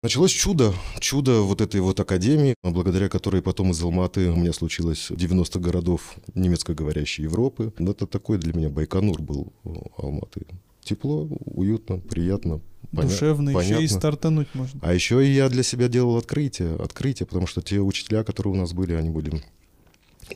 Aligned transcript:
Началось 0.00 0.30
чудо, 0.30 0.72
чудо 1.00 1.40
вот 1.40 1.60
этой 1.60 1.80
вот 1.80 1.98
академии, 1.98 2.54
благодаря 2.62 3.08
которой 3.08 3.42
потом 3.42 3.72
из 3.72 3.82
Алматы 3.82 4.30
у 4.30 4.36
меня 4.36 4.52
случилось 4.52 5.08
90 5.10 5.58
городов 5.58 6.14
немецкоговорящей 6.36 7.24
Европы. 7.24 7.72
Это 7.78 8.06
такой 8.06 8.38
для 8.38 8.52
меня 8.52 8.68
Байконур 8.68 9.20
был 9.20 9.52
Алматы. 9.96 10.46
Тепло, 10.84 11.26
уютно, 11.46 11.98
приятно. 11.98 12.60
Душевно, 12.92 13.52
понятно. 13.52 13.74
еще 13.74 13.84
и 13.84 13.88
стартануть 13.88 14.54
можно. 14.54 14.78
А 14.84 14.94
еще 14.94 15.26
и 15.26 15.32
я 15.32 15.48
для 15.48 15.64
себя 15.64 15.88
делал 15.88 16.16
открытие, 16.16 16.76
открытие, 16.76 17.26
потому 17.26 17.48
что 17.48 17.60
те 17.60 17.80
учителя, 17.80 18.22
которые 18.22 18.52
у 18.52 18.56
нас 18.56 18.72
были, 18.72 18.92
они 18.92 19.10
были 19.10 19.42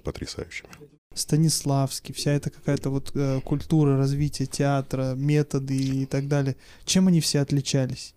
потрясающими. 0.03 0.71
Станиславский, 1.15 2.13
вся 2.13 2.33
эта 2.33 2.51
какая-то 2.51 2.91
вот 2.91 3.13
э, 3.15 3.41
культура 3.45 3.97
развития 3.97 4.47
театра, 4.47 5.15
методы 5.15 5.77
и 5.77 6.07
так 6.07 6.27
далее. 6.27 6.57
Чем 6.85 7.07
они 7.07 7.21
все 7.21 7.39
отличались? 7.41 8.15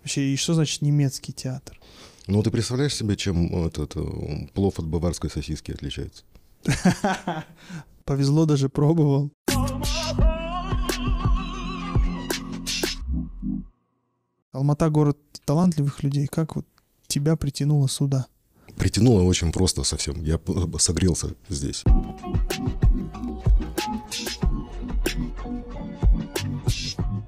Вообще, 0.00 0.32
и 0.32 0.36
что 0.36 0.54
значит 0.54 0.82
немецкий 0.82 1.32
театр? 1.32 1.78
Ну, 2.26 2.42
ты 2.42 2.50
представляешь 2.50 2.94
себе, 2.94 3.16
чем 3.16 3.66
этот 3.66 3.96
э, 3.96 4.48
плов 4.52 4.78
от 4.78 4.86
баварской 4.86 5.30
сосиски 5.30 5.72
отличается? 5.72 6.24
Повезло, 8.04 8.44
даже 8.46 8.68
пробовал. 8.68 9.30
Алмата— 14.52 14.88
город 14.90 15.18
талантливых 15.44 16.02
людей. 16.02 16.26
Как 16.26 16.56
вот 16.56 16.66
тебя 17.06 17.36
притянуло 17.36 17.88
сюда? 17.88 18.26
Притянуло 18.76 19.22
очень 19.22 19.52
просто 19.52 19.82
совсем. 19.84 20.22
Я 20.22 20.40
согрелся 20.78 21.34
здесь. 21.48 21.84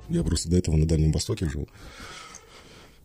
Я 0.09 0.25
просто 0.25 0.51
до 0.51 0.57
этого 0.57 0.77
на 0.77 0.87
Дальнем 0.87 1.13
Востоке 1.13 1.49
жил. 1.49 1.69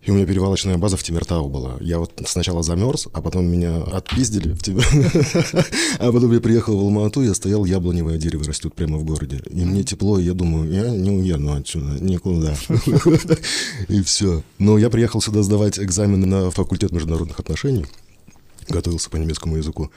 И 0.06 0.12
у 0.12 0.14
меня 0.14 0.28
перевалочная 0.28 0.78
база 0.78 0.98
в 0.98 1.04
Тимиртау 1.04 1.50
была. 1.50 1.78
Я 1.82 1.98
вот 1.98 2.12
сначала 2.28 2.62
замерз, 2.62 3.08
а 3.12 3.22
потом 3.22 3.48
меня 3.48 3.78
отпиздили 3.82 4.54
в 4.54 4.62
Тимир... 4.62 4.86
А 6.00 6.12
потом 6.12 6.32
я 6.32 6.40
приехал 6.40 6.78
в 6.78 6.80
Алмату, 6.80 7.24
я 7.24 7.34
стоял, 7.34 7.66
яблоневое 7.66 8.18
дерево 8.18 8.44
растет 8.44 8.76
прямо 8.76 8.98
в 8.98 9.04
городе. 9.04 9.42
И 9.50 9.66
мне 9.66 9.84
тепло, 9.84 10.20
и 10.20 10.24
я 10.24 10.34
думаю, 10.34 10.72
я 10.72 10.90
не 10.90 11.10
уеду 11.10 11.54
отсюда, 11.54 12.04
никуда. 12.04 12.56
И 13.88 14.02
все. 14.04 14.44
Но 14.60 14.78
я 14.78 14.90
приехал 14.92 15.22
сюда 15.22 15.42
сдавать 15.42 15.80
экзамены 15.80 16.28
на 16.28 16.52
факультет 16.52 16.92
международных 16.92 17.40
отношений. 17.40 17.88
Готовился 18.70 19.10
по 19.10 19.18
немецкому 19.18 19.58
языку. 19.58 19.90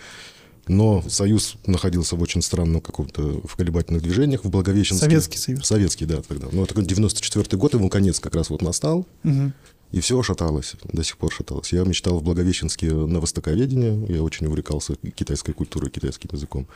Но 0.68 1.02
Союз 1.08 1.56
находился 1.66 2.16
в 2.16 2.22
очень 2.22 2.42
странном 2.42 2.80
каком-то 2.80 3.40
в 3.44 3.56
колебательных 3.56 4.02
движениях 4.02 4.44
в 4.44 4.50
Благовещенске. 4.50 5.06
Советский 5.06 5.38
Союз. 5.38 5.66
Советский, 5.66 6.04
да, 6.04 6.20
тогда. 6.22 6.48
Ну, 6.52 6.62
это 6.62 6.80
94 6.80 7.58
год, 7.58 7.74
ему 7.74 7.88
конец 7.88 8.20
как 8.20 8.34
раз 8.34 8.50
вот 8.50 8.62
настал. 8.62 9.06
Угу. 9.24 9.52
И 9.90 10.00
все 10.00 10.22
шаталось, 10.22 10.74
до 10.84 11.02
сих 11.02 11.16
пор 11.16 11.32
шаталось. 11.32 11.72
Я 11.72 11.84
мечтал 11.84 12.18
в 12.18 12.22
Благовещенске 12.22 12.92
на 12.92 13.20
востоковедение, 13.20 14.06
я 14.08 14.22
очень 14.22 14.46
увлекался 14.46 14.96
китайской 14.96 15.52
культурой, 15.52 15.90
китайским 15.90 16.28
языком. 16.32 16.66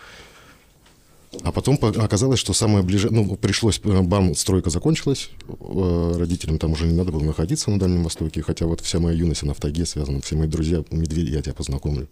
А 1.43 1.51
потом 1.51 1.79
оказалось, 1.83 2.39
что 2.39 2.53
самое 2.53 2.85
ближе... 2.85 3.09
Ну, 3.11 3.37
пришлось... 3.37 3.81
БАМ, 3.81 4.35
стройка 4.35 4.69
закончилась, 4.69 5.31
э, 5.49 6.15
родителям 6.19 6.59
там 6.59 6.73
уже 6.73 6.87
не 6.87 6.95
надо 6.95 7.11
было 7.11 7.23
находиться 7.23 7.71
на 7.71 7.79
Дальнем 7.79 8.05
Востоке, 8.05 8.43
хотя 8.43 8.67
вот 8.67 8.83
вся 8.83 8.99
моя 8.99 9.17
юность, 9.17 9.43
она 9.43 9.55
в 9.55 9.61
тайге 9.61 9.87
связана, 9.87 10.21
все 10.21 10.37
мои 10.37 10.47
друзья, 10.47 10.85
медведи, 10.91 11.31
я 11.31 11.41
тебя 11.41 11.55
познакомлю. 11.55 12.07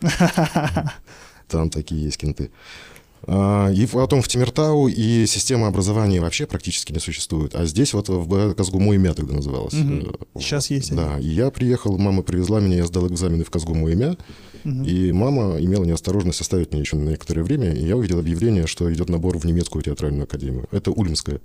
Там 1.49 1.69
такие 1.69 2.05
есть 2.05 2.17
кенты. 2.17 2.51
А, 3.27 3.71
и 3.71 3.87
потом 3.87 4.23
в 4.23 4.29
Тимиртау 4.29 4.89
и 4.89 5.27
система 5.27 5.67
образования 5.67 6.21
вообще 6.21 6.47
практически 6.47 6.93
не 6.93 7.01
существует. 7.01 7.55
А 7.55 7.67
здесь 7.67 7.93
вот 7.93 8.09
в 8.09 8.55
Казгуму 8.55 8.95
имя 8.95 9.15
тогда 9.15 9.35
называлось. 9.35 9.75
Угу. 9.75 10.41
Сейчас 10.41 10.71
есть. 10.71 10.95
Да, 10.95 11.19
и 11.19 11.27
я 11.27 11.51
приехал, 11.51 11.97
мама 11.99 12.23
привезла 12.23 12.61
меня, 12.61 12.77
я 12.77 12.87
сдал 12.87 13.07
экзамены 13.09 13.45
в 13.45 13.51
Казгуму 13.51 13.89
имя. 13.89 14.17
Угу. 14.65 14.85
И 14.85 15.13
мама 15.13 15.57
имела 15.61 15.85
неосторожность 15.85 16.41
оставить 16.41 16.73
меня 16.73 16.81
еще 16.81 16.97
на 16.97 17.09
некоторое 17.11 17.43
время, 17.43 17.73
и 17.73 17.85
я 17.85 17.97
увидел 17.97 18.19
объявление, 18.19 18.67
что 18.67 18.93
идет 18.93 19.09
набор 19.09 19.39
в 19.39 19.45
немецкую 19.45 19.83
театральную 19.83 20.25
академию. 20.25 20.67
Это 20.71 20.91
Ульмская. 20.91 21.41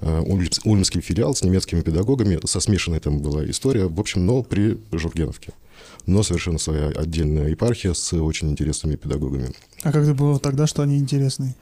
А, 0.00 0.20
ульмский 0.20 1.00
филиал 1.00 1.34
с 1.34 1.42
немецкими 1.42 1.80
педагогами, 1.80 2.38
со 2.44 2.60
смешанной 2.60 3.00
там 3.00 3.20
была 3.20 3.48
история, 3.48 3.86
в 3.86 4.00
общем, 4.00 4.26
но 4.26 4.42
при 4.42 4.78
Жургеновке 4.92 5.52
но 6.06 6.22
совершенно 6.22 6.58
своя 6.58 6.88
отдельная 6.88 7.48
епархия 7.48 7.94
с 7.94 8.12
очень 8.12 8.50
интересными 8.50 8.96
педагогами. 8.96 9.50
А 9.82 9.92
как 9.92 10.02
это 10.04 10.14
было 10.14 10.38
тогда, 10.38 10.66
что 10.66 10.82
они 10.82 10.98
интересные? 10.98 11.54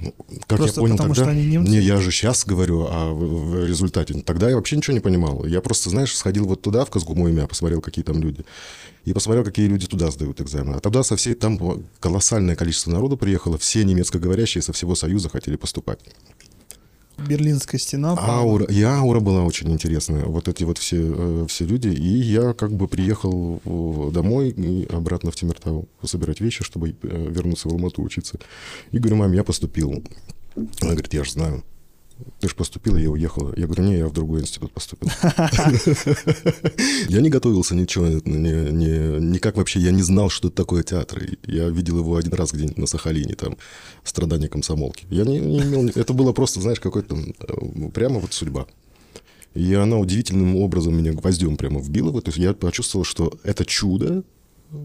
Ну, 0.00 0.12
как 0.46 0.58
Просто 0.58 0.80
я 0.80 0.82
понял 0.82 0.96
потому, 0.96 1.14
тогда, 1.14 1.30
что 1.30 1.30
они 1.30 1.46
немцы? 1.46 1.70
не, 1.70 1.80
я 1.80 2.00
же 2.00 2.10
сейчас 2.10 2.44
говорю 2.44 2.86
о 2.90 3.12
в, 3.12 3.50
в 3.50 3.64
результате. 3.66 4.14
Тогда 4.22 4.50
я 4.50 4.56
вообще 4.56 4.76
ничего 4.76 4.94
не 4.94 5.00
понимал. 5.00 5.44
Я 5.44 5.60
просто, 5.60 5.90
знаешь, 5.90 6.14
сходил 6.14 6.46
вот 6.46 6.62
туда, 6.62 6.84
в 6.84 6.90
Казгуму 6.90 7.28
имя, 7.28 7.46
посмотрел, 7.46 7.80
какие 7.80 8.04
там 8.04 8.20
люди. 8.20 8.44
И 9.04 9.12
посмотрел, 9.12 9.44
какие 9.44 9.66
люди 9.66 9.86
туда 9.86 10.10
сдают 10.10 10.40
экзамены. 10.40 10.76
А 10.76 10.80
тогда 10.80 11.02
со 11.02 11.16
всей, 11.16 11.34
там 11.34 11.84
колоссальное 12.00 12.56
количество 12.56 12.90
народу 12.90 13.16
приехало, 13.16 13.58
все 13.58 13.84
немецкоговорящие 13.84 14.62
со 14.62 14.72
всего 14.72 14.94
Союза 14.94 15.28
хотели 15.28 15.56
поступать. 15.56 16.00
Берлинская 17.18 17.78
стена. 17.78 18.16
Аура, 18.18 18.64
и 18.64 18.82
аура 18.82 19.20
была 19.20 19.42
очень 19.42 19.72
интересная. 19.72 20.24
Вот 20.24 20.48
эти 20.48 20.64
вот 20.64 20.78
все, 20.78 20.98
э, 21.00 21.46
все 21.48 21.64
люди. 21.64 21.88
И 21.88 22.08
я 22.08 22.52
как 22.52 22.72
бы 22.72 22.88
приехал 22.88 23.60
домой 24.12 24.50
и 24.50 24.86
обратно 24.90 25.30
в 25.30 25.36
Тимиртау 25.36 25.88
собирать 26.02 26.40
вещи, 26.40 26.64
чтобы 26.64 26.90
э, 26.90 26.92
вернуться 27.02 27.68
в 27.68 27.72
Алмату 27.72 28.02
учиться. 28.02 28.38
И 28.90 28.98
говорю, 28.98 29.16
мам, 29.16 29.32
я 29.32 29.44
поступил. 29.44 30.02
Она 30.56 30.92
говорит, 30.92 31.14
я 31.14 31.24
же 31.24 31.32
знаю. 31.32 31.64
Ты 32.40 32.48
же 32.48 32.54
поступила, 32.54 32.96
я 32.96 33.10
уехала. 33.10 33.52
Я 33.56 33.66
говорю, 33.66 33.84
не, 33.84 33.98
я 33.98 34.06
в 34.06 34.12
другой 34.12 34.40
институт 34.42 34.72
поступил. 34.72 35.10
Я 37.08 37.20
не 37.20 37.30
готовился 37.30 37.74
ничего, 37.74 38.06
никак 38.06 39.56
вообще, 39.56 39.80
я 39.80 39.90
не 39.90 40.02
знал, 40.02 40.30
что 40.30 40.48
это 40.48 40.56
такое 40.56 40.82
театр. 40.82 41.22
Я 41.44 41.68
видел 41.68 41.98
его 41.98 42.16
один 42.16 42.32
раз 42.34 42.52
где-нибудь 42.52 42.78
на 42.78 42.86
Сахалине, 42.86 43.34
там, 43.34 43.56
страдания 44.04 44.48
комсомолки. 44.48 45.06
Я 45.10 45.24
не 45.24 45.38
имел, 45.38 45.88
это 45.88 46.12
было 46.12 46.32
просто, 46.32 46.60
знаешь, 46.60 46.80
какой-то, 46.80 47.16
э, 47.16 47.88
прямо 47.92 48.20
вот 48.20 48.32
судьба. 48.32 48.66
И 49.54 49.72
она 49.74 49.98
удивительным 49.98 50.56
образом 50.56 50.96
меня 50.96 51.12
гвоздем 51.12 51.56
прямо 51.56 51.80
вбила. 51.80 52.20
То 52.20 52.28
есть 52.28 52.38
я 52.38 52.54
почувствовал, 52.54 53.04
что 53.04 53.38
это 53.44 53.64
чудо, 53.64 54.24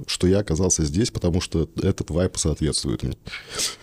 что 0.07 0.28
я 0.28 0.40
оказался 0.40 0.84
здесь, 0.85 1.12
потому 1.12 1.41
что 1.41 1.69
этот 1.81 2.09
вайп 2.09 2.38
соответствует 2.38 3.03
мне. 3.03 3.17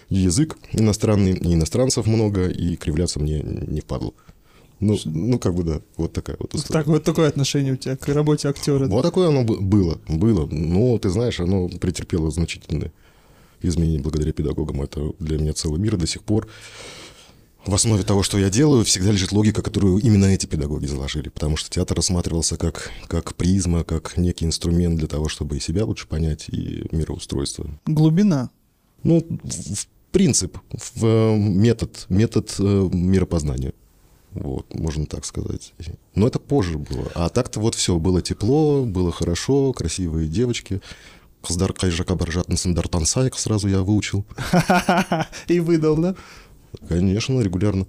Язык 0.08 0.56
иностранный, 0.72 1.32
и 1.32 1.54
иностранцев 1.54 2.06
много, 2.06 2.48
и 2.48 2.76
кривляться 2.76 3.20
мне 3.20 3.40
не 3.42 3.80
впадло. 3.80 4.12
Ну, 4.78 4.98
ну, 5.06 5.38
как 5.38 5.54
бы 5.54 5.62
да, 5.62 5.80
вот 5.96 6.12
такая 6.12 6.36
вот 6.38 6.54
история. 6.54 6.80
Так, 6.80 6.86
вот 6.86 7.02
такое 7.02 7.28
отношение 7.28 7.72
у 7.72 7.76
тебя 7.76 7.96
к 7.96 8.06
работе 8.08 8.48
актера. 8.48 8.86
Вот 8.86 9.02
такое 9.02 9.28
оно 9.28 9.42
было, 9.42 9.98
было. 10.06 10.46
Но, 10.50 10.98
ты 10.98 11.08
знаешь, 11.08 11.40
оно 11.40 11.68
претерпело 11.68 12.30
значительные 12.30 12.92
изменения 13.62 14.00
благодаря 14.00 14.32
педагогам. 14.32 14.82
Это 14.82 15.12
для 15.18 15.38
меня 15.38 15.54
целый 15.54 15.80
мир 15.80 15.96
до 15.96 16.06
сих 16.06 16.22
пор 16.22 16.46
в 17.66 17.75
основе 17.75 18.03
того, 18.04 18.22
что 18.22 18.38
я 18.38 18.49
делаю, 18.49 18.84
всегда 18.84 19.10
лежит 19.10 19.32
логика, 19.32 19.62
которую 19.62 19.99
именно 19.99 20.27
эти 20.27 20.47
педагоги 20.47 20.87
заложили, 20.87 21.28
потому 21.28 21.56
что 21.56 21.69
театр 21.71 21.97
рассматривался 21.97 22.56
как, 22.56 22.91
как 23.09 23.34
призма, 23.34 23.84
как 23.84 24.16
некий 24.16 24.44
инструмент 24.44 24.99
для 24.99 25.09
того, 25.09 25.28
чтобы 25.28 25.56
и 25.56 25.60
себя 25.60 25.84
лучше 25.84 26.06
понять, 26.06 26.49
и 26.49 26.87
мироустройство. 26.93 27.69
Глубина. 27.87 28.50
Ну, 29.03 29.26
в 29.43 29.87
принцип, 30.12 30.59
в 30.71 31.05
э, 31.05 31.37
метод, 31.37 32.06
метод 32.09 32.55
э, 32.59 32.88
миропознания. 32.93 33.75
Вот, 34.32 34.72
можно 34.75 35.06
так 35.06 35.25
сказать. 35.25 35.72
Но 36.15 36.28
это 36.28 36.38
позже 36.38 36.78
было. 36.78 37.10
А 37.15 37.28
так-то 37.28 37.59
вот 37.60 37.75
все, 37.75 37.99
было 37.99 38.21
тепло, 38.21 38.84
было 38.84 39.10
хорошо, 39.10 39.72
красивые 39.72 40.28
девочки. 40.28 40.81
Қыздар 41.47 41.71
қай 41.78 41.93
жаққа 41.94 42.16
бара 42.19 42.32
жатырсыңдар 42.34 42.88
тансайық 42.91 43.38
сразу 43.38 43.69
я 43.69 43.82
выучил. 43.87 44.25
И 45.47 45.60
выдал, 45.60 45.97
да? 45.97 46.16
Конечно, 46.88 47.41
регулярно. 47.41 47.87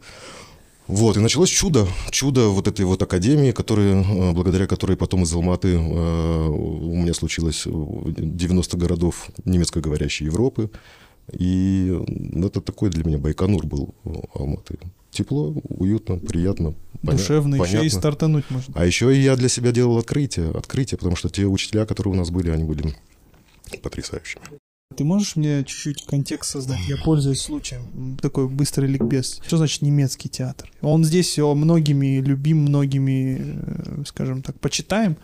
Вот, 0.88 1.18
и 1.18 1.20
началось 1.20 1.50
чудо, 1.50 1.86
чудо 2.12 2.48
вот 2.48 2.68
этой 2.70 2.86
вот 2.86 3.02
академии, 3.02 3.52
которые, 3.52 4.04
э, 4.04 4.32
благодаря 4.32 4.68
которой 4.68 4.96
потом 4.96 5.24
из 5.24 5.34
Алматы 5.34 5.76
э, 5.76 6.48
у 6.48 6.96
меня 6.96 7.14
случилось 7.14 7.64
90 7.66 8.78
городов 8.78 9.30
немецкоговорящей 9.44 10.28
Европы. 10.28 10.72
И 11.34 11.94
это 12.36 12.62
такой 12.62 12.90
для 12.90 13.04
меня 13.04 13.18
Байконур 13.18 13.66
был 13.66 13.94
Алматы. 14.34 14.80
Тепло, 15.12 15.54
уютно, 15.68 16.20
приятно. 16.20 16.74
Душевно, 17.02 17.58
понятно. 17.58 17.78
еще 17.78 17.86
и 17.86 17.90
стартануть 17.90 18.46
можно. 18.50 18.74
А 18.78 18.86
еще 18.86 19.14
и 19.14 19.20
я 19.20 19.36
для 19.36 19.50
себя 19.50 19.74
делал 19.74 19.98
открытие, 19.98 20.52
открытие, 20.52 20.98
потому 20.98 21.18
что 21.18 21.28
те 21.30 21.46
учителя, 21.46 21.86
которые 21.86 22.14
у 22.14 22.18
нас 22.18 22.30
были, 22.30 22.50
они 22.50 22.64
были 22.64 22.96
потрясающими. 23.82 24.42
Ты 24.98 25.04
можешь 25.04 25.36
мне 25.36 25.64
чуть-чуть 25.64 26.06
контекст 26.08 26.54
создать? 26.54 26.80
Я 26.88 26.98
пользуюсь 26.98 27.42
случаем. 27.42 28.18
Такой 28.20 28.48
быстрый 28.48 28.88
ликбез. 28.88 29.40
Что 29.46 29.58
значит 29.58 29.84
немецкий 29.84 30.28
театр? 30.28 30.72
Он 30.82 31.04
здесь 31.04 31.38
многими 31.38 32.20
любим, 32.20 32.64
многими, 32.64 33.38
э, 33.40 34.04
скажем 34.08 34.42
так, 34.42 34.60
почитаем. 34.60 35.18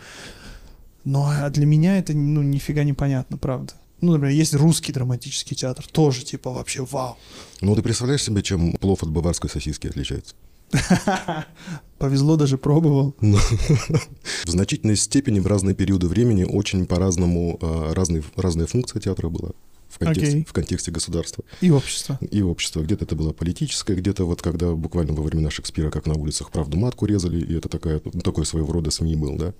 Но 1.06 1.27
а 1.27 1.50
для 1.50 1.65
меня 1.65 1.98
это, 1.98 2.13
ну, 2.13 2.44
нифига 2.44 2.83
не 2.83 2.94
понятно, 2.94 3.38
правда. 3.38 3.74
Ну, 4.00 4.12
например, 4.12 4.36
есть 4.36 4.54
русский 4.54 4.94
драматический 4.94 5.56
театр, 5.56 5.88
тоже, 5.92 6.24
типа, 6.24 6.51
вообще 6.51 6.86
вау. 6.86 7.18
Ну, 7.62 7.75
ты 7.75 7.81
представляешь 7.81 8.21
себе, 8.21 8.44
чем 8.44 8.74
плов 8.74 9.01
от 9.01 9.10
баварской 9.10 9.50
сосиски 9.50 9.88
отличается? 9.88 10.36
Повезло, 11.98 12.36
даже 12.36 12.58
пробовал. 12.58 13.16
Ну, 13.22 13.38
в 14.46 14.50
значительной 14.50 14.96
степени 14.96 15.40
в 15.40 15.48
разные 15.48 15.75
периоды 15.75 16.08
времени 16.08 16.44
очень 16.44 16.86
по-разному 16.86 17.58
а, 17.62 17.94
разные, 17.94 18.24
разная 18.36 18.68
функция 18.68 19.00
театра 19.00 19.30
была 19.30 19.52
в 19.90 20.00
контексте, 20.00 20.38
Окей. 20.38 20.46
в 20.46 20.54
контексте 20.54 20.92
государства 20.92 21.44
И 21.62 21.70
общество. 21.70 22.18
и 22.20 22.42
общества. 22.42 22.81
Где-то 22.81 23.06
это 23.06 23.16
было 23.16 23.31
политическое, 23.31 23.96
где-то 23.96 24.25
вот 24.25 24.42
когда 24.42 24.72
буквально 24.72 25.14
во 25.14 25.22
времена 25.22 25.52
Шекспира, 25.52 25.92
как 25.92 26.08
на 26.08 26.16
улицах 26.16 26.52
правду 26.52 26.78
матку 26.78 27.06
резали, 27.06 27.40
и 27.40 27.56
это 27.56 27.70
такая, 27.70 28.02
ну, 28.04 28.22
такой 28.22 28.46
своего 28.46 28.74
рода 28.74 28.90
СМИ 28.90 29.16
был, 29.16 29.38
да. 29.38 29.54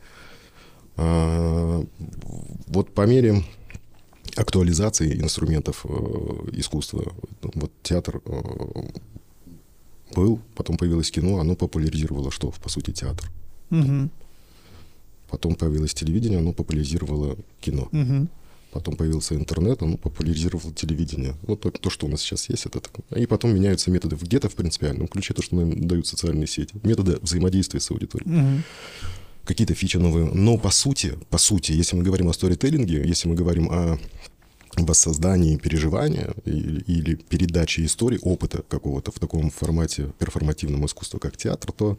А, 0.98 1.86
вот 2.68 2.94
по 2.94 3.06
мере 3.06 3.44
актуализации 4.36 5.22
инструментов 5.22 5.86
э, 5.88 5.90
искусства, 6.54 7.14
вот 7.42 7.72
театр 7.84 8.22
э, 8.26 8.42
был, 10.14 10.40
потом 10.56 10.78
появилось 10.78 11.12
кино, 11.12 11.40
оно 11.40 11.56
популяризировало 11.56 12.32
что, 12.32 12.52
по 12.52 12.70
сути, 12.70 12.92
театр. 12.92 13.30
Мгм. 13.70 14.10
Потом 15.30 15.56
появилось 15.56 15.94
телевидение, 15.94 16.40
оно 16.40 16.54
популяризировало 16.54 17.38
кино. 17.60 17.88
Мгм. 17.92 18.30
Потом 18.72 18.96
появился 18.96 19.36
интернет, 19.36 19.84
он 19.84 19.98
популяризировал 19.98 20.72
телевидение. 20.72 21.36
Вот 21.44 21.62
то, 21.62 21.70
то, 21.70 21.90
что 21.90 22.08
у 22.08 22.10
нас 22.10 22.22
сейчас 22.22 22.50
есть, 22.50 22.66
это 22.66 22.80
так. 22.80 22.92
И 23.16 23.28
потом 23.28 23.54
меняются 23.54 23.92
методы 23.92 24.16
где-то 24.16 24.50
в 24.50 24.56
принципиальном 24.56 25.08
ключе, 25.08 25.34
то, 25.34 25.44
что 25.44 25.56
нам 25.56 25.88
дают 25.88 26.08
социальные 26.08 26.48
сети. 26.48 26.76
Методы 26.84 27.18
взаимодействия 27.22 27.80
с 27.80 27.92
аудиторией. 27.92 28.32
Мгм. 28.32 28.64
Какие-то 29.46 29.76
фичи 29.76 29.98
новые. 29.98 30.26
Но 30.26 30.58
по 30.58 30.72
сути, 30.72 31.18
по 31.30 31.38
сути, 31.38 31.72
если 31.74 31.96
мы 31.96 32.04
говорим 32.04 32.30
о 32.30 32.34
сторителлинге, 32.34 33.08
если 33.08 33.28
мы 33.28 33.36
говорим 33.36 33.70
о 33.70 34.00
воссоздании 34.78 35.58
переживания 35.58 36.34
или, 36.46 36.82
или 36.82 37.16
передаче 37.16 37.86
истории, 37.86 38.20
опыта 38.22 38.64
какого-то 38.64 39.12
в 39.12 39.20
таком 39.20 39.50
формате 39.50 40.12
перформативного 40.20 40.86
искусства, 40.86 41.20
как 41.20 41.38
театр, 41.38 41.72
то 41.72 41.98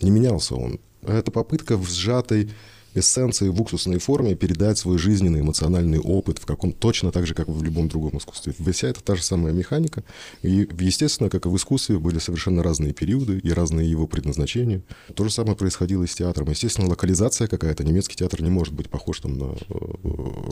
не 0.00 0.10
менялся 0.10 0.54
он. 0.54 0.80
Это 1.02 1.30
попытка 1.30 1.76
в 1.76 1.88
сжатой 1.88 2.50
эссенции, 2.94 3.48
в 3.48 3.60
уксусной 3.60 3.98
форме 3.98 4.34
передать 4.34 4.78
свой 4.78 4.98
жизненный 4.98 5.40
эмоциональный 5.40 5.98
опыт 5.98 6.38
в 6.38 6.46
каком 6.46 6.72
точно 6.72 7.12
так 7.12 7.26
же, 7.26 7.34
как 7.34 7.48
в 7.48 7.62
любом 7.62 7.88
другом 7.88 8.18
искусстве. 8.18 8.54
Вся 8.72 8.88
это 8.88 9.02
та 9.02 9.16
же 9.16 9.22
самая 9.22 9.52
механика. 9.52 10.04
И, 10.42 10.68
естественно, 10.78 11.30
как 11.30 11.46
и 11.46 11.48
в 11.48 11.56
искусстве, 11.56 11.98
были 11.98 12.18
совершенно 12.18 12.62
разные 12.62 12.92
периоды 12.92 13.38
и 13.38 13.52
разные 13.52 13.90
его 13.90 14.06
предназначения. 14.06 14.82
То 15.14 15.24
же 15.24 15.30
самое 15.30 15.56
происходило 15.56 16.04
и 16.04 16.06
с 16.06 16.14
театром. 16.14 16.50
Естественно, 16.50 16.88
локализация 16.88 17.48
какая-то. 17.48 17.84
Немецкий 17.84 18.16
театр 18.16 18.42
не 18.42 18.50
может 18.50 18.74
быть 18.74 18.88
похож 18.88 19.20
там 19.20 19.38
на 19.38 19.44
э, 19.44 19.56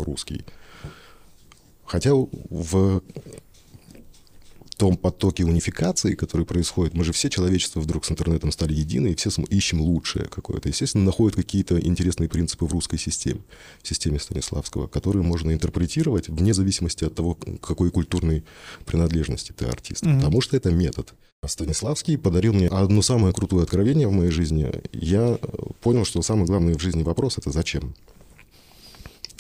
русский. 0.05 0.45
Хотя 1.85 2.15
в 2.15 3.03
том 4.81 4.97
потоке 4.97 5.45
унификации, 5.45 6.15
который 6.15 6.47
происходит, 6.47 6.95
мы 6.95 7.05
же 7.05 7.13
все 7.13 7.29
человечество 7.29 7.81
вдруг 7.81 8.07
с 8.07 8.11
интернетом 8.11 8.51
стали 8.51 8.73
едины, 8.73 9.09
и 9.09 9.15
все 9.15 9.29
ищем 9.51 9.83
лучшее 9.83 10.25
какое-то. 10.25 10.71
Естественно, 10.71 11.05
находят 11.05 11.37
какие-то 11.37 11.79
интересные 11.79 12.31
принципы 12.31 12.65
в 12.65 12.73
русской 12.73 12.97
системе, 12.97 13.43
в 13.83 13.89
системе 13.89 14.19
Станиславского, 14.19 14.87
которые 14.87 15.23
можно 15.23 15.53
интерпретировать 15.53 16.31
вне 16.31 16.55
зависимости 16.55 17.05
от 17.05 17.15
того, 17.15 17.37
какой 17.61 17.91
культурной 17.91 18.43
принадлежности 18.87 19.53
ты 19.53 19.67
артист. 19.67 20.07
Мгм. 20.07 20.17
Потому 20.17 20.41
что 20.41 20.57
это 20.57 20.71
метод. 20.71 21.13
А 21.43 21.49
Станиславский 21.49 22.17
подарил 22.17 22.55
мне 22.55 22.69
одно 22.69 23.03
самое 23.03 23.35
крутое 23.35 23.65
откровение 23.65 24.09
в 24.09 24.13
моей 24.13 24.31
жизни. 24.31 24.67
Я 24.93 25.39
э, 25.43 25.57
понял, 25.83 26.07
что 26.07 26.23
самый 26.23 26.47
главный 26.47 26.73
в 26.73 26.81
жизни 26.81 27.03
вопрос— 27.03 27.37
это 27.39 27.51
зачем? 27.51 27.95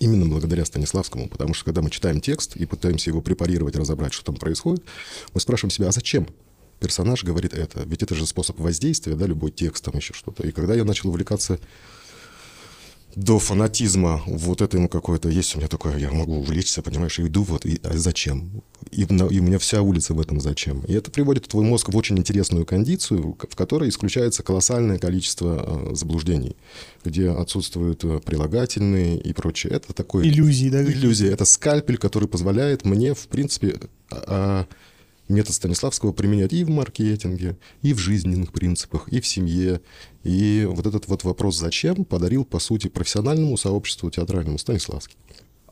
Именно 0.01 0.27
благодаря 0.27 0.65
Станиславскому, 0.65 1.29
потому 1.29 1.53
что 1.53 1.67
когда 1.67 1.83
мы 1.83 1.91
читаем 1.91 2.23
текст 2.23 2.57
и 2.57 2.65
пытаемся 2.65 3.11
его 3.11 3.21
препарировать, 3.21 3.77
разобрать, 3.77 4.15
что 4.15 4.25
там 4.25 4.35
происходит, 4.37 4.83
мы 5.35 5.41
спрашиваем 5.41 5.71
себя, 5.71 5.89
а 5.89 5.93
зачем 5.93 6.27
персонаж 6.81 7.23
говорит 7.23 7.53
это? 7.53 7.83
Ведь 7.85 8.03
это 8.03 8.15
же 8.15 8.27
способ 8.27 8.59
воздействия, 8.59 9.15
да, 9.15 9.27
любой 9.27 9.51
текст, 9.51 9.85
там 9.85 9.95
еще 9.95 10.15
что-то. 10.15 10.47
И 10.47 10.53
когда 10.53 10.75
я 10.75 10.85
начал 10.85 11.11
увлекаться 11.11 11.61
до 13.17 13.39
фанатизма 13.39 14.23
вот 14.27 14.61
это 14.61 14.77
ему 14.77 14.89
какое-то 14.89 15.29
есть 15.29 15.55
у 15.55 15.59
меня 15.59 15.69
такое, 15.69 15.97
я 15.99 16.11
могу 16.11 16.39
увлечься, 16.39 16.83
понимаешь, 16.83 17.19
и 17.19 17.27
иду 17.27 17.43
вот, 17.43 17.67
и, 17.67 17.81
а 17.83 17.97
зачем? 17.97 18.63
И, 18.91 19.03
и 19.03 19.41
у 19.41 19.43
меня 19.43 19.59
вся 19.59 19.83
улица 19.83 20.15
в 20.15 20.21
этом 20.21 20.41
зачем. 20.41 20.81
И 20.87 20.93
это 20.93 21.11
приводит 21.11 21.49
твой 21.49 21.65
мозг 21.65 21.89
в 21.89 21.97
очень 21.97 22.19
интересную 22.19 22.65
кондицию, 22.65 23.37
в 23.39 23.57
которой 23.57 23.89
исключается 23.89 24.43
колоссальное 24.43 24.99
количество 24.99 25.91
э, 25.91 25.95
заблуждений, 25.95 26.57
где 27.05 27.31
отсутствуют 27.31 28.05
э, 28.05 28.21
прилагательные 28.25 29.19
и 29.19 29.33
прочее. 29.33 29.73
Это 29.75 29.93
такой... 29.93 30.27
Иллюзии, 30.29 30.69
да? 30.69 30.83
Иллюзия. 30.83 31.31
Это 31.31 31.45
скальпель, 31.45 31.99
который 31.99 32.29
позволяет 32.29 32.85
мне, 32.85 33.15
в 33.15 33.29
принципе, 33.29 33.79
а, 34.11 34.67
метод 35.31 35.55
Станиславского 35.55 36.13
применять 36.13 36.53
и 36.53 36.65
в 36.65 36.71
маркетинге, 36.71 37.57
и 37.83 37.95
в 37.95 37.99
жизненных 37.99 38.53
принципах, 38.53 39.09
и 39.09 39.21
в 39.21 39.27
семье. 39.27 39.81
И 40.23 40.67
вот 40.69 40.87
этот 40.87 41.09
вот 41.09 41.25
вопрос 41.25 41.59
«зачем?» 41.59 42.05
подарил, 42.05 42.45
по 42.45 42.59
сути, 42.59 42.89
профессиональному 42.89 43.57
сообществу 43.57 44.11
театральному 44.11 44.59
Станиславский. 44.59 45.17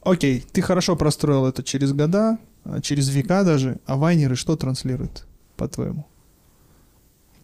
Окей, 0.02 0.44
ты 0.52 0.62
хорошо 0.62 0.96
простроил 0.96 1.46
это 1.46 1.62
через 1.62 1.92
года, 1.92 2.38
а, 2.64 2.80
через 2.80 3.08
века 3.08 3.44
даже, 3.44 3.78
а 3.84 3.96
вайнеры 3.96 4.36
что 4.36 4.56
транслируют, 4.56 5.26
по-твоему? 5.56 6.06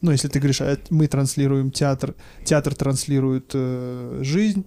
Ну, 0.01 0.11
если 0.11 0.29
ты 0.29 0.39
говоришь, 0.39 0.61
а 0.61 0.79
мы 0.91 1.07
транслируем 1.07 1.71
театр, 1.71 2.15
театр 2.45 2.75
транслирует 2.75 3.51
э, 3.55 4.21
жизнь, 4.23 4.65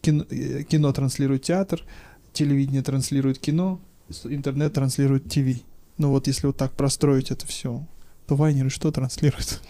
кино, 0.00 0.24
э, 0.30 0.62
кино 0.62 0.92
транслирует 0.92 1.42
театр, 1.42 1.84
телевидение 2.32 2.82
транслирует 2.82 3.38
кино, 3.38 3.80
интернет 4.24 4.72
транслирует 4.72 5.24
ТВ. 5.28 5.62
Ну 5.98 6.10
вот 6.10 6.28
если 6.28 6.46
вот 6.46 6.56
так 6.56 6.72
простроить 6.72 7.30
это 7.30 7.46
все, 7.46 7.84
то 8.26 8.36
вайнеры 8.36 8.70
что 8.70 8.90
транслируют? 8.92 9.60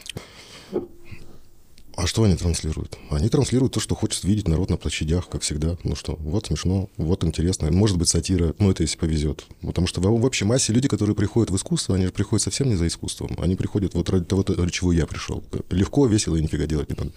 А 1.97 2.07
что 2.07 2.23
они 2.23 2.37
транслируют? 2.37 2.97
Они 3.11 3.29
транслируют 3.29 3.73
то, 3.73 3.81
что 3.81 3.97
хочет 3.97 4.23
видеть 4.23 4.47
народ 4.47 4.71
на 4.71 4.77
площадях, 4.77 5.29
как 5.29 5.43
всегда. 5.43 5.77
Ну 5.83 5.97
что, 5.97 6.15
вот 6.21 6.47
смешно, 6.47 6.89
вот 6.97 7.25
интересно. 7.25 7.73
Может 7.73 7.97
быть, 7.97 8.09
сатира, 8.09 8.55
ну 8.61 8.71
это 8.71 8.85
если 8.85 8.97
повезет. 8.97 9.47
Потому 9.63 9.89
что 9.89 10.01
в, 10.01 10.05
в 10.05 10.25
общей 10.25 10.45
массе 10.45 10.73
люди, 10.73 10.87
которые 10.87 11.17
приходят 11.17 11.51
в 11.51 11.57
искусство, 11.57 11.97
они 11.97 12.07
же 12.07 12.13
приходят 12.13 12.45
совсем 12.45 12.69
не 12.69 12.77
за 12.77 12.87
искусством. 12.87 13.37
Они 13.39 13.57
приходят 13.57 13.95
вот 13.95 14.09
ради 14.11 14.27
того, 14.27 14.45
ради 14.47 14.71
чего 14.71 14.93
я 14.93 15.07
пришел. 15.07 15.43
Легко, 15.71 16.07
весело 16.07 16.37
и 16.37 16.43
нифига 16.43 16.67
делать 16.67 16.89
не 16.89 16.95
надо. 16.97 17.11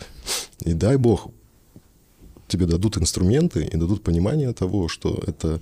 И 0.61 0.73
дай 0.73 0.97
бог, 0.97 1.27
тебе 2.47 2.65
дадут 2.65 2.97
инструменты 2.97 3.63
и 3.63 3.77
дадут 3.77 4.03
понимание 4.03 4.51
того, 4.51 4.87
что 4.87 5.21
это, 5.27 5.61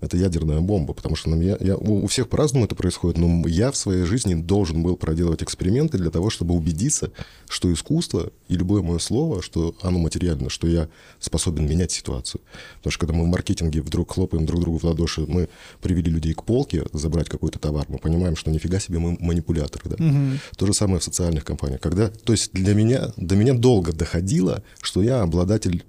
это 0.00 0.16
ядерная 0.16 0.60
бомба, 0.60 0.94
потому 0.94 1.16
что 1.16 1.30
нам 1.30 1.40
я, 1.40 1.56
я, 1.60 1.76
у 1.76 2.06
всех 2.06 2.28
по-разному 2.28 2.64
это 2.64 2.74
происходит, 2.74 3.18
но 3.18 3.46
я 3.46 3.70
в 3.70 3.76
своей 3.76 4.04
жизни 4.04 4.34
должен 4.34 4.82
был 4.82 4.96
проделать 4.96 5.42
эксперименты 5.42 5.98
для 5.98 6.10
того, 6.10 6.30
чтобы 6.30 6.54
убедиться, 6.54 7.12
что 7.48 7.72
искусство 7.72 8.30
и 8.48 8.54
любое 8.54 8.82
мое 8.82 8.98
слово, 8.98 9.42
что 9.42 9.74
оно 9.82 9.98
материально, 9.98 10.48
что 10.48 10.66
я 10.66 10.88
способен 11.18 11.66
менять 11.66 11.92
ситуацию. 11.92 12.40
Потому 12.78 12.92
что 12.92 13.00
когда 13.00 13.14
мы 13.14 13.24
в 13.24 13.28
маркетинге 13.28 13.82
вдруг 13.82 14.12
хлопаем 14.12 14.46
друг 14.46 14.60
другу 14.60 14.78
в 14.78 14.84
ладоши, 14.84 15.22
мы 15.26 15.48
привели 15.82 16.10
людей 16.10 16.32
к 16.32 16.44
полке 16.44 16.84
забрать 16.92 17.28
какой-то 17.28 17.58
товар, 17.58 17.84
мы 17.88 17.98
понимаем, 17.98 18.36
что 18.36 18.50
нифига 18.50 18.80
себе 18.80 18.98
мы 18.98 19.16
манипуляторы. 19.20 19.90
Да? 19.90 20.02
Мгм. 20.02 20.38
То 20.56 20.66
же 20.66 20.72
самое 20.72 21.00
в 21.00 21.04
социальных 21.04 21.44
компаниях. 21.44 21.80
Когда, 21.80 22.08
то 22.08 22.32
есть 22.32 22.52
для 22.52 22.74
меня, 22.74 23.12
до 23.16 23.36
меня 23.36 23.54
долго 23.54 23.92
доходило, 23.92 24.62
что 24.80 25.02
я 25.02 25.20
обладатель 25.22 25.84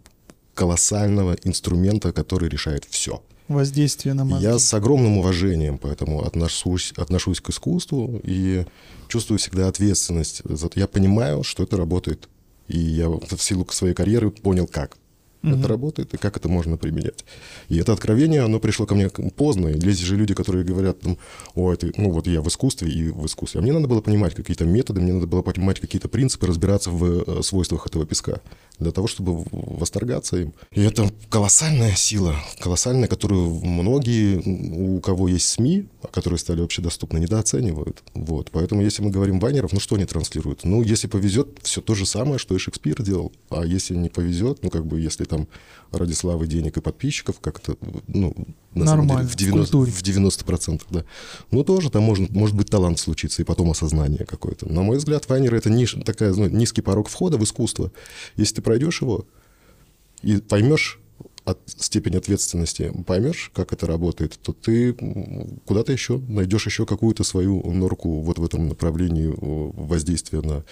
колоссального 0.53 1.37
инструмента, 1.43 2.11
который 2.11 2.49
решает 2.49 2.85
все. 2.89 3.23
Воздействие 3.53 4.13
на 4.13 4.25
мозги. 4.25 4.45
Я 4.45 4.59
с 4.59 4.73
огромным 4.73 5.17
уважением 5.17 5.77
поэтому 5.77 6.23
отношусь, 6.23 6.93
отношусь 6.97 7.41
к 7.41 7.49
искусству 7.49 8.19
и 8.23 8.65
чувствую 9.07 9.39
всегда 9.39 9.67
ответственность. 9.67 10.41
Я 10.75 10.87
понимаю, 10.87 11.43
что 11.43 11.63
это 11.63 11.77
работает. 11.77 12.29
И 12.67 12.79
я 12.79 13.09
в 13.09 13.37
силу 13.39 13.67
своей 13.71 13.93
карьеры 13.93 14.31
понял, 14.31 14.67
как 14.67 14.97
это 15.43 15.67
работает 15.67 16.13
и 16.13 16.17
как 16.17 16.37
это 16.37 16.49
можно 16.49 16.77
применять. 16.77 17.25
И 17.69 17.77
это 17.77 17.93
откровение, 17.93 18.43
оно 18.43 18.59
пришло 18.59 18.85
ко 18.85 18.95
мне 18.95 19.09
поздно. 19.09 19.69
И 19.69 19.79
есть 19.79 20.01
же 20.01 20.15
люди, 20.15 20.33
которые 20.33 20.63
говорят, 20.63 20.99
там, 20.99 21.17
о, 21.55 21.71
это, 21.73 21.91
ну 21.97 22.11
вот 22.11 22.27
я 22.27 22.41
в 22.41 22.47
искусстве 22.47 22.89
и 22.89 23.09
в 23.09 23.25
искусстве. 23.25 23.59
А 23.59 23.63
мне 23.63 23.73
надо 23.73 23.87
было 23.87 24.01
понимать 24.01 24.35
какие-то 24.35 24.65
методы, 24.65 25.01
мне 25.01 25.13
надо 25.13 25.27
было 25.27 25.41
понимать 25.41 25.79
какие-то 25.79 26.09
принципы, 26.09 26.47
разбираться 26.47 26.91
в 26.91 27.39
э, 27.39 27.41
свойствах 27.43 27.87
этого 27.87 28.05
песка 28.05 28.41
для 28.79 28.91
того, 28.91 29.07
чтобы 29.07 29.45
восторгаться 29.51 30.37
им. 30.37 30.53
И 30.71 30.81
это 30.81 31.09
колоссальная 31.29 31.95
сила, 31.95 32.35
колоссальная, 32.59 33.07
которую 33.07 33.63
многие, 33.63 34.41
у 34.95 34.99
кого 34.99 35.27
есть 35.27 35.47
СМИ, 35.47 35.85
которые 36.11 36.39
стали 36.39 36.61
общедоступны, 36.61 37.19
недооценивают. 37.19 38.03
Вот. 38.13 38.49
Поэтому 38.51 38.81
если 38.81 39.03
мы 39.03 39.11
говорим 39.11 39.39
баннеров, 39.39 39.73
ну 39.73 39.79
что 39.79 39.95
они 39.95 40.05
транслируют? 40.05 40.63
Ну, 40.63 40.81
если 40.81 41.07
повезет, 41.07 41.59
все 41.61 41.81
то 41.81 41.95
же 41.95 42.05
самое, 42.05 42.39
что 42.39 42.55
и 42.55 42.57
Шекспир 42.57 43.01
делал. 43.03 43.31
А 43.49 43.63
если 43.63 43.95
не 43.95 44.09
повезет, 44.09 44.63
ну, 44.63 44.69
как 44.69 44.85
бы, 44.85 44.99
если 44.99 45.25
там 45.25 45.47
ради 45.91 46.13
славы 46.13 46.47
денег 46.47 46.77
и 46.77 46.81
подписчиков, 46.81 47.39
как-то, 47.39 47.75
ну, 48.07 48.33
на 48.73 48.85
самом 48.85 49.07
Нормально, 49.07 49.29
деле, 49.29 49.29
в 49.29 49.33
в 49.33 49.35
90, 49.35 49.77
культуре. 49.77 49.91
в 49.91 50.01
90%, 50.01 50.81
да. 50.89 51.03
Ну, 51.51 51.63
тоже 51.63 51.89
там 51.89 52.03
может, 52.03 52.29
может 52.29 52.55
быть 52.55 52.69
талант 52.69 52.99
случиться, 52.99 53.41
и 53.41 53.45
потом 53.45 53.69
осознание 53.69 54.25
какое-то. 54.25 54.71
На 54.71 54.81
мой 54.81 54.97
взгляд, 54.97 55.27
вайнеры— 55.27 55.57
это 55.59 55.69
ниш, 55.69 55.97
такая, 56.05 56.33
ну, 56.33 56.47
низкий 56.47 56.81
порог 56.81 57.09
входа 57.09 57.37
в 57.37 57.43
искусство. 57.43 57.91
Если 58.37 58.55
ты 58.55 58.61
пройдешь 58.61 59.01
его 59.01 59.25
и 60.21 60.37
поймешь 60.37 61.00
от, 61.51 61.59
степень 61.67 62.17
ответственности 62.17 62.91
поймешь, 63.05 63.51
как 63.53 63.73
это 63.73 63.87
работает, 63.87 64.39
то 64.41 64.53
ты 64.53 64.93
куда-то 65.65 65.91
еще 65.91 66.17
найдешь 66.17 66.65
еще 66.65 66.85
какую-то 66.85 67.23
свою 67.23 67.61
норку 67.71 68.21
вот 68.21 68.39
в 68.39 68.45
этом 68.45 68.67
направлении 68.69 69.31
воздействия 69.37 70.41
на 70.41 70.63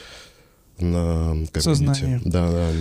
на 0.79 1.36
Сознание. 1.59 2.21
Да, 2.24 2.50
да. 2.50 2.71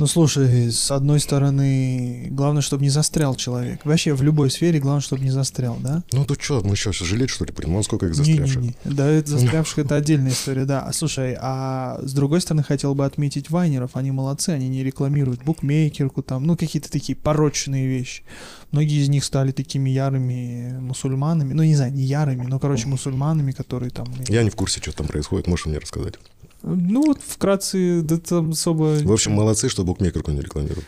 Ну, 0.00 0.06
слушай, 0.06 0.72
с 0.72 0.90
одной 0.90 1.20
стороны, 1.20 2.28
главное, 2.30 2.62
чтобы 2.62 2.82
не 2.84 2.88
застрял 2.88 3.34
человек. 3.34 3.84
Вообще, 3.84 4.14
в 4.14 4.22
любой 4.22 4.50
сфере 4.50 4.80
главное, 4.80 5.02
чтобы 5.02 5.22
не 5.22 5.30
застрял, 5.30 5.76
да? 5.78 6.02
Ну, 6.12 6.24
тут 6.24 6.40
что, 6.40 6.62
мы 6.62 6.74
сейчас 6.74 6.96
жалеть, 6.96 7.28
что 7.28 7.44
ли, 7.44 7.52
будем? 7.52 7.74
Ну, 7.74 7.82
сколько 7.82 8.06
их 8.06 8.14
застрявших? 8.14 8.62
Не, 8.62 8.68
не, 8.68 8.74
не. 8.86 8.94
Да, 8.94 9.06
это 9.06 9.30
застрявших— 9.32 9.78
это 9.80 9.96
отдельная 9.96 10.32
история, 10.32 10.64
да. 10.64 10.80
А 10.80 10.94
слушай, 10.94 11.36
а 11.38 12.00
с 12.02 12.14
другой 12.14 12.40
стороны, 12.40 12.62
хотел 12.62 12.94
бы 12.94 13.04
отметить 13.04 13.50
вайнеров. 13.50 13.90
Они 13.94 14.10
молодцы, 14.10 14.48
они 14.48 14.70
не 14.70 14.82
рекламируют 14.82 15.42
букмекерку 15.44 16.22
там, 16.22 16.44
ну, 16.44 16.56
какие-то 16.56 16.90
такие 16.90 17.14
порочные 17.14 17.86
вещи. 17.86 18.22
Многие 18.70 19.02
из 19.02 19.10
них 19.10 19.22
стали 19.22 19.52
такими 19.52 19.90
ярыми 19.90 20.78
мусульманами. 20.80 21.52
Ну, 21.52 21.62
не 21.62 21.76
знаю, 21.76 21.92
не 21.92 22.04
ярыми, 22.04 22.46
но, 22.46 22.58
короче, 22.58 22.86
мусульманами, 22.86 23.52
которые 23.52 23.90
там... 23.90 24.06
Я 24.28 24.44
не 24.44 24.50
в 24.50 24.56
курсе, 24.56 24.80
что 24.80 24.92
там 24.92 25.06
происходит. 25.08 25.46
Можешь 25.46 25.66
мне 25.66 25.76
рассказать? 25.76 26.14
Ну, 26.62 27.02
вот 27.06 27.20
вкратце, 27.26 28.02
да 28.02 28.18
там 28.18 28.50
особо... 28.50 28.98
В 29.02 29.12
общем, 29.12 29.32
молодцы, 29.32 29.68
что 29.68 29.84
букмекерку 29.84 30.30
не 30.30 30.40
рекламируют. 30.40 30.86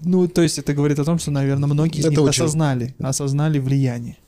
Ну, 0.00 0.28
то 0.28 0.42
есть 0.42 0.58
это 0.58 0.74
говорит 0.74 0.98
о 0.98 1.04
том, 1.04 1.18
что, 1.18 1.30
наверное, 1.30 1.68
многие 1.68 2.00
из 2.00 2.04
это 2.04 2.10
них 2.10 2.20
очень... 2.20 2.42
осознали, 2.42 2.94
осознали 2.98 3.58
влияние. 3.58 4.18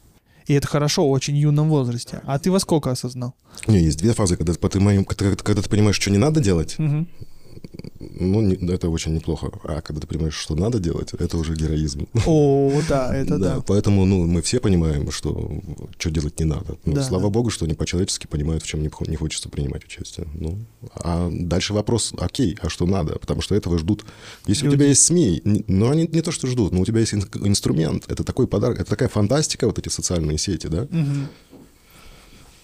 И 0.47 0.55
это 0.55 0.67
хорошо 0.67 1.07
в 1.07 1.11
очень 1.11 1.37
юном 1.37 1.69
возрасте. 1.69 2.23
А 2.25 2.39
ты 2.39 2.51
во 2.51 2.59
сколько 2.59 2.91
осознал? 2.91 3.35
Не, 3.67 3.81
есть 3.81 3.99
две 3.99 4.15
фазы, 4.15 4.37
когда, 4.37 4.55
ты, 4.55 4.59
когда 4.59 5.63
ты 5.63 5.69
понимаешь, 5.69 5.97
что 5.97 6.11
не 6.11 6.17
надо 6.17 6.41
делать, 6.41 6.77
угу 6.79 7.07
ну, 8.01 8.41
не, 8.41 8.55
это 8.73 8.89
очень 8.89 9.15
неплохо. 9.15 9.51
А 9.65 9.81
когда 9.81 10.01
ты 10.01 10.07
понимаешь, 10.07 10.35
что 10.35 10.55
надо 10.55 10.79
делать, 10.79 11.13
это 11.15 11.37
уже 11.37 11.55
героизм. 11.55 12.07
О, 12.27 12.81
да, 12.89 13.15
это 13.15 13.39
да. 13.39 13.57
да. 13.57 13.65
Поэтому, 13.67 14.05
ну, 14.05 14.27
мы 14.27 14.43
все 14.43 14.61
понимаем, 14.61 15.11
что 15.11 15.51
что 15.99 16.11
делать 16.11 16.39
не 16.39 16.47
надо. 16.47 16.77
Ну, 16.85 16.95
да, 16.95 17.03
слава 17.03 17.25
да. 17.25 17.31
богу, 17.31 17.51
что 17.51 17.65
они 17.65 17.75
по-человечески 17.75 18.27
понимают, 18.27 18.63
в 18.63 18.67
чем 18.67 18.83
не, 18.83 18.91
не 19.09 19.17
хочется 19.17 19.49
принимать 19.49 19.85
участие. 19.85 20.27
Ну, 20.35 20.59
а 20.95 21.29
дальше 21.31 21.75
вопрос, 21.75 22.13
окей, 22.19 22.57
а 22.61 22.69
что 22.69 22.87
надо? 22.87 23.19
Потому 23.19 23.41
что 23.41 23.55
этого 23.55 23.79
ждут. 23.79 24.05
Если 24.47 24.65
Люди. 24.65 24.75
у 24.75 24.79
тебя 24.79 24.89
есть 24.89 25.05
СМИ, 25.05 25.43
ну, 25.67 25.91
они 25.91 26.09
не 26.11 26.23
то, 26.23 26.33
что 26.33 26.47
ждут, 26.47 26.73
но 26.73 26.81
у 26.81 26.85
тебя 26.85 27.01
есть 27.01 27.15
инструмент. 27.15 28.05
Это 28.09 28.25
такой 28.25 28.47
подарок, 28.47 28.81
это 28.81 28.91
такая 28.91 29.09
фантастика, 29.09 29.67
вот 29.67 29.79
эти 29.79 29.89
социальные 29.89 30.39
сети, 30.39 30.67
да? 30.69 30.83
Угу. 30.83 31.48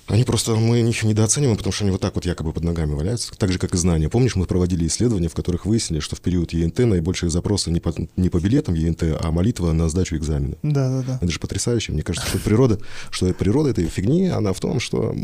Они 0.07 0.25
просто, 0.25 0.55
мы 0.55 0.81
их 0.81 1.03
недооцениваем, 1.03 1.57
потому 1.57 1.73
что 1.73 1.85
они 1.85 1.91
вот 1.91 2.01
так 2.01 2.15
вот 2.15 2.27
якобы 2.27 2.53
под 2.53 2.63
ногами 2.63 2.93
валяются, 2.93 3.33
так 3.37 3.51
же, 3.51 3.59
как 3.59 3.75
и 3.75 3.79
знания. 3.79 4.11
Помнишь, 4.11 4.37
мы 4.37 4.45
проводили 4.45 4.87
исследования, 4.87 5.29
в 5.29 5.35
которых 5.35 5.65
выяснили, 5.65 6.01
что 6.01 6.15
в 6.15 6.21
период 6.21 6.53
ЕНТ 6.53 6.81
наибольшие 6.81 7.31
запросы 7.31 7.71
не 7.71 7.81
по, 7.81 7.95
не 8.17 8.29
по 8.29 8.39
билетам 8.39 8.75
ЕНТ, 8.75 9.03
а 9.21 9.31
молитва 9.31 9.73
на 9.73 9.89
сдачу 9.89 10.17
экзамена. 10.17 10.57
Да, 10.63 11.01
да, 11.01 11.05
да. 11.07 11.19
Это 11.23 11.33
же 11.33 11.41
потрясающе. 11.41 11.93
Мне 11.93 12.03
кажется, 12.03 12.29
что 12.29 12.39
природа, 12.39 12.79
что 13.11 13.33
природа 13.33 13.71
этой 13.71 13.87
фигни, 13.87 14.29
она 14.29 14.53
в 14.53 14.61
том, 14.61 14.79
что 14.79 15.15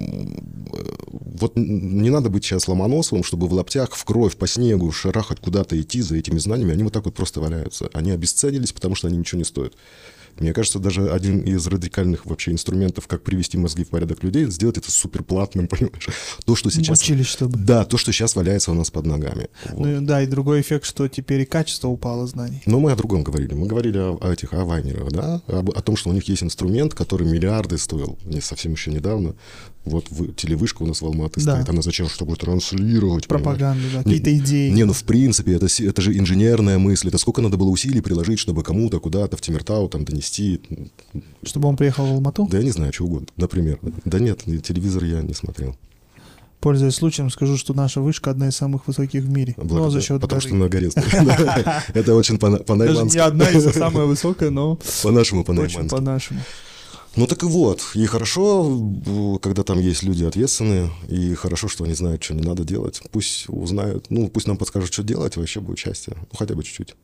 вот 1.12 1.52
не 1.56 2.08
надо 2.08 2.30
быть 2.30 2.44
сейчас 2.44 2.66
ломоносовым, 2.66 3.22
чтобы 3.22 3.48
в 3.48 3.52
лаптях, 3.52 3.94
в 3.94 4.04
кровь, 4.04 4.36
по 4.36 4.46
снегу, 4.46 4.90
шарахать 4.92 5.40
куда-то 5.40 5.78
идти 5.80 6.00
за 6.00 6.16
этими 6.16 6.38
знаниями. 6.38 6.72
Они 6.72 6.84
вот 6.84 6.92
так 6.94 7.04
вот 7.04 7.14
просто 7.14 7.40
валяются. 7.40 7.90
Они 7.92 8.12
обесценились, 8.12 8.72
потому 8.72 8.94
что 8.94 9.08
они 9.08 9.18
ничего 9.18 9.38
не 9.38 9.44
стоят. 9.44 9.74
Мне 10.38 10.52
кажется, 10.52 10.78
даже 10.78 11.10
один 11.10 11.40
из 11.40 11.66
радикальных 11.66 12.26
вообще 12.26 12.52
инструментов, 12.52 13.06
как 13.06 13.22
привести 13.22 13.58
мозги 13.58 13.84
в 13.84 13.88
порядок 13.88 14.22
людей, 14.22 14.46
сделать 14.50 14.78
это 14.78 14.90
суперплатным, 14.90 15.68
понимаешь? 15.68 16.08
То, 16.44 16.56
что 16.56 16.70
сейчас... 16.70 17.00
Учили, 17.00 17.22
чтобы... 17.22 17.58
Да, 17.58 17.84
то, 17.84 17.98
что 17.98 18.12
сейчас 18.12 18.36
валяется 18.36 18.70
у 18.70 18.74
нас 18.74 18.90
под 18.90 19.06
ногами. 19.06 19.48
Вот. 19.70 19.86
Ну 19.86 20.00
да, 20.02 20.22
и 20.22 20.26
другой 20.26 20.60
эффект, 20.60 20.86
что 20.86 21.08
теперь 21.08 21.40
и 21.40 21.44
качество 21.44 21.88
упало 21.88 22.26
знаний. 22.26 22.62
Но 22.66 22.80
мы 22.80 22.92
о 22.92 22.96
другом 22.96 23.22
говорили. 23.22 23.54
Мы 23.54 23.66
говорили 23.66 23.98
о, 23.98 24.18
о 24.20 24.32
этих, 24.32 24.52
о 24.52 24.64
вайнерах, 24.64 25.10
да? 25.10 25.42
Об, 25.46 25.70
о 25.70 25.82
том, 25.82 25.96
что 25.96 26.10
у 26.10 26.12
них 26.12 26.28
есть 26.28 26.42
инструмент, 26.42 26.94
который 26.94 27.26
миллиарды 27.26 27.78
стоил, 27.78 28.18
не 28.24 28.40
совсем 28.40 28.72
еще 28.72 28.90
недавно, 28.90 29.34
вот 29.84 30.10
в, 30.10 30.34
телевышка 30.34 30.82
у 30.82 30.86
нас 30.86 31.00
в 31.00 31.06
Алматы 31.06 31.40
да. 31.44 31.54
стоит, 31.54 31.68
она 31.68 31.82
зачем, 31.82 32.08
чтобы 32.08 32.36
транслировать? 32.36 33.26
Пропаганду, 33.26 33.84
да, 33.92 34.02
какие-то 34.02 34.36
идеи. 34.38 34.70
Не, 34.70 34.84
ну 34.84 34.92
в 34.92 35.04
принципе, 35.04 35.54
это, 35.54 35.66
это 35.66 36.02
же 36.02 36.16
инженерная 36.18 36.78
мысль, 36.78 37.08
это 37.08 37.18
сколько 37.18 37.40
надо 37.40 37.56
было 37.56 37.70
усилий 37.70 38.00
приложить, 38.00 38.38
чтобы 38.38 38.62
кому-то 38.62 39.00
куда-то 39.00 39.36
в 39.36 39.40
Тимиртау 39.40 39.88
там 39.88 40.04
донести. 40.04 40.60
Чтобы 41.42 41.68
он 41.68 41.76
приехал 41.76 42.06
в 42.06 42.10
Алмату? 42.10 42.46
Да 42.50 42.58
я 42.58 42.64
не 42.64 42.70
знаю, 42.70 42.92
что 42.92 43.04
угодно, 43.04 43.28
например. 43.36 43.78
Да 44.04 44.18
нет, 44.18 44.44
телевизор 44.44 45.04
я 45.04 45.22
не 45.22 45.34
смотрел. 45.34 45.76
Пользуясь 46.60 46.94
случаем, 46.94 47.30
скажу, 47.30 47.56
что 47.56 47.72
наша 47.72 48.02
вышка 48.02 48.30
одна 48.30 48.48
из 48.48 48.56
самых 48.56 48.86
высоких 48.86 49.22
в 49.22 49.30
мире. 49.30 49.54
Благодаря, 49.56 49.84
но 49.84 49.90
за 49.90 50.02
счет 50.02 50.20
Потому 50.20 50.40
горы. 50.40 50.48
что 50.48 50.54
многорестная. 50.54 51.84
Это 51.94 52.14
очень 52.14 52.38
по-наймански. 52.38 53.16
Не 53.16 53.22
одна 53.22 53.48
из 53.48 53.72
самая 53.72 54.04
высокая, 54.04 54.50
но... 54.50 54.78
По-нашему, 55.02 55.42
по-наймански. 55.42 55.88
По-нашему. 55.88 56.40
Ну 57.16 57.26
так 57.26 57.42
и 57.42 57.46
вот. 57.46 57.82
И 57.94 58.06
хорошо, 58.06 59.38
когда 59.42 59.62
там 59.62 59.80
есть 59.80 60.02
люди 60.02 60.24
ответственные, 60.24 60.90
и 61.08 61.34
хорошо, 61.34 61.68
что 61.68 61.84
они 61.84 61.94
знают, 61.94 62.22
что 62.22 62.34
не 62.34 62.46
надо 62.46 62.64
делать. 62.64 63.02
Пусть 63.10 63.46
узнают, 63.48 64.10
ну 64.10 64.28
пусть 64.28 64.46
нам 64.46 64.56
подскажут, 64.56 64.92
что 64.92 65.02
делать, 65.02 65.36
вообще 65.36 65.60
будет 65.60 65.78
счастье. 65.78 66.14
Ну 66.16 66.38
хотя 66.38 66.54
бы 66.54 66.62
чуть-чуть. 66.62 66.94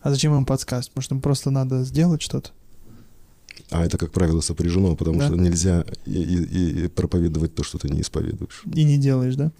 А 0.00 0.10
зачем 0.10 0.36
им 0.36 0.44
подсказать? 0.44 0.90
Может, 0.94 1.12
им 1.12 1.20
просто 1.20 1.50
надо 1.50 1.82
сделать 1.82 2.22
что-то? 2.22 2.50
А 3.70 3.84
это, 3.84 3.98
как 3.98 4.12
правило, 4.12 4.40
сопряжено, 4.40 4.94
потому 4.94 5.18
да? 5.18 5.26
что 5.26 5.36
нельзя 5.36 5.84
и, 6.06 6.22
и, 6.22 6.84
и 6.84 6.88
проповедовать 6.88 7.54
то, 7.54 7.64
что 7.64 7.78
ты 7.78 7.88
не 7.88 8.02
исповедуешь. 8.02 8.62
И 8.72 8.84
не 8.84 8.98
делаешь, 8.98 9.36
да? 9.36 9.50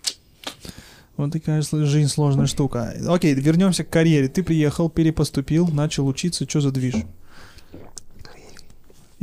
Вот 1.16 1.32
такая 1.32 1.62
жизнь 1.62 2.08
сложная 2.08 2.46
штука. 2.46 2.94
Окей, 3.08 3.34
вернемся 3.34 3.84
к 3.84 3.90
карьере. 3.90 4.28
Ты 4.28 4.42
приехал, 4.42 4.90
перепоступил, 4.90 5.68
начал 5.68 6.06
учиться, 6.06 6.48
что 6.48 6.60
за 6.60 6.72
движ? 6.72 6.94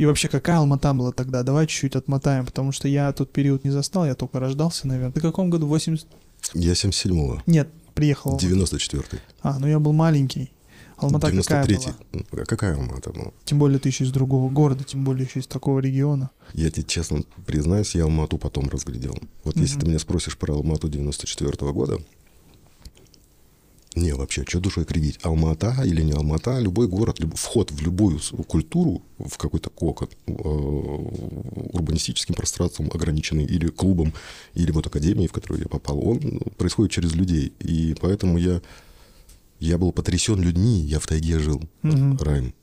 И 0.02 0.04
вообще, 0.04 0.26
какая 0.26 0.56
Алмата 0.56 0.92
была 0.94 1.12
тогда? 1.12 1.44
Давай 1.44 1.68
чуть-чуть 1.68 1.94
отмотаем, 1.94 2.44
потому 2.44 2.72
что 2.72 2.88
я 2.88 3.12
тот 3.12 3.32
период 3.32 3.62
не 3.62 3.70
застал, 3.70 4.04
я 4.04 4.16
только 4.16 4.40
рождался, 4.40 4.88
наверное. 4.88 5.12
Ты 5.12 5.20
в 5.20 5.22
каком 5.22 5.48
году? 5.48 5.68
80... 5.68 6.08
Я 6.54 6.72
77-го. 6.72 7.40
Нет, 7.46 7.68
приехал. 7.94 8.36
94-й. 8.36 9.20
А, 9.42 9.60
ну 9.60 9.68
я 9.68 9.78
был 9.78 9.92
маленький. 9.92 10.50
Алмата 10.96 11.30
93 11.30 11.76
какая 11.76 11.94
была? 11.94 11.96
Ну, 12.32 12.44
какая 12.46 12.74
Алмата 12.74 13.12
была? 13.12 13.30
Тем 13.44 13.60
более 13.60 13.78
ты 13.78 13.90
еще 13.90 14.02
из 14.02 14.10
другого 14.10 14.50
города, 14.50 14.82
тем 14.82 15.04
более 15.04 15.24
еще 15.24 15.38
из 15.38 15.46
такого 15.46 15.78
региона. 15.78 16.30
Я 16.52 16.72
тебе 16.72 16.82
честно 16.82 17.22
признаюсь, 17.46 17.94
я 17.94 18.02
Алмату 18.02 18.38
потом 18.38 18.68
разглядел. 18.70 19.16
Вот 19.44 19.54
mm-hmm. 19.54 19.60
если 19.60 19.78
ты 19.78 19.86
меня 19.86 20.00
спросишь 20.00 20.36
про 20.36 20.54
Алмату 20.54 20.88
94 20.88 21.48
-го 21.48 21.72
года, 21.72 22.00
не, 23.94 24.12
вообще, 24.12 24.44
что 24.46 24.60
душой 24.60 24.84
кредить? 24.84 25.18
Алмата 25.22 25.76
или 25.84 26.02
не 26.02 26.12
Алмата, 26.12 26.58
любой 26.58 26.88
город, 26.88 27.20
любой, 27.20 27.36
вход 27.36 27.70
в 27.70 27.82
любую 27.82 28.20
культуру, 28.46 29.02
в 29.18 29.36
какой-то 29.36 29.70
кокон, 29.70 30.08
э, 30.26 30.32
урбанистическим 30.32 32.34
пространством 32.34 32.90
ограниченный, 32.92 33.44
или 33.44 33.68
клубом, 33.68 34.12
или 34.54 34.70
вот 34.70 34.86
академией, 34.86 35.28
в 35.28 35.32
которую 35.32 35.62
я 35.62 35.68
попал, 35.68 36.06
он 36.06 36.40
происходит 36.56 36.92
через 36.92 37.14
людей. 37.14 37.52
И 37.60 37.94
поэтому 38.00 38.38
я, 38.38 38.60
я 39.60 39.78
был 39.78 39.92
потрясен 39.92 40.40
людьми, 40.40 40.80
я 40.80 40.98
в 40.98 41.06
тайге 41.06 41.38
жил, 41.38 41.62
угу. 41.82 42.16
Райм 42.20 42.54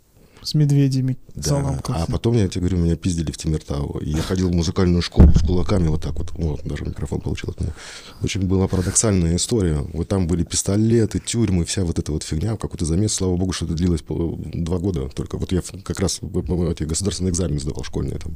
с 0.41 0.53
медведями. 0.53 1.17
Да, 1.36 1.79
а 1.88 2.05
потом, 2.12 2.36
я 2.36 2.48
тебе 2.48 2.62
говорю, 2.62 2.77
меня 2.77 2.96
пиздили 2.96 3.31
в 3.31 3.38
Тимиртау. 3.38 4.00
И 4.00 4.10
я 4.12 4.22
ходил 4.22 4.50
в 4.50 4.53
музыкальную 4.53 5.01
школу 5.01 5.31
с 5.34 5.46
кулаками 5.46 5.88
вот 5.88 6.01
так 6.03 6.13
вот. 6.13 6.31
Вот, 6.34 6.63
даже 6.63 6.86
микрофон 6.86 7.22
получил 7.22 7.50
от 7.50 7.62
меня. 7.62 7.74
Очень 8.22 8.41
была 8.41 8.67
парадоксальная 8.67 9.36
история. 9.36 9.86
Вот 9.93 10.08
там 10.08 10.27
были 10.27 10.43
пистолеты, 10.43 11.19
тюрьмы, 11.19 11.65
вся 11.65 11.84
вот 11.84 12.00
эта 12.00 12.12
вот 12.12 12.24
фигня. 12.24 12.58
Какой-то 12.58 12.86
замес, 12.86 13.13
слава 13.13 13.36
богу, 13.38 13.51
что 13.53 13.65
это 13.65 13.74
длилось 13.74 14.01
два 14.08 14.79
года 14.79 15.08
только. 15.10 15.38
Вот 15.38 15.51
я 15.51 15.62
как 15.84 16.00
раз 16.00 16.19
государственный 16.22 17.31
экзамен 17.31 17.60
сдавал 17.60 17.84
школьный 17.84 18.17
там. 18.17 18.34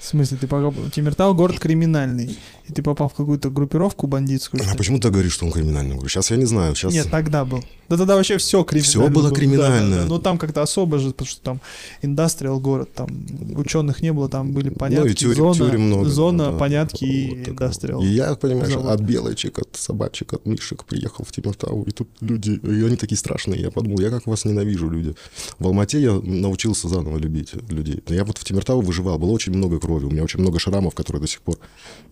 В 0.00 0.04
смысле, 0.04 0.36
ты 0.36 0.48
попал... 0.48 0.74
Тимиртау 0.92 1.32
город 1.32 1.60
криминальный, 1.60 2.36
и 2.68 2.72
ты 2.72 2.82
попал 2.82 3.08
в 3.08 3.14
какую-то 3.14 3.50
группировку 3.50 4.06
бандитскую. 4.06 4.62
А 4.70 4.76
почему 4.76 4.98
ты 4.98 5.10
говоришь, 5.10 5.32
что 5.32 5.46
он 5.46 5.52
криминальный? 5.52 5.98
Сейчас 6.08 6.30
я 6.30 6.36
не 6.36 6.44
знаю. 6.44 6.74
Сейчас... 6.74 6.92
Нет, 6.92 7.08
тогда 7.10 7.44
был. 7.44 7.64
Да 7.88 7.96
тогда 7.98 8.16
вообще 8.16 8.38
все 8.38 8.62
криминально. 8.64 8.88
Все 8.88 9.08
было, 9.10 9.28
было. 9.28 9.34
криминально. 9.34 9.96
Да, 9.96 10.02
да, 10.02 10.08
Но 10.08 10.18
там 10.18 10.38
как-то 10.38 10.62
особо 10.62 10.98
же, 10.98 11.10
потому 11.10 11.28
что 11.28 11.42
там 11.42 11.60
индастриал 12.00 12.58
город, 12.58 12.90
там 12.94 13.08
ученых 13.54 14.00
не 14.00 14.12
было, 14.12 14.28
там 14.28 14.52
были 14.52 14.70
понятки, 14.70 15.04
ну, 15.04 15.10
и 15.10 15.14
тюрем, 15.14 15.54
зона, 15.54 15.54
тюрем 15.54 15.80
много, 15.82 16.08
зона 16.08 16.52
да, 16.52 16.58
понятки 16.58 17.04
и 17.04 17.50
индастриал. 17.50 18.02
И 18.02 18.06
я, 18.06 18.34
понимаешь, 18.34 18.72
завод. 18.72 18.92
от 18.92 19.00
белочек, 19.00 19.58
от 19.58 19.76
собачек, 19.76 20.32
от 20.32 20.46
мишек 20.46 20.84
приехал 20.84 21.24
в 21.24 21.32
Тимиртау, 21.32 21.82
и 21.82 21.90
тут 21.90 22.08
люди, 22.20 22.52
и 22.62 22.82
они 22.82 22.96
такие 22.96 23.18
страшные. 23.18 23.60
Я 23.60 23.70
подумал, 23.70 24.00
я 24.00 24.10
как 24.10 24.26
вас 24.26 24.44
ненавижу, 24.44 24.88
люди. 24.88 25.14
В 25.58 25.66
Алмате 25.66 26.00
я 26.00 26.12
научился 26.12 26.88
заново 26.88 27.18
любить 27.18 27.52
людей. 27.68 28.02
Я 28.08 28.24
вот 28.24 28.38
в 28.38 28.44
Тимиртау 28.44 28.80
выживал, 28.80 29.18
было 29.18 29.32
очень 29.32 29.52
много 29.52 29.78
крови, 29.78 30.06
у 30.06 30.10
меня 30.10 30.22
очень 30.22 30.40
много 30.40 30.58
шрамов, 30.58 30.94
которые 30.94 31.20
до 31.20 31.28
сих 31.28 31.42
пор... 31.42 31.58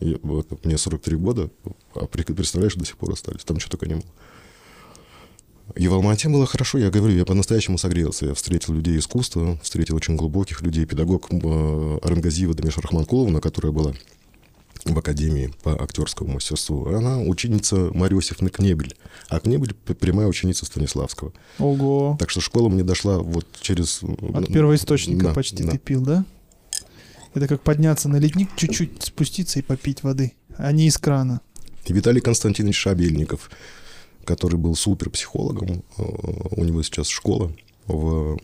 И, 0.01 0.19
вот, 0.23 0.47
мне 0.65 0.79
43 0.79 1.17
года, 1.17 1.51
а 1.95 2.07
представляешь, 2.07 2.75
до 2.75 2.85
сих 2.85 2.97
пор 2.97 3.13
остались. 3.13 3.45
Там 3.45 3.59
что 3.61 3.71
только 3.71 3.87
не 3.87 3.95
было. 3.95 4.05
И 5.77 5.87
в 5.89 5.95
Алмате 5.95 6.29
было 6.29 6.47
хорошо, 6.47 6.79
я 6.79 6.91
говорю, 6.91 7.15
я 7.15 7.25
по-настоящему 7.25 7.79
согрелся. 7.79 8.27
Я 8.27 8.35
встретил 8.35 8.75
людей 8.75 8.99
искусства, 8.99 9.59
встретил 9.63 9.97
очень 9.97 10.17
глубоких 10.17 10.63
людей. 10.63 10.85
Педагог 10.85 11.29
э, 11.31 11.99
Арангазиева 12.03 12.55
Дамиш 12.55 12.77
Рахманкуловна, 12.79 13.41
которая 13.41 13.73
была 13.73 13.95
в 14.85 14.99
Академии 14.99 15.53
по 15.63 15.81
актерскому 15.81 16.35
мастерству. 16.35 16.87
Она 16.87 17.21
ученица 17.21 17.91
Марьи 17.95 18.19
Иосифовны 18.19 18.51
Кнебель. 18.51 18.97
А 19.29 19.39
Кнебель— 19.39 19.75
прямая 20.01 20.27
ученица 20.27 20.65
Станиславского. 20.65 21.33
Ого. 21.59 22.17
Так 22.19 22.31
что 22.31 22.41
школа 22.41 22.69
мне 22.69 22.83
дошла 22.83 23.19
вот 23.19 23.47
через... 23.61 24.01
От 24.03 24.49
первоисточника 24.49 25.27
Да, 25.27 25.35
почти 25.35 25.63
да. 25.63 25.73
ты 25.73 25.79
пил, 25.79 26.01
да? 26.01 26.25
Это 27.35 27.47
как 27.47 27.63
подняться 27.63 28.09
на 28.09 28.17
ледник, 28.17 28.49
чуть-чуть 28.57 29.05
спуститься 29.05 29.61
и 29.61 29.63
попить 29.63 30.03
воды, 30.03 30.33
а 30.57 30.73
не 30.73 30.87
из 30.87 30.99
крана. 30.99 31.41
И 31.87 31.93
Виталий 31.93 32.21
Константинович 32.21 32.77
Шабельников, 32.77 33.51
который 34.25 34.57
был 34.59 34.75
суперпсихологом. 34.77 35.83
э, 35.99 36.03
У 36.57 36.65
него 36.65 36.83
сейчас 36.83 37.09
школа 37.09 37.53
в, 37.87 38.39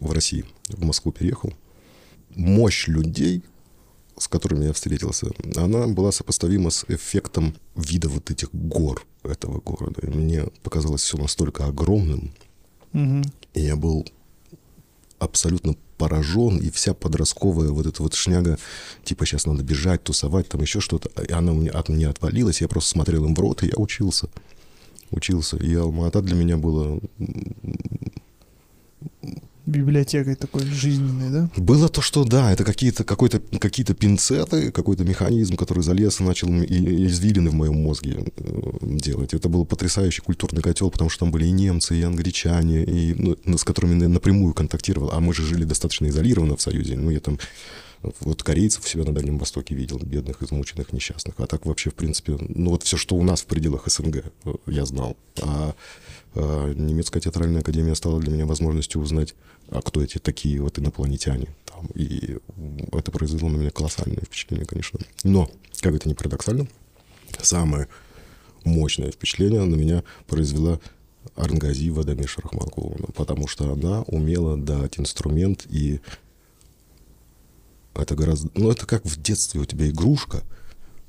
в 0.00 0.12
России. 0.12 0.44
В 0.68 0.84
Москву 0.84 1.12
переехал. 1.12 1.52
Мощь 2.34 2.88
людей, 2.88 3.42
с 4.18 4.26
которыми 4.26 4.64
я 4.64 4.72
встретился, 4.72 5.26
она 5.56 5.86
была 5.86 6.12
сопоставима 6.12 6.70
с 6.70 6.84
эффектом 6.88 7.54
вида 7.76 8.08
вот 8.08 8.30
этих 8.30 8.48
гор 8.54 9.04
этого 9.22 9.60
города. 9.60 10.00
И 10.02 10.10
мне 10.10 10.44
показалось 10.62 11.02
все 11.02 11.18
настолько 11.18 11.66
огромным, 11.66 12.32
Мгм. 12.92 13.22
и 13.54 13.60
я 13.60 13.76
был 13.76 14.06
абсолютно 15.18 15.76
поражен, 16.02 16.58
и 16.58 16.68
вся 16.72 16.94
подростковая 16.94 17.70
вот 17.70 17.86
эта 17.86 18.02
вот 18.02 18.14
шняга, 18.14 18.58
типа 19.04 19.24
сейчас 19.24 19.46
надо 19.46 19.62
бежать, 19.62 20.02
тусовать, 20.02 20.48
там 20.48 20.60
еще 20.60 20.80
что-то, 20.80 21.08
и 21.22 21.30
она 21.30 21.52
у 21.52 21.54
меня, 21.54 21.70
от 21.70 21.88
меня 21.88 22.10
отвалилась, 22.10 22.60
я 22.60 22.66
просто 22.66 22.90
смотрел 22.90 23.24
им 23.24 23.36
в 23.36 23.38
рот, 23.38 23.62
и 23.62 23.66
я 23.66 23.74
учился. 23.76 24.28
Учился. 25.12 25.56
И 25.58 25.72
Алма-Ата 25.76 26.20
для 26.20 26.34
меня 26.34 26.56
было... 26.56 26.98
Библиотекой 29.66 30.34
такой 30.34 30.64
жизненной, 30.64 31.30
да? 31.30 31.50
Было 31.56 31.88
то, 31.88 32.00
что 32.00 32.24
да, 32.24 32.52
это 32.52 32.64
какие-то, 32.64 33.04
какой-то, 33.04 33.40
какие-то 33.58 33.94
пинцеты, 33.94 34.72
какой-то 34.72 35.04
механизм, 35.04 35.56
который 35.56 35.82
залез 35.82 36.20
и 36.20 36.24
начал 36.24 36.48
извилины 36.48 37.50
в 37.50 37.54
моем 37.54 37.76
мозге 37.76 38.24
э, 38.36 38.78
делать. 38.82 39.34
Это 39.34 39.48
был 39.48 39.64
потрясающий 39.64 40.22
культурный 40.22 40.62
котел, 40.62 40.90
потому 40.90 41.10
что 41.10 41.20
там 41.20 41.30
были 41.30 41.46
и 41.46 41.52
немцы, 41.52 41.96
и 41.96 42.02
англичане, 42.02 42.84
и, 42.84 43.14
ну, 43.14 43.36
ну, 43.44 43.56
с 43.56 43.64
которыми 43.64 44.02
я 44.02 44.08
напрямую 44.08 44.52
контактировал. 44.52 45.10
А 45.12 45.20
мы 45.20 45.32
же 45.32 45.44
жили 45.44 45.64
достаточно 45.64 46.06
изолированно 46.08 46.56
в 46.56 46.62
Союзе. 46.62 46.96
Ну, 46.96 47.10
я 47.10 47.20
там 47.20 47.38
вот 48.20 48.42
корейцев 48.42 48.86
себя 48.88 49.04
на 49.04 49.14
Дальнем 49.14 49.38
Востоке 49.38 49.74
видел, 49.74 49.98
бедных, 49.98 50.42
измученных, 50.42 50.92
несчастных. 50.92 51.34
А 51.38 51.46
так 51.46 51.66
вообще, 51.66 51.90
в 51.90 51.94
принципе, 51.94 52.36
ну 52.40 52.70
вот 52.70 52.82
все, 52.82 52.96
что 52.96 53.14
у 53.14 53.22
нас 53.22 53.42
в 53.42 53.46
пределах 53.46 53.84
СНГ, 53.86 54.24
э, 54.44 54.54
я 54.66 54.84
знал. 54.84 55.16
А 55.40 55.74
э, 56.34 56.74
немецкая 56.76 57.20
театральная 57.20 57.60
академия 57.60 57.94
стала 57.94 58.20
для 58.20 58.32
меня 58.32 58.46
возможностью 58.46 59.00
узнать, 59.00 59.34
а 59.72 59.82
кто 59.82 60.02
эти 60.02 60.18
такие 60.18 60.60
вот 60.60 60.78
инопланетяне. 60.78 61.48
Там. 61.64 61.86
И 61.94 62.38
это 62.92 63.10
произвело 63.10 63.48
на 63.48 63.56
меня 63.56 63.70
колоссальное 63.70 64.22
впечатление, 64.24 64.66
конечно. 64.66 65.00
Но, 65.24 65.50
как 65.80 65.94
это 65.94 66.08
ни 66.08 66.14
парадоксально, 66.14 66.66
самое 67.40 67.88
мощное 68.64 69.10
впечатление 69.10 69.64
на 69.64 69.74
меня 69.74 70.04
произвела 70.26 70.80
Арнгази 71.36 71.90
Вадамеша 71.90 72.42
Рахманкуловна, 72.42 73.06
потому 73.14 73.48
что 73.48 73.72
она 73.72 74.02
умела 74.02 74.56
дать 74.56 74.98
инструмент 74.98 75.66
и 75.70 76.00
это 77.94 78.14
гораздо... 78.14 78.50
Ну, 78.54 78.70
это 78.70 78.86
как 78.86 79.04
в 79.04 79.20
детстве 79.20 79.60
у 79.60 79.64
тебя 79.64 79.88
игрушка 79.88 80.42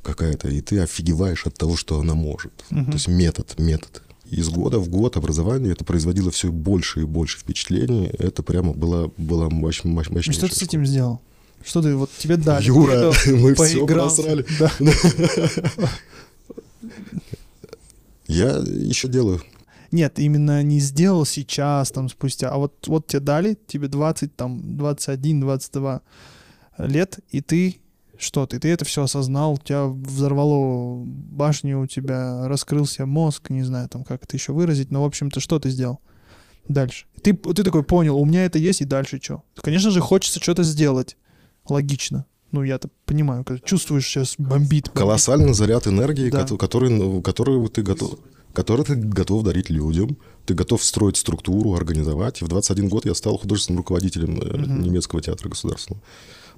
какая-то, 0.02 0.50
и 0.50 0.62
ты 0.62 0.80
офигеваешь 0.80 1.46
от 1.46 1.56
того, 1.56 1.78
что 1.78 2.00
она 2.00 2.14
может. 2.14 2.52
Мгм. 2.70 2.88
То 2.88 2.94
есть 2.94 3.08
метод, 3.08 3.58
метод. 3.58 4.03
Из 4.34 4.50
года 4.50 4.80
в 4.80 4.90
год 4.90 5.16
образование 5.16 5.74
это 5.74 5.86
производило 5.86 6.32
все 6.32 6.52
больше 6.52 7.02
и 7.02 7.04
больше 7.04 7.38
впечатлений. 7.38 8.08
Это 8.18 8.42
прямо 8.42 8.74
была, 8.74 9.12
была 9.18 9.48
мощь, 9.50 9.84
мощь, 9.84 10.10
мощнейшая 10.10 10.34
что 10.34 10.48
ты 10.48 10.56
с 10.56 10.62
этим 10.64 10.86
сделал? 10.88 11.22
Что 11.64 11.84
ты, 11.84 11.96
вот 11.96 12.10
тебе 12.18 12.38
дали? 12.38 12.64
Юра, 12.66 13.14
мы 13.28 13.54
все 13.54 13.86
просрали. 13.86 14.44
Да. 14.60 14.72
Я 18.28 18.58
еще 18.58 19.08
делаю. 19.08 19.40
Нет, 19.92 20.18
именно 20.18 20.64
не 20.64 20.80
сделал 20.80 21.26
сейчас, 21.26 21.92
там, 21.92 22.10
спустя, 22.10 22.50
а 22.50 22.58
вот, 22.58 22.88
вот 22.88 23.06
тебе 23.06 23.20
дали, 23.20 23.56
тебе 23.68 23.88
20, 23.88 24.36
там, 24.36 24.78
21, 24.78 25.42
22 25.42 26.02
лет, 26.80 27.20
и 27.30 27.42
ты, 27.42 27.78
что 28.18 28.46
ты, 28.46 28.60
ты 28.60 28.70
это 28.70 28.86
все 28.86 29.04
осознал, 29.04 29.54
у 29.54 29.58
тебя 29.58 29.86
взорвало 29.88 31.04
башню, 31.06 31.82
у 31.82 31.88
тебя 31.88 32.48
раскрылся 32.48 33.06
мозг, 33.06 33.50
не 33.50 33.64
знаю, 33.64 33.90
там, 33.90 34.04
как 34.04 34.24
это 34.24 34.36
еще 34.38 34.54
выразить, 34.54 34.92
но, 34.92 35.02
в 35.04 35.06
общем-то, 35.06 35.40
что 35.40 35.60
ты 35.60 35.70
сделал 35.70 36.00
дальше? 36.68 37.06
Ты, 37.22 37.34
ты 37.34 37.64
такой 37.64 37.84
понял, 37.84 38.18
у 38.18 38.26
меня 38.26 38.46
это 38.46 38.60
есть, 38.60 38.82
и 38.82 38.86
дальше 38.86 39.20
что? 39.22 39.44
Конечно 39.62 39.92
же, 39.92 40.00
хочется 40.02 40.40
что-то 40.42 40.64
сделать, 40.64 41.18
логично. 41.68 42.26
Ну, 42.52 42.62
я-то 42.62 42.90
понимаю, 43.06 43.44
когда 43.44 43.60
чувствуешь, 43.66 44.06
сейчас 44.06 44.36
бомбит. 44.38 44.50
бомбит. 44.60 44.90
Колоссальный 44.90 45.54
заряд 45.56 45.88
энергии, 45.88 46.30
Да. 46.30 46.42
кото- 46.44 46.58
который, 46.58 46.90
ну, 46.92 47.22
который 47.24 47.68
ты 47.70 47.82
готов, 47.82 48.20
который 48.54 48.86
ты 48.86 48.94
готов 48.96 49.44
дарить 49.44 49.72
людям. 49.72 50.18
Ты 50.46 50.54
готов 50.54 50.84
строить 50.84 51.18
структуру, 51.18 51.74
организовать. 51.74 52.42
И 52.42 52.46
в 52.46 52.50
21 52.50 52.90
год 52.90 53.06
я 53.06 53.16
стал 53.16 53.40
художественным 53.40 53.80
руководителем 53.80 54.36
Мгм. 54.36 54.84
немецкого 54.84 55.20
театра 55.22 55.50
государственного. 55.50 56.04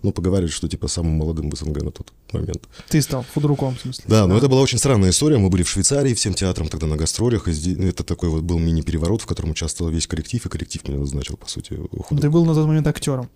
Ну, 0.05 0.11
поговорили, 0.11 0.51
что 0.51 0.67
типа 0.67 0.87
самым 0.87 1.13
молодым 1.13 1.49
в 1.49 1.57
СНГ 1.57 1.81
на 1.81 1.89
тот 1.89 2.13
момент. 2.31 2.61
Ты 2.89 3.01
стал 3.01 3.25
худруком, 3.33 3.75
в 3.75 3.81
смысле. 3.81 4.03
Да, 4.07 4.27
но 4.27 4.37
это 4.37 4.47
была 4.47 4.61
очень 4.61 4.77
странная 4.77 5.09
история. 5.09 5.39
Мы 5.39 5.49
были 5.49 5.63
в 5.63 5.69
Швейцарии 5.69 6.13
всем 6.13 6.35
театром 6.35 6.67
тогда 6.67 6.85
на 6.85 6.95
гастролях. 6.95 7.47
Это 7.47 8.03
такой 8.03 8.29
вот 8.29 8.43
был 8.43 8.59
мини-переворот, 8.59 9.23
в 9.23 9.25
котором 9.25 9.49
участвовал 9.49 9.89
весь 9.89 10.05
коллектив, 10.05 10.45
и 10.45 10.47
коллектив 10.47 10.87
меня 10.87 10.99
назначил, 10.99 11.37
по 11.37 11.49
сути, 11.49 11.73
художником. 11.73 12.19
Ты 12.19 12.29
был 12.29 12.45
на 12.45 12.53
тот 12.53 12.67
момент 12.67 12.85
актером. 12.85 13.31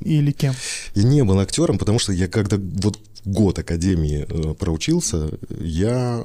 Или 0.00 0.30
кем? 0.30 0.54
Я 0.94 1.02
не 1.02 1.24
был 1.24 1.40
актером, 1.40 1.76
потому 1.76 1.98
что 1.98 2.12
я 2.12 2.28
когда 2.28 2.56
вот 2.56 3.00
год 3.24 3.58
академии 3.58 4.26
э, 4.28 4.54
проучился, 4.54 5.28
я 5.58 6.24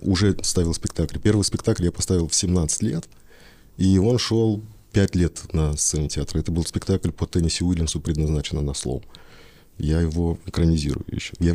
уже 0.00 0.34
ставил 0.40 0.72
спектакль. 0.72 1.18
Первый 1.18 1.42
спектакль 1.42 1.84
я 1.84 1.92
поставил 1.92 2.28
в 2.28 2.34
17 2.34 2.82
лет, 2.84 3.04
и 3.76 3.98
он 3.98 4.16
шел 4.16 4.62
5 4.94 5.16
лет 5.16 5.52
на 5.52 5.76
сцене 5.76 6.08
театра. 6.08 6.38
Это 6.38 6.52
был 6.52 6.64
спектакль 6.64 7.10
по 7.10 7.26
Тенниси 7.26 7.64
Уильямсу, 7.64 8.00
предназначенный 8.00 8.62
на 8.62 8.74
слом. 8.74 9.02
Я 9.76 10.00
его 10.00 10.38
экранизирую 10.46 11.04
еще. 11.10 11.32
Я... 11.40 11.54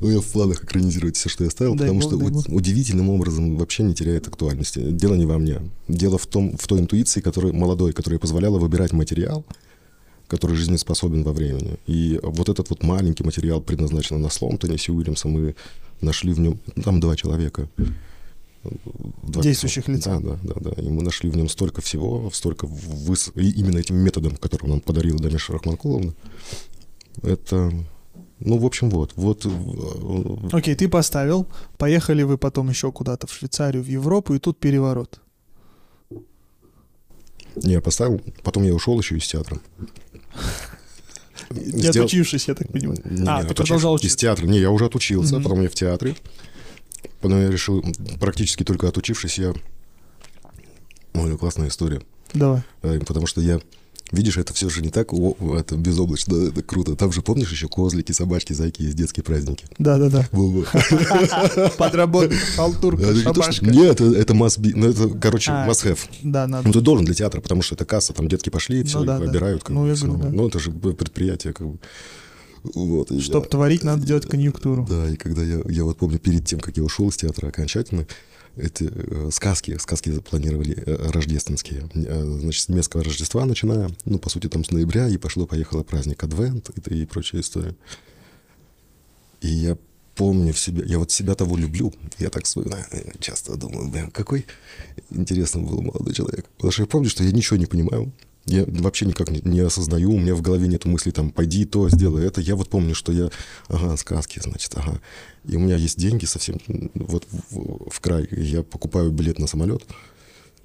У 0.00 0.06
меня 0.08 0.20
в 0.20 0.32
планах 0.32 0.64
экранизировать 0.64 1.16
все, 1.16 1.28
что 1.28 1.44
я 1.44 1.50
ставил, 1.50 1.76
Дай 1.76 1.86
потому 1.86 2.00
бог, 2.00 2.10
что 2.10 2.18
бог. 2.18 2.44
удивительным 2.48 3.10
образом 3.10 3.56
вообще 3.56 3.84
не 3.84 3.94
теряет 3.94 4.26
актуальности. 4.26 4.80
Дело 4.90 5.14
не 5.14 5.24
во 5.24 5.38
мне. 5.38 5.60
Дело 5.86 6.18
в 6.18 6.26
том, 6.26 6.56
в 6.58 6.66
той 6.66 6.80
интуиции, 6.80 7.20
которая 7.20 7.52
молодой, 7.52 7.92
которая 7.92 8.18
позволяла 8.18 8.58
выбирать 8.58 8.92
материал, 8.92 9.44
который 10.26 10.56
жизнеспособен 10.56 11.22
во 11.22 11.32
времени. 11.32 11.76
И 11.86 12.18
вот 12.24 12.48
этот 12.48 12.70
вот 12.70 12.82
маленький 12.82 13.22
материал 13.22 13.60
предназначен 13.60 14.20
на 14.20 14.30
слом 14.30 14.58
Тенниси 14.58 14.90
Уильямса. 14.90 15.28
Мы 15.28 15.54
нашли 16.00 16.32
в 16.32 16.40
нем... 16.40 16.58
Там 16.82 16.98
два 16.98 17.14
человека. 17.14 17.68
Два 19.22 19.42
Действующих 19.42 19.86
персонажа. 19.86 20.38
Да, 20.42 20.54
да, 20.54 20.54
да, 20.60 20.70
да. 20.70 20.82
И 20.82 20.88
мы 20.88 21.02
нашли 21.02 21.30
в 21.30 21.36
нем 21.36 21.48
столько 21.48 21.80
всего, 21.80 22.30
столько 22.32 22.66
выс... 22.66 23.32
и 23.34 23.50
именно 23.50 23.78
этим 23.78 23.96
методом, 23.96 24.36
который 24.36 24.68
нам 24.68 24.80
подарила 24.80 25.18
Дамиша 25.18 25.52
Рахманкуловна. 25.52 26.14
Это... 27.22 27.72
Ну, 28.44 28.58
в 28.58 28.64
общем, 28.64 28.90
вот. 28.90 29.12
Вот 29.14 29.46
э, 29.46 30.46
Окей, 30.52 30.74
ты 30.74 30.88
поставил. 30.88 31.46
Поехали 31.78 32.22
вы 32.24 32.38
потом 32.38 32.68
еще 32.70 32.90
куда-то 32.90 33.26
в 33.28 33.32
Швейцарию, 33.32 33.82
в 33.84 33.86
Европу, 33.86 34.34
и 34.34 34.38
тут 34.38 34.58
переворот. 34.58 35.20
не, 37.56 37.72
я 37.74 37.80
поставил. 37.80 38.20
Потом 38.42 38.64
я 38.64 38.74
ушел 38.74 38.98
еще 38.98 39.16
из 39.16 39.26
театра. 39.28 39.60
Не 41.50 41.82
Сделал- 41.82 42.06
отучившись, 42.06 42.48
я 42.48 42.54
так 42.54 42.72
понимаю. 42.72 42.98
Не, 43.04 43.28
А, 43.28 43.44
ты 43.44 43.54
продолжал 43.54 43.94
Из 43.96 44.00
учиться. 44.00 44.18
театра. 44.18 44.46
Не, 44.46 44.58
я 44.58 44.70
уже 44.70 44.86
отучился, 44.86 45.40
потом 45.40 45.60
я 45.62 45.68
в 45.68 45.74
театре. 45.74 46.16
Потом 47.20 47.40
я 47.40 47.50
решил, 47.50 47.84
практически 48.20 48.64
только 48.64 48.88
отучившись, 48.88 49.38
я... 49.38 49.52
Ой, 51.14 51.36
классная 51.38 51.68
история. 51.68 52.00
Давай. 52.34 52.62
Э, 52.82 52.98
Потому 53.00 53.26
что 53.26 53.40
я... 53.40 53.60
Видишь, 54.10 54.36
это 54.36 54.52
все 54.52 54.68
же 54.68 54.82
не 54.82 54.90
так 54.90 55.14
о, 55.14 55.34
это 55.58 55.74
безоблачно, 55.74 56.34
это 56.48 56.62
круто. 56.62 56.96
Там 56.96 57.12
же, 57.12 57.22
помнишь, 57.22 57.50
еще 57.50 57.66
козлики, 57.66 58.12
собачки, 58.12 58.52
зайки 58.52 58.82
есть 58.82 58.94
детские 58.94 59.24
праздники. 59.24 59.64
Да-да-да. 59.78 60.28
Подработка, 61.78 62.34
халтурка, 62.56 63.14
шабашка. 63.14 63.64
Нет, 63.64 64.00
это- 64.02 64.14
это 64.14 64.34
must 64.34 64.60
be, 64.60 64.72
ну 64.74 64.88
это, 64.90 65.08
короче, 65.08 65.50
А, 65.52 65.66
must 65.66 65.86
have. 65.90 65.98
Да, 66.22 66.46
надо. 66.46 66.66
Ну, 66.68 66.72
ты 66.74 66.80
должен 66.82 67.06
для 67.06 67.14
театра, 67.14 67.40
потому 67.40 67.62
что 67.62 67.74
это 67.74 67.86
касса, 67.86 68.12
там 68.12 68.28
детки 68.28 68.50
пошли, 68.50 68.82
все, 68.84 68.98
Ну 69.00 69.04
да. 69.06 69.18
выбирают. 69.18 69.62
Как 69.64 69.70
Ну. 69.70 69.86
Ну, 69.86 70.48
это 70.48 70.58
же 70.58 70.70
предприятие, 70.70 71.54
как 71.54 71.66
бы. 71.66 71.78
Вот, 72.62 73.10
и 73.10 73.20
Чтоб 73.20 73.44
я- 73.44 73.50
творить, 73.50 73.82
надо 73.82 74.06
делать 74.06 74.26
конъюнктуру. 74.26 74.86
Да, 74.88 75.08
и 75.10 75.16
когда 75.16 75.42
я, 75.42 75.62
я 75.68 75.84
вот 75.84 75.98
помню, 75.98 76.18
перед 76.18 76.44
тем, 76.46 76.60
как 76.60 76.76
я 76.76 76.84
ушел 76.84 77.08
из 77.08 77.16
театра 77.16 77.48
окончательно, 77.48 78.06
эти 78.56 78.90
э, 78.92 79.30
сказки, 79.32 79.76
сказки 79.78 80.10
запланировали 80.10 80.74
э, 80.76 81.10
рождественские. 81.10 81.88
Э, 81.94 82.24
значит, 82.24 82.62
с 82.62 82.68
немецкого 82.68 83.02
Рождества 83.02 83.44
начиная, 83.46 83.90
ну, 84.04 84.18
по 84.18 84.28
сути, 84.28 84.48
там 84.48 84.64
с 84.64 84.70
ноября, 84.70 85.08
и 85.08 85.16
пошло-поехало 85.16 85.82
праздник 85.82 86.22
Адвент 86.22 86.70
и, 86.70 86.94
и 86.94 87.06
прочая 87.06 87.40
история. 87.40 87.74
И 89.40 89.48
я 89.48 89.76
помню 90.14 90.52
в 90.52 90.58
себе, 90.58 90.84
я 90.86 90.98
вот 90.98 91.10
себя 91.10 91.34
того 91.34 91.56
люблю, 91.56 91.92
я 92.18 92.28
так 92.28 92.44
вспоминаю, 92.44 92.84
часто 93.20 93.56
думаю, 93.56 93.88
блин, 93.88 94.10
какой 94.10 94.46
интересный 95.10 95.62
был 95.62 95.80
молодой 95.80 96.14
человек. 96.14 96.46
Потому 96.56 96.72
что 96.72 96.82
я 96.82 96.86
помню, 96.86 97.08
что 97.08 97.24
я 97.24 97.32
ничего 97.32 97.56
не 97.56 97.66
понимаю, 97.66 98.12
Я 98.44 98.64
вообще 98.66 99.06
никак 99.06 99.30
не, 99.30 99.40
не 99.44 99.60
осознаю, 99.60 100.12
у 100.12 100.18
меня 100.18 100.34
в 100.34 100.42
голове 100.42 100.66
нету 100.66 100.88
мысли 100.88 101.10
там, 101.10 101.30
пойди 101.30 101.64
то, 101.64 101.88
сделай 101.88 102.26
это. 102.26 102.40
Я 102.40 102.56
вот 102.56 102.68
помню, 102.68 102.94
что 102.94 103.12
я, 103.12 103.30
ага, 103.68 103.96
сказки, 103.96 104.40
значит, 104.42 104.72
ага. 104.74 105.00
И 105.44 105.56
у 105.56 105.60
меня 105.60 105.76
есть 105.76 105.98
деньги 105.98 106.24
совсем, 106.24 106.58
вот 106.94 107.26
в, 107.50 107.90
в 107.90 108.00
край, 108.00 108.28
я 108.32 108.62
покупаю 108.62 109.10
билет 109.10 109.38
на 109.38 109.46
самолет, 109.46 109.84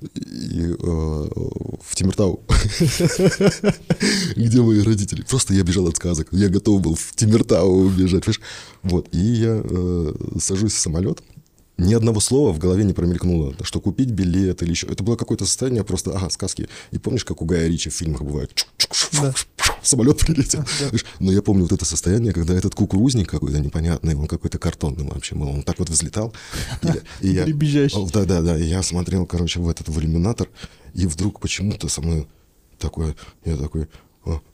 и, 0.01 0.61
э, 0.61 0.75
в 0.79 1.95
Тимиртау, 1.95 2.43
где 4.35 4.61
мои 4.61 4.81
родители. 4.81 5.23
Просто 5.23 5.53
я 5.53 5.63
бежал 5.63 5.87
от 5.87 5.95
сказок. 5.97 6.27
Я 6.31 6.49
готов 6.49 6.81
был 6.81 6.95
в 6.95 7.13
Тимиртау 7.15 7.89
бежать. 7.89 8.23
Понимаешь? 8.23 8.41
Вот. 8.83 9.07
И 9.11 9.17
я 9.17 9.61
э, 9.63 10.13
сажусь 10.39 10.73
в 10.73 10.79
самолет. 10.79 11.23
Ни 11.77 11.93
одного 11.93 12.19
слова 12.19 12.51
в 12.51 12.57
голове 12.57 12.83
не 12.83 12.93
промелькнуло, 12.93 13.53
что 13.61 13.79
купить 13.79 14.09
билет 14.09 14.63
или 14.63 14.71
еще. 14.71 14.87
Это 14.87 15.03
было 15.03 15.15
какое-то 15.15 15.45
состояние 15.45 15.83
просто, 15.83 16.11
ага, 16.11 16.29
сказки. 16.31 16.67
И 16.89 16.97
помнишь, 16.97 17.23
как 17.23 17.41
у 17.41 17.45
Гая 17.45 17.67
Ричи 17.67 17.89
в 17.89 17.93
фильмах 17.93 18.23
бывает? 18.23 18.67
Да. 19.21 19.33
Самолет 19.83 20.17
прилетел. 20.17 20.63
Да. 20.79 20.97
Но 21.19 21.31
я 21.31 21.41
помню 21.43 21.63
вот 21.63 21.71
это 21.71 21.85
состояние, 21.85 22.33
когда 22.33 22.55
этот 22.55 22.73
кукурузник 22.73 23.29
какой-то 23.29 23.59
непонятный, 23.59 24.15
он 24.15 24.27
какой-то 24.27 24.57
картонный 24.57 25.03
вообще 25.05 25.35
был, 25.35 25.49
он 25.49 25.61
так 25.61 25.77
вот 25.77 25.89
взлетал. 25.89 26.33
И, 27.21 27.29
я, 27.29 27.45
Да, 28.11 28.25
да, 28.25 28.41
да. 28.41 28.57
И 28.57 28.63
я 28.63 28.81
смотрел, 28.81 29.25
короче, 29.27 29.59
в 29.59 29.69
этот 29.69 29.87
в 29.89 29.99
иллюминатор, 29.99 30.49
и 30.95 31.05
вдруг 31.05 31.39
почему-то 31.39 31.89
со 31.89 32.01
мной 32.01 32.27
такое, 32.79 33.15
я 33.45 33.55
такой. 33.55 33.87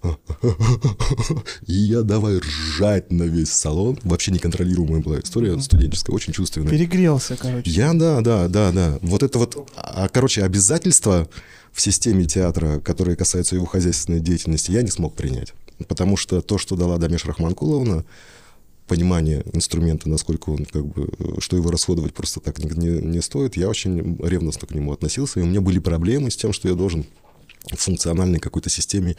и 1.67 1.73
я 1.73 2.01
давай 2.01 2.37
ржать 2.37 3.11
на 3.11 3.23
весь 3.23 3.51
салон. 3.51 3.99
Вообще 4.03 4.31
неконтролируемая 4.31 5.01
была 5.01 5.19
история 5.19 5.59
студенческая, 5.59 6.13
очень 6.13 6.33
чувственная. 6.33 6.69
Перегрелся, 6.69 7.35
короче. 7.35 7.69
Я, 7.69 7.93
да, 7.93 8.21
да, 8.21 8.47
да, 8.47 8.71
да. 8.71 8.99
Вот 9.01 9.23
это 9.23 9.39
вот, 9.39 9.69
а, 9.75 10.07
короче, 10.09 10.43
обязательства 10.43 11.27
в 11.71 11.81
системе 11.81 12.25
театра, 12.25 12.79
которые 12.79 13.15
касаются 13.15 13.55
его 13.55 13.65
хозяйственной 13.65 14.19
деятельности, 14.19 14.71
я 14.71 14.81
не 14.81 14.91
смог 14.91 15.15
принять. 15.15 15.53
Потому 15.87 16.17
что 16.17 16.41
то, 16.41 16.57
что 16.57 16.75
дала 16.75 16.97
Дамеш 16.97 17.25
Рахманкуловна, 17.25 18.05
понимание 18.87 19.43
инструмента, 19.53 20.09
насколько 20.09 20.49
он, 20.49 20.65
как 20.65 20.85
бы, 20.85 21.09
что 21.39 21.55
его 21.55 21.71
расходовать 21.71 22.13
просто 22.13 22.39
так 22.39 22.59
не, 22.59 22.69
не, 22.69 23.01
не 23.01 23.21
стоит, 23.21 23.57
я 23.57 23.69
очень 23.69 24.17
ревностно 24.21 24.67
к 24.67 24.75
нему 24.75 24.91
относился, 24.91 25.39
и 25.39 25.43
у 25.43 25.45
меня 25.45 25.61
были 25.61 25.79
проблемы 25.79 26.29
с 26.29 26.35
тем, 26.35 26.53
что 26.53 26.67
я 26.67 26.75
должен 26.75 27.05
в 27.71 27.75
функциональной 27.75 28.39
какой-то 28.39 28.69
системе 28.69 29.15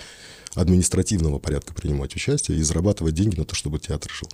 административного 0.54 1.38
порядка 1.38 1.74
принимать 1.74 2.14
участие 2.14 2.58
и 2.58 2.62
зарабатывать 2.62 3.14
деньги 3.14 3.38
на 3.38 3.44
то, 3.44 3.54
чтобы 3.54 3.78
театр 3.78 4.10
жил. 4.12 4.28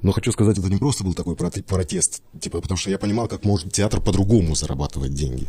Но 0.00 0.12
хочу 0.12 0.30
сказать, 0.32 0.58
это 0.58 0.68
не 0.68 0.78
просто 0.78 1.04
был 1.04 1.14
такой 1.14 1.34
проте- 1.34 1.62
протест, 1.62 2.22
типа, 2.40 2.60
потому 2.60 2.78
что 2.78 2.90
я 2.90 2.98
понимал, 2.98 3.28
как 3.28 3.44
может 3.44 3.72
театр 3.72 4.00
по-другому 4.00 4.54
зарабатывать 4.54 5.12
деньги. 5.12 5.48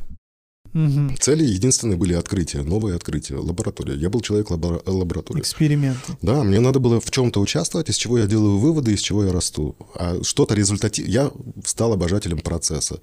Мгм. 0.74 1.16
Цели 1.18 1.44
единственные 1.44 1.98
были 1.98 2.14
открытия, 2.14 2.62
новые 2.62 2.96
открытия, 2.96 3.38
лаборатория. 3.38 3.96
Я 3.96 4.10
был 4.10 4.22
человек 4.22 4.52
лабора- 4.52 4.82
лаборатории. 4.86 5.42
Эксперименты. 5.42 6.18
Да, 6.22 6.44
мне 6.44 6.60
надо 6.60 6.80
было 6.80 7.00
в 7.00 7.10
чем-то 7.10 7.40
участвовать, 7.40 7.90
из 7.90 7.96
чего 7.96 8.20
я 8.20 8.28
делаю 8.28 8.58
выводы, 8.58 8.94
из 8.94 9.02
чего 9.02 9.24
я 9.24 9.32
расту. 9.32 9.76
А 9.96 10.22
что-то 10.24 10.54
результатив... 10.54 11.08
Я 11.08 11.32
стал 11.66 11.94
обожателем 11.94 12.40
процесса. 12.40 13.02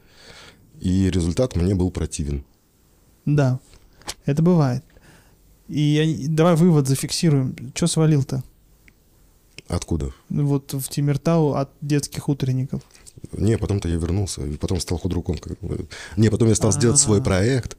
И 0.81 1.11
результат 1.11 1.57
мне 1.57 1.75
был 1.75 1.91
противен. 1.91 2.45
Да, 3.27 3.59
это 4.25 4.43
бывает. 4.43 4.83
И 5.69 5.81
я- 5.81 6.29
давай 6.29 6.55
вывод 6.55 6.87
зафиксируем. 6.89 7.55
Че 7.75 7.87
свалил-то? 7.89 8.43
Откуда? 9.69 10.13
Вот 10.31 10.73
в 10.75 10.89
Тимиртау 10.89 11.55
от 11.55 11.71
детских 11.81 12.29
утренников. 12.29 12.83
Не, 13.33 13.59
потом-то 13.59 13.89
я 13.89 13.97
вернулся, 13.97 14.45
и 14.47 14.57
потом 14.57 14.79
стал 14.81 14.99
худруком. 14.99 15.37
Не, 16.17 16.29
потом 16.31 16.49
я 16.49 16.55
стал 16.55 16.73
сделать 16.73 16.99
свой 17.01 17.21
проект. 17.23 17.77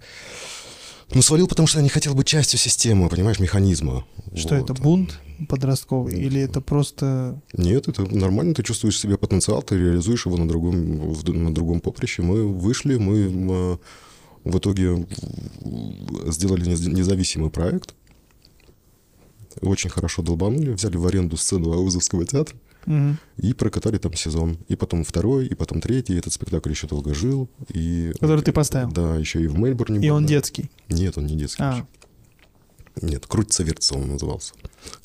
Ну, 1.14 1.22
свалил, 1.22 1.48
потому 1.48 1.68
что 1.68 1.80
я 1.80 1.84
не 1.84 1.90
хотел 1.90 2.14
быть 2.16 2.28
частью 2.28 2.60
системы, 2.60 3.08
понимаешь, 3.08 3.40
механизма. 3.40 4.04
Что 4.36 4.56
Вот. 4.56 4.70
это, 4.70 4.82
бунт 4.82 5.20
подростковый? 5.48 6.20
Или 6.20 6.42
это 6.42 6.60
просто... 6.60 7.40
Нет, 7.54 7.88
это 7.88 8.02
нормально, 8.14 8.54
ты 8.54 8.64
чувствуешь 8.64 9.00
себе 9.00 9.18
потенциал, 9.18 9.62
ты 9.64 9.78
реализуешь 9.78 10.26
его 10.26 10.36
на 10.36 10.50
другом, 10.50 11.14
на 11.26 11.54
другом 11.54 11.80
поприще. 11.80 12.24
Мы 12.24 12.46
вышли, 12.46 12.98
мы 12.98 13.80
в 14.44 14.58
итоге 14.58 15.08
сделали 16.28 16.66
нез- 16.66 16.90
независимый 16.90 17.50
проект. 17.50 17.94
Очень 19.62 19.90
хорошо 19.90 20.22
долбанули, 20.22 20.72
взяли 20.72 20.98
в 20.98 21.08
аренду 21.08 21.36
сцену 21.38 21.72
Аузовского 21.74 22.26
театра 22.26 22.56
Мгм. 22.86 23.18
и 23.38 23.54
прокатали 23.54 23.98
там 23.98 24.14
сезон. 24.14 24.58
И 24.68 24.76
потом 24.76 25.04
второй, 25.04 25.48
и 25.48 25.56
потом 25.56 25.82
третий. 25.82 26.14
И 26.14 26.18
этот 26.18 26.32
спектакль 26.34 26.70
еще 26.70 26.88
долго 26.88 27.14
жил. 27.16 27.50
И, 27.74 28.12
Который 28.20 28.44
ты 28.44 28.54
поставил? 28.54 28.92
Да, 28.92 29.16
еще 29.16 29.42
и 29.42 29.48
в 29.48 29.58
Мельбурне. 29.58 29.98
И 29.98 30.10
был, 30.10 30.18
он 30.18 30.24
да. 30.24 30.30
детский. 30.30 30.70
Нет, 30.90 31.18
он 31.18 31.26
не 31.26 31.36
детский. 31.36 31.64
А. 31.64 31.86
Нет, 33.02 33.26
крутится 33.28 33.64
вертится 33.64 33.96
он 33.96 34.08
назывался. 34.08 34.54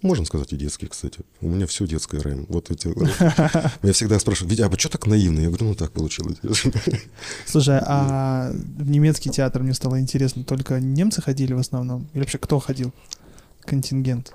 Можно 0.02 0.24
сказать 0.24 0.52
и 0.52 0.56
детский, 0.56 0.86
кстати. 0.86 1.20
У 1.40 1.48
меня 1.48 1.66
все 1.66 1.86
детское, 1.86 2.20
Рэм. 2.20 2.46
Вот 2.48 2.70
эти... 2.70 2.88
Меня 2.88 3.92
всегда 3.92 4.18
спрашивают, 4.18 4.52
Витя, 4.52 4.62
а 4.62 4.78
что 4.78 4.88
так 4.88 5.06
наивно? 5.06 5.40
Я 5.40 5.48
говорю, 5.48 5.66
ну 5.66 5.74
так 5.74 5.92
получилось. 5.92 6.38
слушай, 7.46 7.78
а 7.80 8.52
в 8.52 8.90
немецкий 8.90 9.30
театр 9.30 9.62
мне 9.62 9.74
стало 9.74 10.00
интересно, 10.00 10.44
только 10.44 10.80
немцы 10.80 11.22
ходили 11.22 11.52
в 11.52 11.58
основном? 11.58 12.08
Или 12.14 12.20
вообще 12.20 12.38
кто 12.38 12.58
ходил? 12.58 12.92
Контингент. 13.64 14.32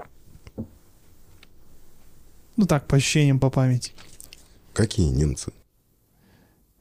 Ну 2.56 2.66
так, 2.66 2.88
по 2.88 2.96
ощущениям, 2.96 3.40
по 3.40 3.50
памяти. 3.50 3.94
Какие 4.74 5.10
немцы? 5.10 5.52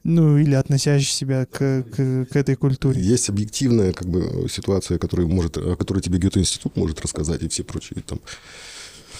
Ну, 0.09 0.37
или 0.37 0.55
относящие 0.55 1.11
себя 1.11 1.45
к, 1.45 1.83
к, 1.83 2.25
к 2.31 2.35
этой 2.37 2.55
культуре. 2.55 3.01
Есть 3.01 3.27
объективная 3.27 3.91
как 3.91 4.07
бы, 4.07 4.47
ситуация, 4.49 4.99
которую 4.99 5.27
может, 5.27 5.57
о 5.57 5.75
которой 5.75 5.99
тебе 6.01 6.17
Гёте-институт 6.17 6.77
может 6.77 7.01
рассказать, 7.01 7.43
и 7.43 7.49
все 7.49 7.65
прочие 7.65 8.01
там 8.07 8.21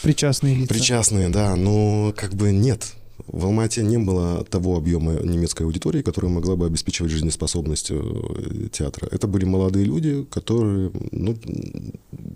Причастные 0.02 0.56
лица. 0.56 0.74
причастные, 0.74 1.28
да, 1.28 1.58
но 1.58 2.14
как 2.16 2.36
бы 2.36 2.54
нет. 2.54 2.94
В 3.26 3.46
Алмате 3.46 3.84
не 3.84 3.98
было 3.98 4.44
того 4.46 4.78
объема 4.78 5.14
немецкой 5.14 5.64
аудитории, 5.64 6.02
которая 6.02 6.32
могла 6.32 6.56
бы 6.56 6.66
обеспечивать 6.66 7.12
жизнеспособность 7.12 7.88
э, 7.90 8.70
театра. 8.72 9.08
Это 9.12 9.28
были 9.28 9.44
молодые 9.46 9.86
люди, 9.86 10.26
которые, 10.30 10.92
ну, 11.12 11.36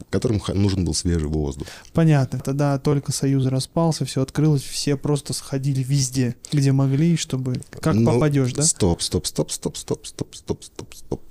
которым 0.10 0.42
нужен 0.56 0.84
был 0.84 0.94
свежий 0.94 1.28
воздух. 1.28 1.68
Понятно. 1.94 2.40
Тогда 2.40 2.80
только 2.80 3.12
Союз 3.12 3.46
распался, 3.46 4.06
все 4.06 4.22
открылось, 4.22 4.64
все 4.64 4.98
просто 4.98 5.34
сходили 5.34 5.84
везде, 5.84 6.36
где 6.52 6.72
могли, 6.72 7.16
чтобы... 7.16 7.62
Как 7.80 7.96
Ну, 7.96 8.14
попадешь, 8.14 8.54
да? 8.54 8.64
Стоп, 8.64 9.02
стоп, 9.02 9.28
стоп, 9.28 9.50
стоп, 9.52 9.78
стоп, 9.78 10.06
стоп, 10.06 10.36
стоп, 10.36 10.64
стоп, 10.64 10.96
стоп. 10.96 11.22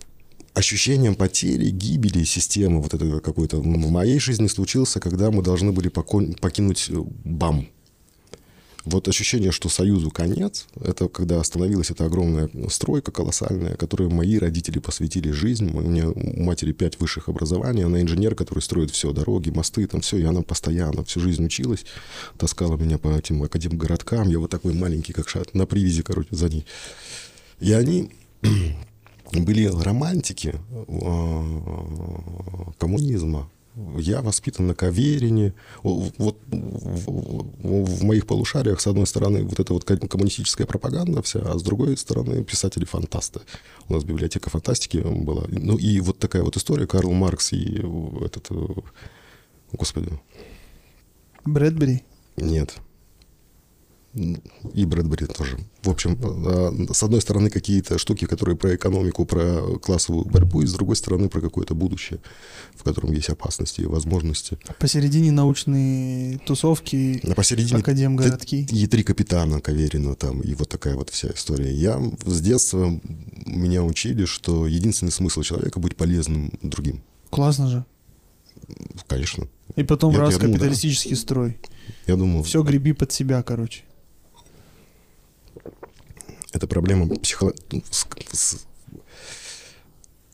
Ощущением 0.54 1.14
потери, 1.14 1.70
гибели 1.70 2.24
системы 2.24 2.80
вот 2.80 2.94
это 2.94 3.20
какой-то 3.20 3.58
в 3.58 3.90
моей 3.90 4.18
жизни 4.18 4.46
случился, 4.46 5.00
когда 5.00 5.30
мы 5.30 5.42
должны 5.42 5.72
были 5.72 5.88
покинуть 5.88 6.86
э, 6.88 6.94
БАМ. 7.24 7.68
Вот 8.84 9.08
ощущение, 9.08 9.52
что 9.52 9.68
Союзу 9.68 10.10
конец, 10.10 10.66
это 10.80 11.08
когда 11.08 11.38
остановилась 11.38 11.90
эта 11.90 12.06
огромная 12.06 12.48
стройка 12.70 13.12
колоссальная, 13.12 13.76
которую 13.76 14.10
мои 14.10 14.38
родители 14.38 14.78
посвятили 14.78 15.30
жизнь. 15.30 15.70
У 15.70 15.82
меня 15.82 16.08
у 16.08 16.42
матери 16.42 16.72
пять 16.72 16.98
высших 16.98 17.28
образований, 17.28 17.84
она 17.84 18.00
инженер, 18.00 18.34
который 18.34 18.60
строит 18.60 18.90
все, 18.90 19.12
дороги, 19.12 19.50
мосты, 19.50 19.86
там 19.86 20.00
все, 20.00 20.16
и 20.16 20.24
она 20.24 20.42
постоянно 20.42 21.04
всю 21.04 21.20
жизнь 21.20 21.44
училась, 21.44 21.84
таскала 22.38 22.76
меня 22.76 22.96
по 22.96 23.08
этим 23.08 23.42
академгородкам, 23.42 24.30
я 24.30 24.38
вот 24.38 24.50
такой 24.50 24.72
маленький, 24.72 25.12
как 25.12 25.28
шат, 25.28 25.54
на 25.54 25.66
привязи, 25.66 26.02
короче, 26.02 26.34
за 26.34 26.48
ней. 26.48 26.64
И 27.60 27.72
они 27.72 28.10
были 29.32 29.66
романтики 29.66 30.54
э, 30.70 30.84
коммунизма. 32.78 33.50
Я 33.98 34.20
воспитан 34.20 34.66
на 34.66 34.74
Каверине. 34.74 35.54
Вот 35.82 36.36
в 36.50 38.02
моих 38.04 38.26
полушариях, 38.26 38.80
с 38.80 38.86
одной 38.86 39.06
стороны, 39.06 39.44
вот 39.44 39.60
эта 39.60 39.72
вот 39.72 39.84
ко- 39.84 39.96
коммунистическая 39.96 40.66
пропаганда 40.66 41.22
вся, 41.22 41.40
а 41.40 41.58
с 41.58 41.62
другой 41.62 41.96
стороны, 41.96 42.42
писатели-фантасты. 42.44 43.40
У 43.88 43.92
нас 43.94 44.04
библиотека 44.04 44.50
фантастики 44.50 44.98
была. 44.98 45.44
Ну 45.48 45.76
и 45.76 46.00
вот 46.00 46.18
такая 46.18 46.42
вот 46.42 46.56
история, 46.56 46.86
Карл 46.86 47.12
Маркс 47.12 47.52
и 47.52 47.76
этот... 48.24 48.48
э, 48.50 48.66
Господи, 49.72 50.10
Брэдбери. 51.44 52.02
нет. 52.36 52.74
И 54.12 54.84
Брэдбери 54.84 55.26
тоже. 55.26 55.56
В 55.84 55.88
общем, 55.88 56.18
э, 56.20 56.92
с 56.92 57.02
одной 57.04 57.20
стороны, 57.20 57.48
какие-то 57.48 57.96
штуки, 57.96 58.24
которые 58.24 58.56
про 58.56 58.74
экономику, 58.74 59.24
про 59.24 59.78
классовую 59.78 60.24
борьбу, 60.24 60.62
и 60.62 60.66
с 60.66 60.72
другой 60.72 60.96
стороны, 60.96 61.28
про 61.28 61.40
какое-то 61.40 61.74
будущее, 61.76 62.18
в 62.74 62.82
котором 62.82 63.12
есть 63.12 63.28
опасности 63.28 63.82
и 63.82 63.86
возможности. 63.86 64.58
Посередине 64.80 65.30
научные 65.30 66.38
тусовки, 66.38 67.20
А 67.24 67.34
посередине 67.34 67.78
академгородки. 67.80 68.66
и 68.70 68.86
три 68.88 69.04
капитана 69.04 69.60
Каверина 69.60 70.16
там, 70.16 70.40
и 70.40 70.54
вот 70.54 70.68
такая 70.68 70.96
вот 70.96 71.10
вся 71.10 71.28
история. 71.32 71.72
Я 71.72 72.02
с 72.26 72.40
детства 72.40 73.00
меня 73.46 73.84
учили, 73.84 74.24
что 74.24 74.66
единственный 74.66 75.12
смысл 75.12 75.42
человека 75.42 75.78
быть 75.78 75.94
полезным 75.96 76.52
другим. 76.62 77.00
Классно 77.30 77.68
же. 77.68 77.84
Конечно. 79.06 79.46
И 79.76 79.84
потом 79.84 80.12
Я- 80.14 80.18
раз 80.20 80.32
я 80.32 80.38
думаю, 80.38 80.54
да. 80.54 80.58
капиталистический 80.58 81.14
строй. 81.16 81.58
Я 82.08 82.16
думаю, 82.16 82.42
Все 82.42 82.62
греби 82.64 82.92
под 82.92 83.12
себя, 83.12 83.42
короче. 83.44 83.82
Это 86.52 86.66
проблема 86.66 87.08
психо... 87.16 87.52
с- 87.90 88.06
с- 88.32 88.66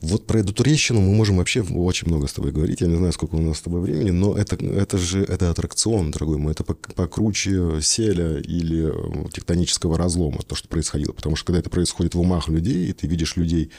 Вот 0.02 0.26
про 0.26 0.40
эту 0.40 0.52
трещину 0.52 1.00
мы 1.00 1.14
можем 1.14 1.38
вообще 1.38 1.62
очень 1.62 2.09
много 2.09 2.26
с 2.26 2.32
тобой 2.32 2.52
говорить. 2.52 2.82
Я 2.82 2.87
не 2.87 2.96
знаю, 2.96 3.12
сколько 3.12 3.37
у 3.37 3.40
нас 3.40 3.56
с 3.56 3.62
тобой 3.62 3.80
времени, 3.80 4.11
но 4.11 4.37
это, 4.37 4.56
это 4.56 4.98
же 4.98 5.22
это 5.22 5.50
аттракцион, 5.50 6.11
дорогой 6.11 6.37
мой. 6.37 6.52
Это 6.52 6.64
покруче 6.64 7.80
селя 7.80 8.38
или 8.38 8.90
э, 8.90 9.28
тектонического 9.32 9.96
разлома, 9.96 10.42
то, 10.46 10.54
что 10.54 10.68
происходило. 10.68 11.12
Потому 11.12 11.35
что 11.35 11.46
когда 11.46 11.61
это 11.61 11.70
происходит 11.70 12.14
в 12.14 12.20
умах 12.20 12.48
людей, 12.48 12.90
и 12.90 12.92
ты 12.92 13.06
видишь 13.06 13.37
людей, 13.37 13.70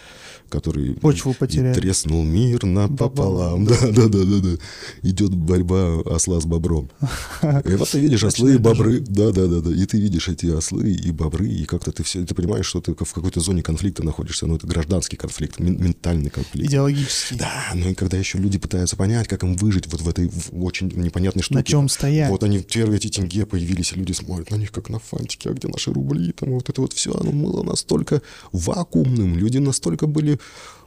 которые... 0.49 0.95
Почву 0.95 1.36
потеряли. 1.36 1.75
Треснул 1.75 2.23
мир 2.23 2.65
напополам. 2.65 3.65
Да, 3.65 3.77
да, 3.82 4.08
да, 4.08 4.23
да, 4.23 4.39
да. 4.39 4.58
Идет 5.03 5.36
борьба 5.36 6.01
осла 6.01 6.41
с 6.41 6.45
бобром. 6.45 6.89
И 7.63 7.75
вот 7.75 7.89
ты 7.89 7.99
видишь 7.99 8.23
ослы 8.23 8.56
и 8.56 8.58
бобры. 8.58 9.01
Да, 9.01 9.32
да, 9.32 9.45
да, 9.45 9.62
да. 9.62 9.71
И 9.71 9.86
ты 9.86 9.99
видишь 9.99 10.30
эти 10.30 10.47
ослы 10.47 10.91
и 10.91 11.12
бобры, 11.12 11.47
и 11.47 11.65
как-то 11.65 11.91
ты 11.91 12.01
все, 12.03 12.25
ты 12.25 12.34
понимаешь, 12.34 12.65
что 12.65 12.82
ты 12.82 12.95
в 12.95 13.13
какой-то 13.13 13.39
зоне 13.39 13.62
конфликта 13.62 14.03
находишься. 14.03 14.47
Ну, 14.47 14.56
это 14.56 14.65
гражданский 14.65 15.15
конфликт, 15.15 15.60
ментальный 15.60 16.07
конфликт. 16.30 16.70
Идеологический. 16.70 17.36
Да, 17.38 17.72
ну 17.74 17.89
и 17.89 17.93
когда 17.93 18.17
еще 18.17 18.38
люди 18.38 18.58
пытаются 18.58 18.96
понять, 18.96 19.28
как 19.28 19.43
им 19.43 19.56
выжить 19.56 19.88
вот 19.88 20.02
в 20.02 20.10
этой 20.10 20.30
в 20.30 20.63
очень 20.63 20.88
непонятной 20.88 21.43
штуке. 21.43 21.60
На 21.60 21.63
чем 21.63 21.89
стоять. 21.89 22.30
Вот 22.30 22.43
они 22.43 22.60
первые 22.60 22.98
эти 22.98 23.10
тенге 23.10 23.46
появились, 23.46 23.93
и 23.93 23.96
люди 23.96 24.12
смотрят 24.12 24.52
на 24.52 24.56
них 24.56 24.72
как 24.72 24.89
на 24.89 25.00
фантики, 25.00 25.48
а 25.48 25.54
где 25.54 25.67
наши 25.67 25.91
рубли, 25.91 26.32
там 26.32 26.52
вот 26.52 26.70
это 26.70 26.82
вот 26.82 26.93
все, 26.93 27.13
оно 27.13 27.32
было 27.32 27.63
настолько 27.63 28.22
вакуумным, 28.52 29.38
люди 29.38 29.58
настолько 29.58 30.08
были 30.08 30.39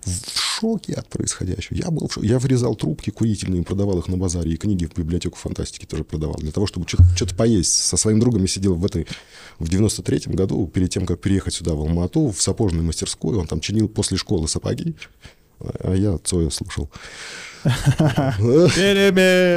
в 0.04 0.38
шоке 0.38 0.94
от 0.94 1.08
происходящего. 1.08 1.76
Я 1.76 1.90
был 1.90 2.08
в 2.08 2.12
шоке. 2.12 2.26
Я 2.26 2.38
вырезал 2.38 2.74
трубки 2.74 3.10
курительные, 3.10 3.62
продавал 3.62 3.98
их 3.98 4.08
на 4.08 4.16
базаре, 4.16 4.52
и 4.52 4.56
книги 4.56 4.86
в 4.86 4.96
библиотеку 4.96 5.36
фантастики 5.36 5.86
тоже 5.86 6.04
продавал. 6.04 6.36
Для 6.36 6.52
того, 6.52 6.66
чтобы 6.66 6.86
что-то 6.88 7.34
поесть. 7.34 7.74
Со 7.74 7.96
своим 7.96 8.20
другом 8.20 8.42
я 8.42 8.48
сидел 8.48 8.74
в 8.74 8.84
этой... 8.84 9.06
В 9.58 9.68
93-м 9.68 10.34
году, 10.34 10.66
перед 10.66 10.90
тем, 10.90 11.04
как 11.04 11.20
переехать 11.20 11.52
сюда, 11.52 11.74
в 11.74 11.80
Алмату, 11.80 12.28
в 12.28 12.40
сапожной 12.40 12.82
мастерской, 12.82 13.36
он 13.36 13.46
там 13.46 13.60
чинил 13.60 13.88
после 13.88 14.16
школы 14.16 14.48
сапоги, 14.48 14.96
а 15.58 15.94
я 15.94 16.16
Цоя 16.16 16.48
слушал. 16.48 16.88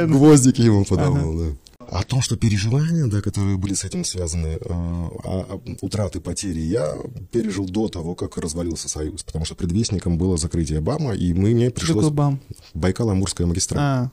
Гвоздики 0.06 0.60
ему 0.60 0.84
подавал, 0.84 1.32
да 1.38 1.56
о 1.90 2.02
том, 2.02 2.22
что 2.22 2.36
переживания, 2.36 3.06
да, 3.06 3.20
которые 3.20 3.56
были 3.56 3.74
с 3.74 3.84
этим 3.84 4.04
связаны, 4.04 4.58
э, 4.60 5.58
утраты, 5.80 6.20
потери, 6.20 6.60
я 6.60 6.96
пережил 7.30 7.66
до 7.66 7.88
того, 7.88 8.14
как 8.14 8.36
развалился 8.36 8.88
Союз, 8.88 9.22
потому 9.22 9.44
что 9.44 9.54
предвестником 9.54 10.18
было 10.18 10.36
закрытие 10.36 10.80
БАМа, 10.80 11.14
и 11.14 11.32
мы 11.32 11.50
мне 11.50 11.70
пришлось... 11.70 12.04
Какой 12.04 12.16
БАМ? 12.16 12.40
Байкало-Амурская 12.74 13.46
магистраль. 13.46 13.80
А. 13.80 14.10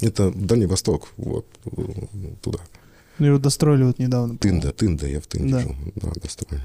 Это 0.00 0.30
Дальний 0.30 0.66
Восток, 0.66 1.08
вот, 1.16 1.46
туда. 2.40 2.60
Ну, 3.18 3.26
его 3.26 3.38
достроили 3.38 3.84
вот 3.84 3.98
недавно. 3.98 4.38
Тында, 4.38 4.72
Тында, 4.72 5.06
я 5.06 5.20
в 5.20 5.26
Тынде 5.26 5.52
да. 5.52 5.60
жил, 5.60 5.74
да, 5.96 6.12
достроили. 6.20 6.64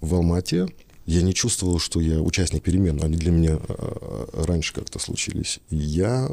В 0.00 0.14
Алмате 0.14 0.68
я 1.06 1.22
не 1.22 1.32
чувствовал, 1.32 1.78
что 1.78 2.00
я 2.00 2.20
участник 2.20 2.62
перемен, 2.62 3.02
они 3.02 3.16
для 3.16 3.32
меня 3.32 3.58
э, 3.66 4.26
раньше 4.44 4.74
как-то 4.74 4.98
случились. 4.98 5.60
Я 5.70 6.30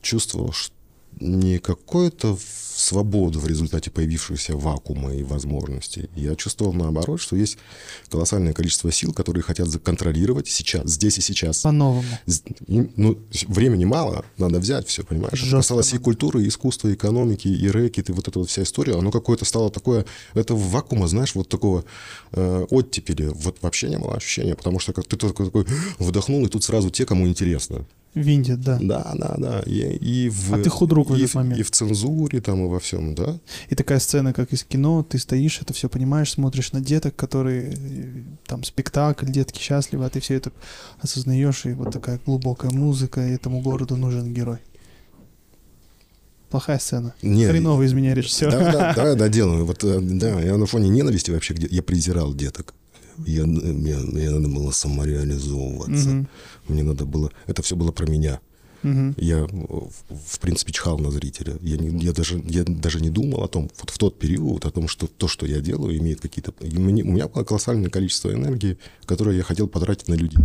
чувствовал, 0.00 0.52
что 0.52 0.74
не 1.20 1.58
какую-то 1.58 2.36
свободу 2.76 3.38
в 3.38 3.46
результате 3.46 3.90
появившегося 3.90 4.56
вакуума 4.56 5.14
и 5.14 5.22
возможностей. 5.22 6.10
Я 6.14 6.34
чувствовал 6.34 6.72
наоборот, 6.72 7.20
что 7.20 7.36
есть 7.36 7.56
колоссальное 8.10 8.52
количество 8.52 8.90
сил, 8.90 9.12
которые 9.12 9.42
хотят 9.42 9.68
законтролировать 9.68 10.48
сейчас, 10.48 10.90
здесь 10.90 11.18
и 11.18 11.20
сейчас. 11.20 11.62
По-новому. 11.62 12.04
Ну, 12.66 13.18
времени 13.46 13.84
мало, 13.84 14.24
надо 14.38 14.58
взять 14.58 14.88
все, 14.88 15.04
понимаешь? 15.04 15.38
Жестко. 15.38 15.58
Касалось 15.58 15.92
и 15.94 15.98
культуры, 15.98 16.42
и 16.42 16.48
искусства, 16.48 16.88
и 16.88 16.94
экономики, 16.94 17.48
и 17.48 17.68
рэкет, 17.68 18.10
и 18.10 18.12
вот 18.12 18.28
эта 18.28 18.38
вот 18.38 18.50
вся 18.50 18.62
история, 18.62 18.98
оно 18.98 19.10
какое-то 19.10 19.44
стало 19.44 19.70
такое, 19.70 20.04
это 20.34 20.54
вакуума, 20.54 21.06
знаешь, 21.06 21.34
вот 21.34 21.48
такого 21.48 21.84
э, 22.32 22.66
оттепели, 22.70 23.30
вот 23.34 23.58
вообще 23.62 23.88
не 23.88 23.98
было 23.98 24.16
ощущения, 24.16 24.54
потому 24.54 24.80
что 24.80 24.92
как 24.92 25.06
ты 25.06 25.16
такой, 25.16 25.46
такой 25.46 25.66
вдохнул, 25.98 26.44
и 26.44 26.48
тут 26.48 26.64
сразу 26.64 26.90
те, 26.90 27.06
кому 27.06 27.28
интересно. 27.28 27.86
Виндит, 28.14 28.60
да. 28.60 28.78
Да, 28.80 29.12
да, 29.16 29.34
да. 29.36 29.60
И, 29.66 29.80
и 29.80 30.28
в, 30.28 30.54
а 30.54 30.62
ты 30.62 30.70
худрук 30.70 31.10
в 31.10 31.16
и, 31.16 31.22
этот 31.22 31.34
момент. 31.34 31.60
И 31.60 31.62
в 31.64 31.70
цензуре 31.70 32.40
там, 32.40 32.64
и 32.64 32.68
во 32.68 32.78
всем, 32.78 33.14
да. 33.14 33.40
И 33.70 33.74
такая 33.74 33.98
сцена, 33.98 34.32
как 34.32 34.52
из 34.52 34.62
кино, 34.62 35.02
ты 35.02 35.18
стоишь, 35.18 35.60
это 35.60 35.72
все 35.72 35.88
понимаешь, 35.88 36.30
смотришь 36.30 36.72
на 36.72 36.80
деток, 36.80 37.16
которые, 37.16 37.76
там, 38.46 38.62
спектакль, 38.62 39.26
детки 39.26 39.60
счастливы, 39.60 40.04
а 40.04 40.10
ты 40.10 40.20
все 40.20 40.34
это 40.34 40.52
осознаешь, 41.00 41.66
и 41.66 41.72
вот 41.72 41.92
такая 41.92 42.20
глубокая 42.24 42.70
музыка, 42.70 43.26
и 43.26 43.32
этому 43.32 43.60
городу 43.60 43.96
нужен 43.96 44.32
герой. 44.32 44.58
Плохая 46.50 46.78
сцена. 46.78 47.14
Нет, 47.20 47.50
Хреново 47.50 47.82
из 47.82 47.94
меня 47.94 48.14
режиссер. 48.14 48.48
Да, 48.52 48.72
да, 48.72 48.94
да, 48.94 49.14
да, 49.16 49.28
делаю. 49.28 49.64
Вот, 49.64 49.82
э, 49.82 49.98
да, 50.00 50.40
я 50.40 50.56
на 50.56 50.66
фоне 50.66 50.88
ненависти 50.88 51.32
вообще, 51.32 51.54
где 51.54 51.66
я 51.68 51.82
презирал 51.82 52.32
деток. 52.32 52.74
Я, 53.26 53.44
мне, 53.44 53.96
мне 53.96 54.30
надо 54.30 54.48
было 54.48 54.70
самореализовываться. 54.70 56.10
Угу. 56.10 56.26
Мне 56.68 56.82
надо 56.82 57.04
было... 57.04 57.30
Это 57.46 57.62
все 57.62 57.76
было 57.76 57.92
про 57.92 58.06
меня. 58.06 58.40
Угу. 58.82 59.14
Я, 59.16 59.46
в 59.46 60.38
принципе, 60.40 60.72
чхал 60.72 60.98
на 60.98 61.10
зрителя. 61.10 61.56
Я, 61.62 61.78
не, 61.78 62.04
я, 62.04 62.12
даже, 62.12 62.42
я 62.46 62.64
даже 62.64 63.00
не 63.00 63.10
думал 63.10 63.42
о 63.42 63.48
том, 63.48 63.70
вот 63.80 63.90
в 63.90 63.98
тот 63.98 64.18
период, 64.18 64.66
о 64.66 64.70
том, 64.70 64.88
что 64.88 65.06
то, 65.06 65.26
что 65.26 65.46
я 65.46 65.60
делаю, 65.60 65.96
имеет 65.98 66.20
какие-то... 66.20 66.52
у 66.60 66.80
меня 66.80 67.28
было 67.28 67.44
колоссальное 67.44 67.90
количество 67.90 68.32
энергии, 68.32 68.78
которое 69.06 69.36
я 69.36 69.42
хотел 69.42 69.68
потратить 69.68 70.08
на 70.08 70.14
людей. 70.14 70.44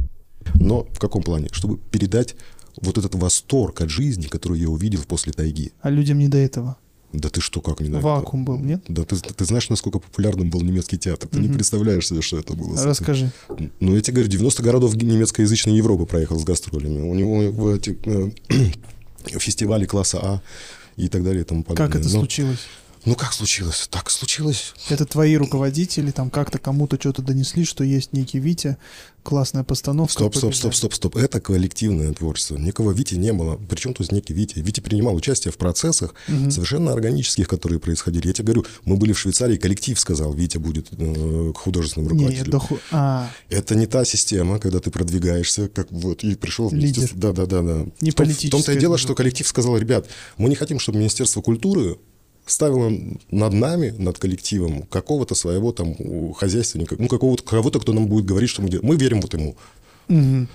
Но 0.56 0.86
в 0.86 1.00
каком 1.00 1.22
плане? 1.22 1.50
Чтобы 1.52 1.78
передать 1.78 2.36
вот 2.82 2.98
этот 2.98 3.16
восторг 3.16 3.82
от 3.82 3.90
жизни, 3.90 4.28
который 4.28 4.60
я 4.60 4.70
увидел 4.70 5.04
после 5.04 5.34
тайги. 5.34 5.74
А 5.82 5.90
людям 5.90 6.20
не 6.20 6.30
до 6.30 6.38
этого. 6.38 6.78
Да 7.12 7.30
ты 7.30 7.42
что, 7.42 7.60
как 7.62 7.80
не 7.80 7.88
знаю? 7.88 8.04
Вакуум 8.04 8.46
был, 8.46 8.60
нет? 8.60 8.84
Да 8.88 9.04
ты, 9.04 9.16
ты 9.16 9.46
знаешь, 9.46 9.70
насколько 9.70 10.00
популярным 10.00 10.50
был 10.50 10.62
немецкий 10.62 10.98
театр. 10.98 11.28
Ты 11.28 11.38
угу. 11.38 11.48
не 11.48 11.54
представляешь 11.54 12.08
себе, 12.08 12.22
что 12.22 12.38
это 12.38 12.54
было. 12.54 12.82
Расскажи. 12.84 13.32
Ну, 13.80 13.96
я 13.96 14.02
тебе 14.02 14.16
говорю, 14.16 14.30
90 14.30 14.62
городов 14.62 14.96
немецкоязычной 14.96 15.76
Европы 15.76 16.06
проехал 16.06 16.40
с 16.40 16.44
гастролями. 16.44 17.02
У 17.02 17.16
него 17.16 17.52
в 17.52 17.68
эти, 17.76 17.98
э, 18.06 18.30
фестивали 19.40 19.86
класса 19.86 20.20
А 20.22 20.42
и 20.98 21.08
так 21.08 21.24
далее 21.24 21.42
и 21.42 21.46
тому 21.46 21.64
подобное. 21.64 21.88
Как 21.88 22.00
это 22.00 22.14
Но, 22.14 22.20
случилось? 22.20 22.60
Ну, 23.06 23.16
как 23.16 23.34
случилось? 23.34 23.88
Так 23.90 24.10
случилось. 24.10 24.74
Это 24.90 25.06
твои 25.06 25.36
руководители 25.38 26.12
там 26.12 26.30
как-то 26.30 26.58
кому-то 26.58 26.98
что-то 27.00 27.22
донесли, 27.22 27.64
что 27.64 27.84
есть 27.84 28.14
некий 28.14 28.40
Витя, 28.40 28.78
классная 29.24 29.64
постановка. 29.64 30.14
Стоп, 30.14 30.36
стоп, 30.36 30.56
стоп, 30.56 30.76
стоп, 30.76 30.94
стоп. 30.94 31.16
Это 31.16 31.40
коллективное 31.40 32.14
творчество. 32.14 32.58
Никого 32.58 32.92
Вити 32.92 33.16
не 33.16 33.32
было. 33.32 33.60
Причем 33.70 33.94
тут 33.94 34.12
некий 34.12 34.34
Витя? 34.34 34.60
Витя 34.60 34.82
принимал 34.82 35.16
участие 35.16 35.52
в 35.52 35.58
процессах 35.58 36.14
угу. 36.28 36.52
совершенно 36.52 36.92
органических, 36.92 37.48
которые 37.48 37.80
происходили. 37.80 38.28
Я 38.28 38.34
тебе 38.34 38.54
говорю, 38.54 38.66
мы 38.86 38.98
были 38.98 39.14
в 39.14 39.20
Швейцарии, 39.20 39.58
коллектив 39.58 40.00
сказал, 40.00 40.34
Витя 40.34 40.58
будет 40.58 40.88
э, 40.92 41.54
художественным 41.56 42.10
руководителем. 42.10 42.46
Не, 42.46 42.52
доху... 42.52 42.80
а... 42.92 43.30
Это 43.50 43.76
не 43.76 43.86
та 43.86 44.04
система, 44.06 44.60
когда 44.60 44.80
ты 44.80 44.92
продвигаешься, 44.92 45.70
как 45.70 45.92
вот, 45.92 46.24
и 46.24 46.36
пришел 46.36 46.70
вместе. 46.70 47.02
Лидер. 47.02 47.12
Да, 47.16 47.32
да, 47.32 47.46
да, 47.46 47.62
да. 47.62 47.86
Не 48.02 48.12
в, 48.12 48.16
том, 48.16 48.28
в 48.28 48.50
том-то 48.50 48.74
и 48.74 48.80
дело, 48.80 48.98
что 48.98 49.16
коллектив 49.16 49.48
сказал, 49.48 49.78
ребят, 49.78 50.08
мы 50.38 50.50
не 50.50 50.56
хотим, 50.56 50.80
чтобы 50.80 51.00
Министерство 51.00 51.42
культуры 51.42 51.98
ставила 52.50 52.92
над 53.32 53.54
нами, 53.54 53.94
над 53.98 54.18
коллективом, 54.18 54.84
какого-то 54.84 55.36
своего 55.36 55.72
там 55.72 56.34
хозяйственника, 56.34 56.96
ну, 56.98 57.08
какого-то, 57.08 57.44
кого-то, 57.44 57.80
кто 57.80 57.94
нам 57.94 58.08
будет 58.08 58.26
говорить, 58.26 58.50
что 58.50 58.62
мы 58.62 58.70
делаем. 58.70 58.88
Мы 58.88 58.96
верим 58.96 59.22
вот 59.22 59.34
ему. 59.34 59.56
Угу. 60.10 60.48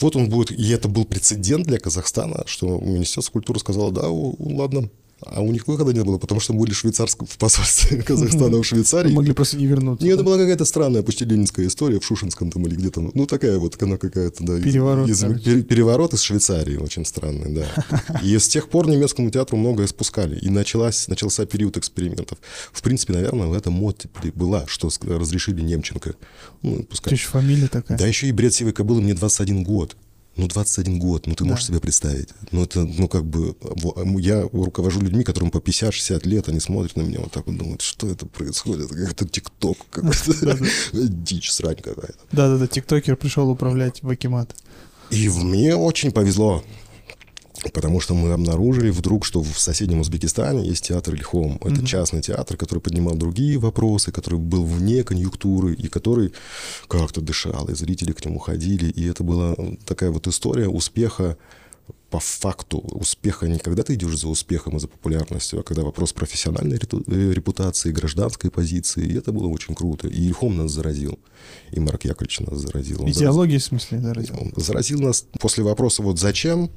Вот 0.00 0.16
он 0.16 0.28
будет, 0.28 0.50
и 0.50 0.70
это 0.70 0.88
был 0.88 1.04
прецедент 1.04 1.66
для 1.66 1.78
Казахстана, 1.78 2.42
что 2.46 2.80
Министерство 2.80 3.32
культуры 3.32 3.60
сказало, 3.60 3.92
да, 3.92 4.08
ладно, 4.08 4.90
а 5.26 5.40
у 5.40 5.52
них 5.52 5.66
выхода 5.66 5.92
не 5.92 6.02
было, 6.02 6.18
потому 6.18 6.40
что 6.40 6.52
мы 6.52 6.60
были 6.60 6.72
швейцарском, 6.72 7.26
в 7.26 7.38
посольстве 7.38 8.02
Казахстана 8.06 8.58
в 8.58 8.64
Швейцарии. 8.64 9.12
Могли 9.12 9.32
просто 9.32 9.56
не 9.56 9.66
вернуться. 9.66 10.04
Нет, 10.04 10.14
это 10.14 10.24
была 10.24 10.36
какая-то 10.36 10.64
странная 10.64 11.02
почти 11.02 11.24
ленинская 11.24 11.66
история 11.66 12.00
в 12.00 12.04
Шушинском 12.04 12.50
там 12.50 12.66
или 12.66 12.74
где-то. 12.74 13.10
Ну, 13.14 13.26
такая 13.26 13.58
вот, 13.58 13.80
она 13.82 13.96
какая-то, 13.96 14.44
да. 14.44 14.60
Переворот. 14.60 15.08
Из, 15.08 15.22
из, 15.22 15.64
переворот 15.64 16.14
из 16.14 16.20
Швейцарии, 16.20 16.76
очень 16.76 17.04
странный, 17.04 17.54
да. 17.54 18.20
И 18.22 18.36
с 18.38 18.48
тех 18.48 18.68
пор 18.68 18.88
немецкому 18.88 19.30
театру 19.30 19.56
многое 19.56 19.86
спускали. 19.86 20.38
И 20.38 20.50
началась, 20.50 21.08
начался 21.08 21.46
период 21.46 21.76
экспериментов. 21.76 22.38
В 22.72 22.82
принципе, 22.82 23.14
наверное, 23.14 23.46
в 23.46 23.52
этом 23.52 23.72
мод 23.72 24.06
была, 24.34 24.66
что 24.66 24.90
разрешили 25.02 25.60
Немченко. 25.60 26.14
Ну, 26.62 26.82
пускай. 26.84 27.10
Ты 27.10 27.16
же 27.16 27.26
фамилия 27.26 27.68
такая. 27.68 27.98
Да 27.98 28.06
еще 28.06 28.26
и 28.26 28.32
бред 28.32 28.54
сивой 28.54 28.72
кобылы 28.72 29.00
мне 29.00 29.14
21 29.14 29.64
год. 29.64 29.96
Ну, 30.36 30.48
21 30.48 30.98
год, 30.98 31.26
ну, 31.26 31.34
ты 31.34 31.44
да. 31.44 31.50
можешь 31.50 31.66
себе 31.66 31.78
представить. 31.78 32.30
Ну, 32.50 32.64
это, 32.64 32.84
ну, 32.84 33.06
как 33.06 33.24
бы, 33.24 33.54
я 34.20 34.42
руковожу 34.52 35.00
людьми, 35.00 35.22
которым 35.22 35.50
по 35.50 35.58
50-60 35.58 36.26
лет, 36.26 36.48
они 36.48 36.58
смотрят 36.58 36.96
на 36.96 37.02
меня 37.02 37.20
вот 37.20 37.30
так 37.32 37.46
вот 37.46 37.56
думают, 37.56 37.82
что 37.82 38.08
это 38.08 38.26
происходит? 38.26 38.90
Это 38.90 39.28
ТикТок 39.28 39.78
какой-то, 39.90 40.58
дичь, 40.92 41.52
срань 41.52 41.76
какая-то. 41.76 42.18
Да-да-да, 42.32 42.66
тиктокер 42.66 43.16
пришел 43.16 43.48
управлять 43.48 44.02
в 44.02 44.08
Акимат. 44.08 44.56
И 45.10 45.28
мне 45.28 45.76
очень 45.76 46.10
повезло. 46.10 46.64
Потому 47.72 48.00
что 48.00 48.14
мы 48.14 48.32
обнаружили 48.32 48.90
вдруг, 48.90 49.24
что 49.24 49.40
в 49.40 49.58
соседнем 49.58 50.00
Узбекистане 50.00 50.66
есть 50.66 50.88
театр 50.88 51.14
Ильхом. 51.14 51.56
Это 51.60 51.76
mm-hmm. 51.76 51.86
частный 51.86 52.20
театр, 52.20 52.56
который 52.56 52.80
поднимал 52.80 53.14
другие 53.14 53.58
вопросы, 53.58 54.10
который 54.10 54.38
был 54.38 54.64
вне 54.64 55.04
конъюнктуры 55.04 55.74
и 55.74 55.88
который 55.88 56.32
как-то 56.88 57.20
дышал, 57.20 57.68
и 57.68 57.74
зрители 57.74 58.12
к 58.12 58.24
нему 58.24 58.38
ходили. 58.38 58.90
И 58.90 59.06
это 59.08 59.22
была 59.22 59.54
такая 59.86 60.10
вот 60.10 60.26
история 60.26 60.68
успеха 60.68 61.36
по 62.10 62.20
факту 62.20 62.78
успеха 62.78 63.48
не 63.48 63.58
когда 63.58 63.82
ты 63.82 63.94
идешь 63.94 64.18
за 64.18 64.28
успехом 64.28 64.76
и 64.76 64.78
за 64.80 64.86
популярностью, 64.86 65.58
а 65.58 65.62
когда 65.64 65.82
вопрос 65.82 66.12
профессиональной 66.12 66.76
э, 66.78 67.32
репутации, 67.32 67.90
гражданской 67.90 68.52
позиции. 68.52 69.04
И 69.04 69.18
это 69.18 69.32
было 69.32 69.48
очень 69.48 69.74
круто. 69.74 70.06
И 70.06 70.28
Ильхом 70.28 70.56
нас 70.56 70.70
заразил. 70.70 71.18
И 71.72 71.80
Марк 71.80 72.04
Яковлевич 72.04 72.40
нас 72.40 72.60
заразил. 72.60 73.02
Он 73.02 73.10
Идеология, 73.10 73.58
заразил, 73.58 73.78
в 73.78 73.82
смысле, 73.82 74.00
заразил? 74.00 74.36
Он 74.40 74.52
заразил 74.56 75.00
нас 75.00 75.26
после 75.40 75.64
вопроса 75.64 76.02
вот 76.02 76.20
«Зачем?», 76.20 76.70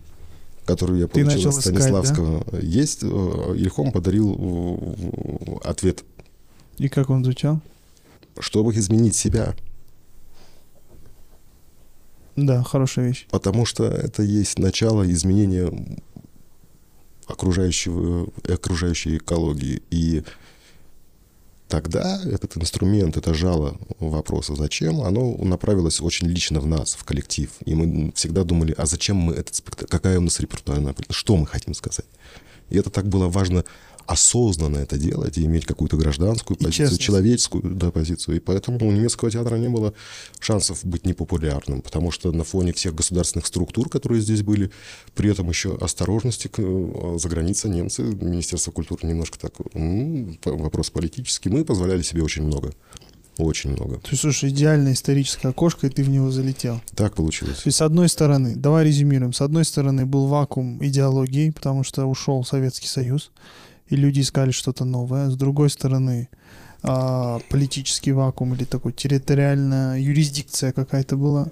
который 0.67 0.99
я 0.99 1.07
получил 1.07 1.49
от 1.49 1.55
Станиславского. 1.55 2.39
Искать, 2.41 2.51
да? 2.51 2.59
Есть, 2.59 3.03
э, 3.03 3.07
Ильхом 3.55 3.91
подарил 3.91 4.95
ответ. 5.63 6.03
И 6.77 6.89
как 6.89 7.09
он 7.09 7.23
звучал? 7.23 7.61
Чтобы 8.39 8.75
изменить 8.75 9.15
себя. 9.15 9.55
Да, 12.35 12.61
хорошая 12.63 13.07
вещь. 13.07 13.25
Потому 13.31 13.65
что 13.65 13.85
это 13.85 14.21
есть 14.21 14.59
начало 14.59 15.09
изменения 15.09 15.73
окружающего, 17.25 18.27
окружающей 18.47 19.17
экологии. 19.17 19.81
И 19.89 20.23
тогда 21.67 22.21
этот 22.23 22.57
инструмент, 22.57 23.17
это 23.17 23.33
жало 23.33 23.77
вопроса 23.99 24.55
«зачем?», 24.55 25.01
оно 25.01 25.35
направилось 25.37 26.01
очень 26.01 26.27
лично 26.27 26.59
в 26.59 26.67
нас, 26.67 26.93
в 26.95 27.03
коллектив. 27.03 27.49
И 27.65 27.75
мы 27.75 28.11
всегда 28.13 28.43
думали, 28.43 28.73
а 28.77 28.85
зачем 28.85 29.17
мы 29.17 29.33
этот 29.33 29.55
спектакль, 29.55 29.89
какая 29.89 30.17
у 30.19 30.21
нас 30.21 30.39
репертуарная, 30.39 30.95
что 31.09 31.35
мы 31.35 31.45
хотим 31.45 31.73
сказать. 31.73 32.05
И 32.69 32.77
это 32.77 32.89
так 32.89 33.07
было 33.07 33.27
важно 33.27 33.63
осознанно 34.07 34.77
это 34.77 34.97
делать 34.97 35.37
и 35.37 35.45
иметь 35.45 35.65
какую-то 35.65 35.97
гражданскую 35.97 36.57
позицию, 36.57 36.87
честность. 36.87 37.01
человеческую 37.01 37.75
да, 37.75 37.91
позицию. 37.91 38.37
И 38.37 38.39
поэтому 38.39 38.79
у 38.81 38.91
немецкого 38.91 39.29
театра 39.29 39.57
не 39.57 39.67
было 39.67 39.93
шансов 40.39 40.83
быть 40.83 41.05
непопулярным, 41.05 41.81
потому 41.81 42.11
что 42.11 42.31
на 42.31 42.43
фоне 42.43 42.73
всех 42.73 42.95
государственных 42.95 43.45
структур, 43.45 43.89
которые 43.89 44.21
здесь 44.21 44.41
были, 44.41 44.71
при 45.13 45.29
этом 45.29 45.49
еще 45.49 45.75
осторожности 45.75 46.49
э, 46.57 47.17
за 47.19 47.29
границей 47.29 47.69
немцы, 47.69 48.01
Министерство 48.01 48.71
культуры 48.71 49.07
немножко 49.07 49.37
так, 49.37 49.53
ну, 49.73 50.37
вопрос 50.45 50.89
политический, 50.89 51.49
мы 51.49 51.65
позволяли 51.65 52.01
себе 52.01 52.23
очень 52.23 52.43
много. 52.43 52.71
Очень 53.37 53.71
много. 53.71 53.97
То 53.97 54.09
есть, 54.11 54.21
слушай, 54.21 54.49
идеальное 54.49 54.93
историческое 54.93 55.49
окошко, 55.49 55.85
и 55.85 55.89
ты 55.91 56.03
в 56.03 56.09
него 56.09 56.31
залетел. 56.31 56.81
Так 56.95 57.13
получилось. 57.13 57.57
То 57.57 57.67
есть, 57.67 57.77
с 57.77 57.81
одной 57.81 58.09
стороны, 58.09 58.55
давай 58.55 58.85
резюмируем, 58.85 59.31
с 59.31 59.41
одной 59.41 59.63
стороны 59.63 60.07
был 60.07 60.25
вакуум 60.25 60.83
идеологии, 60.83 61.51
потому 61.51 61.83
что 61.83 62.05
ушел 62.05 62.43
Советский 62.43 62.87
Союз 62.87 63.31
и 63.89 63.95
люди 63.95 64.21
искали 64.21 64.51
что-то 64.51 64.85
новое. 64.85 65.29
С 65.29 65.35
другой 65.35 65.69
стороны, 65.69 66.29
а, 66.83 67.39
политический 67.49 68.11
вакуум 68.11 68.53
или 68.53 68.63
такой 68.63 68.93
территориальная 68.93 69.99
юрисдикция 69.99 70.71
какая-то 70.71 71.17
была. 71.17 71.47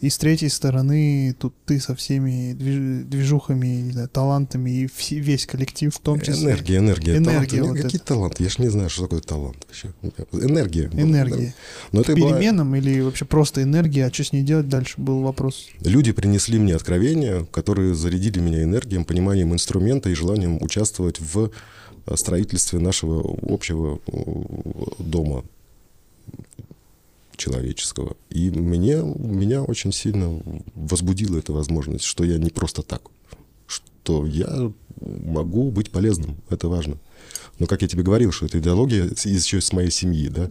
И 0.00 0.10
с 0.10 0.18
третьей 0.18 0.48
стороны, 0.48 1.34
тут 1.38 1.54
ты 1.64 1.80
со 1.80 1.94
всеми 1.94 2.52
движухами, 2.52 3.66
не 3.66 3.92
знаю, 3.92 4.08
талантами 4.08 4.70
и 4.70 4.88
весь 5.20 5.46
коллектив 5.46 5.94
в 5.94 5.98
том 5.98 6.20
числе. 6.20 6.52
Энергия, 6.52 6.78
энергия. 6.78 7.16
Энергия. 7.16 7.58
Талант. 7.58 7.76
Вот 7.76 7.82
Какие 7.82 8.00
это. 8.00 8.06
таланты? 8.06 8.42
Я 8.42 8.48
же 8.48 8.62
не 8.62 8.68
знаю, 8.68 8.90
что 8.90 9.02
такое 9.02 9.20
талант 9.20 9.56
вообще. 9.66 9.92
Энергия. 10.32 10.90
Энергия. 10.92 11.54
Но 11.92 12.00
это 12.00 12.14
Переменам 12.14 12.70
была... 12.70 12.78
или 12.78 13.00
вообще 13.00 13.24
просто 13.24 13.62
энергия, 13.62 14.06
а 14.06 14.12
что 14.12 14.24
с 14.24 14.32
ней 14.32 14.42
делать 14.42 14.68
дальше, 14.68 14.94
был 14.96 15.22
вопрос. 15.22 15.68
Люди 15.80 16.12
принесли 16.12 16.58
мне 16.58 16.74
откровения, 16.74 17.44
которые 17.44 17.94
зарядили 17.94 18.40
меня 18.40 18.62
энергией, 18.62 19.02
пониманием 19.04 19.52
инструмента 19.52 20.10
и 20.10 20.14
желанием 20.14 20.58
участвовать 20.60 21.20
в 21.20 21.50
э, 22.06 22.16
строительстве 22.16 22.78
нашего 22.78 23.36
общего 23.42 24.00
э, 24.06 24.22
дома 24.98 25.44
человеческого. 27.42 28.16
И 28.30 28.50
мне, 28.50 28.96
меня 29.02 29.62
очень 29.62 29.92
сильно 29.92 30.42
возбудила 30.74 31.38
эта 31.38 31.52
возможность, 31.52 32.04
что 32.04 32.24
я 32.24 32.38
не 32.38 32.50
просто 32.50 32.82
так, 32.82 33.02
что 33.66 34.26
я 34.26 34.72
могу 35.00 35.70
быть 35.70 35.90
полезным, 35.90 36.36
это 36.48 36.68
важно. 36.68 36.98
Но, 37.58 37.66
как 37.66 37.82
я 37.82 37.88
тебе 37.88 38.02
говорил, 38.02 38.32
что 38.32 38.46
эта 38.46 38.58
идеология 38.58 39.10
еще 39.24 39.60
с 39.60 39.72
моей 39.72 39.90
семьи, 39.90 40.28
да, 40.28 40.50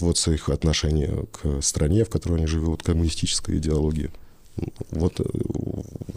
вот 0.00 0.18
с 0.18 0.28
их 0.28 0.48
отношения 0.48 1.26
к 1.32 1.62
стране, 1.62 2.04
в 2.04 2.10
которой 2.10 2.38
они 2.38 2.46
живут, 2.46 2.82
коммунистическая 2.82 3.56
идеология. 3.56 4.10
Вот, 4.90 5.20
э, 5.20 5.24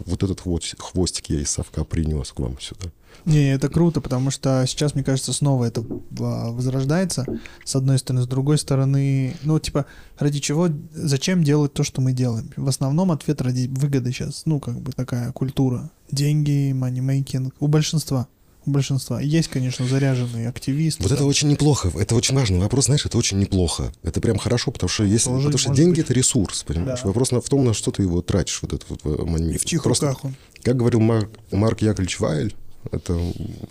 вот 0.06 0.22
этот 0.22 0.40
хвостик 0.40 1.26
я 1.26 1.40
из 1.40 1.50
совка 1.50 1.84
принес 1.84 2.32
к 2.32 2.40
вам 2.40 2.58
сюда. 2.60 2.90
Не, 3.24 3.52
это 3.52 3.68
круто, 3.68 4.00
потому 4.00 4.30
что 4.30 4.64
сейчас, 4.66 4.94
мне 4.94 5.02
кажется, 5.02 5.32
снова 5.32 5.64
это 5.64 5.84
а, 6.20 6.50
возрождается, 6.50 7.26
с 7.64 7.74
одной 7.74 7.98
стороны, 7.98 8.22
с 8.22 8.28
другой 8.28 8.58
стороны, 8.58 9.36
ну, 9.42 9.58
типа, 9.58 9.86
ради 10.18 10.38
чего, 10.38 10.68
зачем 10.94 11.42
делать 11.42 11.72
то, 11.72 11.82
что 11.82 12.00
мы 12.00 12.12
делаем? 12.12 12.50
В 12.56 12.68
основном 12.68 13.10
ответ 13.10 13.42
ради 13.42 13.66
выгоды 13.68 14.12
сейчас, 14.12 14.42
ну, 14.46 14.60
как 14.60 14.80
бы 14.80 14.92
такая 14.92 15.32
культура. 15.32 15.90
Деньги, 16.10 16.72
манимейкинг 16.72 17.54
у 17.58 17.66
большинства 17.66 18.28
большинства. 18.68 19.20
Есть, 19.20 19.48
конечно, 19.48 19.86
заряженные 19.86 20.48
активисты. 20.48 21.02
Вот 21.02 21.10
да. 21.10 21.16
это 21.16 21.24
очень 21.24 21.48
неплохо. 21.48 21.90
Это 21.98 22.14
очень 22.14 22.34
важный 22.34 22.58
вопрос, 22.58 22.86
знаешь, 22.86 23.04
это 23.06 23.18
очень 23.18 23.38
неплохо. 23.38 23.92
Это 24.02 24.20
прям 24.20 24.38
хорошо, 24.38 24.70
потому 24.70 24.88
что 24.88 25.04
если, 25.04 25.30
потому 25.30 25.58
что 25.58 25.74
деньги 25.74 25.96
быть. 25.96 26.04
это 26.04 26.14
ресурс, 26.14 26.64
понимаешь? 26.64 27.00
Да. 27.02 27.08
Вопрос 27.08 27.30
в 27.30 27.48
том, 27.48 27.64
на 27.64 27.74
что 27.74 27.90
ты 27.90 28.02
его 28.02 28.22
тратишь, 28.22 28.60
вот 28.62 28.72
этот 28.72 28.88
вот 28.90 29.00
э, 29.04 29.22
монет. 29.24 29.56
И 29.56 29.58
в 29.58 29.64
чих 29.64 29.82
Просто, 29.82 30.08
руках 30.08 30.24
он. 30.24 30.34
Как 30.62 30.76
говорил 30.76 31.00
Марк, 31.00 31.30
Марк 31.50 31.82
Яковлевич 31.82 32.20
Вайль, 32.20 32.54
это 32.90 33.20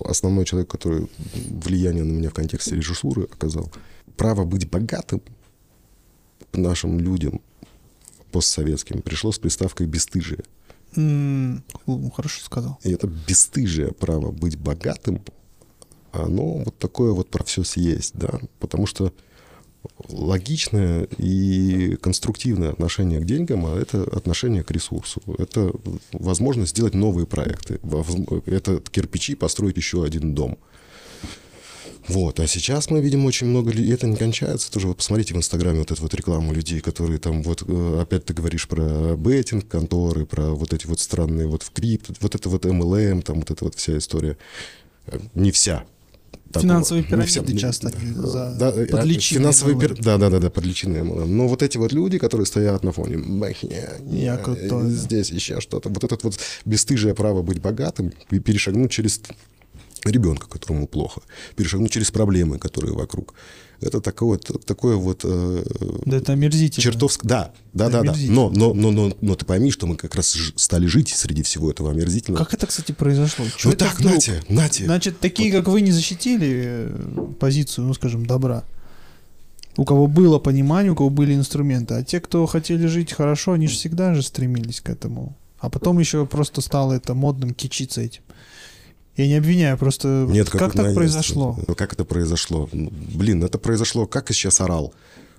основной 0.04 0.46
человек, 0.46 0.70
который 0.70 1.08
влияние 1.34 2.04
на 2.04 2.12
меня 2.12 2.30
в 2.30 2.34
контексте 2.34 2.76
режиссуры 2.76 3.24
оказал. 3.24 3.72
Право 4.16 4.46
быть 4.46 4.70
богатым 4.70 5.22
нашим 6.54 7.00
людям 7.00 7.42
постсоветским 8.32 9.02
пришло 9.02 9.32
с 9.32 9.40
приставкой 9.40 9.88
«бесстыжие». 9.88 10.44
Хорошо 10.98 12.44
сказал. 12.44 12.80
И 12.84 12.92
это 12.92 13.08
бесстыжие 13.08 13.92
право 13.92 14.32
быть 14.32 14.58
богатым, 14.58 15.22
оно 16.12 16.64
вот 16.64 16.78
такое 16.80 17.12
вот 17.12 17.30
про 17.30 17.44
все 17.44 17.64
съесть, 17.64 18.14
да, 18.16 18.40
потому 18.60 18.88
что 18.88 19.14
логичное 20.10 21.08
и 21.18 21.96
конструктивное 22.02 22.72
отношение 22.72 23.20
к 23.20 23.26
деньгам, 23.26 23.66
а 23.68 23.80
это 23.80 24.04
отношение 24.04 24.64
к 24.64 24.72
ресурсу. 24.72 25.22
Это 25.38 25.72
возможность 26.12 26.72
сделать 26.72 26.94
новые 26.94 27.28
проекты. 27.28 27.80
Это 28.46 28.82
кирпичи 28.92 29.36
построить 29.36 29.78
еще 29.78 30.04
один 30.04 30.34
дом. 30.34 30.58
Вот, 32.08 32.40
а 32.40 32.48
сейчас 32.48 32.90
мы 32.90 33.02
видим 33.02 33.26
очень 33.26 33.48
много 33.48 33.72
людей, 33.72 33.94
это 33.94 34.08
не 34.08 34.16
кончается 34.16 34.72
тоже. 34.72 34.88
Вот 34.88 34.98
посмотрите 34.98 35.34
в 35.34 35.38
Инстаграме 35.38 35.80
вот 35.80 35.92
эту 35.92 36.02
вот 36.02 36.14
рекламу 36.14 36.54
людей, 36.54 36.80
которые 36.80 37.20
там, 37.20 37.44
вот 37.44 37.64
э, 37.68 38.00
опять 38.02 38.26
ты 38.26 38.34
говоришь 38.34 38.68
про 38.68 39.16
беттинг, 39.16 39.68
конторы, 39.68 40.26
про 40.26 40.52
вот 40.52 40.74
эти 40.74 40.88
вот 40.88 41.00
странные 41.00 41.48
вот 41.48 41.64
в 41.64 41.72
крипто, 41.72 42.14
вот 42.22 42.36
это 42.36 42.50
вот 42.50 42.66
MLM, 42.66 43.22
там 43.24 43.40
вот 43.40 43.52
эта 43.52 43.64
вот 43.66 43.76
вся 43.76 43.98
история. 43.98 44.38
Не 45.36 45.52
вся, 45.52 45.86
Финансовые 46.54 47.04
пирамиды 47.04 47.28
все, 47.28 47.58
часто 47.58 47.92
за, 48.16 48.56
да, 48.58 48.70
э, 48.70 48.86
под 48.86 49.06
финансовые 49.06 49.78
пир... 49.78 49.96
Да, 50.02 50.18
да, 50.18 50.30
да, 50.30 50.40
да, 50.40 50.50
под 50.50 50.66
личиной 50.66 51.04
Но 51.04 51.48
вот 51.48 51.62
эти 51.62 51.78
вот 51.78 51.92
люди, 51.92 52.18
которые 52.18 52.46
стоят 52.46 52.84
на 52.84 52.92
фоне, 52.92 53.18
я, 53.62 53.98
я 54.10 54.38
крутой, 54.38 54.90
здесь 54.92 55.30
еще 55.30 55.60
что-то. 55.60 55.90
Вот 55.90 56.04
этот 56.04 56.24
вот 56.24 56.40
бесстыжее 56.66 57.14
право 57.14 57.42
быть 57.42 57.60
богатым 57.62 58.14
и 58.30 58.40
перешагнуть 58.40 58.92
через 58.92 59.22
ребенка, 60.12 60.48
которому 60.48 60.88
плохо, 60.88 61.22
перешагнуть 61.56 61.92
через 61.92 62.12
проблемы, 62.12 62.60
которые 62.60 62.94
вокруг. 62.94 63.34
Это 63.80 64.02
такое, 64.02 64.40
такое 64.40 64.96
вот... 64.96 65.22
Э, 65.24 65.64
да 66.06 66.18
это 66.18 66.34
омерзительно. 66.34 66.82
Чертовск... 66.82 67.24
Да, 67.24 67.54
да, 67.74 67.90
да, 67.90 68.02
да. 68.02 68.16
Но, 68.28 68.50
но, 68.50 68.74
но, 68.74 68.90
но, 68.90 69.14
но 69.22 69.36
ты 69.36 69.46
пойми, 69.46 69.70
что 69.70 69.86
мы 69.86 69.96
как 69.96 70.16
раз 70.16 70.36
стали 70.56 70.88
жить 70.88 71.10
среди 71.10 71.44
всего 71.44 71.70
этого 71.70 71.92
омерзительного. 71.92 72.44
Как 72.44 72.56
это, 72.56 72.66
кстати, 72.66 72.92
произошло? 72.92 73.46
Что 73.56 73.70
ну 73.70 73.76
так, 73.76 74.00
вдруг? 74.00 74.14
нате, 74.16 74.44
нате. 74.50 74.86
Значит, 74.86 75.20
такие, 75.20 75.52
вот. 75.52 75.60
как 75.60 75.68
вы, 75.68 75.82
не 75.82 75.92
защитили 75.92 76.64
э, 76.66 77.34
позицию, 77.40 77.86
ну, 77.86 77.94
скажем, 77.94 78.26
добра. 78.26 78.64
У 79.76 79.86
кого 79.86 80.08
было 80.08 80.40
понимание, 80.40 80.92
у 80.92 80.96
кого 80.96 81.12
были 81.12 81.36
инструменты. 81.36 81.94
А 81.94 82.04
те, 82.04 82.20
кто 82.20 82.48
хотели 82.48 82.88
жить 82.88 83.14
хорошо, 83.14 83.54
они 83.54 83.68
же 83.68 83.76
всегда 83.76 84.16
же 84.16 84.24
стремились 84.24 84.82
к 84.82 84.90
этому. 84.90 85.38
А 85.60 85.70
потом 85.70 86.00
еще 86.00 86.26
просто 86.26 86.62
стало 86.62 86.94
это 86.94 87.14
модным 87.14 87.54
кичиться 87.54 88.02
этим. 88.02 88.24
Я 89.18 89.28
не 89.28 89.34
обвиняю, 89.34 89.78
просто 89.78 90.28
Нет, 90.30 90.50
как, 90.50 90.62
как 90.62 90.74
так 90.74 90.94
произошло? 90.94 91.58
Ну, 91.68 91.74
как 91.76 91.94
это 91.94 92.06
произошло? 92.06 92.70
Блин, 92.72 93.44
это 93.44 93.58
произошло, 93.58 94.06
как 94.06 94.30
и 94.30 94.34
сейчас 94.34 94.62
орал. 94.62 94.94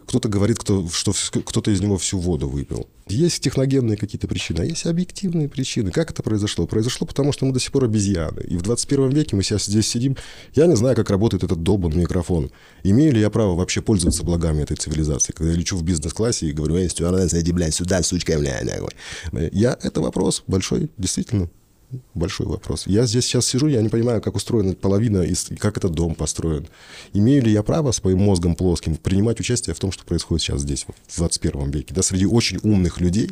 Кто-то 0.09 0.29
говорит, 0.29 0.59
кто, 0.59 0.89
что 0.89 1.13
кто-то 1.13 1.71
из 1.71 1.81
него 1.81 1.97
всю 1.99 2.19
воду 2.19 2.49
выпил. 2.49 2.89
Есть 3.09 3.43
техногенные 3.43 3.99
какие-то 3.99 4.27
причины, 4.27 4.61
а 4.61 4.65
есть 4.65 4.87
объективные 4.87 5.49
причины. 5.49 5.91
Как 5.91 6.11
это 6.11 6.23
произошло? 6.23 6.67
Произошло 6.67 7.07
потому, 7.07 7.31
что 7.31 7.45
мы 7.45 7.53
до 7.53 7.61
сих 7.61 7.71
пор 7.71 7.85
обезьяны. 7.85 8.41
И 8.41 8.57
в 8.57 8.63
21 8.63 9.11
веке 9.11 9.37
мы 9.37 9.43
сейчас 9.43 9.67
здесь 9.67 9.87
сидим. 9.87 10.17
Я 10.55 10.67
не 10.67 10.77
знаю, 10.77 10.97
как 10.97 11.11
работает 11.11 11.45
этот 11.45 11.63
долбанный 11.63 11.99
микрофон. 11.99 12.51
Имею 12.83 13.13
ли 13.13 13.21
я 13.21 13.29
право 13.29 13.55
вообще 13.55 13.83
пользоваться 13.83 14.25
благами 14.25 14.63
этой 14.63 14.77
цивилизации? 14.79 15.33
Когда 15.33 15.53
я 15.53 15.59
лечу 15.59 15.77
в 15.77 15.83
бизнес-классе 15.85 16.47
и 16.47 16.53
говорю, 16.53 16.77
эй, 16.77 16.89
стюардесса, 16.89 17.41
иди, 17.41 17.53
блядь, 17.53 17.75
сюда, 17.75 18.03
сучка, 18.03 18.39
блядь. 18.39 18.67
Я, 19.53 19.79
это 19.83 20.01
вопрос 20.01 20.43
большой, 20.47 20.91
действительно 20.97 21.51
большой 22.15 22.47
вопрос. 22.47 22.87
Я 22.87 23.07
здесь 23.07 23.25
сейчас 23.25 23.47
сижу, 23.47 23.67
я 23.67 23.81
не 23.81 23.89
понимаю, 23.89 24.21
как 24.21 24.37
устроена 24.37 24.75
половина, 24.75 25.23
и 25.23 25.35
как 25.57 25.77
этот 25.77 25.93
дом 25.93 26.15
построен. 26.15 26.69
Имею 27.13 27.43
ли 27.43 27.53
я 27.53 27.63
право 27.63 27.93
своим 27.93 28.19
мозгом 28.21 28.55
плоским 28.55 28.97
принимать 28.97 29.41
участие 29.41 29.75
в 29.75 29.79
том, 29.79 29.93
что 29.93 30.05
происходит 30.05 30.43
сейчас 30.43 30.61
здесь, 30.61 30.87
в 31.07 31.17
21 31.17 31.71
веке, 31.71 31.95
да, 31.95 32.03
среди 32.03 32.27
очень 32.27 32.59
умных 32.63 33.01
людей 33.01 33.31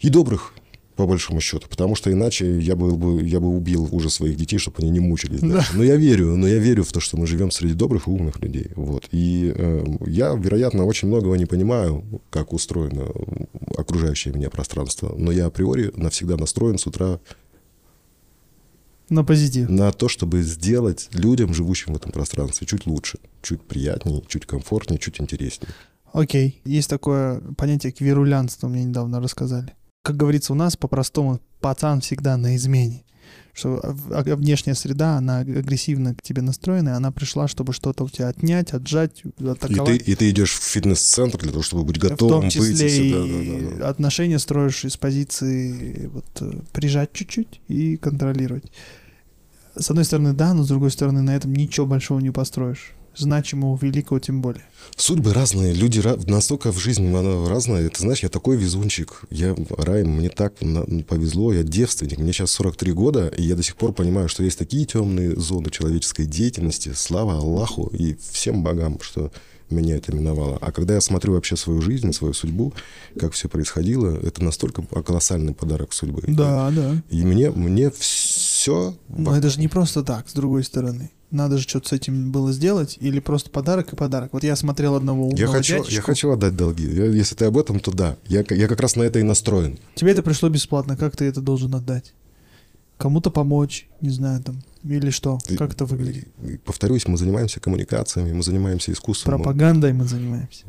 и 0.00 0.10
добрых, 0.10 0.54
по 0.98 1.06
большому 1.06 1.40
счету, 1.40 1.68
потому 1.70 1.94
что 1.94 2.10
иначе 2.10 2.58
я 2.58 2.74
был 2.74 2.96
бы, 2.96 3.22
я 3.22 3.38
бы 3.38 3.46
убил 3.46 3.88
уже 3.92 4.10
своих 4.10 4.36
детей, 4.36 4.58
чтобы 4.58 4.78
они 4.80 4.90
не 4.90 4.98
мучились 4.98 5.38
дальше. 5.38 5.76
Но 5.76 5.84
я 5.84 5.94
верю, 5.94 6.34
но 6.36 6.48
я 6.48 6.58
верю 6.58 6.82
в 6.82 6.90
то, 6.90 6.98
что 6.98 7.16
мы 7.16 7.28
живем 7.28 7.52
среди 7.52 7.74
добрых 7.74 8.08
и 8.08 8.10
умных 8.10 8.40
людей. 8.40 8.72
Вот. 8.74 9.04
И 9.12 9.52
э, 9.54 9.84
я, 10.06 10.34
вероятно, 10.34 10.84
очень 10.84 11.06
многого 11.06 11.38
не 11.38 11.46
понимаю, 11.46 12.04
как 12.30 12.52
устроено 12.52 13.06
окружающее 13.76 14.34
меня 14.34 14.50
пространство, 14.50 15.14
но 15.16 15.30
я 15.30 15.46
априори 15.46 15.92
навсегда 15.94 16.36
настроен 16.36 16.78
с 16.78 16.86
утра 16.88 17.20
на 19.08 19.22
позитив. 19.22 19.68
На 19.68 19.92
то, 19.92 20.08
чтобы 20.08 20.42
сделать 20.42 21.10
людям, 21.12 21.54
живущим 21.54 21.92
в 21.92 21.96
этом 21.96 22.10
пространстве, 22.10 22.66
чуть 22.66 22.86
лучше, 22.86 23.20
чуть 23.40 23.62
приятнее, 23.62 24.24
чуть 24.26 24.46
комфортнее, 24.46 24.98
чуть 24.98 25.20
интереснее. 25.20 25.72
Окей. 26.12 26.60
Есть 26.64 26.90
такое 26.90 27.40
понятие 27.56 27.92
квирулянство, 27.92 28.66
мне 28.66 28.82
недавно 28.82 29.20
рассказали 29.20 29.77
как 30.02 30.16
говорится 30.16 30.52
у 30.52 30.56
нас 30.56 30.76
по-простому, 30.76 31.40
пацан 31.60 32.00
всегда 32.00 32.36
на 32.36 32.56
измене. 32.56 33.04
Что 33.52 33.80
внешняя 33.82 34.74
среда, 34.74 35.16
она 35.16 35.40
агрессивно 35.40 36.14
к 36.14 36.22
тебе 36.22 36.42
настроена, 36.42 36.90
и 36.90 36.92
она 36.92 37.10
пришла, 37.10 37.48
чтобы 37.48 37.72
что-то 37.72 38.04
у 38.04 38.08
тебя 38.08 38.28
отнять, 38.28 38.72
отжать, 38.72 39.22
атаковать. 39.38 39.96
И 39.96 39.98
ты, 39.98 40.10
и 40.12 40.14
ты 40.14 40.30
идешь 40.30 40.52
в 40.52 40.62
фитнес-центр 40.62 41.38
для 41.38 41.50
того, 41.50 41.62
чтобы 41.62 41.84
быть 41.84 41.98
готовым, 41.98 42.38
В 42.38 42.40
том 42.42 42.50
числе 42.50 42.70
быть, 42.70 42.80
и 42.82 43.12
да, 43.12 43.70
да, 43.70 43.76
да. 43.78 43.88
отношения 43.88 44.38
строишь 44.38 44.84
из 44.84 44.96
позиции 44.96 46.06
вот, 46.06 46.24
э, 46.40 46.60
прижать 46.72 47.12
чуть-чуть 47.12 47.60
и 47.66 47.96
контролировать. 47.96 48.70
С 49.76 49.90
одной 49.90 50.04
стороны, 50.04 50.34
да, 50.34 50.54
но 50.54 50.62
с 50.62 50.68
другой 50.68 50.92
стороны, 50.92 51.22
на 51.22 51.34
этом 51.34 51.52
ничего 51.52 51.84
большого 51.86 52.20
не 52.20 52.30
построишь 52.30 52.94
значимого, 53.18 53.78
великого 53.80 54.20
тем 54.20 54.40
более. 54.40 54.64
Судьбы 54.96 55.32
разные, 55.32 55.74
люди 55.74 56.02
настолько 56.28 56.72
в 56.72 56.78
жизни 56.78 57.14
она 57.14 57.48
разная. 57.48 57.88
Ты 57.88 58.00
знаешь, 58.00 58.22
я 58.22 58.28
такой 58.28 58.56
везунчик. 58.56 59.22
Я, 59.30 59.54
Рай, 59.76 60.04
мне 60.04 60.28
так 60.28 60.54
повезло, 61.06 61.52
я 61.52 61.62
девственник. 61.62 62.18
Мне 62.18 62.32
сейчас 62.32 62.50
43 62.52 62.92
года, 62.92 63.28
и 63.28 63.42
я 63.42 63.54
до 63.56 63.62
сих 63.62 63.76
пор 63.76 63.92
понимаю, 63.92 64.28
что 64.28 64.42
есть 64.42 64.58
такие 64.58 64.86
темные 64.86 65.36
зоны 65.36 65.70
человеческой 65.70 66.26
деятельности. 66.26 66.92
Слава 66.94 67.38
Аллаху 67.38 67.88
и 67.88 68.16
всем 68.32 68.62
богам, 68.62 68.98
что 69.00 69.30
меня 69.70 69.96
это 69.96 70.14
миновало. 70.14 70.58
А 70.60 70.72
когда 70.72 70.94
я 70.94 71.00
смотрю 71.00 71.34
вообще 71.34 71.56
свою 71.56 71.80
жизнь, 71.80 72.12
свою 72.12 72.32
судьбу, 72.34 72.72
как 73.18 73.32
все 73.32 73.48
происходило, 73.48 74.16
это 74.16 74.42
настолько 74.42 74.82
колоссальный 74.82 75.54
подарок 75.54 75.92
судьбы. 75.92 76.22
Да, 76.26 76.70
да. 76.70 77.02
И 77.10 77.24
мне, 77.24 77.50
мне 77.50 77.90
все... 77.90 78.94
Но 79.08 79.36
это 79.36 79.50
же 79.50 79.60
не 79.60 79.68
просто 79.68 80.02
так, 80.02 80.28
с 80.28 80.32
другой 80.32 80.64
стороны 80.64 81.10
надо 81.30 81.58
же 81.58 81.64
что-то 81.64 81.88
с 81.88 81.92
этим 81.92 82.32
было 82.32 82.52
сделать, 82.52 82.96
или 83.00 83.20
просто 83.20 83.50
подарок 83.50 83.92
и 83.92 83.96
подарок. 83.96 84.32
Вот 84.32 84.44
я 84.44 84.56
смотрел 84.56 84.94
одного 84.94 85.24
умного 85.24 85.40
я 85.40 85.46
хочу, 85.46 85.74
дядечку. 85.74 85.94
Я 85.94 86.02
хочу 86.02 86.30
отдать 86.30 86.56
долги. 86.56 86.86
Я, 86.86 87.06
если 87.06 87.34
ты 87.34 87.44
об 87.44 87.58
этом, 87.58 87.80
то 87.80 87.90
да. 87.90 88.16
Я, 88.26 88.44
я 88.48 88.68
как 88.68 88.80
раз 88.80 88.96
на 88.96 89.02
это 89.02 89.18
и 89.18 89.22
настроен. 89.22 89.78
Тебе 89.94 90.12
это 90.12 90.22
пришло 90.22 90.48
бесплатно. 90.48 90.96
Как 90.96 91.16
ты 91.16 91.24
это 91.26 91.40
должен 91.40 91.74
отдать? 91.74 92.14
Кому-то 92.96 93.30
помочь, 93.30 93.88
не 94.00 94.10
знаю, 94.10 94.42
там, 94.42 94.60
или 94.82 95.10
что? 95.10 95.38
Ты, 95.46 95.56
как 95.56 95.72
это 95.72 95.84
выглядит? 95.84 96.28
Повторюсь, 96.64 97.06
мы 97.06 97.16
занимаемся 97.16 97.60
коммуникациями, 97.60 98.32
мы 98.32 98.42
занимаемся 98.42 98.90
искусством. 98.90 99.34
Пропагандой 99.34 99.92
мы 99.92 100.04
занимаемся. 100.04 100.64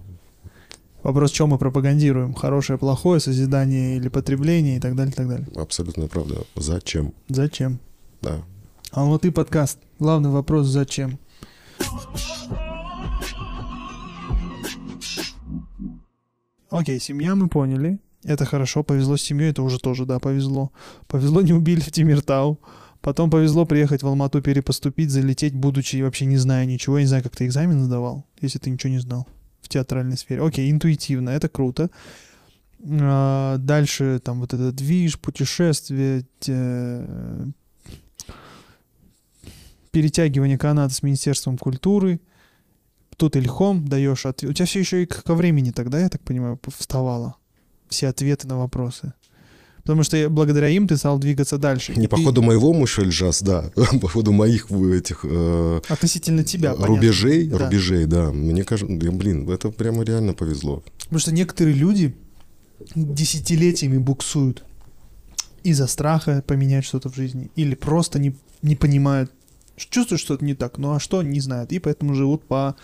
Вопрос, 1.02 1.32
что 1.32 1.48
мы 1.48 1.58
пропагандируем? 1.58 2.34
Хорошее, 2.36 2.78
плохое, 2.78 3.20
созидание 3.20 3.98
или 3.98 4.10
потребление 4.10 4.78
и 4.78 4.80
так 4.80 4.96
далее, 4.96 5.12
и 5.12 5.16
так 5.16 5.28
далее. 5.28 5.48
Абсолютно 5.56 6.08
правда. 6.08 6.44
Зачем? 6.56 7.14
Зачем? 7.30 7.80
Да. 8.22 8.44
А 8.92 9.20
и 9.22 9.30
подкаст. 9.30 9.78
Главный 10.00 10.32
вопрос 10.32 10.66
зачем? 10.66 11.20
Окей, 16.72 17.00
семья 17.00 17.36
мы 17.36 17.50
поняли. 17.50 18.00
Это 18.24 18.46
хорошо, 18.46 18.84
повезло 18.84 19.16
с 19.16 19.22
семьей, 19.22 19.52
это 19.52 19.62
уже 19.62 19.80
тоже, 19.80 20.06
да, 20.06 20.20
повезло. 20.20 20.72
Повезло 21.08 21.42
не 21.42 21.54
убили 21.54 21.82
в 21.82 21.92
Тимиртау. 21.92 22.60
Потом 23.02 23.30
повезло 23.30 23.66
приехать 23.66 24.02
в 24.02 24.08
Алмату, 24.08 24.42
перепоступить, 24.42 25.12
залететь, 25.12 25.54
будучи 25.54 26.02
вообще 26.02 26.26
не 26.26 26.38
зная 26.38 26.66
ничего. 26.66 26.98
Я 26.98 27.04
не 27.04 27.08
знаю, 27.08 27.24
как 27.24 27.36
ты 27.36 27.46
экзамен 27.46 27.84
сдавал, 27.84 28.26
если 28.42 28.58
ты 28.58 28.72
ничего 28.72 28.92
не 28.92 29.00
знал 29.00 29.28
в 29.62 29.70
театральной 29.70 30.18
сфере. 30.18 30.42
Окей, 30.42 30.70
интуитивно, 30.72 31.30
это 31.30 31.48
круто. 31.48 31.92
А, 32.84 33.58
дальше 33.58 34.20
там 34.24 34.40
вот 34.40 34.54
этот 34.54 34.76
движ, 34.76 35.20
путешествие, 35.20 36.26
перетягивание 39.92 40.58
каната 40.58 40.94
с 40.94 41.04
Министерством 41.04 41.58
культуры, 41.58 42.20
тут 43.18 43.36
Ильхом 43.36 43.88
даешь 43.88 44.26
ответ. 44.26 44.52
У 44.52 44.54
тебя 44.54 44.66
все 44.66 44.80
еще 44.80 45.04
и 45.04 45.06
ко 45.06 45.36
времени 45.36 45.72
тогда, 45.72 46.00
я 46.00 46.10
так 46.10 46.22
понимаю, 46.22 46.60
вставало. 46.68 47.36
Все 47.90 48.08
ответы 48.08 48.48
на 48.48 48.58
вопросы. 48.58 49.14
Потому 49.90 50.04
что 50.04 50.30
благодаря 50.30 50.70
им 50.70 50.88
ты 50.88 50.98
стал 50.98 51.18
двигаться 51.18 51.58
дальше. 51.58 51.96
Не 51.96 52.08
по 52.08 52.18
ты... 52.18 52.24
ходу 52.24 52.44
моего 52.44 52.74
Мушельжас, 52.74 53.42
да, 53.42 53.72
по 54.02 54.08
ходу 54.08 54.32
моих 54.32 54.70
этих... 54.70 55.22
Э, 55.24 55.82
Относительно 55.90 56.44
тебя, 56.44 56.76
Рубежей, 56.76 57.46
понятно. 57.46 57.66
рубежей, 57.66 58.06
да. 58.06 58.28
да. 58.28 58.32
Мне 58.32 58.64
кажется, 58.64 58.94
блин, 58.94 59.50
это 59.50 59.70
прямо 59.72 60.04
реально 60.04 60.34
повезло. 60.34 60.84
Потому 61.00 61.20
что 61.20 61.32
некоторые 61.34 61.76
люди 61.76 62.16
десятилетиями 62.96 63.98
буксуют 63.98 64.64
из-за 65.64 65.88
страха 65.88 66.44
поменять 66.46 66.86
что-то 66.86 67.10
в 67.10 67.16
жизни 67.16 67.50
или 67.56 67.76
просто 67.76 68.20
не, 68.20 68.36
не 68.62 68.76
понимают 68.76 69.32
чувствуют 69.80 70.22
что-то 70.22 70.44
не 70.44 70.54
так, 70.54 70.78
ну 70.78 70.94
а 70.94 71.00
что, 71.00 71.22
не 71.22 71.40
знают, 71.40 71.72
и 71.72 71.80
поэтому 71.80 72.14
живут 72.14 72.46
по 72.46 72.76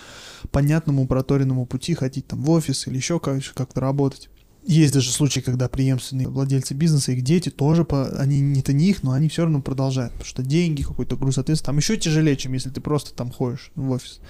понятному 0.51 1.07
проторенному 1.07 1.65
пути, 1.65 1.93
ходить 1.93 2.27
там 2.27 2.41
в 2.41 2.49
офис 2.51 2.87
или 2.87 2.97
еще 2.97 3.19
как-то 3.19 3.81
работать. 3.81 4.29
Есть 4.67 4.95
даже 4.95 5.11
случаи, 5.11 5.41
когда 5.41 5.69
преемственные 5.69 6.27
владельцы 6.27 6.73
бизнеса, 6.73 7.11
их 7.11 7.21
дети 7.21 7.49
тоже, 7.49 7.85
по, 7.85 8.07
они 8.17 8.39
не 8.39 8.89
их, 8.89 9.03
но 9.03 9.11
они 9.11 9.29
все 9.29 9.43
равно 9.43 9.61
продолжают, 9.61 10.13
потому 10.13 10.25
что 10.25 10.41
деньги, 10.41 10.81
какой-то 10.81 11.15
груз 11.17 11.37
ответственности, 11.37 11.65
там 11.65 11.77
еще 11.77 11.97
тяжелее, 11.97 12.35
чем 12.35 12.53
если 12.53 12.71
ты 12.71 12.81
просто 12.81 13.13
там 13.13 13.31
ходишь 13.31 13.71
в 13.75 13.91
офис. 13.91 14.21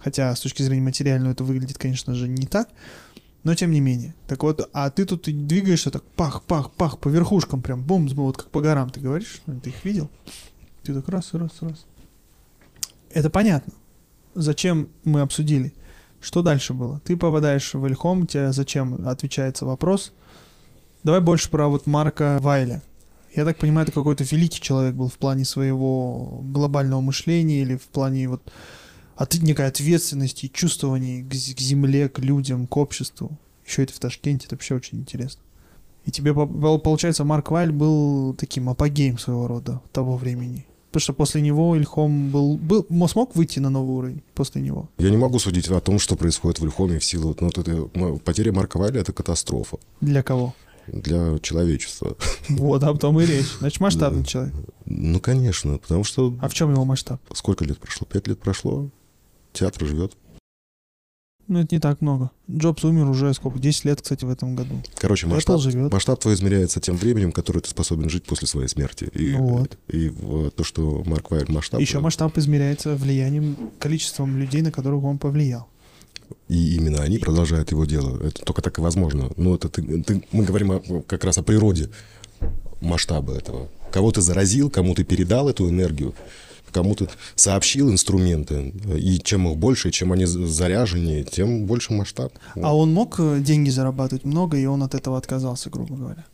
Хотя 0.00 0.34
с 0.34 0.40
точки 0.40 0.62
зрения 0.62 0.82
материального 0.82 1.32
это 1.32 1.44
выглядит, 1.44 1.78
конечно 1.78 2.12
же, 2.12 2.26
не 2.26 2.48
так, 2.48 2.70
но 3.44 3.54
тем 3.54 3.70
не 3.70 3.78
менее. 3.78 4.16
Так 4.26 4.42
вот, 4.42 4.68
а 4.72 4.90
ты 4.90 5.04
тут 5.04 5.26
двигаешься 5.26 5.92
так 5.92 6.02
пах-пах-пах 6.16 6.98
по 6.98 7.08
верхушкам 7.08 7.62
прям, 7.62 7.84
бум, 7.84 8.08
вот 8.08 8.36
как 8.36 8.50
по 8.50 8.60
горам, 8.60 8.90
ты 8.90 8.98
говоришь, 8.98 9.42
ты 9.62 9.70
их 9.70 9.84
видел? 9.84 10.10
Ты 10.82 10.92
так 10.92 11.08
раз, 11.08 11.34
раз, 11.34 11.52
раз. 11.60 11.86
Это 13.14 13.30
понятно. 13.30 13.72
Зачем 14.34 14.88
мы 15.04 15.20
обсудили? 15.20 15.72
Что 16.20 16.42
дальше 16.42 16.74
было? 16.74 17.00
Ты 17.04 17.16
попадаешь 17.16 17.72
в 17.72 17.84
Эльхом, 17.84 18.26
тебе 18.26 18.52
зачем 18.52 19.06
отвечается 19.06 19.64
вопрос. 19.64 20.12
Давай 21.04 21.20
больше 21.20 21.48
про 21.48 21.68
вот 21.68 21.86
Марка 21.86 22.38
Вайля. 22.40 22.82
Я 23.34 23.44
так 23.44 23.58
понимаю, 23.58 23.84
это 23.84 23.92
какой-то 23.92 24.24
великий 24.24 24.60
человек 24.60 24.94
был 24.94 25.08
в 25.08 25.18
плане 25.18 25.44
своего 25.44 26.40
глобального 26.42 27.00
мышления 27.00 27.62
или 27.62 27.76
в 27.76 27.84
плане 27.84 28.28
вот 28.28 28.52
от, 29.14 29.34
некой 29.34 29.68
ответственности, 29.68 30.48
чувствований 30.48 31.22
к, 31.22 31.30
к 31.30 31.60
земле, 31.60 32.08
к 32.08 32.18
людям, 32.18 32.66
к 32.66 32.76
обществу. 32.76 33.38
Еще 33.64 33.84
это 33.84 33.92
в 33.92 34.00
Ташкенте, 34.00 34.46
это 34.46 34.56
вообще 34.56 34.74
очень 34.74 34.98
интересно. 34.98 35.42
И 36.04 36.10
тебе, 36.10 36.34
получается, 36.34 37.24
Марк 37.24 37.50
Вайль 37.52 37.72
был 37.72 38.34
таким 38.34 38.68
апогеем 38.68 39.18
своего 39.18 39.46
рода 39.46 39.80
того 39.92 40.16
времени. 40.16 40.66
Потому 40.94 41.02
что 41.02 41.12
после 41.12 41.40
него 41.40 41.74
Ильхом 41.74 42.30
был, 42.30 42.56
был 42.56 42.86
смог 43.08 43.34
выйти 43.34 43.58
на 43.58 43.68
новый 43.68 43.96
уровень 43.96 44.22
после 44.32 44.62
него. 44.62 44.88
Я 44.96 45.10
не 45.10 45.16
могу 45.16 45.40
судить 45.40 45.68
о 45.68 45.80
том, 45.80 45.98
что 45.98 46.14
происходит 46.14 46.60
в 46.60 46.64
Ильхоме 46.64 47.00
в 47.00 47.04
силу... 47.04 47.36
Ну, 47.40 47.50
вот 47.52 47.58
это, 47.58 48.18
потеря 48.20 48.52
Марка 48.52 48.78
Вайля— 48.78 49.00
это 49.02 49.12
катастрофа. 49.12 49.78
Для 50.00 50.22
кого? 50.22 50.54
Для 50.86 51.40
человечества. 51.40 52.16
Вот, 52.48 52.84
об 52.84 53.00
том 53.00 53.20
и 53.20 53.26
речь. 53.26 53.56
Значит, 53.58 53.80
масштабный 53.80 54.22
да. 54.22 54.26
человек. 54.28 54.54
Ну, 54.84 55.18
конечно, 55.18 55.78
потому 55.78 56.04
что... 56.04 56.32
А 56.40 56.48
в 56.48 56.54
чем 56.54 56.70
его 56.70 56.84
масштаб? 56.84 57.20
Сколько 57.34 57.64
лет 57.64 57.78
прошло? 57.78 58.06
Пять 58.08 58.28
лет 58.28 58.38
прошло. 58.38 58.88
Театр 59.52 59.88
живет. 59.88 60.12
Ну, 61.46 61.60
это 61.60 61.74
не 61.74 61.80
так 61.80 62.00
много. 62.00 62.30
Джобс 62.50 62.84
умер 62.84 63.08
уже 63.08 63.34
сколько? 63.34 63.58
10 63.58 63.84
лет, 63.84 64.00
кстати, 64.00 64.24
в 64.24 64.30
этом 64.30 64.56
году. 64.56 64.82
Короче, 64.96 65.26
масштаб, 65.26 65.60
живет. 65.60 65.92
масштаб 65.92 66.20
твой 66.20 66.34
измеряется 66.34 66.80
тем 66.80 66.96
временем, 66.96 67.32
которое 67.32 67.60
ты 67.60 67.68
способен 67.68 68.08
жить 68.08 68.24
после 68.24 68.48
своей 68.48 68.68
смерти. 68.68 69.10
И, 69.12 69.32
ну 69.32 69.58
вот. 69.58 69.78
и, 69.88 70.06
и 70.06 70.50
то, 70.56 70.64
что 70.64 71.02
Марк 71.04 71.30
Вайль 71.30 71.50
масштаб... 71.50 71.80
Еще 71.80 72.00
масштаб 72.00 72.36
измеряется 72.38 72.96
влиянием, 72.96 73.56
количеством 73.78 74.38
людей, 74.38 74.62
на 74.62 74.72
которых 74.72 75.04
он 75.04 75.18
повлиял. 75.18 75.68
И 76.48 76.76
именно 76.76 77.02
они 77.02 77.18
продолжают 77.18 77.70
его 77.70 77.84
дело. 77.84 78.22
Это 78.22 78.42
только 78.42 78.62
так 78.62 78.78
и 78.78 78.80
возможно. 78.80 79.30
Ну, 79.36 79.54
это 79.54 79.68
ты, 79.68 80.02
ты, 80.02 80.24
мы 80.32 80.44
говорим 80.44 80.72
о, 80.72 81.02
как 81.06 81.24
раз 81.24 81.38
о 81.38 81.42
природе 81.42 81.90
масштаба 82.80 83.34
этого. 83.34 83.68
Кого 83.92 84.10
ты 84.12 84.20
заразил, 84.20 84.70
кому 84.70 84.94
ты 84.94 85.04
передал 85.04 85.48
эту 85.48 85.68
энергию, 85.68 86.14
кому-то 86.74 87.08
сообщил 87.36 87.90
инструменты, 87.90 88.74
и 88.98 89.18
чем 89.18 89.48
их 89.48 89.56
больше, 89.56 89.90
чем 89.90 90.12
они 90.12 90.26
заряженнее, 90.26 91.24
тем 91.24 91.64
больше 91.64 91.94
масштаб. 91.94 92.32
А 92.56 92.76
он 92.76 92.92
мог 92.92 93.16
э, 93.18 93.40
деньги 93.40 93.70
зарабатывать 93.70 94.24
много, 94.24 94.58
и 94.58 94.66
он 94.66 94.82
от 94.82 94.94
этого 94.94 95.16
отказался, 95.16 95.70
грубо 95.70 95.94
говоря? 95.94 96.24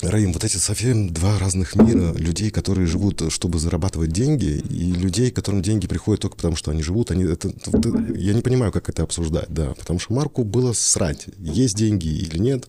Раим, 0.00 0.32
вот 0.32 0.44
эти 0.44 0.56
совсем 0.56 1.12
два 1.12 1.38
разных 1.38 1.76
мира. 1.76 2.12
Людей, 2.14 2.50
которые 2.50 2.86
живут, 2.86 3.22
чтобы 3.32 3.58
зарабатывать 3.58 4.10
деньги, 4.10 4.62
и 4.70 4.92
людей, 4.92 5.30
которым 5.30 5.62
деньги 5.62 5.86
приходят 5.86 6.22
только 6.22 6.36
потому, 6.36 6.56
что 6.56 6.70
они 6.70 6.82
живут. 6.82 7.10
Они, 7.10 7.24
это, 7.24 7.48
это, 7.48 7.88
я 8.16 8.34
не 8.34 8.42
понимаю, 8.42 8.72
как 8.72 8.88
это 8.88 9.02
обсуждать, 9.02 9.48
да. 9.48 9.74
Потому 9.74 9.98
что 9.98 10.14
Марку 10.14 10.44
было 10.44 10.72
срать, 10.72 11.26
есть 11.38 11.76
деньги 11.76 12.08
или 12.08 12.38
нет. 12.38 12.68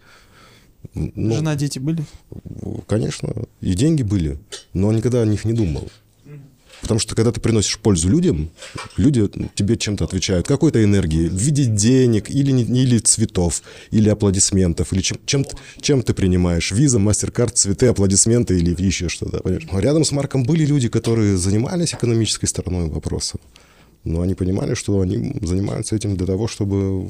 Ну, 0.94 1.36
Жена, 1.36 1.56
дети 1.56 1.80
были? 1.80 2.04
Конечно, 2.88 3.34
и 3.62 3.74
деньги 3.74 4.04
были, 4.04 4.38
но 4.74 4.92
никогда 4.92 5.22
о 5.22 5.26
них 5.26 5.44
не 5.46 5.54
думал. 5.54 5.90
Потому 6.82 7.00
что 7.00 7.16
когда 7.16 7.32
ты 7.32 7.42
приносишь 7.42 7.80
пользу 7.80 8.10
людям, 8.10 8.50
люди 8.98 9.30
тебе 9.56 9.78
чем-то 9.78 10.06
отвечают, 10.06 10.48
какой-то 10.48 10.84
энергией, 10.84 11.30
в 11.30 11.36
виде 11.36 11.66
денег 11.66 12.30
или, 12.30 12.52
или 12.52 12.98
цветов, 13.00 13.62
или 13.92 14.10
аплодисментов, 14.10 14.94
или 14.94 15.02
чем, 15.02 15.18
чем, 15.26 15.46
чем 15.82 16.02
ты 16.04 16.14
принимаешь, 16.14 16.72
виза, 16.72 17.00
мастер-карт, 17.00 17.58
цветы, 17.58 17.88
аплодисменты 17.88 18.58
или 18.58 18.76
еще 18.82 19.10
что-то. 19.10 19.40
понимаешь? 19.40 19.68
Рядом 19.72 20.04
с 20.04 20.12
Марком 20.12 20.44
были 20.44 20.66
люди, 20.66 20.90
которые 20.90 21.38
занимались 21.38 21.94
экономической 21.94 22.46
стороной 22.46 22.90
вопроса. 22.90 23.40
Но 24.04 24.22
они 24.22 24.36
понимали, 24.36 24.74
что 24.74 25.02
они 25.02 25.36
занимаются 25.42 25.96
этим 25.96 26.16
для 26.16 26.26
того, 26.26 26.48
чтобы 26.48 27.06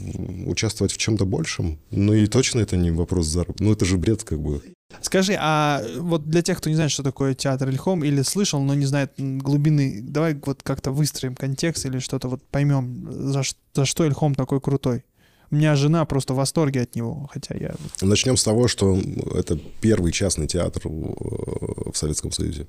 участвовать 0.48 0.92
в 0.92 0.98
чем-то 0.98 1.26
большем. 1.26 1.78
Ну 1.92 2.14
и 2.14 2.26
точно 2.26 2.62
это 2.62 2.76
не 2.76 2.90
вопрос 2.90 3.28
заработка. 3.28 3.64
Ну 3.64 3.72
это 3.72 3.86
же 3.86 3.98
бред 3.98 4.24
как 4.24 4.40
бы. 4.40 4.62
Скажи, 5.02 5.38
а 5.40 5.84
вот 5.98 6.30
для 6.30 6.42
тех, 6.42 6.58
кто 6.58 6.70
не 6.70 6.76
знает, 6.76 6.92
что 6.92 7.04
такое 7.04 7.34
театр 7.34 7.70
Ильхом, 7.70 8.04
или 8.04 8.22
слышал, 8.22 8.62
но 8.62 8.74
не 8.74 8.86
знает 8.86 9.14
глубины, 9.18 10.02
давай 10.02 10.34
вот 10.46 10.64
как-то 10.64 10.92
выстроим 10.92 11.36
контекст 11.36 11.86
или 11.86 12.00
что-то 12.00 12.30
вот 12.30 12.44
поймем, 12.44 13.08
за, 13.12 13.44
за 13.74 13.86
что 13.86 14.06
Ильхом 14.06 14.36
такой 14.36 14.62
крутой. 14.62 15.04
У 15.50 15.56
меня 15.56 15.76
жена 15.76 16.04
просто 16.04 16.34
в 16.34 16.38
восторге 16.38 16.82
от 16.82 16.96
него, 16.96 17.30
хотя 17.32 17.56
я... 17.56 17.76
Начнем 18.02 18.36
с 18.36 18.44
того, 18.44 18.68
что 18.68 19.00
это 19.34 19.58
первый 19.82 20.12
частный 20.12 20.48
театр 20.48 20.82
в 20.86 21.78
в 21.92 21.98
Советском 21.98 22.32
Союзе, 22.32 22.68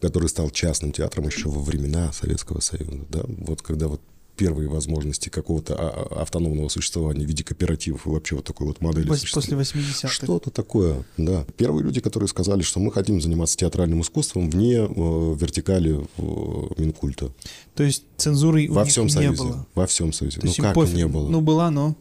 который 0.00 0.28
стал 0.28 0.50
частным 0.50 0.92
театром 0.92 1.26
еще 1.26 1.48
во 1.48 1.60
времена 1.60 2.12
Советского 2.12 2.60
Союза. 2.60 3.04
Да? 3.08 3.20
Вот 3.26 3.62
когда 3.62 3.88
вот 3.88 4.00
первые 4.36 4.68
возможности 4.68 5.28
какого-то 5.28 5.74
а- 5.74 6.08
а- 6.10 6.22
автономного 6.22 6.68
существования 6.68 7.24
в 7.24 7.28
виде 7.28 7.42
кооперативов 7.42 8.06
и 8.06 8.10
вообще 8.10 8.36
вот 8.36 8.44
такой 8.44 8.66
вот 8.66 8.80
модели. 8.80 9.08
После 9.08 9.56
80-х. 9.56 10.08
Что-то 10.08 10.50
такое, 10.50 11.04
да. 11.16 11.44
Первые 11.56 11.82
люди, 11.84 12.00
которые 12.00 12.28
сказали, 12.28 12.62
что 12.62 12.80
мы 12.80 12.92
хотим 12.92 13.20
заниматься 13.20 13.56
театральным 13.56 14.00
искусством 14.02 14.50
вне 14.50 14.74
э, 14.76 14.86
вертикали 14.86 16.00
э, 16.18 16.62
Минкульта. 16.76 17.32
То 17.74 17.82
есть 17.82 18.04
цензуры 18.16 18.68
у 18.68 18.74
Во 18.74 18.82
них 18.82 18.90
всем 18.92 19.06
не 19.06 19.10
Союзе. 19.12 19.42
было. 19.42 19.66
Во 19.74 19.86
всем 19.86 20.12
Союзе. 20.12 20.40
То 20.40 20.46
Ну 20.46 20.52
как 20.58 20.74
пофиг. 20.74 20.94
не 20.94 21.06
было? 21.06 21.28
Ну, 21.28 21.40
была, 21.40 21.70
но... 21.70 21.96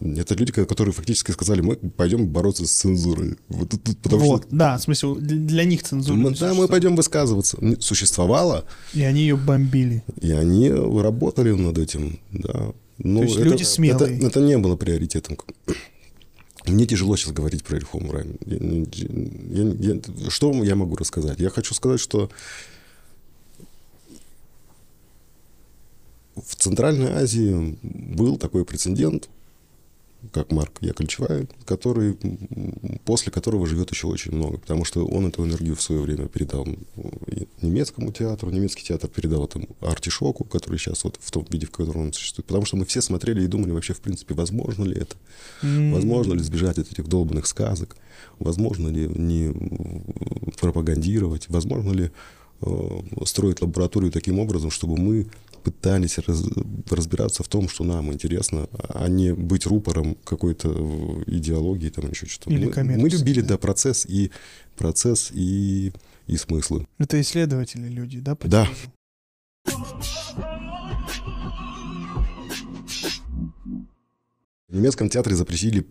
Это 0.00 0.34
люди, 0.34 0.52
которые 0.52 0.92
фактически 0.92 1.30
сказали, 1.32 1.60
мы 1.60 1.76
пойдем 1.76 2.26
бороться 2.28 2.66
с 2.66 2.70
цензурой. 2.70 3.36
Вот 3.48 3.70
потому 4.02 4.24
вот, 4.26 4.44
что 4.46 4.56
да, 4.56 4.78
в 4.78 4.82
смысле, 4.82 5.14
для 5.16 5.64
них 5.64 5.82
цензура. 5.82 6.16
мы, 6.16 6.22
да, 6.24 6.28
мы 6.30 6.34
существовала. 6.36 6.66
пойдем 6.68 6.96
высказываться. 6.96 7.58
Существовало, 7.80 8.64
И 8.94 9.02
они 9.02 9.20
ее 9.22 9.36
бомбили. 9.36 10.02
и 10.20 10.30
они 10.32 10.70
работали 10.70 11.52
над 11.52 11.78
этим, 11.78 12.18
да. 12.32 12.72
Но 12.98 13.20
То 13.20 13.24
есть 13.24 13.36
это, 13.36 13.44
люди 13.44 13.62
смелые. 13.62 14.16
Это, 14.18 14.26
это 14.26 14.40
не 14.40 14.58
было 14.58 14.76
приоритетом. 14.76 15.38
Мне 16.66 16.86
тяжело 16.86 17.16
сейчас 17.16 17.32
говорить 17.32 17.64
про 17.64 17.78
Ильхом 17.78 18.10
Райм. 18.10 18.36
Я- 18.44 18.58
я- 18.58 19.94
я- 19.94 20.30
что 20.30 20.52
я 20.64 20.76
могу 20.76 20.96
рассказать? 20.96 21.38
Я 21.40 21.48
хочу 21.50 21.72
сказать, 21.74 22.00
что 22.00 22.30
в 26.36 26.54
Центральной 26.56 27.12
Азии 27.12 27.78
был 27.82 28.36
такой 28.38 28.64
прецедент, 28.64 29.28
как 30.32 30.52
Марк 30.52 30.78
Яковлевич 30.80 31.18
который, 31.64 32.16
после 33.04 33.32
которого 33.32 33.66
живет 33.66 33.90
еще 33.90 34.06
очень 34.06 34.32
много, 34.32 34.58
потому 34.58 34.84
что 34.84 35.06
он 35.06 35.26
эту 35.26 35.44
энергию 35.44 35.74
в 35.74 35.82
свое 35.82 36.00
время 36.00 36.28
передал 36.28 36.66
и 37.26 37.48
немецкому 37.62 38.12
театру, 38.12 38.50
немецкий 38.50 38.84
театр 38.84 39.08
передал 39.08 39.44
этому 39.44 39.68
артишоку, 39.80 40.44
который 40.44 40.78
сейчас 40.78 41.04
вот 41.04 41.18
в 41.20 41.30
том 41.30 41.46
виде, 41.50 41.66
в 41.66 41.70
котором 41.70 42.02
он 42.02 42.12
существует, 42.12 42.46
потому 42.46 42.64
что 42.64 42.76
мы 42.76 42.84
все 42.84 43.00
смотрели 43.00 43.42
и 43.42 43.46
думали 43.46 43.72
вообще, 43.72 43.94
в 43.94 44.00
принципе, 44.00 44.34
возможно 44.34 44.84
ли 44.84 44.96
это, 44.96 45.16
М, 45.62 45.92
возможно 45.92 46.34
ли 46.34 46.42
сбежать 46.42 46.78
от 46.78 46.90
этих 46.90 47.08
долбанных 47.08 47.46
сказок, 47.46 47.96
возможно 48.38 48.88
ли 48.88 49.08
не 49.08 49.46
м, 49.46 50.04
пропагандировать, 50.60 51.48
возможно 51.48 51.92
ли 51.92 52.10
э, 52.62 53.00
строить 53.24 53.62
лабораторию 53.62 54.12
таким 54.12 54.38
образом, 54.38 54.70
чтобы 54.70 54.98
мы 54.98 55.26
пытались 55.62 56.18
раз- 56.18 56.44
разбираться 56.88 57.42
в 57.42 57.48
том, 57.48 57.68
что 57.68 57.84
нам 57.84 58.12
интересно, 58.12 58.68
а 58.72 59.08
не 59.08 59.32
быть 59.34 59.66
рупором 59.66 60.16
какой-то 60.24 61.22
идеологии, 61.26 61.90
там 61.90 62.10
еще 62.10 62.26
что-то. 62.26 62.50
Или 62.50 62.66
мы, 62.66 62.96
мы 62.98 63.08
любили, 63.08 63.40
да, 63.40 63.58
процесс 63.58 64.06
и 64.06 64.30
процесс 64.76 65.30
и, 65.32 65.92
и 66.26 66.36
смыслы. 66.36 66.86
Это 66.98 67.20
исследователи 67.20 67.88
люди, 67.88 68.20
да? 68.20 68.34
по 68.34 68.48
Да. 68.48 68.68
В 74.68 74.74
немецком 74.76 75.08
театре 75.08 75.34
запретили 75.34 75.84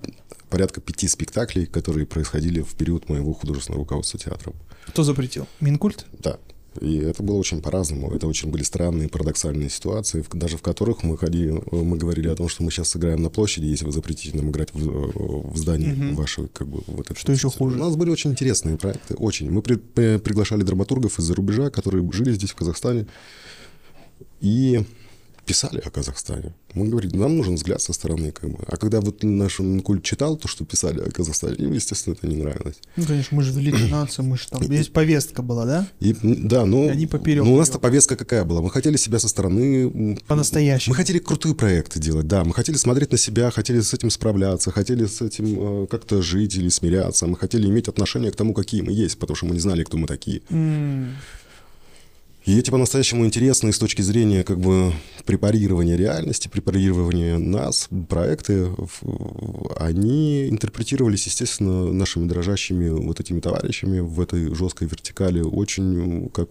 порядка 0.50 0.80
пяти 0.82 1.08
спектаклей, 1.08 1.66
которые 1.66 2.06
происходили 2.06 2.62
в 2.62 2.76
период 2.76 3.10
моего 3.10 3.34
художественного 3.34 3.84
руководства 3.84 4.20
театром. 4.20 4.56
Кто 4.88 5.04
запретил? 5.04 5.48
Минкульт? 5.60 6.06
Да. 6.20 6.40
И 6.82 6.98
это 6.98 7.24
было 7.24 7.36
очень 7.36 7.62
по-разному. 7.62 8.12
Это 8.14 8.26
очень 8.28 8.50
были 8.52 8.64
странные, 8.64 9.10
парадоксальные 9.10 9.70
ситуации, 9.70 10.24
даже 10.34 10.58
в 10.58 10.62
которых 10.62 11.04
мы 11.04 11.18
ходили, 11.18 11.62
мы 11.72 11.98
говорили 11.98 12.28
о 12.30 12.36
том, 12.36 12.48
что 12.48 12.64
мы 12.64 12.72
сейчас 12.72 12.90
сыграем 12.90 13.22
на 13.22 13.30
площади, 13.30 13.66
если 13.66 13.86
вы 13.86 13.92
запретите 13.92 14.38
нам 14.38 14.50
играть 14.50 14.70
в, 14.74 15.52
в 15.52 15.58
здании 15.58 15.92
Мгм. 15.92 16.16
вашего, 16.16 16.48
как 16.48 16.68
бы, 16.68 16.82
вот 16.88 17.12
это 17.12 17.20
Что 17.20 17.32
еще 17.34 17.50
хуже? 17.50 17.76
У 17.76 17.80
нас 17.80 17.96
были 17.96 18.10
очень 18.10 18.32
интересные 18.32 18.78
проекты, 18.78 19.16
очень. 19.16 19.52
Мы 19.52 19.62
при- 19.62 19.76
при- 19.76 20.18
приглашали 20.20 20.64
драматургов 20.64 21.20
из-за 21.20 21.34
рубежа, 21.34 21.70
которые 21.70 22.10
жили 22.14 22.32
здесь, 22.34 22.52
в 22.52 22.56
Казахстане, 22.56 23.08
и 24.42 24.86
писали 25.50 25.82
о 25.84 25.90
Казахстане. 25.90 26.54
Мы 26.76 26.88
говорили, 26.88 27.18
нам 27.18 27.36
нужен 27.36 27.56
взгляд 27.56 27.82
со 27.82 27.92
стороны, 27.92 28.32
как 28.32 28.52
бы. 28.52 28.60
А 28.68 28.78
когда 28.78 29.02
вот 29.02 29.24
наш 29.24 29.58
Минкульт 29.58 30.04
читал 30.04 30.38
то, 30.38 30.48
что 30.48 30.64
писали 30.64 31.00
о 31.00 31.10
Казахстане, 31.10 31.56
им, 31.56 31.74
естественно, 31.74 32.14
это 32.14 32.28
не 32.28 32.36
нравилось. 32.36 32.76
Ну, 32.96 33.06
конечно, 33.06 33.36
мы 33.36 33.42
же 33.42 33.52
великая 33.54 33.88
нация, 33.88 34.22
мы 34.22 34.38
же 34.38 34.48
там... 34.48 34.64
Здесь 34.64 34.90
повестка 34.90 35.42
была, 35.42 35.66
да? 35.66 35.88
И, 36.00 36.16
да, 36.22 36.66
ну, 36.66 36.86
И 36.86 36.90
они 36.90 37.08
поперек 37.08 37.44
ну, 37.44 37.56
у 37.56 37.58
нас-то 37.58 37.80
повестка 37.80 38.16
какая 38.16 38.46
была? 38.46 38.62
Мы 38.62 38.70
хотели 38.70 38.96
себя 38.98 39.18
со 39.18 39.28
стороны... 39.28 40.18
По-настоящему. 40.28 40.94
Мы 40.94 40.98
хотели 40.98 41.18
крутые 41.18 41.56
проекты 41.56 42.00
делать, 42.00 42.28
да. 42.28 42.44
Мы 42.44 42.54
хотели 42.54 42.78
смотреть 42.78 43.12
на 43.12 43.18
себя, 43.18 43.50
хотели 43.50 43.80
с 43.80 43.92
этим 43.96 44.12
справляться, 44.12 44.70
хотели 44.70 45.06
с 45.06 45.20
этим 45.24 45.84
э, 45.84 45.88
как-то 45.88 46.22
жить 46.22 46.56
или 46.58 46.70
смиряться. 46.70 47.26
Мы 47.26 47.38
хотели 47.38 47.66
иметь 47.66 47.88
отношение 47.88 48.32
к 48.32 48.36
тому, 48.36 48.54
какие 48.54 48.82
мы 48.82 48.92
есть, 48.92 49.18
потому 49.18 49.36
что 49.36 49.48
мы 49.48 49.56
не 49.56 49.62
знали, 49.62 49.84
кто 49.84 49.98
мы 49.98 50.06
такие. 50.06 50.44
М, 50.52 51.16
И 52.50 52.58
эти 52.58 52.72
по-настоящему 52.72 53.28
интересные 53.28 53.74
с 53.74 53.78
точки 53.78 54.02
зрения 54.02 54.44
как 54.44 54.60
бы 54.60 54.92
препарирования 55.24 55.96
реальности, 55.96 56.48
препарирования 56.48 57.38
нас, 57.38 57.88
проекты, 58.08 58.72
они 59.78 60.50
интерпретировались, 60.50 61.28
естественно, 61.28 61.94
нашими 61.94 62.28
дрожащими 62.28 62.90
вот 62.90 63.20
этими 63.20 63.40
товарищами 63.40 64.00
в 64.00 64.20
этой 64.20 64.56
жесткой 64.56 64.88
вертикали 64.88 65.42
очень 65.42 66.32
как 66.34 66.50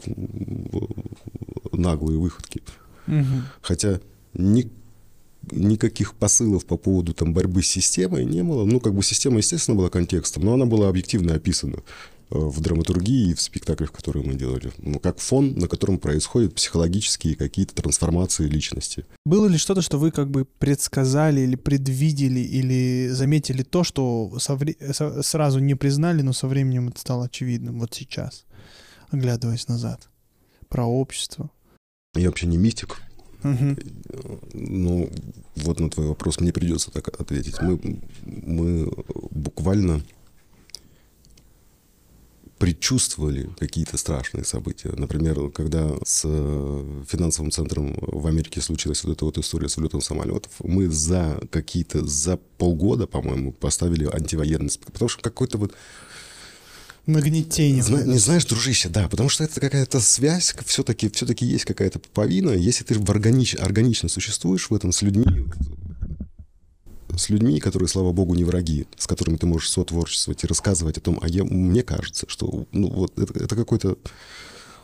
наглые 1.73 2.21
выходки. 2.21 2.63
мгм. 3.09 3.47
Хотя 3.61 4.01
ни- 4.35 4.71
никаких 5.51 6.15
посылов 6.15 6.65
по 6.65 6.77
поводу 6.77 7.13
там, 7.13 7.35
борьбы 7.35 7.65
с 7.65 7.67
системой 7.67 8.25
не 8.25 8.45
было. 8.45 8.65
Ну, 8.65 8.79
как 8.79 8.95
бы 8.95 9.03
система, 9.03 9.39
естественно, 9.39 9.77
была 9.77 9.91
контекстом, 9.91 10.45
но 10.45 10.55
она 10.55 10.65
была 10.65 10.89
объективно 10.89 11.35
описана 11.35 11.79
в 12.31 12.61
драматургии 12.61 13.31
и 13.31 13.35
в 13.35 13.41
спектаклях, 13.41 13.93
которые 13.93 14.25
мы 14.25 14.35
делали. 14.35 14.71
Ну, 14.79 14.99
как 14.99 15.19
фон, 15.19 15.55
на 15.55 15.67
котором 15.69 15.99
происходят 15.99 16.55
психологические 16.55 17.37
какие-то 17.37 17.75
трансформации 17.75 18.47
личности. 18.47 19.07
Было 19.25 19.47
ли 19.47 19.57
что-то, 19.59 19.81
что 19.83 19.99
вы 19.99 20.11
как 20.11 20.31
бы 20.31 20.45
предсказали 20.45 21.41
или 21.41 21.57
предвидели, 21.57 22.41
или 22.41 23.09
заметили 23.09 23.63
то, 23.63 23.83
что 23.85 24.37
со 24.39 24.55
вре- 24.57 24.77
со- 24.93 25.23
сразу 25.23 25.59
не 25.59 25.75
признали, 25.75 26.23
но 26.23 26.33
со 26.33 26.49
временем 26.49 26.89
это 26.89 27.01
стало 27.01 27.25
очевидным 27.27 27.81
вот 27.81 27.95
сейчас, 27.95 28.45
оглядываясь 29.11 29.69
назад? 29.69 30.09
Про 30.69 30.85
общество. 30.87 31.51
Я 32.15 32.27
вообще 32.29 32.47
не 32.47 32.59
мистик, 32.59 33.01
Мгм. 33.45 33.79
Ну, 34.53 35.09
вот 35.55 35.79
на 35.79 35.89
твой 35.91 36.09
вопрос 36.09 36.41
мне 36.41 36.53
придется 36.53 36.91
так 36.91 37.09
ответить. 37.21 37.63
Мы, 37.63 37.79
мы 38.25 38.91
буквально 39.31 40.03
предчувствовали 42.59 43.51
какие-то 43.59 43.97
страшные 43.97 44.45
события. 44.45 44.91
Например, 44.97 45.51
когда 45.51 45.91
с 46.05 46.23
э, 46.25 47.05
финансовым 47.09 47.51
центром 47.51 47.97
в 48.01 48.27
Америке 48.27 48.61
случилась 48.61 49.05
вот 49.05 49.13
эта 49.13 49.25
вот 49.25 49.39
история 49.39 49.69
с 49.69 49.79
улетом 49.79 50.01
самолетов, 50.01 50.53
мы 50.63 50.89
за 50.89 51.41
какие-то, 51.51 52.05
за 52.07 52.37
полгода, 52.37 53.07
по-моему, 53.07 53.53
поставили 53.53 54.09
антивоенный 54.13 54.71
спектакль. 54.71 54.93
Потому 54.93 55.09
что 55.09 55.23
какой-то 55.23 55.59
вот 55.59 55.75
Нагнетение. 57.07 57.83
Зна- 57.83 58.03
не 58.03 58.19
знаешь, 58.19 58.45
дружище, 58.45 58.91
да, 58.91 59.09
потому 59.09 59.31
что 59.31 59.43
это 59.43 59.61
какая-то 59.61 59.99
связь, 59.99 60.55
все-таки 60.67 61.09
все 61.09 61.27
есть 61.47 61.65
какая-то 61.65 62.01
пуповина. 62.01 62.51
Если 62.51 62.85
ты 62.85 62.95
органич- 62.95 63.57
органично 63.57 64.11
существуешь 64.11 64.69
в 64.69 64.75
этом 64.75 64.93
с 64.93 65.01
людьми, 65.01 65.47
с 67.19 67.29
людьми, 67.29 67.61
которые, 67.61 67.89
слава 67.89 68.13
богу, 68.13 68.35
не 68.35 68.45
враги, 68.45 68.87
с 68.97 69.07
которыми 69.07 69.37
ты 69.37 69.47
можешь 69.47 69.71
сотворчествовать 69.71 70.45
и 70.45 70.47
рассказывать 70.47 70.99
о 70.99 71.01
том, 71.01 71.19
а 71.21 71.29
я, 71.29 71.45
мне 71.45 71.83
кажется, 71.83 72.27
что 72.29 72.67
ну, 72.73 72.89
вот 72.89 73.19
это, 73.19 73.45
это 73.45 73.57
какой-то, 73.57 73.99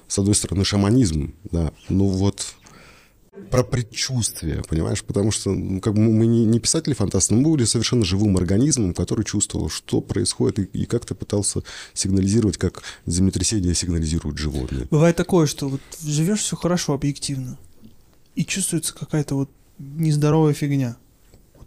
с 0.09 0.18
одной 0.18 0.35
стороны, 0.35 0.64
шаманизм, 0.64 1.35
да, 1.45 1.72
ну 1.89 2.07
вот 2.07 2.55
про 3.51 3.64
предчувствие, 3.64 4.62
понимаешь? 4.68 5.03
Потому 5.03 5.30
что 5.30 5.53
ну, 5.53 5.80
как 5.80 5.95
бы 5.95 6.01
мы 6.01 6.26
не, 6.26 6.45
не 6.45 6.61
писатели-фантасты, 6.61 7.35
мы 7.35 7.51
были 7.51 7.64
совершенно 7.64 8.05
живым 8.05 8.37
организмом, 8.37 8.95
который 8.95 9.24
чувствовал, 9.24 9.68
что 9.68 10.01
происходит, 10.01 10.59
и, 10.59 10.82
и 10.82 10.87
как-то 10.87 11.14
пытался 11.14 11.62
сигнализировать, 11.95 12.59
как 12.59 12.82
землетрясение 13.07 13.74
сигнализирует 13.74 14.39
животные. 14.39 14.87
Бывает 14.91 15.16
такое, 15.16 15.47
что 15.47 15.68
вот 15.68 15.80
живешь 16.03 16.41
все 16.41 16.57
хорошо, 16.57 16.95
объективно, 16.95 17.59
и 18.35 18.45
чувствуется 18.45 18.95
какая-то 18.95 19.35
вот 19.35 19.51
нездоровая 19.78 20.55
фигня, 20.55 20.97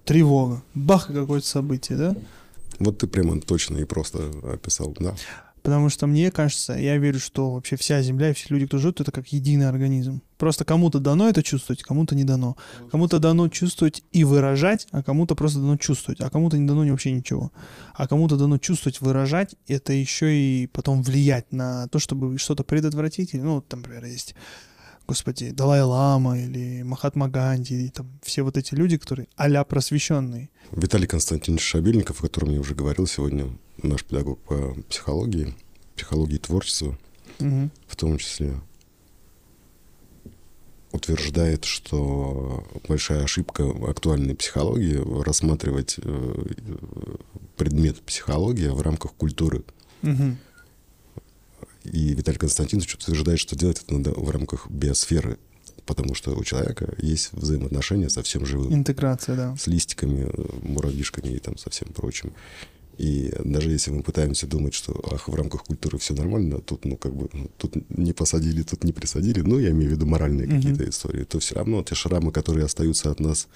тревога, 0.08 0.64
бах, 0.74 1.08
какое-то 1.08 1.46
событие, 1.46 1.98
да? 1.98 2.16
Вот 2.80 2.98
ты 3.00 3.08
прямо 3.08 3.40
точно 3.42 3.78
и 3.78 3.84
просто 3.84 4.32
описал, 4.54 4.96
да. 5.00 5.14
Потому 5.64 5.90
что 5.90 6.08
мне 6.08 6.32
кажется, 6.32 6.74
я 6.74 6.98
верю, 6.98 7.20
что 7.20 7.52
вообще 7.52 7.76
вся 7.76 8.02
Земля 8.02 8.30
и 8.30 8.34
все 8.34 8.46
люди, 8.50 8.68
кто 8.68 8.78
живут, 8.78 9.02
это 9.02 9.12
как 9.12 9.28
единый 9.34 9.68
организм. 9.68 10.22
Просто 10.38 10.64
кому-то 10.64 11.00
дано 11.00 11.28
это 11.28 11.44
чувствовать, 11.44 11.84
кому-то 11.84 12.16
не 12.16 12.24
дано. 12.24 12.56
Кому-то 12.90 13.20
дано 13.20 13.50
чувствовать 13.50 14.02
и 14.14 14.24
выражать, 14.24 14.88
а 14.92 15.04
кому-то 15.04 15.36
просто 15.36 15.60
дано 15.60 15.76
чувствовать, 15.76 16.22
а 16.22 16.30
кому-то 16.30 16.58
не 16.58 16.66
дано 16.66 16.90
вообще 16.90 17.12
ничего. 17.12 17.52
А 17.96 18.08
кому-то 18.08 18.38
дано 18.38 18.60
чувствовать, 18.60 19.02
выражать, 19.02 19.56
это 19.68 19.92
еще 19.92 20.34
и 20.34 20.68
потом 20.68 21.04
влиять 21.04 21.52
на 21.52 21.90
то, 21.90 22.00
чтобы 22.00 22.38
что-то 22.38 22.64
предотвратить. 22.64 23.34
Ну, 23.34 23.60
там, 23.60 23.82
например, 23.82 24.06
есть 24.06 24.36
господи, 25.08 25.52
Далай-Лама 25.52 26.40
или 26.40 26.84
Махатма 26.84 27.30
Ганди, 27.30 27.76
или 27.76 27.88
там 27.88 28.08
все 28.22 28.44
вот 28.44 28.58
эти 28.58 28.76
люди, 28.76 28.98
которые 28.98 29.28
а 29.36 29.64
просвещенные. 29.64 30.50
Виталий 30.72 31.08
Константинович 31.08 31.64
Шабельников, 31.64 32.20
о 32.20 32.24
котором 32.24 32.52
я 32.52 32.60
уже 32.60 32.76
говорил 32.76 33.08
сегодня, 33.08 33.50
наш 33.82 34.04
педагог 34.04 34.40
по 34.40 34.76
психологии, 34.90 35.56
психологии 35.96 36.38
творчества, 36.38 36.98
угу. 37.40 37.70
в 37.88 37.96
том 37.96 38.18
числе, 38.18 38.60
утверждает, 40.92 41.66
что 41.66 42.66
большая 42.88 43.24
ошибка 43.24 43.64
актуальной 43.88 44.36
психологии 44.36 45.24
рассматривать 45.24 45.96
э, 46.02 46.46
предмет 47.56 48.02
психология 48.02 48.72
в 48.72 48.82
рамках 48.82 49.14
культуры. 49.14 49.64
Угу. 50.04 50.38
И 51.92 52.14
Виталий 52.14 52.38
Константинович 52.38 52.96
утверждает, 52.96 53.40
что 53.40 53.56
делать 53.56 53.82
это 53.84 53.94
надо 53.94 54.12
в 54.12 54.30
рамках 54.30 54.70
биосферы, 54.70 55.38
потому 55.86 56.16
что 56.16 56.36
у 56.36 56.44
человека 56.44 56.94
есть 56.98 57.32
взаимоотношения 57.34 58.10
со 58.10 58.22
всем 58.24 58.46
живым. 58.46 58.74
Интеграция, 58.74 59.36
да. 59.36 59.56
С 59.56 59.68
листиками, 59.68 60.30
муравьишками 60.62 61.34
и 61.34 61.40
там 61.40 61.58
со 61.58 61.70
всем 61.70 61.90
прочим. 61.94 62.34
И 62.98 63.32
даже 63.44 63.70
если 63.70 63.92
мы 63.92 64.02
пытаемся 64.02 64.48
думать, 64.48 64.74
что 64.74 65.00
ах, 65.12 65.28
в 65.28 65.36
рамках 65.36 65.64
культуры 65.64 66.00
все 66.00 66.16
нормально, 66.16 66.60
тут, 66.60 66.84
ну, 66.84 66.98
как 66.98 67.16
бы, 67.16 67.30
тут 67.58 67.76
не 67.96 68.12
посадили, 68.12 68.64
тут 68.64 68.84
не 68.84 68.92
присадили, 68.92 69.42
ну, 69.42 69.60
я 69.60 69.70
имею 69.70 69.90
в 69.90 69.94
виду 69.94 70.08
моральные 70.08 70.48
mm-hmm. 70.48 70.56
какие-то 70.56 70.90
истории, 70.90 71.24
то 71.24 71.40
все 71.40 71.56
равно 71.56 71.84
те 71.84 71.94
шрамы, 71.94 72.32
которые 72.32 72.66
остаются 72.66 73.12
от 73.12 73.20
нас 73.20 73.48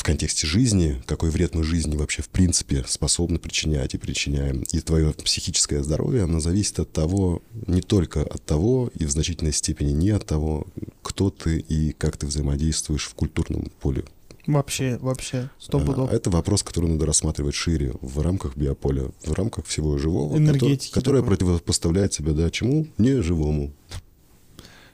в 0.00 0.02
контексте 0.02 0.46
жизни, 0.46 1.02
какой 1.04 1.28
вред 1.28 1.54
мы 1.54 1.62
жизни 1.62 1.94
вообще 1.94 2.22
в 2.22 2.30
принципе 2.30 2.84
способны 2.88 3.38
причинять 3.38 3.92
и 3.92 3.98
причиняем. 3.98 4.62
И 4.72 4.80
твое 4.80 5.12
психическое 5.12 5.82
здоровье, 5.82 6.22
оно 6.22 6.40
зависит 6.40 6.80
от 6.80 6.90
того, 6.90 7.42
не 7.66 7.82
только 7.82 8.22
от 8.22 8.42
того, 8.42 8.90
и 8.94 9.04
в 9.04 9.10
значительной 9.10 9.52
степени 9.52 9.92
не 9.92 10.08
от 10.08 10.24
того, 10.24 10.66
кто 11.02 11.28
ты 11.28 11.58
и 11.58 11.92
как 11.92 12.16
ты 12.16 12.26
взаимодействуешь 12.26 13.04
в 13.04 13.14
культурном 13.14 13.70
поле 13.78 14.04
Вообще, 14.46 14.96
вообще, 15.02 15.50
сто 15.58 15.78
а, 15.78 15.84
пудов. 15.84 16.10
Это 16.10 16.30
вопрос, 16.30 16.62
который 16.62 16.88
надо 16.88 17.04
рассматривать 17.04 17.54
шире, 17.54 17.92
в 18.00 18.22
рамках 18.22 18.56
биополя, 18.56 19.10
в 19.22 19.32
рамках 19.34 19.66
всего 19.66 19.98
живого, 19.98 20.34
Энергетики 20.38 20.92
которое 20.92 21.20
такой. 21.20 21.36
противопоставляет 21.36 22.14
себя, 22.14 22.32
да, 22.32 22.50
чему? 22.50 22.86
Не 22.96 23.20
живому. 23.20 23.74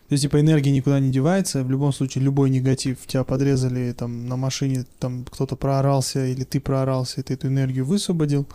То 0.08 0.12
есть, 0.12 0.22
типа, 0.22 0.40
энергия 0.40 0.70
никуда 0.70 1.00
не 1.00 1.10
девается, 1.10 1.64
в 1.64 1.70
любом 1.70 1.92
случае, 1.92 2.22
любой 2.22 2.50
негатив, 2.50 2.98
тебя 3.06 3.24
подрезали, 3.24 3.92
там, 3.92 4.28
на 4.28 4.36
машине, 4.36 4.84
там, 5.00 5.24
кто-то 5.28 5.56
проорался, 5.56 6.26
или 6.26 6.44
ты 6.44 6.60
проорался, 6.60 7.20
и 7.20 7.24
ты 7.24 7.34
эту 7.34 7.48
энергию 7.48 7.84
высвободил, 7.84 8.46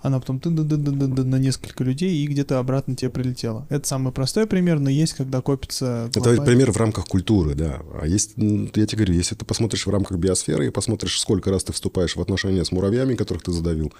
она 0.00 0.20
потом 0.20 0.40
на 0.44 1.36
несколько 1.36 1.82
людей 1.82 2.18
и 2.18 2.26
где-то 2.26 2.58
обратно 2.58 2.94
тебе 2.94 3.10
прилетела. 3.10 3.66
Это 3.68 3.86
самый 3.86 4.12
простой 4.12 4.46
пример, 4.46 4.78
но 4.78 4.90
есть, 4.90 5.14
когда 5.14 5.40
копится... 5.40 6.08
Это 6.14 6.40
пример 6.42 6.72
в 6.72 6.76
рамках 6.76 7.06
культуры, 7.06 7.54
да. 7.54 7.80
А 8.00 8.06
есть, 8.06 8.34
я 8.36 8.86
тебе 8.86 8.96
говорю, 8.96 9.14
если 9.14 9.34
ты 9.34 9.44
посмотришь 9.44 9.86
в 9.86 9.90
рамках 9.90 10.18
биосферы 10.18 10.66
и 10.66 10.70
посмотришь, 10.70 11.20
сколько 11.20 11.50
раз 11.50 11.64
ты 11.64 11.72
вступаешь 11.72 12.14
в 12.14 12.20
отношения 12.20 12.64
с 12.64 12.70
муравьями, 12.70 13.14
которых 13.14 13.42
ты 13.42 13.52
задавил, 13.52 13.92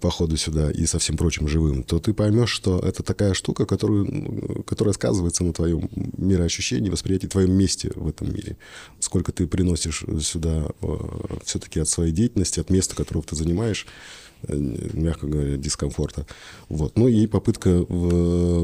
по 0.00 0.10
ходу 0.10 0.36
сюда 0.36 0.70
и 0.70 0.86
со 0.86 0.98
всем 0.98 1.16
прочим 1.16 1.48
живым, 1.48 1.82
то 1.82 1.98
ты 1.98 2.12
поймешь, 2.12 2.50
что 2.50 2.78
это 2.78 3.02
такая 3.02 3.34
штука, 3.34 3.66
которую, 3.66 4.62
которая 4.64 4.92
сказывается 4.92 5.44
на 5.44 5.52
твоем 5.52 5.88
мироощущении, 6.16 6.90
восприятии, 6.90 7.26
твоем 7.26 7.52
месте 7.52 7.90
в 7.94 8.08
этом 8.08 8.32
мире. 8.32 8.56
Сколько 9.00 9.32
ты 9.32 9.46
приносишь 9.46 10.04
сюда 10.20 10.68
э, 10.82 10.96
все-таки 11.44 11.80
от 11.80 11.88
своей 11.88 12.12
деятельности, 12.12 12.60
от 12.60 12.70
места, 12.70 12.94
которого 12.94 13.24
ты 13.24 13.36
занимаешь, 13.36 13.86
Э, 14.42 14.56
мягко 14.92 15.26
говоря, 15.26 15.56
дискомфорта. 15.56 16.26
Вот. 16.68 16.96
Ну 16.96 17.08
и 17.08 17.26
попытка 17.26 17.84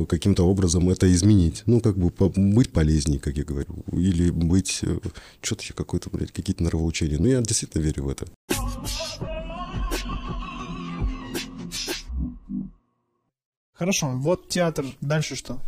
каким-то 0.07 0.45
образом 0.45 0.89
это 0.91 1.13
изменить. 1.13 1.63
Ну, 1.67 1.81
как 1.81 1.97
бы 1.97 2.13
быть 2.37 2.71
полезнее, 2.71 3.19
как 3.19 3.37
я 3.37 3.45
говорю. 3.45 3.75
Или 3.93 4.31
быть... 4.31 4.81
Э, 4.83 4.99
Что-то 5.41 5.63
еще 5.63 5.75
какое-то, 5.75 6.11
блядь, 6.11 6.33
какие-то 6.33 6.63
нравоучения. 6.63 7.19
Ну, 7.19 7.27
я 7.27 7.41
действительно 7.41 7.83
верю 7.83 8.05
в 8.05 8.09
это. 8.09 8.27
Хорошо, 13.83 14.13
вот 14.15 14.49
театр. 14.49 14.87
Дальше 15.01 15.35
что? 15.35 15.59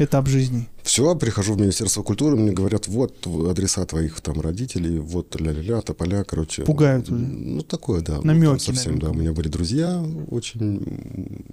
этап 0.00 0.26
жизни? 0.26 0.68
Все, 0.82 1.14
прихожу 1.14 1.54
в 1.54 1.60
Министерство 1.60 2.02
культуры, 2.02 2.34
мне 2.34 2.50
говорят, 2.50 2.88
вот 2.88 3.28
адреса 3.48 3.86
твоих 3.86 4.20
там 4.22 4.40
родителей, 4.40 4.98
вот 4.98 5.40
ля-ля-ля, 5.40 5.80
тополя, 5.82 6.24
короче. 6.24 6.64
Пугают 6.64 7.08
уже. 7.10 7.24
Ну, 7.24 7.62
такое, 7.62 8.00
да. 8.00 8.20
Намеки, 8.22 8.50
ну, 8.50 8.58
совсем, 8.58 8.94
намеки. 8.94 9.04
да. 9.04 9.10
У 9.12 9.14
меня 9.14 9.32
были 9.32 9.46
друзья 9.46 10.04
очень 10.32 11.44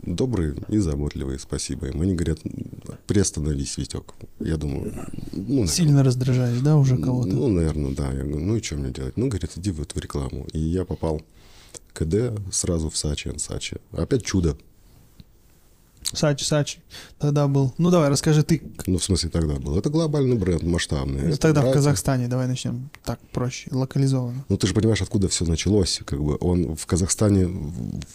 добрые 0.00 0.54
и 0.70 0.78
заботливые, 0.78 1.38
спасибо 1.40 1.88
им. 1.88 2.00
Они 2.00 2.14
говорят, 2.14 2.38
приостановись, 3.06 3.76
Витек. 3.76 4.14
Я 4.40 4.56
думаю, 4.56 4.94
ну, 5.32 5.66
Сильно 5.66 6.04
раздражаешь, 6.04 6.60
да, 6.60 6.78
уже 6.78 6.96
кого-то? 6.96 7.28
Ну, 7.28 7.48
наверное, 7.48 7.90
да. 7.90 8.12
Я 8.12 8.22
говорю, 8.22 8.40
ну 8.40 8.56
и 8.56 8.62
что 8.62 8.76
мне 8.76 8.92
делать? 8.92 9.18
Ну, 9.18 9.28
говорят, 9.28 9.50
иди 9.56 9.72
вот 9.72 9.94
в 9.94 10.00
рекламу. 10.00 10.46
И 10.54 10.58
я 10.58 10.86
попал 10.86 11.20
КД 11.92 12.40
сразу 12.50 12.88
в 12.88 12.96
Сачи, 12.96 13.36
Сачи. 13.36 13.76
Опять 13.92 14.24
чудо. 14.24 14.56
Сачи, 16.12 16.44
Сачи 16.44 16.78
тогда 17.18 17.48
был. 17.48 17.74
Ну 17.78 17.90
давай, 17.90 18.08
расскажи 18.08 18.42
ты. 18.42 18.62
Ну 18.86 18.98
в 18.98 19.04
смысле 19.04 19.30
тогда 19.30 19.54
был. 19.54 19.76
Это 19.76 19.90
глобальный 19.90 20.36
бренд, 20.36 20.62
масштабный. 20.62 21.22
Ну, 21.22 21.36
тогда 21.36 21.62
в 21.62 21.72
Казахстане, 21.72 22.28
давай 22.28 22.46
начнем 22.46 22.90
так 23.04 23.18
проще, 23.32 23.68
локализованно. 23.72 24.44
Ну 24.48 24.56
ты 24.56 24.66
же 24.66 24.74
понимаешь, 24.74 25.02
откуда 25.02 25.28
все 25.28 25.44
началось. 25.44 26.00
Как 26.04 26.22
бы 26.22 26.36
он 26.40 26.76
в 26.76 26.86
Казахстане 26.86 27.48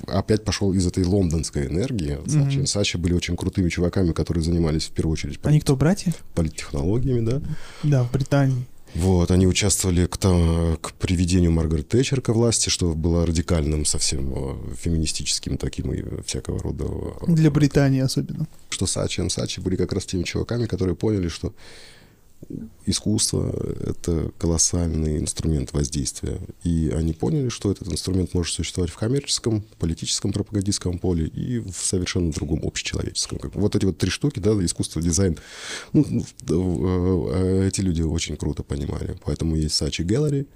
опять 0.08 0.44
пошел 0.44 0.74
из 0.74 0.88
этой 0.88 1.04
лондонской 1.04 1.68
энергии. 1.68 2.20
Сачи, 2.26 2.58
mm-hmm. 2.60 2.66
Сачи 2.66 2.98
были 2.98 3.14
очень 3.14 3.36
крутыми 3.36 3.70
чуваками, 3.70 4.14
которые 4.14 4.44
занимались 4.44 4.86
в 4.86 4.92
первую 4.92 5.14
очередь... 5.14 5.40
Они 5.44 5.60
кто, 5.60 5.76
братья? 5.76 6.14
Политтехнологиями, 6.34 7.26
да. 7.26 7.42
Да, 7.84 8.04
в 8.04 8.12
Британии. 8.12 8.66
Вот, 8.94 9.32
они 9.32 9.48
участвовали 9.48 10.06
к, 10.06 10.18
там, 10.18 10.78
к 10.78 10.94
приведению 10.94 11.52
Маргарет 11.52 11.88
Тэтчер 11.88 12.22
ко 12.22 12.34
власти, 12.34 12.70
что 12.70 12.94
было 12.94 13.26
радикальным 13.26 13.86
совсем 13.86 14.34
э, 14.34 14.76
феминистическим 14.76 15.58
таким 15.58 15.94
и 15.94 16.22
всякого 16.24 16.60
рода... 16.60 16.86
Э, 17.22 17.32
Для 17.32 17.52
Британии 17.52 18.02
особенно. 18.02 18.48
Что 18.70 18.86
Сачи 18.88 19.22
и 19.22 19.30
Сачи 19.30 19.62
были 19.62 19.78
как 19.78 19.94
раз 19.94 20.06
теми 20.06 20.24
чуваками, 20.24 20.66
которые 20.66 20.96
поняли, 20.96 21.30
что 21.30 21.54
искусство— 22.86 23.54
это 23.86 24.32
колоссальный 24.38 25.18
инструмент 25.18 25.74
воздействия. 25.74 26.40
И 26.64 26.92
они 26.94 27.14
поняли, 27.14 27.50
что 27.50 27.72
этот 27.72 27.88
инструмент 27.92 28.34
может 28.34 28.54
существовать 28.54 28.92
в 28.92 28.98
коммерческом, 28.98 29.64
политическом, 29.80 30.34
пропагандистском 30.34 31.00
поле 31.00 31.28
и 31.28 31.60
в 31.60 31.74
совершенно 31.74 32.32
другом 32.32 32.62
общечеловеческом. 32.64 33.40
Вот 33.54 33.76
эти 33.76 33.86
вот 33.86 33.98
три 33.98 34.10
штуки, 34.10 34.40
да, 34.40 34.52
искусство, 34.64 35.02
дизайн, 35.02 35.38
ну, 35.94 36.26
э, 36.50 37.68
эти 37.68 37.82
люди 37.82 38.02
очень 38.02 38.38
круто 38.38 38.64
понимали. 38.64 39.18
Поэтому 39.26 39.56
есть 39.56 39.76
Сачи 39.76 40.02
Gallery, 40.02 40.48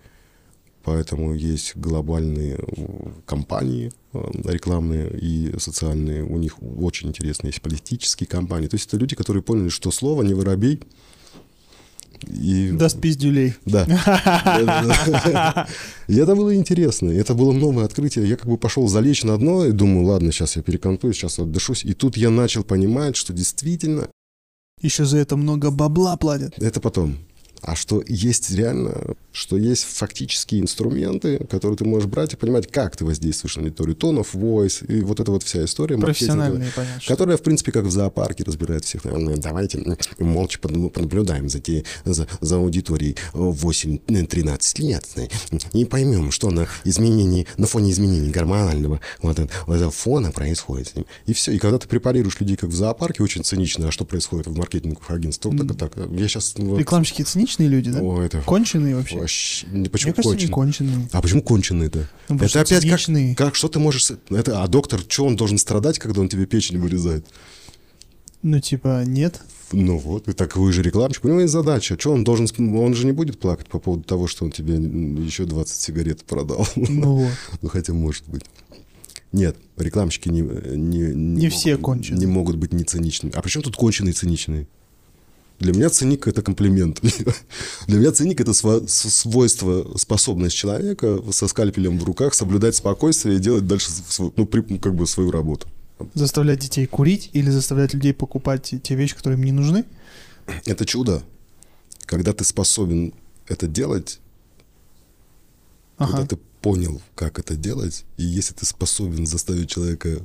поэтому 0.83 1.33
есть 1.33 1.75
глобальные 1.75 2.59
компании 3.25 3.91
э, 4.13 4.19
рекламные 4.45 5.17
и 5.19 5.57
социальные, 5.59 6.23
у 6.23 6.38
них 6.38 6.61
очень 6.61 7.09
интересные 7.09 7.49
есть 7.49 7.61
политические 7.61 8.27
компании. 8.27 8.67
То 8.67 8.75
есть 8.75 8.88
это 8.88 8.97
люди, 8.97 9.15
которые 9.15 9.43
поняли, 9.43 9.69
что 9.69 9.91
слово 9.91 10.23
«не 10.23 10.33
воробей», 10.33 10.81
и... 12.24 12.72
Даст 12.72 12.99
пиздюлей. 12.99 13.55
Да. 13.66 13.86
И 16.07 16.16
это 16.16 16.36
было 16.36 16.55
интересно. 16.55 17.09
Это 17.09 17.34
было 17.34 17.51
новое 17.51 17.86
открытие. 17.86 18.28
Я 18.28 18.38
как 18.38 18.47
бы 18.47 18.57
пошел 18.57 18.88
залечь 18.88 19.24
на 19.24 19.38
дно 19.38 19.66
и 19.66 19.72
думаю, 19.72 20.05
ладно, 20.05 20.32
сейчас 20.32 20.55
я 20.55 20.61
перекантуюсь, 20.61 21.18
сейчас 21.18 21.39
отдышусь. 21.39 21.84
И 21.84 21.93
тут 21.93 22.18
я 22.18 22.30
начал 22.30 22.63
понимать, 22.63 23.16
что 23.16 23.34
действительно... 23.34 24.07
Еще 24.82 25.05
за 25.05 25.18
это 25.18 25.38
много 25.38 25.72
бабла 25.72 26.16
платят. 26.18 26.61
Это 26.61 26.80
потом. 26.82 27.18
А 27.66 27.76
что 27.76 28.03
есть 28.05 28.51
реально, 28.51 29.16
что 29.32 29.57
есть 29.57 29.86
фактические 29.86 30.61
инструменты, 30.61 31.39
которые 31.49 31.78
ты 31.78 31.84
можешь 31.84 32.07
брать 32.07 32.34
и 32.34 32.38
понимать, 32.38 32.72
как 32.72 32.95
ты 32.95 33.05
воздействуешь 33.05 33.57
на 33.57 33.63
аудиторию, 33.63 33.95
of 33.95 34.28
voice, 34.34 34.86
и 34.86 35.01
вот 35.01 35.20
эта 35.20 35.32
вот 35.32 35.41
вся 35.41 35.66
история 35.66 35.97
Профессиональные, 35.97 36.72
понятно. 36.76 37.01
Которая, 37.07 37.38
в 37.38 37.41
принципе, 37.41 37.72
как 37.72 37.86
в 37.86 37.91
зоопарке 37.91 38.43
разбирает 38.43 38.86
всех. 38.86 39.05
Ну, 39.05 39.36
давайте 39.38 39.84
молча 40.20 40.59
понаблюдаем 40.59 41.49
за, 41.49 41.59
те, 41.59 41.84
за, 42.03 42.28
за 42.39 42.57
аудиторией 42.57 43.18
8-13 43.34 44.82
лет 44.82 45.05
и 45.74 45.86
поймем, 45.86 46.32
что 46.32 46.51
на 46.51 46.68
изменении, 46.84 47.47
на 47.57 47.66
фоне 47.66 47.91
изменений 47.91 48.30
гормонального 48.30 49.01
вот, 49.22 49.39
вот 49.66 49.76
этого 49.76 49.91
фона 49.91 50.32
происходит 50.32 50.89
с 50.89 50.95
ним. 50.95 51.05
И 51.26 51.34
все. 51.34 51.51
И 51.51 51.57
когда 51.57 51.80
ты 51.80 51.88
препарируешь 51.88 52.39
людей, 52.39 52.57
как 52.57 52.70
в 52.70 52.76
зоопарке, 52.76 53.24
очень 53.24 53.43
цинично, 53.43 53.88
а 53.88 53.91
что 53.91 54.05
происходит 54.05 54.45
в 54.45 54.55
маркетинговых 54.55 55.09
агентствах, 55.09 55.57
так, 55.57 55.78
так. 55.78 56.11
Я 56.11 56.28
сейчас... 56.28 56.53
Вот... 56.57 56.78
Рекламщики 56.78 57.24
циничные 57.55 57.69
люди, 57.69 57.91
да? 57.91 58.01
О, 58.01 58.21
это... 58.21 58.41
Конченые 58.41 58.95
вообще? 58.95 59.19
Вообще... 59.19 59.65
Почему 59.91 60.13
Мне 60.13 60.23
кажется, 60.23 60.47
конченые. 60.49 61.09
А 61.11 61.21
почему 61.21 61.41
конченые-то? 61.41 62.07
Ну, 62.29 62.35
это 62.37 62.61
опять 62.61 62.81
циничные. 62.81 63.35
как, 63.35 63.47
как, 63.47 63.55
что 63.55 63.67
ты 63.67 63.79
можешь... 63.79 64.11
Это, 64.29 64.63
а 64.63 64.67
доктор, 64.67 65.01
что 65.07 65.25
он 65.25 65.35
должен 65.35 65.57
страдать, 65.57 65.99
когда 65.99 66.21
он 66.21 66.29
тебе 66.29 66.45
печень 66.45 66.79
вырезает? 66.79 67.25
Ну, 68.41 68.59
типа, 68.59 69.03
нет. 69.05 69.41
Ну 69.71 69.97
вот, 69.97 70.27
и 70.27 70.33
так 70.33 70.55
вы 70.55 70.71
же 70.71 70.83
рекламщик. 70.83 71.25
У 71.25 71.27
него 71.27 71.41
есть 71.41 71.53
задача. 71.53 71.97
Что 71.99 72.11
он 72.11 72.23
должен... 72.23 72.47
Он 72.77 72.93
же 72.93 73.05
не 73.05 73.11
будет 73.11 73.39
плакать 73.39 73.67
по 73.67 73.79
поводу 73.79 74.03
того, 74.03 74.27
что 74.27 74.45
он 74.45 74.51
тебе 74.51 74.75
еще 74.75 75.45
20 75.45 75.81
сигарет 75.81 76.23
продал. 76.23 76.67
Ну 76.75 77.15
вот. 77.15 77.33
ну, 77.61 77.69
хотя, 77.69 77.93
может 77.93 78.27
быть. 78.27 78.43
Нет, 79.31 79.57
рекламщики 79.77 80.29
не... 80.29 80.41
Не, 80.41 80.99
не, 80.99 81.13
не 81.13 81.45
могут, 81.47 81.53
все 81.53 81.77
конченые. 81.77 82.19
Не 82.19 82.25
могут 82.27 82.55
быть 82.57 82.71
не 82.71 82.83
циничными. 82.83 83.33
А 83.35 83.41
при 83.41 83.49
чем 83.49 83.63
тут 83.63 83.75
конченые 83.75 84.11
и 84.11 84.15
циничные? 84.15 84.67
Для 85.59 85.73
меня 85.73 85.89
ценник— 85.89 86.27
это 86.27 86.41
комплимент. 86.41 87.01
Для 87.87 87.99
меня 87.99 88.11
ценник— 88.11 88.39
это 88.41 88.53
свойство, 88.53 89.97
способность 89.97 90.55
человека 90.55 91.21
со 91.31 91.47
скальпелем 91.47 91.97
в 91.97 92.03
руках 92.03 92.33
соблюдать 92.33 92.75
спокойствие 92.75 93.37
и 93.37 93.39
делать 93.39 93.65
дальше 93.65 93.89
ну, 94.35 94.45
как 94.45 94.95
бы 94.95 95.07
свою 95.07 95.31
работу. 95.31 95.67
Заставлять 96.13 96.59
детей 96.59 96.85
курить 96.87 97.29
или 97.31 97.49
заставлять 97.49 97.93
людей 97.93 98.13
покупать 98.13 98.73
те 98.83 98.95
вещи, 98.95 99.15
которые 99.15 99.39
им 99.39 99.45
не 99.45 99.53
нужны? 99.53 99.85
Это 100.65 100.85
чудо. 100.85 101.23
Когда 102.05 102.33
ты 102.33 102.43
способен 102.43 103.13
это 103.47 103.67
делать, 103.67 104.19
ага. 105.97 106.11
когда 106.11 106.27
ты 106.27 106.37
понял, 106.61 107.01
как 107.15 107.39
это 107.39 107.55
делать, 107.55 108.03
и 108.17 108.23
если 108.23 108.53
ты 108.53 108.65
способен 108.65 109.25
заставить 109.25 109.69
человека 109.69 110.19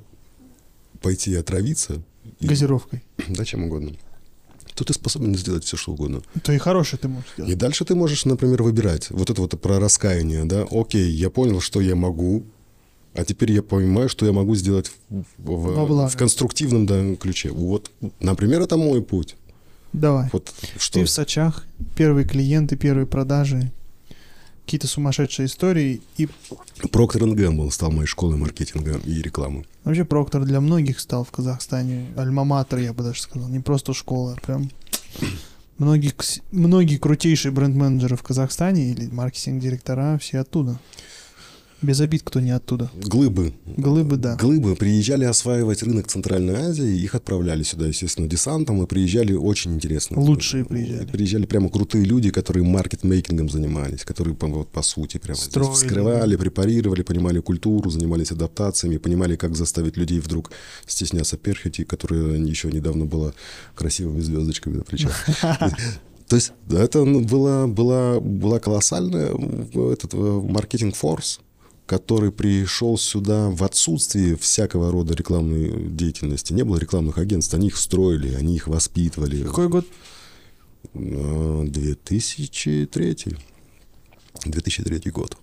пойти 1.00 1.30
и 1.30 1.36
отравиться... 1.36 2.02
Газировкой. 2.40 3.04
И, 3.18 3.22
да, 3.32 3.44
чем 3.44 3.64
угодно 3.64 3.96
то 4.74 4.84
ты 4.84 4.92
способен 4.92 5.34
сделать 5.36 5.64
все, 5.64 5.76
что 5.76 5.92
угодно. 5.92 6.22
То 6.42 6.52
и 6.52 6.58
хорошее 6.58 7.00
ты 7.00 7.08
можешь 7.08 7.30
сделать. 7.32 7.52
И 7.52 7.54
дальше 7.54 7.84
ты 7.84 7.94
можешь, 7.94 8.24
например, 8.24 8.62
выбирать. 8.62 9.10
Вот 9.10 9.30
это 9.30 9.40
вот 9.40 9.60
про 9.60 9.78
раскаяние, 9.78 10.44
да. 10.44 10.66
Окей, 10.70 11.10
я 11.10 11.30
понял, 11.30 11.60
что 11.60 11.80
я 11.80 11.96
могу, 11.96 12.44
а 13.14 13.24
теперь 13.24 13.52
я 13.52 13.62
понимаю, 13.62 14.08
что 14.08 14.26
я 14.26 14.32
могу 14.32 14.54
сделать 14.54 14.90
в, 15.08 15.24
в, 15.38 16.08
в 16.08 16.16
конструктивном 16.16 16.86
да, 16.86 17.16
ключе. 17.16 17.50
Вот, 17.50 17.90
например, 18.20 18.62
это 18.62 18.76
мой 18.76 19.02
путь. 19.02 19.36
Давай. 19.92 20.28
Вот 20.32 20.52
что. 20.78 21.00
Ты 21.00 21.04
в 21.04 21.10
Сочах, 21.10 21.66
первые 21.96 22.24
клиенты, 22.24 22.76
первые 22.76 23.06
продажи, 23.06 23.72
какие-то 24.70 24.86
сумасшедшие 24.86 25.46
истории. 25.46 26.00
И... 26.16 26.28
Проктор 26.92 27.26
Гэмбл 27.26 27.72
стал 27.72 27.90
моей 27.90 28.06
школой 28.06 28.36
маркетинга 28.36 29.00
и 29.04 29.20
рекламы. 29.20 29.64
Вообще 29.82 30.04
Проктор 30.04 30.44
для 30.44 30.60
многих 30.60 31.00
стал 31.00 31.24
в 31.24 31.32
Казахстане. 31.32 32.06
Альма-матер, 32.16 32.78
я 32.78 32.92
бы 32.92 33.02
даже 33.02 33.20
сказал. 33.20 33.48
Не 33.48 33.58
просто 33.58 33.94
школа, 33.94 34.36
а 34.38 34.40
прям... 34.40 34.70
Многие, 35.78 36.14
многие 36.52 36.98
крутейшие 36.98 37.50
бренд-менеджеры 37.50 38.14
в 38.14 38.22
Казахстане 38.22 38.92
или 38.92 39.08
маркетинг-директора 39.08 40.18
все 40.18 40.38
оттуда. 40.38 40.78
Без 41.82 42.00
обид, 42.00 42.22
кто 42.22 42.40
не 42.40 42.50
оттуда. 42.50 42.90
Глыбы. 42.94 43.54
Глыбы, 43.64 44.16
да. 44.16 44.36
Глыбы 44.36 44.76
приезжали 44.76 45.24
осваивать 45.24 45.82
рынок 45.82 46.08
Центральной 46.08 46.54
Азии, 46.54 47.00
их 47.00 47.14
отправляли 47.14 47.62
сюда, 47.62 47.86
естественно, 47.86 48.28
десантом, 48.28 48.82
и 48.82 48.86
приезжали 48.86 49.32
очень 49.32 49.74
интересно. 49.74 50.20
Лучшие 50.20 50.64
приезжали. 50.64 51.06
Приезжали 51.06 51.46
прямо 51.46 51.70
крутые 51.70 52.04
люди, 52.04 52.30
которые 52.30 52.64
маркетмейкингом 52.64 53.48
занимались, 53.48 54.04
которые, 54.04 54.36
вот, 54.38 54.70
по 54.70 54.82
сути, 54.82 55.16
прямо 55.16 55.38
Строили. 55.38 55.72
вскрывали, 55.72 56.36
препарировали, 56.36 57.02
понимали 57.02 57.40
культуру, 57.40 57.88
занимались 57.90 58.30
адаптациями, 58.30 58.98
понимали, 58.98 59.36
как 59.36 59.56
заставить 59.56 59.96
людей 59.96 60.20
вдруг 60.20 60.50
стесняться 60.86 61.38
перхоти, 61.38 61.84
которая 61.84 62.36
еще 62.36 62.70
недавно 62.70 63.06
была 63.06 63.32
красивыми 63.74 64.20
звездочками 64.20 64.76
на 64.76 64.84
плечах. 64.84 65.26
То 66.28 66.36
есть 66.36 66.52
это 66.70 67.04
ну, 67.04 67.22
была, 67.22 67.66
была, 67.66 68.20
была 68.20 68.60
колоссальная 68.60 69.30
этот 69.74 70.14
э, 70.14 70.16
маркетинг-форс, 70.16 71.40
который 71.90 72.30
пришел 72.30 72.96
сюда 72.96 73.50
в 73.50 73.64
отсутствии 73.64 74.36
всякого 74.36 74.92
рода 74.92 75.12
рекламной 75.12 75.88
деятельности. 75.88 76.52
Не 76.52 76.62
было 76.62 76.76
рекламных 76.76 77.18
агентств, 77.18 77.52
они 77.54 77.66
их 77.66 77.76
строили, 77.76 78.32
они 78.34 78.54
их 78.54 78.68
воспитывали. 78.68 79.42
Какой 79.42 79.68
год? 79.68 79.84
2003. 80.94 83.16
2003 84.44 85.10
год. 85.10 85.36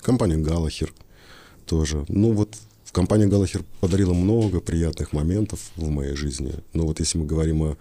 Компания 0.00 0.36
Галахер 0.36 0.94
тоже. 1.66 2.04
Ну 2.06 2.34
вот 2.34 2.56
компания 2.92 3.26
Галахер 3.26 3.64
подарила 3.80 4.14
много 4.14 4.60
приятных 4.60 5.12
моментов 5.12 5.72
в 5.74 5.88
моей 5.88 6.14
жизни. 6.14 6.54
Но 6.72 6.86
вот 6.86 7.00
если 7.00 7.18
мы 7.18 7.26
говорим 7.26 7.64
о 7.64 7.76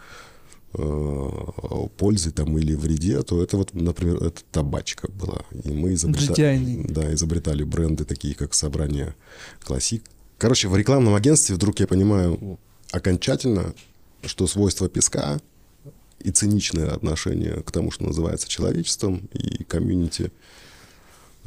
Э, 0.79 1.87
пользы 1.97 2.31
там 2.31 2.55
или 2.57 2.75
вреде, 2.75 3.21
то 3.23 3.41
это 3.41 3.57
вот, 3.57 3.73
например, 3.73 4.17
это 4.17 4.41
табачка 4.51 5.07
была. 5.07 5.41
И 5.63 5.71
мы 5.71 5.93
изобретали, 5.93 6.85
да, 6.87 7.11
изобретали 7.13 7.63
бренды 7.63 8.05
такие, 8.05 8.35
как 8.35 8.53
Собрание 8.53 9.15
Классик. 9.63 10.03
Короче, 10.37 10.67
в 10.67 10.77
рекламном 10.77 11.15
агентстве 11.15 11.55
вдруг 11.55 11.79
я 11.79 11.87
понимаю 11.87 12.59
окончательно, 12.91 13.73
что 14.23 14.45
свойства 14.45 14.87
песка 14.87 15.39
и 16.19 16.29
циничное 16.29 16.91
отношение 16.91 17.63
к 17.63 17.71
тому, 17.71 17.89
что 17.89 18.03
называется 18.03 18.47
человечеством 18.47 19.29
и 19.33 19.63
комьюнити– 19.63 20.31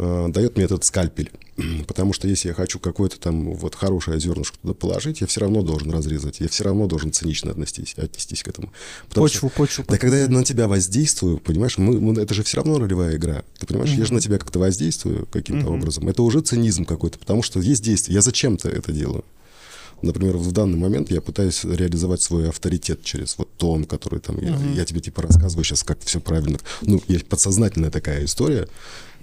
э, 0.01 0.29
дает 0.29 0.57
мне 0.57 0.65
этот 0.65 0.85
скальпель. 0.85 1.31
Потому 1.87 2.13
что 2.13 2.29
если 2.29 2.49
я 2.49 2.55
хочу 2.55 2.79
какое-то 2.79 3.19
там 3.21 3.55
вот 3.55 3.75
хорошее 3.75 4.19
зернышко 4.21 4.59
туда 4.59 4.75
положить, 4.75 5.21
я 5.21 5.27
все 5.27 5.41
равно 5.41 5.63
должен 5.63 5.91
разрезать, 5.91 6.41
я 6.41 6.49
все 6.49 6.65
равно 6.65 6.87
должен 6.87 7.13
цинично 7.13 7.51
отнестись, 7.51 7.95
отнестись 7.97 8.43
к 8.43 8.49
этому. 8.49 8.73
Потому 9.09 9.27
почву, 9.27 9.49
что, 9.49 9.57
почву. 9.57 9.85
Да, 9.89 9.99
когда 9.99 10.19
я 10.19 10.29
на 10.29 10.45
тебя 10.45 10.69
воздействую, 10.69 11.39
понимаешь, 11.39 11.79
мы, 11.79 12.01
мы, 12.01 12.21
это 12.21 12.35
же 12.35 12.43
все 12.43 12.59
равно 12.59 12.79
ролевая 12.79 13.17
игра. 13.17 13.43
Ты 13.59 13.67
понимаешь, 13.67 13.91
mm-hmm. 13.91 13.99
я 13.99 14.05
же 14.07 14.15
на 14.15 14.21
тебя 14.21 14.39
как-то 14.39 14.59
воздействую 14.59 15.27
каким-то 15.27 15.67
mm-hmm. 15.67 15.75
образом. 15.75 16.09
Это 16.09 16.23
уже 16.23 16.41
цинизм 16.41 16.85
какой-то, 16.85 17.19
потому 17.19 17.43
что 17.43 17.61
есть 17.61 17.83
действие. 17.83 18.15
Я 18.15 18.23
зачем-то 18.23 18.69
это 18.69 18.93
делаю. 18.93 19.25
Например, 20.03 20.37
в 20.37 20.51
данный 20.53 20.79
момент 20.79 21.11
я 21.11 21.21
пытаюсь 21.21 21.63
реализовать 21.65 22.23
свой 22.23 22.49
авторитет 22.49 23.05
через 23.05 23.37
вот 23.37 23.51
тон, 23.59 23.85
который 23.85 24.21
там 24.21 24.37
mm-hmm. 24.37 24.71
я, 24.75 24.81
я 24.81 24.85
тебе 24.85 25.01
типа 25.01 25.23
рассказываю 25.23 25.65
сейчас, 25.65 25.83
как 25.83 25.99
все 26.03 26.21
правильно. 26.21 26.59
Ну, 26.83 27.03
есть 27.07 27.27
подсознательная 27.27 27.91
такая 27.91 28.25
история. 28.25 28.67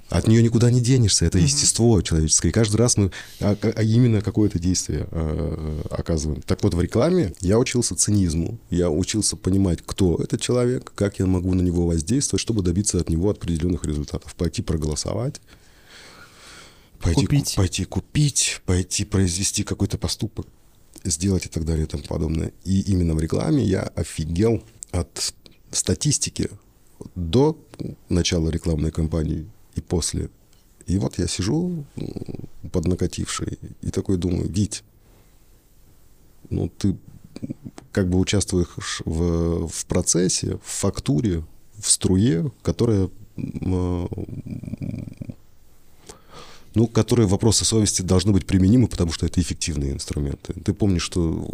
От 0.09 0.27
нее 0.27 0.41
никуда 0.41 0.71
не 0.71 0.79
денешься, 0.79 1.25
это 1.25 1.37
естество 1.37 2.01
человеческое. 2.01 2.49
И 2.49 2.51
каждый 2.51 2.77
раз 2.77 2.95
мы 2.95 3.11
а, 3.41 3.57
а 3.61 3.83
именно 3.83 4.21
какое-то 4.21 4.57
действие 4.57 5.05
а, 5.11 5.83
оказываем. 5.89 6.41
Так 6.41 6.63
вот, 6.63 6.73
в 6.73 6.81
рекламе 6.81 7.33
я 7.41 7.59
учился 7.59 7.95
цинизму, 7.95 8.57
я 8.69 8.89
учился 8.89 9.35
понимать, 9.35 9.79
кто 9.85 10.15
этот 10.15 10.39
человек, 10.39 10.93
как 10.95 11.19
я 11.19 11.25
могу 11.25 11.53
на 11.53 11.61
него 11.61 11.85
воздействовать, 11.87 12.41
чтобы 12.41 12.63
добиться 12.63 12.99
от 12.99 13.09
него 13.09 13.29
определенных 13.29 13.83
результатов. 13.83 14.33
Пойти 14.35 14.61
проголосовать, 14.61 15.41
пойти 17.01 17.25
купить, 17.25 17.55
пойти, 17.57 17.83
купить, 17.83 18.61
пойти 18.65 19.03
произвести 19.03 19.63
какой-то 19.63 19.97
поступок, 19.97 20.47
сделать 21.03 21.47
и 21.47 21.49
так 21.49 21.65
далее 21.65 21.83
и 21.83 21.87
тому 21.87 22.03
подобное. 22.03 22.53
И 22.63 22.79
именно 22.81 23.13
в 23.13 23.19
рекламе 23.19 23.61
я 23.61 23.81
офигел 23.81 24.63
от 24.91 25.33
статистики 25.71 26.49
до 27.15 27.59
начала 28.07 28.49
рекламной 28.49 28.91
кампании 28.91 29.47
и 29.77 29.81
после. 29.81 30.29
И 30.85 30.97
вот 30.97 31.17
я 31.17 31.27
сижу 31.27 31.85
поднакативший 32.71 33.59
и 33.81 33.89
такой 33.89 34.17
думаю, 34.17 34.49
Вить, 34.49 34.83
ну 36.49 36.69
ты 36.69 36.97
как 37.91 38.09
бы 38.09 38.17
участвуешь 38.19 39.01
в, 39.05 39.67
в 39.67 39.85
процессе, 39.85 40.57
в 40.63 40.69
фактуре, 40.69 41.43
в 41.77 41.89
струе, 41.89 42.51
которая 42.63 43.09
ну, 46.77 46.87
которые 46.87 47.27
вопросы 47.27 47.65
совести 47.65 48.03
должны 48.03 48.31
быть 48.31 48.45
применимы, 48.45 48.87
потому 48.87 49.11
что 49.11 49.25
это 49.25 49.41
эффективные 49.41 49.93
инструменты. 49.93 50.53
Ты 50.53 50.73
помнишь, 50.73 51.01
что 51.01 51.47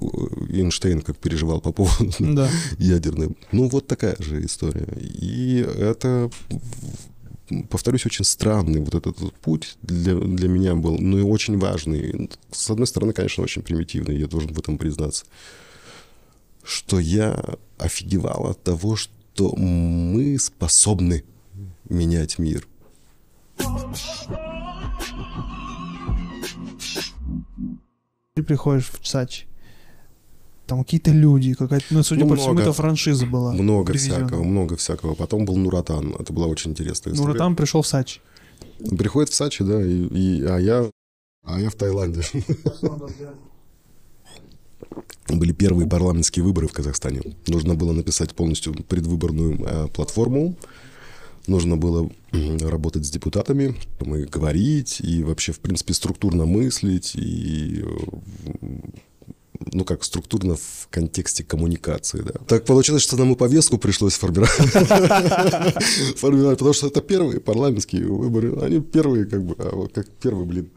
Эйнштейн 0.49 1.01
как 1.01 1.17
переживал 1.17 1.61
по 1.61 1.71
поводу 1.71 2.13
да. 2.19 2.49
ядерной. 2.77 3.29
Ну, 3.53 3.69
вот 3.69 3.87
такая 3.87 4.17
же 4.19 4.45
история. 4.45 4.87
И 4.99 5.65
это 5.77 6.29
повторюсь, 7.69 8.05
очень 8.05 8.25
странный 8.25 8.81
вот 8.81 8.95
этот 8.95 9.33
путь 9.35 9.77
для, 9.81 10.15
для 10.15 10.47
меня 10.47 10.75
был, 10.75 10.97
но 10.97 11.19
и 11.19 11.21
очень 11.21 11.57
важный. 11.57 12.29
С 12.51 12.69
одной 12.69 12.87
стороны, 12.87 13.13
конечно, 13.13 13.43
очень 13.43 13.61
примитивный, 13.61 14.17
я 14.17 14.27
должен 14.27 14.53
в 14.53 14.59
этом 14.59 14.77
признаться. 14.77 15.25
Что 16.63 16.99
я 16.99 17.57
офигевал 17.77 18.47
от 18.47 18.63
того, 18.63 18.95
что 18.95 19.55
мы 19.55 20.37
способны 20.39 21.23
менять 21.89 22.39
мир. 22.39 22.67
Ты 28.35 28.43
приходишь 28.43 28.89
в 28.89 29.07
Сачи, 29.07 29.45
там 30.73 30.83
какие-то 30.83 31.11
люди, 31.11 31.53
какая-то, 31.53 31.85
ну, 31.91 32.03
судя 32.03 32.23
Ну, 32.23 32.29
по 32.29 32.35
всему, 32.35 32.53
много. 32.53 32.61
это 32.63 32.73
франшиза 32.73 33.25
была. 33.27 33.53
Много 33.53 33.91
привезена. 33.93 34.15
всякого, 34.25 34.43
много 34.43 34.75
всякого. 34.75 35.13
Потом 35.15 35.45
был 35.45 35.55
Нуратан. 35.57 36.15
Это 36.19 36.33
была 36.33 36.47
очень 36.47 36.71
интересная 36.71 37.13
история. 37.13 37.27
Нуратан 37.27 37.55
пришел 37.55 37.81
в 37.81 37.87
Сачи. 37.87 38.19
Приходит 38.97 39.29
в 39.29 39.35
Сачи, 39.35 39.63
да, 39.63 39.81
и, 39.81 40.05
и- 40.07 40.43
а 40.43 40.57
я, 40.57 40.89
а 41.45 41.59
я 41.59 41.69
в 41.69 41.75
Таиланде. 41.75 42.21
Были 45.29 45.51
первые 45.53 45.87
парламентские 45.87 46.43
выборы 46.43 46.67
в 46.67 46.73
Казахстане. 46.73 47.21
Нужно 47.47 47.75
было 47.75 47.93
написать 47.93 48.33
полностью 48.35 48.73
предвыборную 48.73 49.59
э, 49.65 49.87
платформу. 49.87 50.55
Нужно 51.47 51.77
было 51.77 52.09
работать 52.61 53.05
с 53.05 53.09
депутатами, 53.09 53.75
и 54.01 54.23
говорить, 54.25 55.01
и 55.01 55.23
вообще, 55.23 55.51
в 55.51 55.59
принципе, 55.59 55.93
структурно 55.93 56.45
мыслить, 56.45 57.15
и 57.15 57.83
э, 57.83 58.65
ну 59.59 59.85
как, 59.85 60.03
структурно 60.03 60.55
в 60.55 60.87
контексте 60.89 61.43
коммуникации, 61.43 62.21
да. 62.21 62.33
Так 62.47 62.65
получилось, 62.65 63.03
что 63.03 63.17
нам 63.17 63.33
и 63.33 63.35
повестку 63.35 63.77
пришлось 63.77 64.13
формировать. 64.13 64.51
Формировать, 66.17 66.57
потому 66.57 66.73
что 66.73 66.87
это 66.87 67.01
первые 67.01 67.39
парламентские 67.39 68.07
выборы. 68.07 68.59
Они 68.61 68.79
первые, 68.81 69.25
как 69.25 69.43
бы, 69.43 69.55
а 69.57 69.87
как 69.93 70.09
первый, 70.09 70.45
блин. 70.45 70.69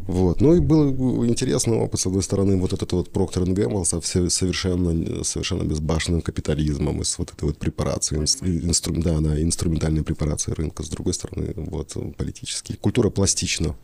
Вот. 0.00 0.40
Ну 0.40 0.54
и 0.54 0.60
был 0.60 1.26
интересный 1.26 1.76
опыт, 1.76 2.00
с 2.00 2.06
одной 2.06 2.22
стороны, 2.22 2.56
вот 2.56 2.72
этот 2.72 2.92
вот 2.92 3.10
Procter 3.10 3.44
Gamble 3.44 3.84
со 3.84 4.00
совершенно, 4.00 5.24
совершенно 5.24 5.62
безбашенным 5.62 6.22
капитализмом 6.22 7.00
и 7.00 7.04
с 7.04 7.18
вот 7.18 7.32
этой 7.32 7.44
вот 7.44 7.58
препарацией, 7.58 8.22
инс- 8.22 8.42
инстру- 8.42 9.02
да, 9.02 9.20
да, 9.20 9.40
инструментальной 9.40 10.02
препарацией 10.02 10.54
рынка. 10.54 10.82
С 10.82 10.88
другой 10.88 11.14
стороны, 11.14 11.52
вот 11.56 11.94
политический. 12.16 12.76
Культура 12.76 13.10
пластична. 13.10 13.76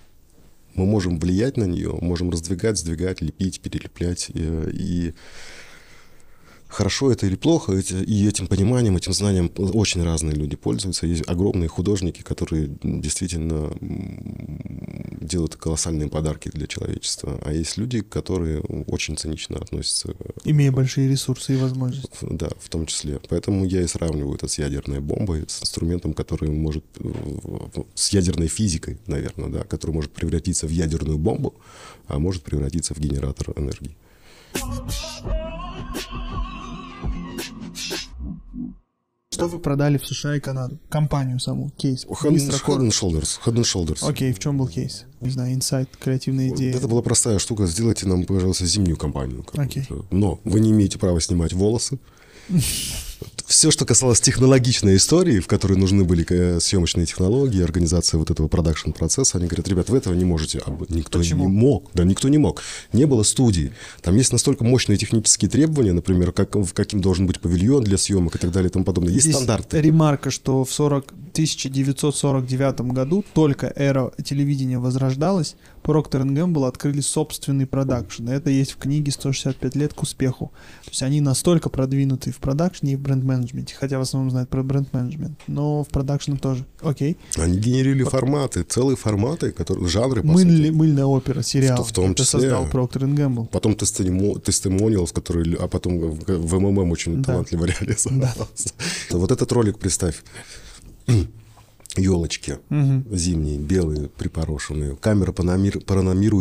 Мы 0.75 0.87
можем 0.87 1.19
влиять 1.19 1.57
на 1.57 1.65
нее, 1.65 1.97
можем 2.01 2.31
раздвигать, 2.31 2.79
сдвигать, 2.79 3.21
лепить, 3.21 3.61
перелеплять. 3.61 4.31
э, 4.35 4.71
И 4.73 5.15
хорошо 6.75 7.13
это 7.13 7.27
или 7.27 7.37
плохо, 7.37 7.73
эти- 7.73 8.03
и 8.05 8.29
этим 8.29 8.47
пониманием, 8.47 8.97
этим 8.97 9.13
знанием 9.13 9.51
очень 9.57 10.03
разные 10.03 10.35
люди 10.35 10.57
пользуются. 10.57 11.07
Есть 11.07 11.29
огромные 11.29 11.69
художники, 11.69 12.23
которые 12.23 12.69
действительно 12.83 13.73
делают 15.21 15.57
колоссальные 15.57 16.09
подарки 16.09 16.51
для 16.53 16.67
человечества. 16.67 17.41
А 17.45 17.53
есть 17.53 17.77
люди, 17.79 18.01
которые 18.03 18.61
очень 18.61 19.17
цинично 19.17 19.57
относятся 19.59 20.15
Имея 20.45 20.73
большие 20.73 21.09
ресурсы 21.09 21.55
и 21.55 21.57
возможности. 21.57 22.19
Да, 22.23 22.49
в 22.61 22.69
том 22.69 22.87
числе. 22.87 23.21
Поэтому 23.29 23.65
я 23.65 23.83
и 23.83 23.87
сравниваю 23.87 24.35
это 24.35 24.49
с 24.49 24.59
ядерной 24.59 25.01
бомбой, 25.01 25.45
с 25.49 25.63
инструментом, 25.63 26.13
который 26.13 26.51
может, 26.51 26.85
э, 26.99 27.13
с 27.95 28.09
ядерной 28.13 28.49
физикой, 28.49 28.99
наверное, 29.07 29.49
да, 29.49 29.65
который 29.65 29.93
может 29.93 30.13
превратиться 30.13 30.67
в 30.67 30.71
ядерную 30.71 31.19
бомбу, 31.19 31.55
а 32.09 32.19
может 32.19 32.43
превратиться 32.43 32.95
в 32.95 32.99
генератор 32.99 33.53
энергии. 33.57 33.97
Что 39.35 39.49
вы 39.49 39.59
продали 39.59 39.99
в 39.99 40.07
США 40.07 40.37
и 40.37 40.41
Канаду? 40.41 40.79
Компанию 40.89 41.41
саму, 41.41 41.71
кейс. 41.71 42.07
Head 42.07 42.31
Быстро, 42.31 42.57
and 42.57 42.63
коротко. 42.63 42.87
Shoulders. 42.87 43.41
Head 43.45 43.55
and 43.55 43.65
Shoulders. 43.65 44.09
Окей, 44.09 44.33
в 44.33 44.39
чем 44.39 44.59
был 44.59 44.69
кейс? 44.69 45.07
Не 45.21 45.31
знаю, 45.31 45.55
инсайт, 45.55 45.89
креативная 45.99 46.51
идея. 46.51 46.77
Это 46.77 46.87
была 46.87 47.03
простая 47.03 47.41
штука. 47.41 47.67
Сделайте 47.67 48.07
нам, 48.07 48.25
пожалуйста, 48.25 48.65
зимнюю 48.67 48.97
компанию. 48.97 49.45
Окей. 49.55 49.89
Но 50.13 50.41
вы 50.45 50.61
не 50.61 50.71
имеете 50.71 51.01
права 51.01 51.21
снимать 51.21 51.53
волосы. 51.53 51.99
Все, 53.47 53.71
что 53.71 53.85
касалось 53.85 54.21
технологичной 54.21 54.97
истории, 54.97 55.41
в 55.41 55.47
которой 55.47 55.77
нужны 55.77 56.05
были 56.05 56.27
э, 56.29 56.61
съемочные 56.61 57.05
технологии, 57.07 57.63
организация 57.63 58.19
вот 58.19 58.31
этого 58.31 58.49
продакшн-процесса, 58.49 59.39
они 59.39 59.47
говорят, 59.47 59.69
ребят, 59.69 59.89
вы 59.91 59.99
этого 59.99 60.15
не 60.15 60.25
можете. 60.25 60.63
А 60.67 60.71
никто 60.89 61.19
Почему? 61.19 61.45
не 61.45 61.51
мог. 61.51 61.91
Да, 61.93 62.05
никто 62.05 62.29
не 62.29 62.39
мог. 62.39 62.63
Не 62.93 63.05
было 63.05 63.23
студии. 63.23 63.73
Там 64.01 64.17
есть 64.17 64.33
настолько 64.33 64.65
мощные 64.65 64.97
технические 64.97 65.51
требования, 65.51 65.93
например, 65.93 66.33
как, 66.33 66.57
в 66.57 66.73
каким 66.73 67.01
должен 67.01 67.27
быть 67.27 67.41
павильон 67.41 67.85
для 67.85 67.99
съемок 67.99 68.37
и 68.37 68.39
так 68.39 68.51
далее 68.51 68.71
и 68.71 68.73
тому 68.73 68.85
подобное. 68.85 69.13
Есть 69.13 69.25
Здесь 69.25 69.37
стандарты. 69.37 69.81
ремарка, 69.81 70.31
что 70.31 70.65
в 70.65 70.73
40, 70.73 71.13
1949 71.35 72.93
году 72.93 73.25
только 73.35 73.73
эра 73.75 74.13
телевидения 74.25 74.79
возрождалась, 74.79 75.57
Procter 75.85 76.25
Gamble 76.25 76.67
открыли 76.67 77.01
собственный 77.01 77.67
продакшн. 77.67 78.27
Это 78.29 78.49
есть 78.49 78.73
в 78.73 78.77
книге 78.79 79.13
«165 79.13 79.77
лет 79.79 79.93
к 79.93 80.03
успеху». 80.03 80.51
То 80.85 80.91
есть 80.91 81.03
они 81.03 81.21
настолько 81.21 81.69
продвинуты 81.69 82.33
в 82.33 82.39
продакшне 82.39 82.95
и 82.95 82.97
в 82.97 83.01
бренд-менеджменте, 83.01 83.75
хотя 83.79 83.99
в 83.99 84.01
основном 84.01 84.31
знают 84.31 84.49
про 84.49 84.63
бренд-менеджмент, 84.63 85.39
но 85.47 85.85
в 85.85 85.89
продакшне 85.89 86.37
тоже. 86.37 86.65
Окей. 86.81 87.19
Они 87.37 87.59
генерили 87.59 88.03
форматы, 88.03 88.63
целые 88.63 88.97
форматы, 88.97 89.53
которые, 89.53 89.87
жанры, 89.89 90.23
по 90.23 90.37
сути. 90.39 90.71
Мыльная, 90.71 91.05
опера, 91.05 91.43
сериал. 91.43 91.85
В 91.85 91.93
том 91.93 92.13
Это 92.13 92.25
числе. 92.25 92.41
создал 92.41 92.67
Procter 92.67 93.03
Gamble. 93.15 93.47
Потом 93.49 93.73
тестимо- 93.75 94.41
тестимониалс, 94.41 95.13
который, 95.13 95.55
а 95.55 95.69
потом 95.69 95.99
в, 95.99 96.55
МММ 96.59 96.91
очень 96.91 97.19
Да. 97.19 97.25
талантливо 97.33 97.65
реализовался. 97.81 98.71
Вот 99.11 99.31
этот 99.31 99.53
ролик, 99.53 99.79
представь, 99.79 100.23
елочки 101.97 102.59
Мгм. 102.71 103.05
зимние, 103.11 103.59
белые, 103.59 104.09
припорошенные. 104.09 104.97
Камера 104.97 105.33
паномир- 105.33 105.81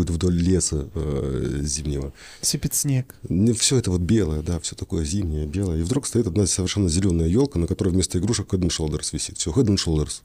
вдоль 0.09 0.35
леса 0.35 0.87
э, 0.93 1.59
зимнего. 1.63 2.13
Сыпет 2.41 2.73
снег. 2.73 3.15
Все 3.57 3.77
это 3.77 3.91
вот 3.91 4.01
белое, 4.01 4.41
да, 4.41 4.59
все 4.59 4.75
такое 4.75 5.05
зимнее, 5.05 5.45
белое. 5.45 5.79
И 5.79 5.83
вдруг 5.83 6.05
стоит 6.07 6.27
одна 6.27 6.45
совершенно 6.47 6.89
зеленая 6.89 7.27
елка, 7.27 7.59
на 7.59 7.67
которой 7.67 7.89
вместо 7.89 8.17
игрушек 8.17 8.53
Head 8.53 8.61
and 8.61 8.69
Shoulders 8.69 9.09
висит. 9.13 9.37
Все, 9.37 9.51
Head 9.51 9.65
and 9.67 9.77
Shoulders. 9.77 10.21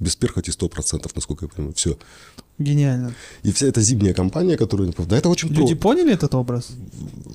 Без 0.00 0.14
перхоти 0.14 0.50
100%, 0.52 1.10
насколько 1.14 1.46
я 1.46 1.48
понимаю. 1.48 1.74
Все. 1.74 1.98
Гениально. 2.58 3.12
И 3.44 3.52
вся 3.52 3.66
эта 3.66 3.80
зимняя 3.80 4.14
компания, 4.14 4.56
которую... 4.56 4.92
Да, 5.06 5.16
это 5.16 5.28
очень 5.28 5.48
Люди 5.50 5.74
про- 5.74 5.90
поняли 5.90 6.12
этот 6.12 6.34
образ? 6.34 6.70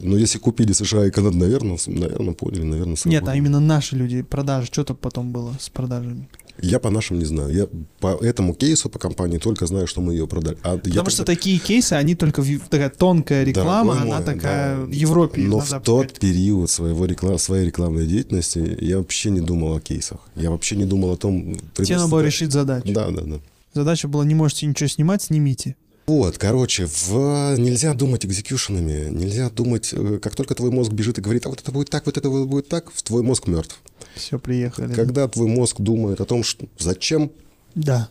Но 0.01 0.17
если 0.17 0.37
купили 0.37 0.73
США 0.73 1.05
и 1.05 1.11
Канаду, 1.11 1.37
наверное, 1.37 1.77
наверное, 1.87 2.33
поняли, 2.33 2.63
наверное, 2.63 2.91
Нет, 2.91 2.99
сработало. 2.99 3.31
а 3.31 3.35
именно 3.35 3.59
наши 3.59 3.95
люди, 3.95 4.21
продажи, 4.21 4.67
что 4.67 4.83
там 4.83 4.97
потом 4.97 5.31
было 5.31 5.53
с 5.59 5.69
продажами? 5.69 6.27
Я 6.61 6.79
по 6.79 6.89
нашим 6.91 7.17
не 7.19 7.25
знаю. 7.25 7.51
Я 7.53 7.67
по 7.99 8.07
этому 8.23 8.53
кейсу, 8.53 8.87
по 8.89 8.99
компании 8.99 9.37
только 9.39 9.65
знаю, 9.65 9.87
что 9.87 10.01
мы 10.01 10.13
ее 10.13 10.27
продали. 10.27 10.57
А 10.63 10.73
я 10.73 10.77
Потому 10.77 11.09
что 11.09 11.23
тогда- 11.23 11.33
такие 11.35 11.57
кейсы, 11.57 11.93
они 11.93 12.15
только 12.15 12.41
в- 12.43 12.59
такая 12.69 12.89
тонкая 12.89 13.43
реклама, 13.43 13.93
Дорогой 13.95 14.01
она 14.11 14.17
мой, 14.17 14.25
такая 14.25 14.75
да. 14.77 14.83
в 14.83 14.91
Европе. 14.91 15.41
Но 15.41 15.59
в 15.59 15.79
тот 15.81 16.19
период 16.19 16.69
своего 16.69 17.05
реклам, 17.05 17.39
своей 17.39 17.65
рекламной 17.67 18.05
деятельности 18.05 18.77
я 18.81 18.97
вообще 18.99 19.31
не 19.31 19.41
думал 19.41 19.75
о 19.77 19.79
кейсах. 19.81 20.19
Я 20.35 20.51
вообще 20.51 20.75
не 20.75 20.85
думал 20.85 21.11
о 21.13 21.17
том... 21.17 21.55
Тебе 21.75 21.95
надо 21.97 22.09
было 22.09 22.19
решить 22.19 22.51
задачу. 22.51 22.91
Да, 22.93 23.09
да, 23.09 23.21
да. 23.21 23.39
Задача 23.73 24.07
была, 24.07 24.25
не 24.25 24.35
можете 24.35 24.65
ничего 24.65 24.87
снимать, 24.87 25.23
снимите. 25.23 25.75
Вот, 26.05 26.37
короче, 26.37 26.85
в... 26.85 27.55
нельзя 27.57 27.93
думать 27.93 28.25
экзекьюшенами, 28.25 29.09
нельзя 29.09 29.49
думать, 29.49 29.93
э, 29.93 30.19
как 30.21 30.35
только 30.35 30.53
твой 30.53 30.69
мозг 30.69 30.91
бежит 30.91 31.17
и 31.17 31.21
говорит, 31.21 31.45
а 31.45 31.49
вот 31.49 31.61
это 31.61 31.71
будет 31.71 31.89
так, 31.89 32.05
вот 32.05 32.17
это 32.17 32.29
вот 32.29 32.47
будет 32.47 32.67
так, 32.67 32.91
твой 32.91 33.23
мозг 33.23 33.47
мертв. 33.47 33.81
Все, 34.15 34.37
приехали. 34.37 34.93
Когда 34.93 35.27
твой 35.29 35.47
мозг 35.47 35.79
думает 35.79 36.19
о 36.19 36.25
том, 36.25 36.43
что 36.43 36.67
зачем 36.77 37.31
Да. 37.73 38.09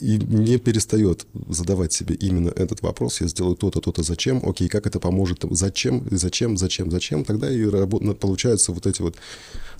И 0.00 0.18
не 0.18 0.58
перестает 0.58 1.26
задавать 1.48 1.92
себе 1.92 2.14
именно 2.14 2.50
этот 2.50 2.82
вопрос, 2.82 3.20
я 3.20 3.28
сделаю 3.28 3.56
то-то, 3.56 3.80
то-то, 3.80 4.02
зачем, 4.02 4.42
окей, 4.44 4.68
как 4.68 4.86
это 4.86 5.00
поможет, 5.00 5.44
зачем, 5.50 6.06
зачем, 6.10 6.56
зачем, 6.56 6.90
зачем, 6.90 7.24
тогда 7.24 7.50
и 7.50 7.62
рабо- 7.62 7.98
ну, 8.00 8.14
получаются 8.14 8.72
вот 8.72 8.86
эти 8.86 9.02
вот 9.02 9.16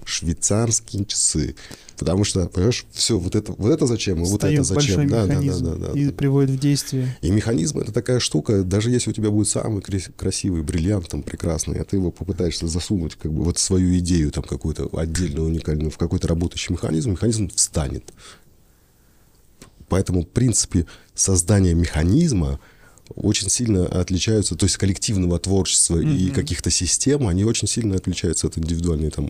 швейцарские 0.04 1.04
часы. 1.04 1.54
Потому 1.98 2.24
что, 2.24 2.46
понимаешь, 2.46 2.84
все, 2.92 3.18
вот 3.18 3.34
это, 3.34 3.52
вот 3.52 3.70
это 3.70 3.86
зачем, 3.86 4.22
и 4.22 4.26
вот 4.26 4.40
это 4.44 4.62
зачем. 4.64 5.08
Да, 5.08 5.26
да, 5.26 5.34
да, 5.40 5.76
да, 5.76 5.92
да. 5.92 5.98
и 5.98 6.10
приводит 6.10 6.50
в 6.50 6.58
действие. 6.58 7.16
И 7.22 7.30
механизм 7.30 7.78
это 7.78 7.92
такая 7.92 8.20
штука, 8.20 8.62
даже 8.62 8.90
если 8.90 9.10
у 9.10 9.12
тебя 9.14 9.30
будет 9.30 9.48
самый 9.48 9.80
крас- 9.80 10.10
красивый 10.16 10.62
бриллиант, 10.62 11.08
там, 11.08 11.22
прекрасный, 11.22 11.78
а 11.80 11.84
ты 11.84 11.96
его 11.96 12.10
попытаешься 12.10 12.66
засунуть, 12.68 13.16
как 13.16 13.32
бы, 13.32 13.44
вот 13.44 13.58
свою 13.58 13.96
идею, 13.98 14.30
там, 14.30 14.44
какую-то 14.44 14.88
отдельную, 14.92 15.46
уникальную, 15.46 15.90
в 15.90 15.96
какой-то 15.98 16.28
работающий 16.28 16.72
механизм, 16.72 17.12
механизм 17.12 17.48
встанет. 17.54 18.04
Поэтому, 19.88 20.22
в 20.22 20.28
принципе, 20.28 20.86
создание 21.14 21.74
механизма 21.74 22.58
очень 23.14 23.48
сильно 23.48 23.86
отличаются, 23.86 24.56
то 24.56 24.66
есть 24.66 24.76
коллективного 24.78 25.38
творчества 25.38 25.98
и 26.00 26.28
каких-то 26.30 26.70
систем, 26.70 27.28
они 27.28 27.44
очень 27.44 27.68
сильно 27.68 27.94
отличаются 27.94 28.48
от 28.48 28.58
индивидуальной 28.58 29.10
там 29.10 29.28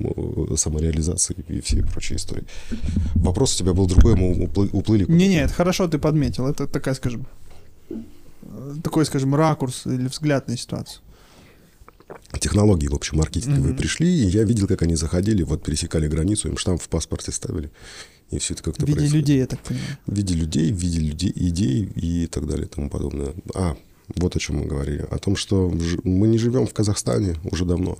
самореализации 0.56 1.36
и 1.48 1.60
всей 1.60 1.82
прочей 1.82 2.16
истории. 2.16 2.44
Вопрос 3.14 3.54
у 3.54 3.58
тебя 3.58 3.74
был 3.74 3.86
другой, 3.86 4.16
мы 4.16 4.32
уплы- 4.46 4.70
уплыли. 4.72 5.04
Не-не, 5.08 5.42
это 5.42 5.52
хорошо 5.52 5.88
ты 5.88 5.98
подметил. 5.98 6.46
Это 6.46 6.66
такая, 6.66 6.94
скажем, 6.94 7.26
такой, 8.82 9.04
скажем, 9.04 9.34
ракурс 9.34 9.82
или 9.86 10.08
взгляд 10.08 10.48
на 10.48 10.56
ситуацию. 10.56 11.02
технологии, 12.40 12.86
в 12.88 12.94
общем, 12.94 13.18
маркетинговые 13.18 13.72
Мгм. 13.72 13.76
пришли, 13.76 14.08
и 14.08 14.26
я 14.28 14.44
видел, 14.44 14.66
как 14.68 14.82
они 14.82 14.94
заходили, 14.94 15.42
вот 15.42 15.62
пересекали 15.62 16.06
границу, 16.08 16.48
им 16.48 16.56
штамп 16.56 16.80
в 16.80 16.88
паспорте 16.88 17.32
ставили, 17.32 17.70
и 18.30 18.38
все 18.38 18.54
это 18.54 18.62
как-то 18.62 18.84
В 18.84 18.88
виде 18.88 18.98
происходит. 19.00 19.22
людей, 19.22 19.38
я 19.38 19.46
так 19.46 19.60
понимаю. 19.60 19.98
В 20.06 20.14
виде 20.14 20.34
людей, 20.34 20.72
в 20.72 20.76
виде 20.76 21.00
людей, 21.00 21.32
идей 21.34 21.88
и 21.94 22.26
так 22.26 22.46
далее 22.46 22.66
и 22.66 22.68
тому 22.68 22.90
подобное. 22.90 23.34
А, 23.54 23.76
вот 24.14 24.36
о 24.36 24.38
чем 24.38 24.56
мы 24.58 24.66
говорили. 24.66 25.06
О 25.10 25.18
том, 25.18 25.36
что 25.36 25.72
мы 26.04 26.28
не 26.28 26.38
живем 26.38 26.66
в 26.66 26.74
Казахстане 26.74 27.36
уже 27.44 27.64
давно. 27.64 27.98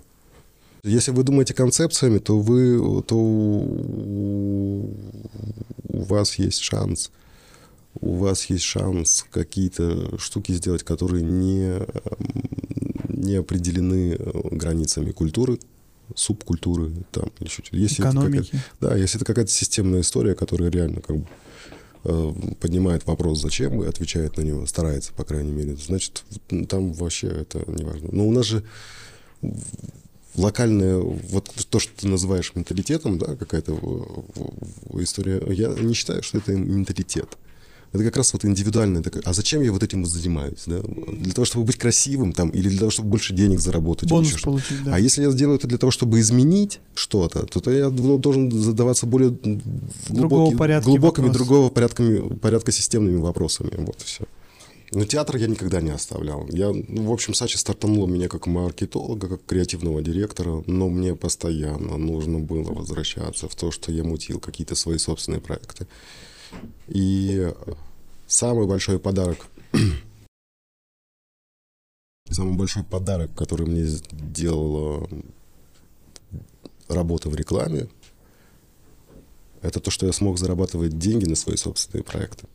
Если 0.83 1.11
вы 1.11 1.23
думаете 1.25 1.53
концепциями, 1.55 2.19
то 2.19 2.39
вы, 2.39 3.03
то 3.03 3.17
у 3.17 4.93
вас 5.89 6.39
есть 6.39 6.61
шанс, 6.61 7.11
у 8.01 8.15
вас 8.15 8.45
есть 8.51 8.65
шанс 8.65 9.25
какие-то 9.31 10.17
штуки 10.19 10.53
сделать, 10.53 10.85
которые 10.85 11.25
не, 11.25 11.81
не 13.09 13.35
определены 13.35 14.17
границами 14.53 15.11
культуры, 15.11 15.59
субкультуры, 16.15 16.93
там, 17.11 17.31
или 17.41 17.49
что-то. 17.49 17.77
Если 17.77 18.03
Экономики. 18.03 18.51
Это 18.53 18.63
да, 18.81 18.97
если 18.97 19.19
это 19.19 19.25
какая-то 19.25 19.51
системная 19.51 20.01
история, 20.01 20.35
которая 20.35 20.71
реально 20.71 21.01
как 21.01 21.17
бы 21.17 21.27
э, 22.05 22.33
поднимает 22.61 23.07
вопрос, 23.07 23.41
зачем, 23.41 23.83
и 23.83 23.87
отвечает 23.87 24.37
на 24.37 24.43
него, 24.43 24.67
старается, 24.67 25.13
по 25.13 25.25
крайней 25.25 25.53
мере, 25.53 25.77
значит, 25.77 26.25
там 26.69 26.93
вообще 26.93 27.29
это 27.29 27.65
не 27.67 27.85
важно. 27.85 28.09
Но 28.13 28.27
у 28.27 28.33
нас 28.33 28.47
же 28.47 28.65
локальное, 30.37 30.99
вот 30.99 31.51
то, 31.71 31.79
что 31.79 31.93
ты 31.97 32.09
называешь 32.09 32.53
менталитетом, 32.55 33.19
да, 33.19 33.37
какая-то 33.37 34.25
история, 34.95 35.43
я 35.53 35.69
не 35.69 35.95
считаю, 35.95 36.23
что 36.23 36.39
это 36.39 36.53
менталитет. 36.53 37.37
Это 37.97 38.05
как 38.05 38.17
раз 38.17 38.33
вот 38.33 38.45
индивидуальное 38.45 39.03
такое. 39.03 39.23
А 39.25 39.33
зачем 39.33 39.63
я 39.63 39.73
вот 39.73 39.83
этим 39.83 40.05
занимаюсь? 40.07 40.63
Да? 40.67 40.81
Для 40.83 41.33
того, 41.33 41.45
чтобы 41.45 41.65
быть 41.65 41.77
красивым 41.77 42.33
там, 42.33 42.51
или 42.51 42.69
для 42.69 42.79
того, 42.79 42.91
чтобы 42.91 43.09
больше 43.09 43.35
денег 43.35 43.59
заработать. 43.59 44.09
Бонус 44.09 44.41
получить, 44.43 44.85
да. 44.85 44.95
А 44.95 45.01
если 45.01 45.23
я 45.23 45.31
сделаю 45.31 45.59
это 45.59 45.67
для 45.67 45.79
того, 45.79 45.91
чтобы 45.91 46.21
изменить 46.21 46.81
что-то, 46.95 47.47
то, 47.47 47.61
то 47.61 47.71
я 47.71 47.91
должен 47.91 48.53
задаваться 48.53 49.07
более 49.07 49.31
глубокий, 50.09 50.81
глубокими, 50.81 51.27
вопрос. 51.27 51.37
другого 51.37 51.71
порядка, 51.71 52.05
порядка 52.41 52.73
системными 52.73 53.17
вопросами. 53.17 53.71
Вот 53.79 54.01
и 54.03 54.05
все. 54.05 54.25
Но 54.93 55.05
театр 55.05 55.37
я 55.37 55.49
никогда 55.49 55.81
не 55.81 55.91
оставлял. 55.91 56.47
Я, 56.49 56.73
ну, 56.73 57.09
в 57.09 57.13
общем, 57.13 57.35
Сачи 57.35 57.57
стартанула 57.57 58.07
меня 58.07 58.29
как 58.29 58.47
маркетолога, 58.47 59.29
как 59.29 59.45
креативного 59.45 60.01
директора, 60.01 60.63
но 60.67 60.89
мне 60.89 61.17
постоянно 61.17 61.97
нужно 61.97 62.39
было 62.39 62.73
возвращаться 62.73 63.49
в 63.49 63.55
то, 63.55 63.71
что 63.71 63.91
я 63.91 64.05
мутил 64.05 64.39
какие-то 64.39 64.75
свои 64.75 64.99
собственные 64.99 65.41
проекты. 65.41 65.87
И 66.89 67.53
самый 68.27 68.67
большой 68.67 68.99
подарок, 68.99 69.47
самый 72.31 72.57
большой 72.57 72.85
подарок, 72.85 73.35
который 73.35 73.67
мне 73.67 73.85
сделала 73.85 75.09
работа 76.89 77.29
в 77.29 77.35
рекламе, 77.35 77.89
это 79.63 79.81
то, 79.81 79.91
что 79.91 80.07
я 80.07 80.13
смог 80.13 80.39
зарабатывать 80.39 80.99
деньги 80.99 81.25
на 81.27 81.35
свои 81.35 81.57
собственные 81.57 82.05
проекты. 82.05 82.47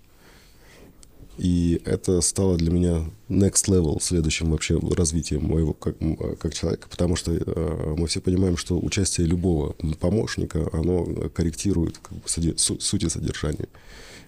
И 1.37 1.81
это 1.85 2.21
стало 2.21 2.57
для 2.57 2.71
меня 2.71 3.09
next 3.29 3.67
level, 3.67 3.99
следующим 4.01 4.51
вообще 4.51 4.79
развитием 4.79 5.45
моего 5.45 5.73
как, 5.73 5.95
как 6.39 6.53
человека, 6.53 6.87
потому 6.89 7.15
что 7.15 7.31
э, 7.31 7.95
мы 7.97 8.05
все 8.07 8.21
понимаем, 8.21 8.57
что 8.57 8.77
участие 8.77 9.25
любого 9.27 9.71
помощника, 9.99 10.69
оно 10.71 11.29
корректирует 11.29 11.97
как 11.97 12.17
бы, 12.17 12.27
сути 12.27 13.07
содержания. 13.07 13.67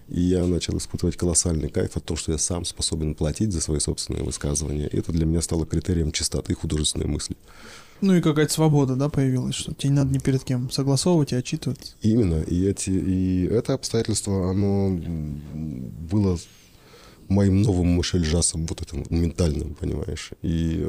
И 0.08 0.20
я 0.20 0.44
начал 0.46 0.76
испытывать 0.76 1.16
колоссальный 1.16 1.68
кайф 1.68 1.96
от 1.96 2.04
того, 2.04 2.16
что 2.16 2.32
я 2.32 2.38
сам 2.38 2.64
способен 2.64 3.14
платить 3.14 3.52
за 3.52 3.60
свои 3.60 3.78
собственные 3.78 4.22
высказывания. 4.22 4.86
И 4.86 4.98
это 4.98 5.12
для 5.12 5.26
меня 5.26 5.40
стало 5.40 5.66
критерием 5.66 6.12
чистоты 6.12 6.54
художественной 6.54 7.06
мысли. 7.06 7.36
Ну 8.00 8.14
и 8.14 8.20
какая-то 8.20 8.52
свобода, 8.52 8.96
да, 8.96 9.08
появилась, 9.08 9.54
что 9.54 9.72
тебе 9.72 9.90
не 9.90 9.96
надо 9.96 10.12
ни 10.12 10.18
перед 10.18 10.44
кем 10.44 10.70
согласовывать 10.70 11.32
и 11.32 11.36
отчитываться. 11.36 11.94
Именно. 12.02 12.42
И, 12.42 12.66
эти, 12.66 12.90
и 12.90 13.44
это 13.46 13.72
обстоятельство, 13.74 14.50
оно 14.50 15.00
было 16.10 16.38
моим 17.28 17.62
новым 17.62 17.88
мышельжасом, 17.88 18.66
вот 18.66 18.82
этим 18.82 19.04
ментальным, 19.08 19.74
понимаешь. 19.74 20.32
И, 20.42 20.86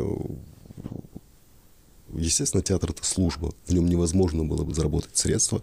естественно, 2.17 2.63
театр— 2.63 2.89
это 2.91 3.05
служба. 3.05 3.53
В 3.67 3.73
нем 3.73 3.87
невозможно 3.87 4.43
было 4.43 4.63
бы 4.63 4.73
заработать 4.73 5.15
средства, 5.17 5.61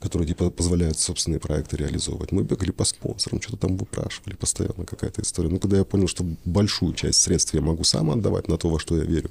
которые 0.00 0.28
типа, 0.28 0.50
позволяют 0.50 0.98
собственные 0.98 1.40
проекты 1.40 1.76
реализовывать. 1.76 2.32
Мы 2.32 2.42
бегали 2.42 2.70
по 2.70 2.84
спонсорам, 2.84 3.40
что-то 3.40 3.68
там 3.68 3.76
выпрашивали 3.76 4.34
постоянно, 4.34 4.84
какая-то 4.84 5.22
история. 5.22 5.48
Но 5.48 5.58
когда 5.58 5.78
я 5.78 5.84
понял, 5.84 6.08
что 6.08 6.24
большую 6.44 6.94
часть 6.94 7.20
средств 7.20 7.54
я 7.54 7.60
могу 7.60 7.84
сам 7.84 8.10
отдавать 8.10 8.48
на 8.48 8.56
то, 8.58 8.68
во 8.68 8.78
что 8.78 8.96
я 8.96 9.04
верю, 9.04 9.30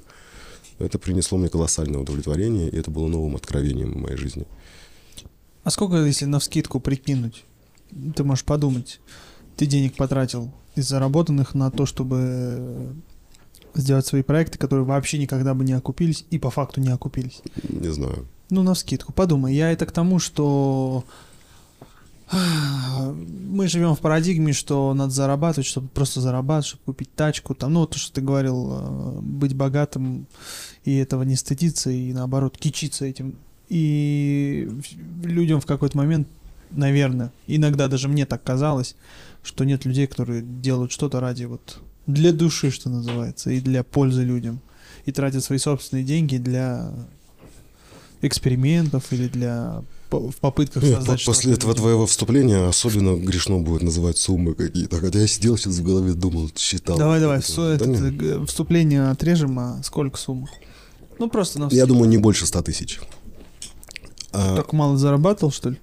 это 0.78 0.98
принесло 0.98 1.38
мне 1.38 1.48
колоссальное 1.48 2.00
удовлетворение, 2.00 2.68
и 2.68 2.76
это 2.76 2.90
было 2.90 3.06
новым 3.08 3.36
откровением 3.36 3.92
в 3.92 3.96
моей 3.96 4.16
жизни. 4.16 4.46
А 5.64 5.70
сколько, 5.70 5.96
если 6.04 6.24
на 6.24 6.40
вскидку 6.40 6.80
прикинуть, 6.80 7.44
ты 8.16 8.24
можешь 8.24 8.44
подумать, 8.44 9.00
ты 9.56 9.66
денег 9.66 9.94
потратил 9.96 10.52
из 10.74 10.88
заработанных 10.88 11.54
на 11.54 11.70
то, 11.70 11.86
чтобы 11.86 12.94
сделать 13.74 14.06
свои 14.06 14.22
проекты, 14.22 14.58
которые 14.58 14.84
вообще 14.84 15.18
никогда 15.18 15.54
бы 15.54 15.64
не 15.64 15.72
окупились 15.72 16.24
и 16.30 16.38
по 16.38 16.50
факту 16.50 16.80
не 16.80 16.88
окупились? 16.88 17.42
Не 17.68 17.92
знаю. 17.92 18.26
Ну, 18.50 18.62
на 18.62 18.74
скидку. 18.74 19.12
Подумай. 19.12 19.54
Я 19.54 19.72
это 19.72 19.86
к 19.86 19.92
тому, 19.92 20.18
что 20.18 21.04
мы 22.32 23.68
живем 23.68 23.94
в 23.94 24.00
парадигме, 24.00 24.52
что 24.52 24.94
надо 24.94 25.10
зарабатывать, 25.10 25.66
чтобы 25.66 25.88
просто 25.88 26.20
зарабатывать, 26.20 26.66
чтобы 26.66 26.84
купить 26.84 27.14
тачку. 27.14 27.54
Там, 27.54 27.74
ну, 27.74 27.86
то, 27.86 27.98
что 27.98 28.14
ты 28.14 28.20
говорил, 28.20 28.68
э, 28.72 29.20
быть 29.20 29.54
богатым 29.54 30.26
и 30.84 30.96
этого 30.96 31.24
не 31.24 31.36
стыдиться, 31.36 31.90
и 31.90 32.12
наоборот, 32.12 32.56
кичиться 32.56 33.04
этим. 33.04 33.36
И 33.68 34.68
людям 35.22 35.60
в 35.60 35.66
какой-то 35.66 35.96
момент, 35.96 36.28
наверное, 36.70 37.32
иногда 37.46 37.88
даже 37.88 38.08
мне 38.08 38.24
так 38.24 38.42
казалось, 38.42 38.96
что 39.42 39.64
нет 39.64 39.84
людей, 39.84 40.06
которые 40.06 40.42
делают 40.42 40.92
что-то 40.92 41.20
ради 41.20 41.44
вот 41.44 41.80
для 42.06 42.32
души, 42.32 42.70
что 42.70 42.88
называется, 42.88 43.50
и 43.50 43.60
для 43.60 43.82
пользы 43.82 44.22
людям. 44.22 44.60
И 45.04 45.12
тратят 45.12 45.42
свои 45.44 45.58
собственные 45.58 46.04
деньги 46.04 46.36
для 46.36 46.92
экспериментов 48.22 49.12
или 49.12 49.28
для 49.28 49.82
в 50.10 50.36
попытках 50.40 50.82
Нет, 50.82 50.96
создать 50.96 51.24
После 51.24 51.54
этого 51.54 51.74
твоего 51.74 52.06
вступления 52.06 52.68
особенно 52.68 53.16
грешно 53.16 53.58
будет 53.58 53.82
называть 53.82 54.18
суммы 54.18 54.54
какие-то. 54.54 55.00
Хотя 55.00 55.20
я 55.20 55.26
сидел 55.26 55.56
сейчас 55.56 55.78
в 55.78 55.82
голове, 55.82 56.12
думал, 56.12 56.50
считал. 56.56 56.98
Давай, 56.98 57.18
давай, 57.20 57.38
это, 57.38 57.56
да 57.56 57.74
этот, 57.74 58.22
э, 58.22 58.44
вступление 58.46 59.08
отрежем, 59.08 59.58
а 59.58 59.80
сколько 59.82 60.18
сумма? 60.18 60.48
Ну, 61.18 61.30
просто 61.30 61.60
на 61.60 61.68
Я 61.70 61.86
думаю, 61.86 62.08
не 62.08 62.18
больше 62.18 62.46
100 62.46 62.62
тысяч. 62.62 63.00
А... 64.32 64.56
Так 64.56 64.72
мало 64.72 64.98
зарабатывал, 64.98 65.52
что 65.52 65.70
ли? 65.70 65.80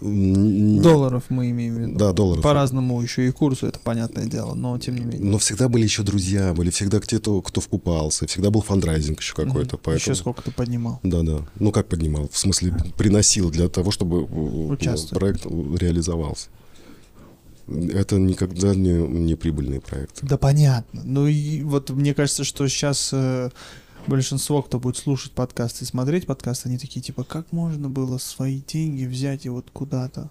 Долларов 0.00 1.24
мы 1.30 1.50
имеем 1.50 1.74
в 1.74 1.78
виду. 1.78 1.98
Да, 1.98 2.12
долларов. 2.12 2.42
По-разному 2.44 3.00
еще 3.02 3.26
и 3.26 3.30
курсу, 3.32 3.66
это 3.66 3.80
понятное 3.80 4.26
дело, 4.26 4.54
но 4.54 4.78
тем 4.78 4.94
не 4.94 5.04
менее. 5.04 5.20
Но 5.20 5.38
всегда 5.38 5.68
были 5.68 5.82
еще 5.82 6.02
друзья, 6.04 6.54
были 6.54 6.70
всегда 6.70 7.00
кто-то, 7.00 7.42
кто 7.42 7.60
вкупался, 7.60 8.26
всегда 8.26 8.50
был 8.50 8.62
фандрайзинг 8.62 9.20
еще 9.20 9.34
какой-то. 9.34 9.76
Mm-hmm. 9.76 9.80
Поэтому... 9.82 10.12
Еще 10.12 10.14
сколько 10.14 10.42
ты 10.42 10.52
поднимал? 10.52 11.00
Да, 11.02 11.22
да. 11.22 11.40
Ну 11.58 11.72
как 11.72 11.88
поднимал? 11.88 12.28
В 12.32 12.38
смысле, 12.38 12.72
приносил 12.96 13.50
для 13.50 13.68
того, 13.68 13.90
чтобы 13.90 14.22
Участвуй. 14.68 15.18
проект 15.18 15.44
реализовался. 15.46 16.48
Это 17.66 18.16
никогда 18.16 18.74
не, 18.74 18.92
не 18.92 19.34
прибыльные 19.34 19.80
проекты. 19.80 20.24
Да 20.24 20.38
понятно. 20.38 21.02
Ну 21.04 21.26
и 21.26 21.62
вот 21.62 21.90
мне 21.90 22.14
кажется, 22.14 22.44
что 22.44 22.66
сейчас 22.68 23.10
э, 23.12 23.50
большинство, 24.08 24.62
кто 24.62 24.80
будет 24.80 24.96
слушать 24.96 25.32
подкасты 25.32 25.84
и 25.84 25.86
смотреть 25.86 26.26
подкасты, 26.26 26.68
они 26.68 26.78
такие, 26.78 27.00
типа, 27.00 27.24
как 27.24 27.52
можно 27.52 27.88
было 27.88 28.18
свои 28.18 28.60
деньги 28.60 29.04
взять 29.04 29.46
и 29.46 29.48
вот 29.48 29.70
куда-то 29.72 30.30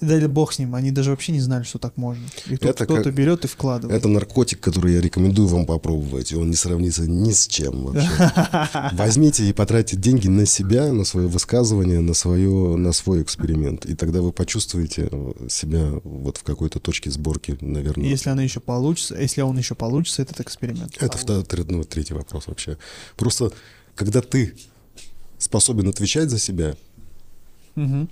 да 0.00 0.28
бог 0.28 0.52
с 0.52 0.58
ним, 0.58 0.74
они 0.74 0.90
даже 0.90 1.10
вообще 1.10 1.32
не 1.32 1.40
знали, 1.40 1.62
что 1.62 1.78
так 1.78 1.96
можно. 1.96 2.24
И 2.46 2.56
тут 2.56 2.70
это 2.70 2.84
кто-то 2.84 3.04
как... 3.04 3.14
берет 3.14 3.44
и 3.44 3.48
вкладывает. 3.48 3.98
Это 3.98 4.08
наркотик, 4.08 4.60
который 4.60 4.94
я 4.94 5.00
рекомендую 5.00 5.48
вам 5.48 5.66
попробовать, 5.66 6.32
и 6.32 6.36
он 6.36 6.50
не 6.50 6.56
сравнится 6.56 7.06
ни 7.06 7.32
с 7.32 7.46
чем 7.46 7.84
вообще. 7.84 8.90
Возьмите 8.92 9.48
и 9.48 9.52
потратьте 9.52 9.96
деньги 9.96 10.28
на 10.28 10.46
себя, 10.46 10.92
на 10.92 11.04
свое 11.04 11.28
высказывание, 11.28 12.00
на, 12.00 12.14
свое, 12.14 12.76
на 12.76 12.92
свой 12.92 13.22
эксперимент, 13.22 13.84
и 13.84 13.94
тогда 13.94 14.22
вы 14.22 14.32
почувствуете 14.32 15.10
себя 15.48 15.90
вот 16.04 16.38
в 16.38 16.42
какой-то 16.42 16.80
точке 16.80 17.10
сборки, 17.10 17.58
наверное. 17.60 18.06
Если 18.06 18.30
она 18.30 18.42
еще 18.42 18.60
получится, 18.60 19.16
если 19.16 19.42
он 19.42 19.58
еще 19.58 19.74
получится, 19.74 20.22
этот 20.22 20.40
эксперимент. 20.40 20.96
Это 21.00 21.18
второй, 21.18 21.44
ну, 21.68 21.84
третий 21.84 22.14
вопрос 22.14 22.46
вообще. 22.46 22.78
Просто 23.16 23.52
когда 23.94 24.22
ты 24.22 24.54
способен 25.38 25.88
отвечать 25.88 26.30
за 26.30 26.38
себя, 26.38 26.74
угу 27.76 28.08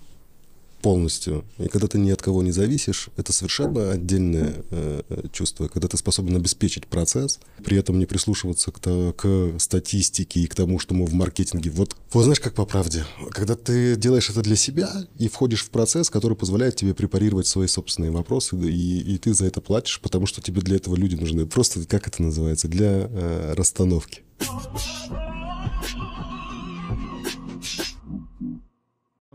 полностью. 0.81 1.45
И 1.59 1.69
когда 1.69 1.87
ты 1.87 1.99
ни 1.99 2.11
от 2.11 2.23
кого 2.23 2.43
не 2.43 2.53
зависишь, 2.53 3.09
это 3.17 3.33
совершенно 3.33 3.93
отдельное 3.93 4.55
э, 4.71 5.03
чувство. 5.33 5.69
Когда 5.69 5.89
ты 5.89 5.97
способен 5.97 6.37
обеспечить 6.37 6.87
процесс, 6.87 7.41
при 7.65 7.77
этом 7.79 7.99
не 7.99 8.07
прислушиваться 8.07 8.71
к, 8.71 8.79
то, 8.79 9.13
к 9.17 9.59
статистике 9.59 10.41
и 10.41 10.47
к 10.47 10.55
тому, 10.55 10.79
что 10.79 10.95
мы 10.95 11.07
в 11.07 11.15
маркетинге. 11.15 11.71
Вот, 11.71 11.97
вот 12.13 12.23
знаешь, 12.23 12.41
как 12.41 12.55
по 12.55 12.65
правде. 12.65 13.05
Когда 13.31 13.55
ты 13.55 13.97
делаешь 13.97 14.31
это 14.31 14.43
для 14.43 14.57
себя 14.57 14.91
и 15.19 15.29
входишь 15.29 15.65
в 15.65 15.71
процесс, 15.71 16.11
который 16.11 16.37
позволяет 16.37 16.77
тебе 16.77 16.95
препарировать 16.95 17.47
свои 17.47 17.67
собственные 17.67 18.11
вопросы, 18.11 18.57
и, 18.57 19.15
и 19.15 19.19
ты 19.19 19.35
за 19.35 19.47
это 19.47 19.61
платишь, 19.61 20.01
потому 20.01 20.27
что 20.27 20.41
тебе 20.41 20.61
для 20.61 20.77
этого 20.77 20.95
люди 20.95 21.15
нужны. 21.15 21.47
Просто, 21.47 21.85
как 21.87 22.07
это 22.07 22.23
называется, 22.23 22.69
для 22.69 23.09
э, 23.11 23.55
расстановки. 23.55 24.23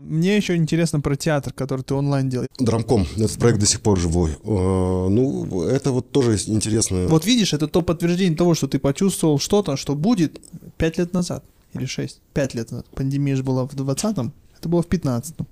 Мне 0.04 0.36
еще 0.36 0.54
интересно 0.56 1.00
про 1.00 1.16
театр, 1.16 1.52
который 1.52 1.82
ты 1.82 1.94
онлайн 1.94 2.28
делаешь. 2.28 2.50
Драмком. 2.58 3.06
Этот 3.16 3.38
проект 3.38 3.58
до 3.58 3.66
сих 3.66 3.80
пор 3.80 3.98
живой. 3.98 4.36
А, 4.44 5.08
ну, 5.08 5.62
это 5.62 5.92
вот 5.92 6.10
тоже 6.10 6.38
интересно. 6.46 7.06
Вот 7.08 7.24
видишь, 7.24 7.54
это 7.54 7.66
то 7.68 7.82
подтверждение 7.82 8.36
того, 8.36 8.54
что 8.54 8.68
ты 8.68 8.78
почувствовал 8.78 9.38
что-то, 9.38 9.76
что 9.76 9.94
будет 9.94 10.40
пять 10.76 10.98
лет 10.98 11.12
назад. 11.14 11.42
или 11.74 11.86
6, 11.86 12.20
5 12.34 12.54
лет 12.54 12.70
назад. 12.70 12.86
Пандемия 12.94 13.34
же 13.36 13.42
была 13.42 13.66
в 13.66 13.74
20-м, 13.74 14.32
это 14.58 14.68
было 14.68 14.82
в 14.82 14.86
15-м. 14.86 15.46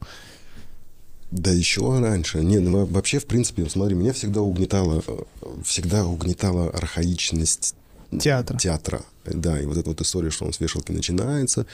Да 1.33 1.51
еще 1.51 1.99
раньше. 1.99 2.45
Не, 2.45 2.59
ну, 2.59 2.85
вообще, 2.85 3.19
в 3.19 3.25
принципе, 3.25 3.67
смотри, 3.69 3.95
меня 3.95 4.13
всегда 4.13 4.43
угнетала, 4.43 5.03
э, 5.07 5.19
всегда 5.65 6.05
угнетала 6.07 6.69
архаичность 6.69 7.75
Театра. 8.21 8.59
театра. 8.59 9.03
Да, 9.25 9.61
и 9.61 9.67
вот 9.67 9.77
эта 9.77 9.89
вот 9.91 10.01
история, 10.01 10.31
что 10.31 10.45
он 10.45 10.53
с 10.53 10.61
вешалки 10.61 10.93
начинается, 10.93 11.67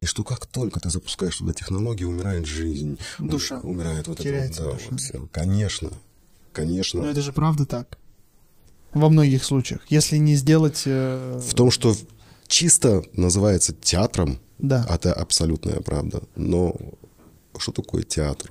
и 0.00 0.06
что 0.06 0.22
как 0.24 0.46
только 0.46 0.80
ты 0.80 0.88
запускаешь 0.90 1.36
туда 1.36 1.52
технологии, 1.52 2.04
умирает 2.04 2.46
жизнь. 2.46 2.98
Душа. 3.18 3.58
Умирает 3.60 4.06
вот 4.06 4.14
это 4.20 4.22
Теряется 4.28 4.62
вот, 4.64 4.70
да, 4.72 4.76
душа. 4.78 4.88
вот 4.90 5.00
всё. 5.00 5.28
Конечно, 5.32 5.90
конечно. 6.52 7.02
Но 7.02 7.08
это 7.10 7.20
же 7.20 7.32
правда 7.32 7.66
так. 7.66 7.98
Во 8.92 9.08
многих 9.08 9.42
случаях. 9.44 9.80
Если 9.88 10.16
не 10.18 10.36
сделать... 10.36 10.82
э, 10.86 11.40
В 11.42 11.54
том, 11.54 11.70
что 11.70 11.94
чисто 12.46 13.02
называется 13.14 13.72
театром, 13.74 14.38
Да, 14.58 14.86
это 14.88 15.12
абсолютная 15.12 15.80
правда. 15.80 16.22
Но 16.36 16.76
что 17.58 17.72
такое 17.72 18.02
театр? 18.02 18.50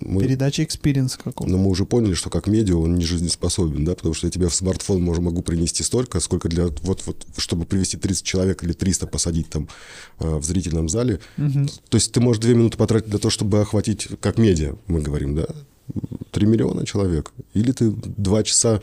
Мы, 0.00 0.22
передача 0.22 0.62
experience 0.62 1.16
какого-то. 1.16 1.46
но 1.50 1.58
мы 1.58 1.70
уже 1.70 1.84
поняли, 1.86 2.14
что 2.14 2.30
как 2.30 2.46
медиа 2.46 2.76
он 2.76 2.94
не 2.94 3.04
жизнеспособен, 3.04 3.84
да, 3.84 3.96
потому 3.96 4.14
что 4.14 4.28
я 4.28 4.30
тебе 4.30 4.48
в 4.48 4.54
смартфон 4.54 5.02
можу, 5.02 5.22
могу 5.22 5.42
принести 5.42 5.82
столько, 5.82 6.20
сколько 6.20 6.48
для 6.48 6.66
вот, 6.82 7.02
вот 7.06 7.26
чтобы 7.36 7.64
привести 7.64 7.96
30 7.96 8.24
человек 8.24 8.62
или 8.62 8.72
300 8.72 9.08
посадить 9.08 9.48
там 9.48 9.68
э, 10.20 10.36
в 10.36 10.44
зрительном 10.44 10.88
зале. 10.88 11.20
Мгм. 11.36 11.68
То 11.88 11.96
есть 11.96 12.12
ты 12.12 12.20
можешь 12.20 12.40
две 12.40 12.54
минуты 12.54 12.76
потратить 12.76 13.10
для 13.10 13.18
того, 13.18 13.30
чтобы 13.30 13.60
охватить, 13.60 14.08
как 14.20 14.38
медиа, 14.38 14.76
мы 14.86 15.02
говорим, 15.02 15.34
да, 15.34 15.46
3 16.30 16.46
миллиона 16.46 16.86
человек. 16.86 17.32
Или 17.54 17.72
ты 17.72 17.90
два 17.90 18.42
часа 18.44 18.80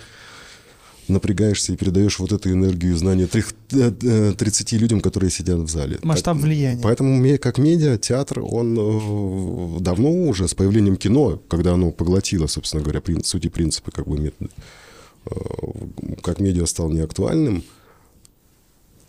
напрягаешься 1.08 1.74
и 1.74 1.76
передаешь 1.76 2.20
вот 2.20 2.32
эту 2.32 2.52
энергию 2.52 2.96
знания 2.98 3.26
трих- 3.28 3.54
э, 3.72 3.92
э, 4.02 4.34
30 4.38 4.78
людям, 4.78 5.02
которые 5.02 5.30
сидят 5.32 5.60
в 5.60 5.68
зале. 5.68 6.00
Масштаб 6.04 6.36
Так- 6.38 6.44
влияния. 6.44 6.82
Поэтому 6.82 7.38
как 7.38 7.58
медиа, 7.58 7.98
театр, 7.98 8.40
он 8.42 8.78
э, 8.78 9.80
давно 9.82 10.12
уже 10.28 10.48
с 10.48 10.54
появлением 10.54 10.96
кино, 10.96 11.42
когда 11.48 11.74
оно 11.74 11.92
поглотило, 11.92 12.48
собственно 12.48 12.84
говоря, 12.84 13.00
прин- 13.00 13.24
сути 13.24 13.50
принципы, 13.50 13.92
как 13.92 14.08
бы 14.08 14.18
методы, 14.20 14.50
как 16.22 16.40
медиа 16.40 16.66
стал 16.66 16.90
неактуальным, 16.92 17.64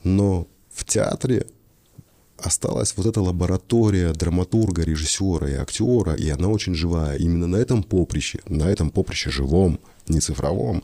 но 0.03 0.47
в 0.73 0.85
театре 0.85 1.47
осталась 2.39 2.95
вот 2.97 3.07
эта 3.07 3.21
лаборатория 3.23 4.13
драматурга, 4.13 4.83
режиссера 4.83 5.49
и 5.49 5.55
актера, 5.55 6.15
и 6.15 6.29
она 6.29 6.49
очень 6.49 6.75
живая. 6.75 7.17
Именно 7.17 7.47
на 7.47 7.57
этом 7.57 7.83
поприще, 7.83 8.41
на 8.49 8.65
этом 8.65 8.91
поприще 8.91 9.31
живом, 9.31 9.79
не 10.09 10.21
цифровом, 10.21 10.83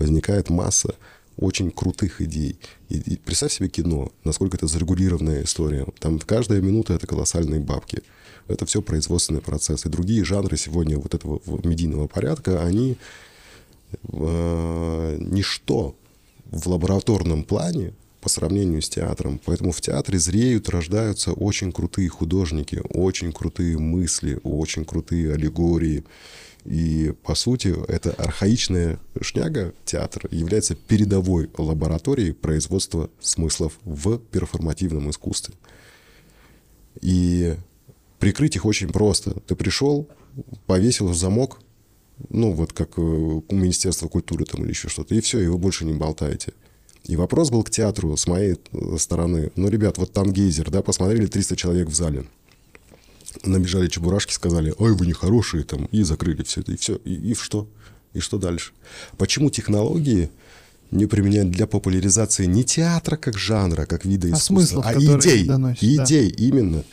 возникает 0.00 0.50
масса 0.50 0.96
очень 1.36 1.70
крутых 1.70 2.20
идей. 2.20 2.58
И, 2.88 2.98
и 2.98 3.16
представь 3.16 3.52
себе 3.52 3.68
кино, 3.68 4.10
насколько 4.24 4.56
это 4.56 4.66
зарегулированная 4.66 5.44
история. 5.44 5.86
Там 5.98 6.18
каждая 6.18 6.60
минута— 6.60 6.92
это 6.94 7.06
колоссальные 7.06 7.60
бабки. 7.60 8.02
Это 8.48 8.66
все 8.66 8.82
производственный 8.82 9.40
процесс. 9.40 9.86
И 9.86 9.88
другие 9.88 10.24
жанры 10.24 10.56
сегодня 10.56 10.98
вот 10.98 11.14
этого 11.14 11.40
медийного 11.64 12.08
порядка, 12.08 12.62
они 12.64 12.96
э, 14.12 15.16
ничто 15.20 15.94
в 16.50 16.66
лабораторном 16.66 17.44
плане 17.44 17.94
по 18.20 18.28
сравнению 18.28 18.82
с 18.82 18.88
театром. 18.88 19.40
Поэтому 19.44 19.72
в 19.72 19.80
театре 19.80 20.18
зреют, 20.18 20.68
рождаются 20.68 21.32
очень 21.32 21.72
крутые 21.72 22.08
художники, 22.08 22.82
очень 22.90 23.32
крутые 23.32 23.78
мысли, 23.78 24.38
очень 24.42 24.84
крутые 24.84 25.32
аллегории. 25.32 26.04
И, 26.64 27.14
по 27.22 27.34
сути, 27.34 27.74
эта 27.88 28.10
архаичная 28.12 28.98
шняга, 29.20 29.72
театр, 29.84 30.28
является 30.30 30.74
передовой 30.74 31.50
лабораторией 31.56 32.34
производства 32.34 33.10
смыслов 33.20 33.78
в 33.84 34.18
перформативном 34.18 35.10
искусстве. 35.10 35.54
И 37.00 37.56
прикрыть 38.18 38.56
их 38.56 38.66
очень 38.66 38.88
просто. 38.88 39.40
Ты 39.46 39.54
пришел, 39.54 40.08
повесил 40.66 41.12
замок, 41.14 41.60
ну, 42.28 42.52
вот 42.52 42.72
как 42.72 42.98
э, 42.98 43.00
у 43.00 43.44
Министерства 43.50 44.08
культуры 44.08 44.44
там 44.44 44.62
или 44.62 44.70
еще 44.70 44.88
что-то, 44.88 45.14
и 45.14 45.20
все, 45.20 45.40
и 45.40 45.46
вы 45.46 45.56
больше 45.56 45.86
не 45.86 45.94
болтаете. 45.94 46.52
И 47.04 47.16
вопрос 47.16 47.50
был 47.50 47.62
к 47.62 47.70
театру 47.70 48.14
с 48.16 48.26
моей 48.26 48.56
э, 48.72 48.96
стороны. 48.98 49.50
Ну, 49.56 49.68
ребят, 49.68 49.96
вот 49.96 50.12
там 50.12 50.30
гейзер, 50.32 50.70
да, 50.70 50.82
посмотрели 50.82 51.26
300 51.26 51.56
человек 51.56 51.88
в 51.88 51.94
зале. 51.94 52.26
Набежали 53.44 53.88
чебурашки, 53.88 54.32
сказали, 54.32 54.74
ой, 54.78 54.94
вы 54.94 55.06
нехорошие, 55.06 55.64
там, 55.64 55.86
и 55.86 56.02
закрыли 56.02 56.42
все 56.42 56.60
это, 56.60 56.72
и 56.72 56.76
все. 56.76 56.96
И, 57.04 57.14
и 57.14 57.34
что? 57.34 57.68
И 58.12 58.20
что 58.20 58.38
дальше? 58.38 58.72
Почему 59.16 59.50
технологии 59.50 60.30
не 60.90 61.06
применять 61.06 61.50
для 61.50 61.66
популяризации 61.66 62.46
не 62.46 62.64
театра 62.64 63.16
как 63.16 63.38
жанра, 63.38 63.86
как 63.86 64.04
вида 64.04 64.28
А 64.28 64.30
искусства, 64.32 64.82
смыслов, 64.82 64.86
а 64.86 64.94
идей, 64.94 65.44
доносят, 65.44 65.80
да. 65.80 66.04
идей 66.04 66.28
именно. 66.28 66.84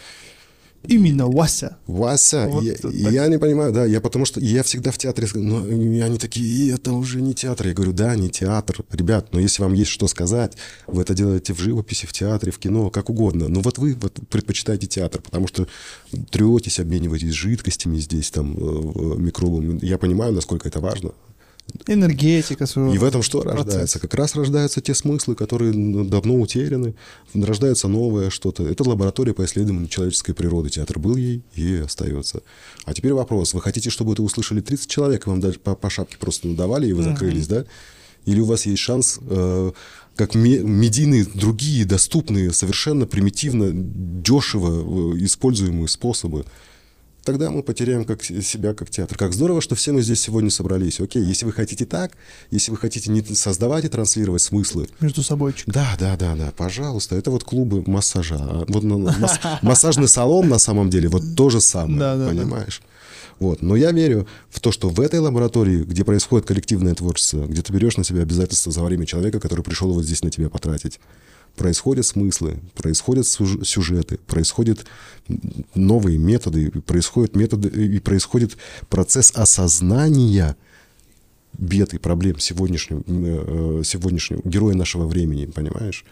Именно 0.88 1.28
Вася. 1.28 1.78
Вася, 1.88 2.47
Вот 2.47 2.63
я, 2.63 2.75
так. 2.75 2.93
я 2.93 3.28
не 3.28 3.39
понимаю, 3.39 3.73
да, 3.73 3.86
я 3.86 3.99
потому 3.99 4.25
что 4.25 4.39
я 4.39 4.63
всегда 4.63 4.91
в 4.91 4.97
театре, 4.97 5.28
но 5.34 5.67
и 5.67 5.99
они 5.99 6.17
такие, 6.17 6.45
«И 6.45 6.71
это 6.71 6.93
уже 6.93 7.21
не 7.21 7.34
театр. 7.34 7.67
Я 7.67 7.73
говорю, 7.73 7.93
да, 7.93 8.15
не 8.15 8.30
театр. 8.30 8.84
Ребят, 8.91 9.34
но 9.34 9.39
если 9.39 9.63
вам 9.63 9.73
есть 9.73 9.91
что 9.91 10.07
сказать, 10.07 10.57
вы 10.88 11.01
это 11.01 11.13
делаете 11.13 11.53
в 11.53 11.59
живописи, 11.59 12.05
в 12.05 12.13
театре, 12.13 12.51
в 12.51 12.59
кино, 12.59 12.89
как 12.89 13.09
угодно. 13.09 13.47
Но 13.49 13.61
вот 13.61 13.78
вы 13.78 13.95
вот 13.95 14.19
предпочитаете 14.30 14.88
театр, 14.88 15.21
потому 15.21 15.47
что 15.47 15.67
третесь, 16.30 16.80
обмениваетесь 16.80 17.34
жидкостями 17.34 17.97
здесь, 17.97 18.32
там, 18.32 18.55
э, 18.55 18.59
в 18.59 19.19
микробом. 19.19 19.78
Я 19.82 19.97
понимаю, 19.97 20.34
насколько 20.34 20.67
это 20.67 20.80
важно. 20.80 21.11
Энергетика 21.86 22.65
своего. 22.65 22.93
И 22.93 22.97
в 22.97 23.03
этом 23.03 23.24
что 23.24 23.41
процесс. 23.41 23.65
рождается? 23.65 23.99
Как 23.99 24.13
раз 24.13 24.36
рождаются 24.36 24.82
те 24.82 24.93
смыслы, 24.93 25.36
которые 25.36 25.74
давно 26.05 26.36
утеряны. 26.36 26.95
Рождается 27.34 27.88
новое 27.88 28.30
что-то. 28.30 28.68
Это 28.68 28.88
лаборатория 28.88 29.34
по 29.34 29.45
исследованию 29.45 29.88
человеческой 29.88 30.34
природы. 30.34 30.70
Театр 30.70 30.99
был 30.99 31.15
ей 31.15 31.43
и 31.55 31.76
остается. 31.86 32.41
А 32.86 32.93
теперь 32.93 33.13
вопрос. 33.13 33.53
Вы 33.53 33.61
хотите, 33.61 33.89
чтобы 33.89 34.13
это 34.13 34.24
услышали 34.24 34.61
30 34.61 34.89
человек, 34.89 35.28
и 35.28 35.30
вам 35.30 35.39
даже 35.39 35.59
по, 35.59 35.76
по 35.76 35.89
шапке 35.89 36.18
просто 36.18 36.47
надавали, 36.47 36.88
и 36.88 36.93
вы 36.93 37.03
закрылись, 37.03 37.47
да? 37.47 37.65
Или 38.26 38.41
у 38.41 38.45
вас 38.45 38.65
есть 38.65 38.82
шанс, 38.82 39.20
э, 39.22 39.72
как 40.18 40.36
ме- 40.36 40.59
медийные 40.59 41.26
другие 41.26 41.86
доступные, 41.86 42.51
совершенно 42.51 43.05
примитивно, 43.05 43.70
дешево 43.72 45.13
э, 45.15 45.24
используемые 45.24 45.88
способы 45.88 46.45
тогда 47.28 47.51
мы 47.51 47.61
потеряем 47.61 48.05
как 48.05 48.23
себя 48.23 48.73
как 48.73 48.89
театр. 48.89 49.17
Как 49.17 49.34
здорово, 49.34 49.59
что 49.61 49.75
все 49.75 49.91
мы 49.91 50.01
здесь 50.01 50.21
сегодня 50.21 50.49
собрались. 50.49 50.99
Окей, 51.01 51.21
если 51.23 51.45
вы 51.45 51.51
хотите 51.51 51.86
так, 51.86 52.13
если 52.51 52.71
вы 52.71 52.78
хотите 52.78 53.11
не 53.11 53.21
создавать 53.21 53.84
и 53.84 53.89
транслировать 53.89 54.41
смыслы, 54.41 54.88
Между 55.01 55.21
собойчик. 55.23 55.67
да, 55.67 55.95
да, 55.99 56.15
да, 56.15 56.36
да, 56.36 56.53
пожалуйста, 56.55 57.17
это 57.17 57.30
вот 57.30 57.43
клубы 57.43 57.84
массажа. 57.86 58.38
А 58.39 58.63
Вот 58.67 58.84
масс- 58.84 59.39
массажный 59.61 60.07
салон 60.07 60.47
на 60.47 60.57
самом 60.57 60.89
деле 60.89 61.09
вот 61.09 61.21
то 61.36 61.49
же 61.49 61.59
самое, 61.59 61.99
Да, 61.99 62.15
да, 62.15 62.23
да. 62.25 62.30
понимаешь? 62.32 62.82
Вот. 63.39 63.61
Но 63.61 63.75
я 63.75 63.91
верю 63.91 64.25
в 64.49 64.59
то, 64.61 64.71
что 64.71 64.89
в 64.89 64.99
этой 65.01 65.19
лаборатории, 65.19 65.84
где 65.84 66.03
происходит 66.05 66.47
коллективное 66.47 66.95
творчество, 66.95 67.45
где 67.45 67.61
ты 67.61 67.71
берешь 67.73 67.97
на 67.97 68.03
себя 68.05 68.21
обязательства 68.21 68.71
за 68.71 68.82
время 68.84 69.05
человека, 69.05 69.39
который 69.39 69.63
пришел 69.63 69.93
вот 69.93 70.05
здесь 70.05 70.23
на 70.23 70.32
тебя 70.32 70.49
потратить, 70.49 70.99
происходят 71.58 72.05
смыслы, 72.05 72.60
происходят 72.76 73.28
сюж- 73.28 73.66
сюжеты, 73.66 74.18
происходят 74.18 74.86
новые 75.76 76.18
методы, 76.18 76.72
происходят 76.72 77.36
методы 77.36 77.68
и 77.68 77.99
происходит 77.99 78.58
процесс 78.89 79.32
осознания 79.36 80.55
бед 81.58 81.93
и 81.93 81.97
проблем 81.97 82.39
сегодняшнего, 82.39 83.03
э, 83.08 83.82
сегодняшнего 83.84 84.41
героя 84.45 84.76
нашего 84.76 85.08
времени, 85.08 85.45
понимаешь? 85.45 86.05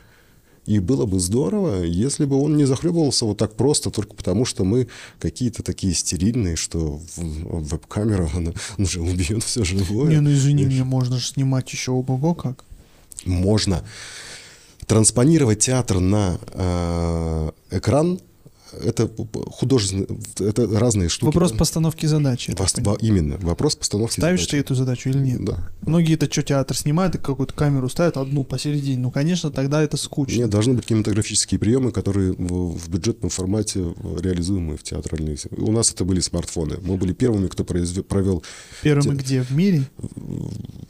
И 0.65 0.79
было 0.79 1.05
бы 1.05 1.19
здорово, 1.19 1.83
если 1.83 2.25
бы 2.25 2.41
он 2.41 2.57
не 2.57 2.65
захлебывался 2.65 3.25
вот 3.25 3.37
так 3.37 3.55
просто, 3.55 3.91
только 3.91 4.15
потому 4.15 4.45
что 4.45 4.63
мы 4.63 4.87
какие-то 5.19 5.61
такие 5.61 5.93
стерильные, 5.93 6.55
что 6.55 6.99
веб-камера, 7.15 8.27
она 8.33 8.51
уже 8.79 8.99
убьет 9.01 9.43
все 9.43 9.63
живое. 9.63 10.09
Не, 10.09 10.21
ну 10.21 10.33
извини 10.33 10.65
меня, 10.65 10.83
можно 10.83 11.17
же 11.17 11.27
снимать 11.27 11.71
еще 11.71 11.91
ого-го 11.91 12.33
как. 12.33 12.65
Можно 13.25 13.83
транспонировать 14.87 15.59
театр 15.59 15.99
на 15.99 16.37
э, 16.51 17.51
экран. 17.71 18.19
Это 18.83 19.09
художественно, 19.51 20.05
это 20.39 20.67
разные 20.67 21.07
штуки. 21.07 21.27
Вопрос 21.27 21.53
постановки 21.53 22.07
задачи. 22.07 22.49
я 22.49 22.57
так 22.57 22.67
Вос- 22.67 22.75
понимаю. 22.75 22.97
во- 22.99 23.07
именно, 23.07 23.37
вопрос 23.37 23.77
постановки 23.77 24.19
Ставишь 24.19 24.41
задачи. 24.41 24.51
ты 24.51 24.57
эту 24.57 24.75
задачу 24.75 25.09
или 25.11 25.17
нет? 25.19 25.45
Да. 25.45 25.69
Многие 25.83 26.15
это 26.15 26.29
что, 26.29 26.43
театр 26.43 26.75
снимают 26.75 27.15
и 27.15 27.17
какую-то 27.17 27.53
камеру 27.53 27.87
ставят, 27.87 28.17
одну 28.17 28.43
посередине. 28.43 28.97
Ну, 28.97 29.11
конечно, 29.11 29.49
тогда 29.49 29.81
это 29.81 29.95
скучно. 29.95 30.39
Нет, 30.39 30.49
должны 30.49 30.73
быть 30.73 30.85
кинематографические 30.87 31.57
приемы, 31.57 31.93
которые 31.93 32.33
в, 32.33 32.77
в 32.77 32.89
бюджетном 32.89 33.29
формате 33.29 33.79
реализуемые 34.19 34.77
в 34.77 34.83
театральной. 34.83 35.37
У 35.57 35.71
нас 35.71 35.93
это 35.93 36.03
были 36.03 36.19
смартфоны. 36.19 36.75
Мы 36.81 36.97
были 36.97 37.13
первыми, 37.13 37.47
кто 37.47 37.63
произве- 37.63 38.03
провел. 38.03 38.43
Первыми 38.81 39.15
те- 39.19 39.23
где? 39.23 39.41
В 39.43 39.51
мире? 39.51 39.85
В, 39.97 40.49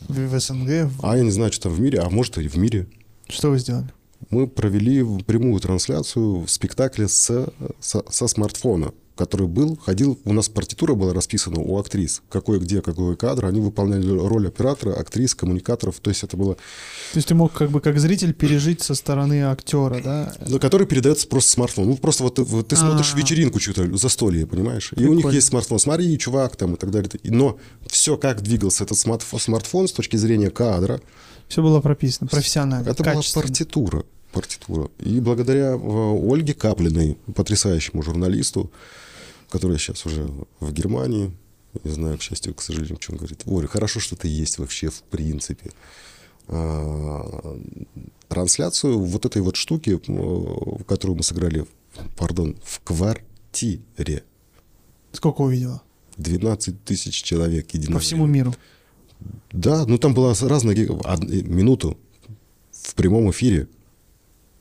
в 0.10 0.40
СНГ? 0.40 0.90
В- 0.90 1.00
А 1.06 1.18
я 1.18 1.24
не 1.24 1.30
знаю, 1.32 1.52
что 1.54 1.64
там 1.70 1.74
в 1.74 1.80
мире, 1.80 2.00
а 2.00 2.10
может 2.10 2.36
и 2.40 2.48
в 2.48 2.56
мире. 2.58 2.88
Что 3.30 3.50
вы 3.50 3.60
сделали? 3.60 3.92
Мы 4.30 4.48
провели 4.48 5.04
прямую 5.24 5.60
трансляцию 5.60 6.42
в 6.42 6.50
спектакле 6.50 7.08
с, 7.08 7.48
со, 7.80 8.04
со 8.10 8.28
смартфона. 8.28 8.92
который 9.16 9.48
был, 9.48 9.78
ходил, 9.78 10.20
у 10.26 10.34
нас 10.34 10.50
партитура 10.50 10.94
была 10.94 11.14
расписана 11.14 11.60
у 11.60 11.78
актрис, 11.78 12.22
какой 12.30 12.60
где, 12.60 12.82
какой 12.82 13.16
кадр, 13.16 13.46
они 13.46 13.62
выполняли 13.62 14.08
роль 14.10 14.48
оператора, 14.48 14.94
актрис, 14.94 15.34
коммуникаторов, 15.34 16.00
то 16.02 16.10
есть 16.10 16.24
это 16.24 16.36
было... 16.36 16.56
То 16.56 17.16
есть 17.16 17.28
ты 17.30 17.36
мог 17.36 17.54
как 17.54 17.72
бы 17.72 17.80
как 17.80 17.98
зритель 18.00 18.34
пережить 18.34 18.82
со 18.82 18.94
стороны 18.94 19.44
актера, 19.44 20.02
да? 20.04 20.34
На 20.46 20.60
который 20.60 20.86
передается 20.86 21.28
просто 21.28 21.52
смартфон. 21.52 21.88
Ну, 21.88 21.98
просто 21.98 22.24
вот, 22.24 22.40
вот 22.40 22.68
ты 22.68 22.76
смотришь 22.76 23.14
А. 23.14 23.18
вечеринку 23.18 23.60
что-то, 23.60 23.96
застолье, 23.98 24.46
понимаешь? 24.46 24.92
И 24.96 25.06
у 25.06 25.10
них 25.10 25.18
Прикольно. 25.18 25.36
есть 25.36 25.48
смартфон. 25.48 25.80
Смотри, 25.80 26.18
чувак, 26.20 26.56
там 26.56 26.74
и 26.74 26.78
так 26.78 26.92
далее. 26.92 27.10
Но 27.24 27.58
все, 27.88 28.18
как 28.18 28.42
двигался 28.42 28.84
этот 28.84 28.98
смартфон, 28.98 29.40
смартфон 29.40 29.88
с 29.88 29.94
точки 29.94 30.18
зрения 30.18 30.50
кадра, 30.50 31.00
Все 31.48 31.62
было 31.62 31.80
прописано, 31.82 32.28
профессионально, 32.28 32.90
это 32.90 33.04
была 33.04 33.22
партитура. 33.34 34.04
партитура. 34.32 34.90
И 35.00 35.20
благодаря 35.20 35.74
э, 35.74 35.78
Ольге 35.78 36.54
Каплиной, 36.54 37.18
потрясающему 37.36 38.02
журналисту, 38.02 38.72
которая 39.50 39.78
сейчас 39.78 40.06
уже 40.06 40.30
в 40.60 40.72
Германии, 40.74 41.32
не 41.84 41.92
знаю, 41.92 42.18
к 42.18 42.22
счастью, 42.22 42.54
к 42.54 42.62
сожалению, 42.62 42.98
что 43.00 43.14
он 43.14 43.18
говорит. 43.20 43.44
Оля, 43.46 43.68
хорошо, 43.68 44.00
что 44.00 44.16
ты 44.16 44.28
есть 44.28 44.58
вообще 44.58 44.90
в 44.90 45.02
принципе. 45.04 45.72
А, 46.48 47.58
Трансляцию 48.28 49.00
вот 49.00 49.26
этой 49.26 49.42
вот 49.42 49.56
штуки, 49.56 50.00
которую 50.88 51.18
мы 51.18 51.24
сыграли, 51.24 51.66
пардон, 52.16 52.58
в 52.64 52.82
квартире. 52.82 54.24
Сколько 55.12 55.42
увидела? 55.42 55.82
12 56.18 56.84
тысяч 56.84 57.24
человек 57.24 57.72
единовременно. 57.72 58.00
По 58.00 58.04
всему 58.04 58.26
миру. 58.26 58.56
Да, 59.52 59.86
ну 59.86 59.98
там 59.98 60.14
была 60.14 60.34
разная 60.42 60.76
э, 60.76 60.88
минуту 61.44 61.98
в 62.72 62.94
прямом 62.96 63.32
эфире. 63.32 63.68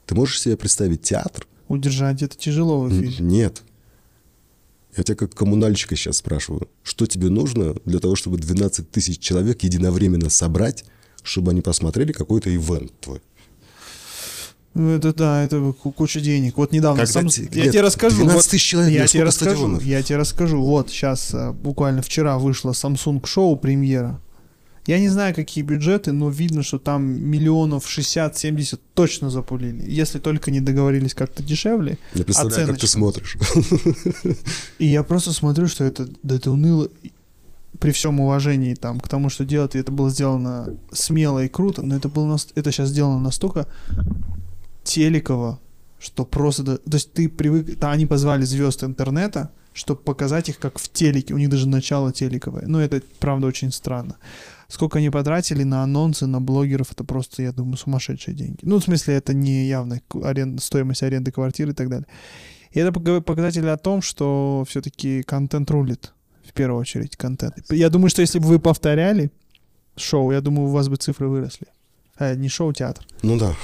Ты 0.06 0.14
можешь 0.14 0.40
себе 0.40 0.56
представить 0.56 1.02
театр? 1.02 1.46
Удержать 1.68 2.22
это 2.22 2.36
тяжело 2.36 2.80
в 2.82 2.92
Н- 2.92 3.00
эфире. 3.02 3.16
Нет. 3.24 3.62
Я 4.96 5.02
тебя 5.02 5.16
как 5.16 5.34
коммунальщика 5.34 5.96
сейчас 5.96 6.18
спрашиваю. 6.18 6.68
Что 6.84 7.06
тебе 7.06 7.28
нужно 7.30 7.74
для 7.84 7.98
того, 7.98 8.14
чтобы 8.14 8.38
12 8.38 8.90
тысяч 8.90 9.18
человек 9.18 9.62
единовременно 9.64 10.30
собрать, 10.30 10.84
чтобы 11.22 11.50
они 11.50 11.62
посмотрели 11.62 12.12
какой-то 12.12 12.54
ивент 12.54 12.92
твой? 13.00 13.20
Ну, 14.74 14.90
это 14.90 15.14
да, 15.14 15.42
это 15.44 15.72
ку- 15.72 15.92
куча 15.92 16.20
денег. 16.20 16.56
Вот 16.56 16.72
недавно 16.72 17.04
Когда 17.06 17.12
сам- 17.20 17.28
те- 17.28 17.48
я 17.52 17.62
нет, 17.64 17.72
тебе 17.72 17.82
расскажу. 17.82 18.16
12 18.16 18.34
вот, 18.36 18.50
тысяч 18.50 18.64
человек, 18.64 18.92
я 18.92 19.06
тебе 19.06 19.22
расскажу. 19.24 19.50
стадионов? 19.52 19.84
Я 19.84 20.02
тебе 20.02 20.16
расскажу. 20.18 20.62
Вот 20.62 20.90
сейчас 20.90 21.34
буквально 21.62 22.02
вчера 22.02 22.38
вышло 22.38 22.72
Samsung 22.72 23.24
шоу 23.26 23.56
премьера. 23.56 24.20
Я 24.86 24.98
не 25.00 25.08
знаю, 25.08 25.34
какие 25.34 25.64
бюджеты, 25.64 26.12
но 26.12 26.28
видно, 26.28 26.62
что 26.62 26.78
там 26.78 27.02
миллионов 27.04 27.86
60-70 27.86 28.78
точно 28.94 29.30
запулили. 29.30 29.82
Если 29.88 30.18
только 30.18 30.50
не 30.50 30.60
договорились 30.60 31.14
как-то 31.14 31.42
дешевле. 31.42 31.98
Я 32.14 32.24
представляю, 32.24 32.68
как 32.68 32.78
ты 32.78 32.84
Оценочно. 32.86 33.00
смотришь. 33.00 33.36
И 34.78 34.86
я 34.86 35.02
просто 35.02 35.32
смотрю, 35.32 35.68
что 35.68 35.84
это, 35.84 36.08
да 36.22 36.34
это 36.36 36.50
уныло. 36.50 36.88
При 37.80 37.90
всем 37.90 38.20
уважении 38.20 38.74
там, 38.74 39.00
к 39.00 39.08
тому, 39.08 39.30
что 39.30 39.44
делать, 39.44 39.74
и 39.74 39.78
это 39.78 39.90
было 39.90 40.08
сделано 40.10 40.74
смело 40.92 41.42
и 41.44 41.48
круто, 41.48 41.82
но 41.82 41.96
это 41.96 42.08
было 42.08 42.26
нас- 42.26 42.48
это 42.54 42.70
сейчас 42.70 42.90
сделано 42.90 43.18
настолько 43.18 43.66
телеково, 44.84 45.58
что 45.98 46.24
просто... 46.24 46.62
То 46.64 46.80
есть 46.92 47.12
ты 47.12 47.28
привык... 47.28 47.78
Да, 47.78 47.90
они 47.90 48.06
позвали 48.06 48.44
звезд 48.44 48.84
интернета, 48.84 49.50
чтобы 49.72 50.00
показать 50.00 50.48
их 50.48 50.58
как 50.58 50.78
в 50.78 50.88
телеке. 50.92 51.34
У 51.34 51.38
них 51.38 51.48
даже 51.50 51.66
начало 51.68 52.12
телековое. 52.12 52.64
Ну, 52.66 52.78
это, 52.78 53.02
правда, 53.18 53.46
очень 53.46 53.72
странно. 53.72 54.16
Сколько 54.68 54.98
они 54.98 55.10
потратили 55.10 55.62
на 55.62 55.82
анонсы, 55.82 56.26
на 56.26 56.40
блогеров, 56.40 56.92
это 56.92 57.04
просто, 57.04 57.42
я 57.42 57.52
думаю, 57.52 57.76
сумасшедшие 57.76 58.34
деньги. 58.34 58.58
Ну, 58.62 58.78
в 58.78 58.84
смысле, 58.84 59.14
это 59.14 59.34
не 59.34 59.66
явно 59.66 60.00
арен- 60.14 60.58
стоимость 60.58 61.02
аренды 61.02 61.30
квартиры 61.32 61.72
и 61.72 61.74
так 61.74 61.88
далее. 61.88 62.06
И 62.72 62.80
это 62.80 62.92
показатель 63.20 63.68
о 63.68 63.76
том, 63.76 64.02
что 64.02 64.64
все-таки 64.68 65.22
контент 65.22 65.70
рулит. 65.70 66.12
В 66.44 66.52
первую 66.52 66.80
очередь 66.80 67.16
контент. 67.16 67.54
Я 67.70 67.88
думаю, 67.90 68.10
что 68.10 68.20
если 68.22 68.38
бы 68.38 68.46
вы 68.46 68.58
повторяли 68.58 69.30
шоу, 69.96 70.32
я 70.32 70.40
думаю, 70.40 70.68
у 70.68 70.72
вас 70.72 70.88
бы 70.88 70.96
цифры 70.96 71.28
выросли. 71.28 71.66
А, 72.16 72.34
не 72.34 72.48
шоу, 72.48 72.72
театр. 72.72 73.04
Ну 73.22 73.38
да. 73.38 73.54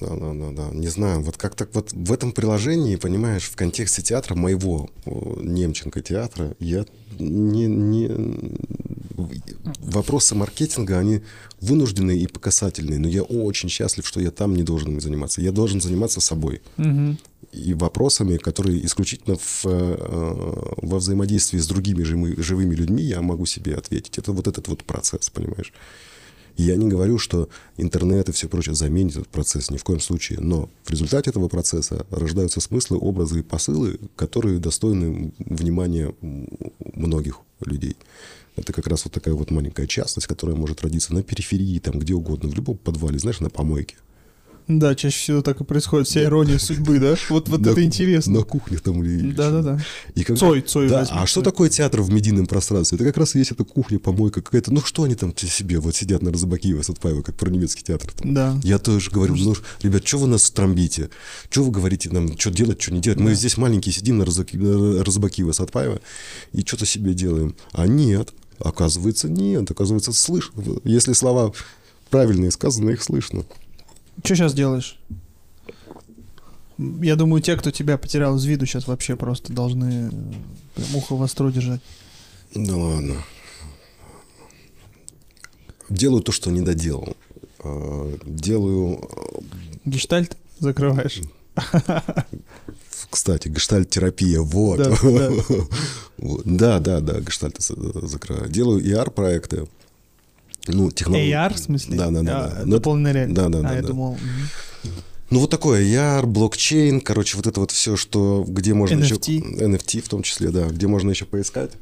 Да, 0.00 0.08
да, 0.14 0.32
да, 0.34 0.50
да. 0.50 0.70
Не 0.72 0.88
знаю, 0.88 1.22
вот 1.22 1.36
как 1.36 1.54
так 1.54 1.74
вот 1.74 1.92
в 1.92 2.12
этом 2.12 2.32
приложении, 2.32 2.96
понимаешь, 2.96 3.44
в 3.44 3.56
контексте 3.56 4.02
театра 4.02 4.34
моего 4.34 4.90
Немченко 5.06 6.02
театра, 6.02 6.54
я 6.60 6.84
не, 7.18 7.66
не... 7.66 8.10
Вопросы 9.78 10.34
маркетинга, 10.34 10.98
они 10.98 11.22
вынужденные 11.60 12.18
и 12.18 12.26
показательные, 12.26 12.98
но 12.98 13.08
я 13.08 13.22
очень 13.22 13.70
счастлив, 13.70 14.06
что 14.06 14.20
я 14.20 14.30
там 14.30 14.54
не 14.54 14.62
должен 14.62 14.92
им 14.92 15.00
заниматься. 15.00 15.40
Я 15.40 15.52
должен 15.52 15.80
заниматься 15.80 16.20
собой 16.20 16.60
и 17.56 17.74
вопросами, 17.74 18.36
которые 18.36 18.84
исключительно 18.84 19.36
в, 19.36 19.64
э, 19.64 20.74
во 20.82 20.98
взаимодействии 20.98 21.58
с 21.58 21.66
другими 21.66 22.02
живыми 22.02 22.74
людьми 22.74 23.02
я 23.02 23.22
могу 23.22 23.46
себе 23.46 23.74
ответить. 23.74 24.18
Это 24.18 24.32
вот 24.32 24.46
этот 24.46 24.68
вот 24.68 24.84
процесс, 24.84 25.30
понимаешь? 25.30 25.72
Я 26.56 26.76
не 26.76 26.88
говорю, 26.88 27.18
что 27.18 27.48
интернет 27.76 28.28
и 28.28 28.32
все 28.32 28.48
прочее 28.48 28.74
заменит 28.74 29.12
этот 29.12 29.28
процесс, 29.28 29.70
ни 29.70 29.76
в 29.76 29.84
коем 29.84 30.00
случае. 30.00 30.40
Но 30.40 30.70
в 30.84 30.90
результате 30.90 31.30
этого 31.30 31.48
процесса 31.48 32.06
рождаются 32.10 32.60
смыслы, 32.60 32.98
образы 32.98 33.40
и 33.40 33.42
посылы, 33.42 34.00
которые 34.16 34.58
достойны 34.58 35.32
внимания 35.38 36.14
многих 36.94 37.40
людей. 37.60 37.96
Это 38.56 38.72
как 38.72 38.86
раз 38.86 39.04
вот 39.04 39.12
такая 39.12 39.34
вот 39.34 39.50
маленькая 39.50 39.86
частность, 39.86 40.26
которая 40.26 40.56
может 40.56 40.80
родиться 40.80 41.12
на 41.12 41.22
периферии, 41.22 41.78
там 41.78 41.98
где 41.98 42.14
угодно, 42.14 42.48
в 42.48 42.54
любом 42.54 42.78
подвале, 42.78 43.18
знаешь, 43.18 43.40
на 43.40 43.50
помойке. 43.50 43.96
Да, 44.68 44.96
чаще 44.96 45.16
всего 45.16 45.42
так 45.42 45.60
и 45.60 45.64
происходит. 45.64 46.08
Вся 46.08 46.24
ирония 46.24 46.58
судьбы, 46.58 46.98
да? 46.98 47.14
Вот, 47.28 47.48
вот 47.48 47.60
На- 47.60 47.70
это 47.70 47.84
интересно. 47.84 48.40
На 48.40 48.42
кухнях 48.42 48.80
там 48.80 49.02
или... 49.04 49.30
Да-да-да. 49.30 49.78
И 50.16 50.24
как- 50.24 50.36
Цой, 50.38 50.60
Цой 50.62 50.88
Да, 50.88 50.98
возьми, 51.00 51.16
а 51.20 51.26
что 51.26 51.34
Цой. 51.40 51.44
такое 51.44 51.68
театр 51.68 52.00
в 52.02 52.10
медийном 52.10 52.46
пространстве? 52.46 52.96
Это 52.96 53.04
как 53.04 53.16
раз 53.18 53.36
и 53.36 53.38
есть 53.38 53.52
эта 53.52 53.62
кухня, 53.62 54.00
помойка 54.00 54.42
какая-то. 54.42 54.72
Ну 54.72 54.80
что 54.80 55.04
они 55.04 55.14
там 55.14 55.32
себе 55.36 55.78
вот 55.78 55.94
сидят 55.94 56.20
на 56.22 56.32
Розыбакиева, 56.32 56.82
Сатпаева, 56.82 57.22
как 57.22 57.36
про 57.36 57.48
немецкий 57.48 57.84
театр. 57.84 58.10
там? 58.12 58.34
Да. 58.34 58.60
Я 58.64 58.78
тоже 58.80 59.10
говорю, 59.12 59.36
ну, 59.36 59.54
ребят, 59.82 60.04
что 60.06 60.18
вы 60.18 60.26
нас 60.26 60.50
тромбите? 60.50 61.10
Что 61.48 61.62
вы 61.62 61.70
говорите 61.70 62.10
нам, 62.10 62.36
что 62.36 62.50
делать, 62.50 62.82
что 62.82 62.92
не 62.92 63.00
делать? 63.00 63.20
Мы 63.20 63.34
здесь 63.36 63.56
маленькие 63.56 63.92
сидим 63.92 64.18
на 64.18 64.24
Розаки- 64.24 64.56
на 64.58 65.04
Розыбакиева, 65.04 65.52
Сатпаева 65.52 66.00
и 66.52 66.62
что-то 66.62 66.86
себе 66.86 67.14
делаем. 67.14 67.54
А 67.72 67.86
нет, 67.86 68.30
оказывается, 68.58 69.28
нет. 69.28 69.70
Оказывается, 69.70 70.12
слышно. 70.12 70.60
Если 70.82 71.12
слова 71.12 71.52
правильные 72.10 72.50
сказаны, 72.50 72.90
их 72.90 73.02
слышно. 73.04 73.44
Что 74.24 74.34
сейчас 74.34 74.54
делаешь? 74.54 74.98
Я 76.78 77.16
думаю, 77.16 77.40
те, 77.42 77.56
кто 77.56 77.70
тебя 77.70 77.96
потерял 77.96 78.36
из 78.36 78.44
виду, 78.44 78.66
сейчас 78.66 78.86
вообще 78.86 79.16
просто 79.16 79.52
должны 79.52 80.10
э, 80.10 80.10
прям 80.74 80.96
ухо 80.96 81.16
востро 81.16 81.50
держать. 81.50 81.80
Да 82.54 82.76
ладно. 82.76 83.16
Делаю 85.88 86.22
то, 86.22 86.32
что 86.32 86.50
не 86.50 86.60
доделал. 86.60 87.16
А, 87.60 88.18
Делаю, 88.26 89.08
Гештальт 89.84 90.36
закрываешь. 90.58 91.20
кстати, 93.08 93.48
гештальт-терапия, 93.48 94.40
вот. 94.40 94.78
Да, 94.78 94.90
да. 94.90 95.30
Да, 96.44 96.78
да, 96.80 97.00
да, 97.00 97.20
гештальт 97.20 97.56
закрываю. 97.60 98.48
Делаю 98.50 98.82
ER-проекты. 98.82 99.66
Ну, 100.68 100.90
технологии. 100.90 101.32
AR, 101.32 101.54
в 101.54 101.58
смысле? 101.58 101.96
Да, 101.96 102.10
да, 102.10 102.22
да. 102.22 102.44
А, 102.44 102.48
да. 102.50 102.62
Ну, 102.64 102.70
Дополненная 102.72 103.12
реальность. 103.12 103.36
Да, 103.36 103.48
да, 103.48 103.58
А, 103.58 103.62
да, 103.62 103.74
я 103.76 103.82
да. 103.82 103.88
думал... 103.88 104.18
Ну, 105.28 105.40
вот 105.40 105.50
такое 105.50 105.82
ER, 105.82 106.24
блокчейн, 106.24 107.00
короче, 107.00 107.36
вот 107.36 107.46
это 107.48 107.58
вот 107.60 107.72
все, 107.72 107.96
что, 107.96 108.44
где 108.46 108.74
можно 108.74 109.00
еще... 109.02 109.14
NFT. 109.16 109.58
NFT 109.58 110.00
в 110.02 110.08
том 110.08 110.22
числе, 110.22 110.50
да, 110.50 110.66
где 110.68 110.86
можно 110.86 111.10
еще 111.10 111.24
поискать. 111.24 111.72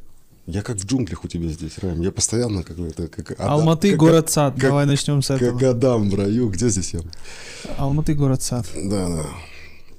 Я 0.47 0.62
как 0.62 0.77
в 0.77 0.85
джунглях 0.86 1.24
у 1.24 1.28
тебя 1.28 1.48
здесь, 1.48 1.73
Райм. 1.78 2.01
Я 2.02 2.11
постоянно 2.11 2.62
как 2.62 2.78
это... 2.78 3.09
Как, 3.09 3.32
Адам- 3.32 3.51
Алматы, 3.52 3.90
как- 3.90 3.98
город 3.98 4.31
Сад. 4.31 4.55
как- 4.55 4.62
Давай 4.62 4.86
начнем 4.86 5.23
с 5.23 5.31
этого. 5.31 5.59
Как 5.59 5.70
Адам 5.70 6.09
в 6.11 6.15
раю. 6.15 6.48
Где 6.51 6.69
здесь 6.69 6.94
я? 6.94 7.01
Алматы, 7.78 8.15
город 8.15 8.43
Сад. 8.43 8.66
Да, 8.74 9.09
да. 9.09 9.27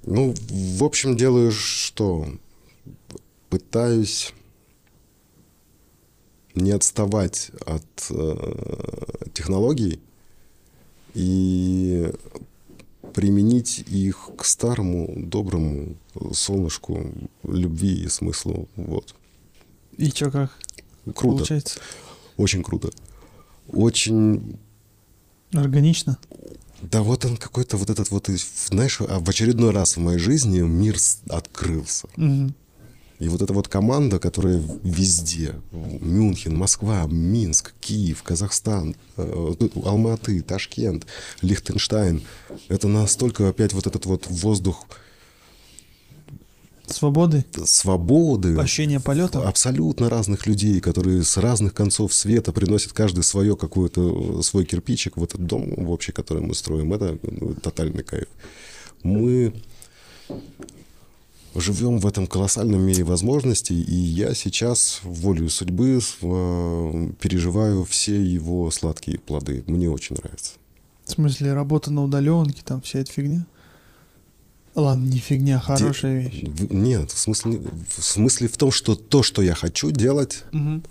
Ну, 0.06 0.36
в 0.50 0.84
общем, 0.84 1.16
делаю 1.18 1.52
что? 1.52 2.28
Пытаюсь 3.50 4.34
не 6.56 6.72
отставать 6.72 7.52
от 7.66 7.86
э, 8.10 9.30
технологий 9.34 10.00
и 11.14 12.12
применить 13.14 13.80
их 13.88 14.30
к 14.38 14.46
старому, 14.46 15.14
доброму 15.16 15.96
солнышку 16.34 17.12
любви 17.44 18.04
и 18.04 18.10
смыслу. 18.10 18.68
Вот. 18.76 19.16
И 19.98 20.12
чё, 20.12 20.32
как 20.32 20.52
Круто. 21.06 21.38
получается? 21.38 21.80
Очень 22.38 22.64
круто. 22.64 22.90
Очень 23.68 24.58
Органично? 25.54 26.18
Да 26.82 27.02
вот 27.02 27.26
он 27.26 27.38
какой-то 27.38 27.78
вот 27.78 27.90
этот 27.90 28.12
вот, 28.12 28.28
знаешь, 28.28 29.00
а 29.02 29.20
в 29.20 29.30
очередной 29.30 29.72
раз 29.72 29.96
в 29.96 30.00
моей 30.02 30.20
жизни 30.20 30.60
мир 30.60 30.98
открылся. 31.30 32.08
Мгм. 32.16 32.54
И 33.20 33.30
вот 33.30 33.42
эта 33.42 33.54
вот 33.54 33.68
команда, 33.68 34.20
которая 34.20 34.62
везде, 34.84 35.56
Мюнхен, 35.72 36.56
Москва, 36.56 37.06
Минск, 37.08 37.74
Киев, 37.80 38.24
Казахстан, 38.24 38.96
э, 39.16 39.54
Алматы, 39.86 40.42
Ташкент, 40.42 41.06
Лихтенштайн, 41.42 42.22
это 42.68 42.88
настолько 42.88 43.48
опять 43.48 43.74
вот 43.74 43.88
этот 43.88 44.06
вот 44.06 44.28
воздух 44.30 44.86
Свободы, 46.88 47.44
свободы, 47.66 48.56
ощущение 48.58 49.00
полета. 49.00 49.48
абсолютно 49.48 50.08
разных 50.08 50.46
людей, 50.46 50.80
которые 50.80 51.24
с 51.24 51.36
разных 51.38 51.74
концов 51.74 52.14
света 52.14 52.52
приносят 52.52 52.94
каждый 52.94 53.24
свое 53.24 53.56
какой-то 53.56 54.44
свой 54.44 54.66
кирпичик 54.66 55.18
в 55.18 55.24
этот 55.24 55.48
дом 55.48 55.74
в 55.76 55.90
общий, 55.90 56.12
который 56.12 56.44
мы 56.44 56.54
строим. 56.54 56.94
Это 56.94 57.18
ну, 57.24 57.56
тотальный 57.56 58.04
кайф. 58.04 58.28
Мы 59.02 59.54
живем 61.56 62.00
в 62.00 62.06
этом 62.08 62.28
колоссальном 62.28 62.82
мире 62.82 63.04
возможностей, 63.04 63.82
и 63.82 63.96
я 63.96 64.34
сейчас 64.34 65.02
волею 65.04 65.50
судьбы 65.50 66.00
э, 66.00 67.10
переживаю 67.20 67.84
все 67.86 68.22
его 68.22 68.70
сладкие 68.72 69.20
плоды. 69.20 69.64
Мне 69.68 69.90
очень 69.90 70.16
нравится. 70.16 70.54
В 71.06 71.12
смысле, 71.12 71.54
работа 71.54 71.92
на 71.92 72.04
удаленке, 72.04 72.62
там 72.64 72.82
вся 72.82 73.00
эта 73.00 73.12
фигня? 73.12 73.46
Ладно, 74.76 75.06
не 75.06 75.20
фигня, 75.20 75.60
хорошая 75.60 76.24
Де- 76.24 76.30
вещь. 76.30 76.44
Нет, 76.70 77.12
в 77.12 77.18
смысле, 77.18 77.62
в 77.98 78.04
смысле 78.04 78.48
в 78.50 78.58
том, 78.58 78.72
что 78.72 78.96
то, 78.96 79.24
что 79.24 79.42
я 79.42 79.56
хочу 79.56 79.92
делать, 79.92 80.44
Мгм. 80.52 80.84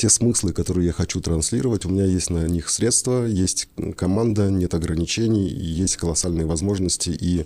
Те 0.00 0.08
смыслы, 0.08 0.54
которые 0.54 0.86
я 0.86 0.92
хочу 0.92 1.20
транслировать, 1.20 1.84
у 1.84 1.90
меня 1.90 2.06
есть 2.06 2.30
на 2.30 2.46
них 2.48 2.70
средства, 2.70 3.26
есть 3.26 3.68
команда, 3.98 4.48
нет 4.48 4.72
ограничений, 4.72 5.46
есть 5.46 5.98
колоссальные 5.98 6.46
возможности, 6.46 7.10
и, 7.10 7.44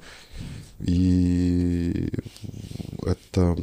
и 0.79 2.13
это 3.03 3.57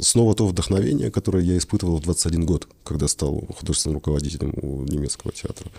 снова 0.00 0.34
то 0.34 0.46
вдохновение, 0.46 1.10
которое 1.10 1.44
я 1.44 1.58
испытывал 1.58 1.98
в 1.98 2.04
21 2.04 2.46
год, 2.46 2.68
когда 2.84 3.06
стал 3.06 3.44
художественным 3.54 3.96
руководителем 3.96 4.54
у 4.62 4.84
немецкого 4.84 5.30
театра. 5.34 5.70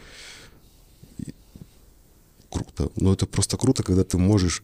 И 1.17 1.33
круто. 2.51 2.91
Но 2.97 3.13
это 3.13 3.25
просто 3.25 3.57
круто, 3.57 3.81
когда 3.81 4.03
ты 4.03 4.19
можешь 4.19 4.61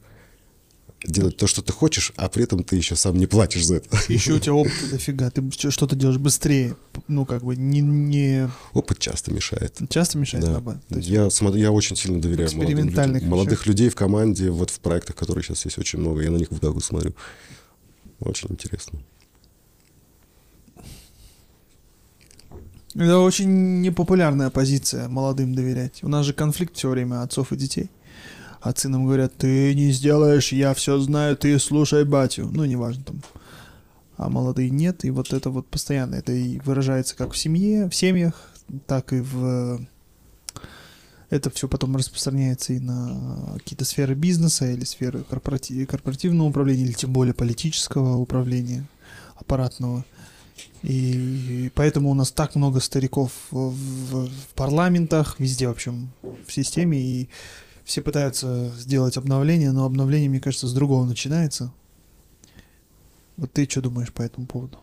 делать 1.06 1.38
то, 1.38 1.48
что 1.48 1.62
ты 1.62 1.72
хочешь, 1.72 2.14
а 2.16 2.30
при 2.30 2.44
этом 2.44 2.64
ты 2.64 2.76
еще 2.76 2.96
сам 2.96 3.18
не 3.18 3.28
платишь 3.28 3.66
за 3.66 3.78
это. 3.78 3.98
Еще 4.08 4.34
у 4.34 4.40
тебя 4.40 4.54
опыта 4.54 4.88
дофига, 4.92 5.30
ты 5.30 5.44
что-то 5.72 5.96
делаешь 5.96 6.20
быстрее. 6.20 6.76
Ну, 7.08 7.26
как 7.26 7.44
бы, 7.44 7.56
не, 7.56 7.82
не... 7.82 8.50
Опыт 8.74 9.00
часто 9.00 9.32
мешает. 9.32 9.78
часто 9.90 10.18
мешает 10.18 10.46
Да. 10.46 10.60
То 10.60 10.96
есть 10.96 11.08
Я, 11.08 11.30
смотрю, 11.30 11.62
я 11.62 11.72
очень 11.72 11.96
сильно 11.96 12.22
доверяю 12.22 12.50
молодым 12.56 12.90
людям. 12.90 13.30
молодых 13.30 13.66
людей 13.66 13.90
в 13.90 13.96
команде, 13.96 14.50
вот 14.50 14.70
в 14.70 14.80
проектах, 14.80 15.16
которые 15.16 15.44
сейчас 15.44 15.66
есть 15.66 15.78
очень 15.78 16.00
много. 16.00 16.22
Я 16.22 16.32
на 16.32 16.38
них 16.38 16.50
так 16.50 16.74
вот 16.74 16.84
смотрю. 16.84 17.14
Очень 18.20 18.50
интересно. 18.52 19.00
Это 22.96 23.20
очень 23.20 23.82
непопулярная 23.82 24.50
позиция 24.50 25.08
молодым 25.08 25.54
доверять. 25.54 26.04
У 26.04 26.08
нас 26.08 26.26
же 26.26 26.34
конфликт 26.34 26.76
все 26.76 26.90
время 26.90 27.22
отцов 27.22 27.54
и 27.54 27.56
детей. 27.56 27.90
Отцы 28.62 28.90
нам 28.90 29.06
говорят, 29.06 29.36
ты 29.38 29.74
не 29.74 29.92
сделаешь, 29.92 30.52
я 30.52 30.74
все 30.74 31.00
знаю, 31.00 31.38
ты 31.38 31.58
слушай 31.60 32.04
батю. 32.04 32.50
Ну, 32.52 32.66
неважно 32.66 33.04
там. 33.04 33.22
А 34.18 34.30
молодые 34.30 34.70
нет, 34.70 35.06
и 35.06 35.12
вот 35.12 35.32
это 35.32 35.50
вот 35.50 35.68
постоянно. 35.68 36.16
Это 36.16 36.34
и 36.34 36.60
выражается 36.60 37.16
как 37.16 37.32
в 37.32 37.38
семье, 37.38 37.90
в 37.90 37.96
семьях, 37.96 38.52
так 38.86 39.14
и 39.14 39.22
в... 39.22 39.80
Это 41.30 41.50
все 41.52 41.68
потом 41.68 41.96
распространяется 41.96 42.74
и 42.74 42.80
на 42.80 43.54
какие-то 43.60 43.86
сферы 43.86 44.16
бизнеса 44.16 44.70
или 44.70 44.84
сферы 44.84 45.24
корпорати- 45.30 45.86
корпоративного 45.86 46.50
управления, 46.50 46.84
или 46.84 46.92
тем 46.92 47.14
более 47.14 47.34
политического 47.34 48.18
управления, 48.18 48.86
аппаратного. 49.36 50.04
И 50.82 51.72
поэтому 51.76 52.10
у 52.10 52.14
нас 52.14 52.32
так 52.32 52.56
много 52.56 52.80
стариков 52.82 53.32
в- 53.52 53.74
в 53.74 54.30
парламентах, 54.56 55.36
везде, 55.40 55.68
в 55.68 55.72
общем, 55.72 56.10
в 56.24 56.52
системе, 56.52 57.00
и 57.00 57.30
все 57.90 58.04
пытаются 58.04 58.72
сделать 58.78 59.18
обновление, 59.18 59.72
но 59.72 59.84
обновление, 59.84 60.30
мне 60.30 60.40
кажется, 60.40 60.68
с 60.68 60.74
другого 60.74 61.06
начинается. 61.06 61.74
Вот 63.36 63.52
ты 63.52 63.68
что 63.68 63.82
думаешь 63.82 64.14
по 64.14 64.22
этому 64.22 64.46
поводу? 64.46 64.78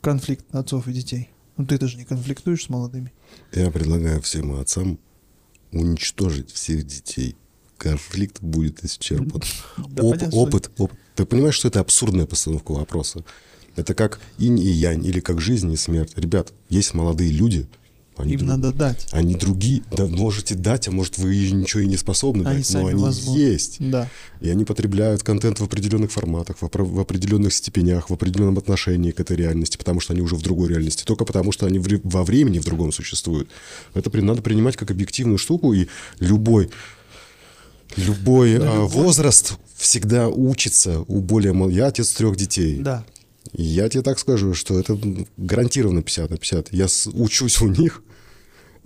Конфликт 0.00 0.44
отцов 0.52 0.88
и 0.88 0.92
детей. 0.92 1.30
Ну 1.56 1.64
ты 1.64 1.78
даже 1.78 1.96
не 1.96 2.04
конфликтуешь 2.04 2.64
с 2.64 2.68
молодыми. 2.68 3.12
Я 3.52 3.70
предлагаю 3.70 4.20
всем 4.20 4.58
отцам 4.58 4.98
уничтожить 5.70 6.50
всех 6.50 6.84
детей. 6.84 7.36
Конфликт 7.78 8.42
будет 8.42 8.84
исчерпан. 8.84 9.40
Да, 9.90 10.02
Оп- 10.02 10.18
понятно, 10.18 10.36
опыт, 10.36 10.72
опыт. 10.76 10.98
Ты 11.14 11.26
понимаешь, 11.26 11.54
что 11.54 11.68
это 11.68 11.78
абсурдная 11.78 12.26
постановка 12.26 12.72
вопроса? 12.72 13.24
Это 13.76 13.94
как 13.94 14.18
инь 14.38 14.58
и 14.58 14.70
янь, 14.70 15.06
или 15.06 15.20
как 15.20 15.40
жизнь 15.40 15.70
и 15.70 15.76
смерть. 15.76 16.14
Ребят, 16.16 16.52
есть 16.68 16.94
молодые 16.94 17.30
люди, 17.30 17.68
они, 18.16 18.32
Им 18.34 18.38
друг- 18.40 18.50
надо 18.50 18.72
дать. 18.72 19.06
они 19.10 19.34
другие. 19.34 19.82
Да, 19.90 20.06
можете 20.06 20.54
дать, 20.54 20.86
а 20.88 20.90
может 20.92 21.18
вы 21.18 21.50
ничего 21.50 21.82
и 21.82 21.86
не 21.86 21.96
способны 21.96 22.46
Они 22.46 22.58
дать, 22.58 22.72
но 22.74 22.86
они 22.86 23.00
возможно. 23.02 23.40
есть. 23.40 23.76
Да. 23.80 24.08
И 24.40 24.48
они 24.48 24.64
потребляют 24.64 25.22
контент 25.22 25.58
в 25.58 25.64
определенных 25.64 26.12
форматах, 26.12 26.56
в, 26.60 27.00
определенных 27.00 27.52
степенях, 27.52 28.10
в 28.10 28.12
определенном 28.12 28.56
отношении 28.58 29.10
к 29.10 29.18
этой 29.18 29.36
реальности, 29.36 29.76
потому 29.76 30.00
что 30.00 30.12
они 30.12 30.22
уже 30.22 30.36
в 30.36 30.42
другой 30.42 30.68
реальности, 30.68 31.02
только 31.04 31.24
потому 31.24 31.50
что 31.50 31.66
они 31.66 31.80
во 32.04 32.24
времени 32.24 32.58
в 32.60 32.64
другом 32.64 32.92
существуют. 32.92 33.48
Это 33.94 34.10
при- 34.10 34.20
надо 34.20 34.42
принимать 34.42 34.76
как 34.76 34.90
объективную 34.90 35.38
штуку, 35.38 35.72
и 35.72 35.88
любой, 36.20 36.70
любой, 37.96 38.58
Да, 38.58 38.70
а, 38.70 38.74
любой. 38.76 38.88
возраст 38.88 39.54
всегда 39.76 40.28
учится 40.28 41.00
у 41.08 41.20
более... 41.20 41.52
Я 41.72 41.86
отец 41.88 42.10
трех 42.12 42.36
детей. 42.36 42.78
Да. 42.78 43.04
Я 43.56 43.88
тебе 43.88 44.02
так 44.02 44.18
скажу, 44.18 44.52
что 44.54 44.78
это 44.78 44.98
гарантированно 45.36 46.02
50 46.02 46.30
на 46.30 46.36
50. 46.36 46.72
Я 46.72 46.86
учусь 47.14 47.60
у 47.60 47.68
них 47.68 48.02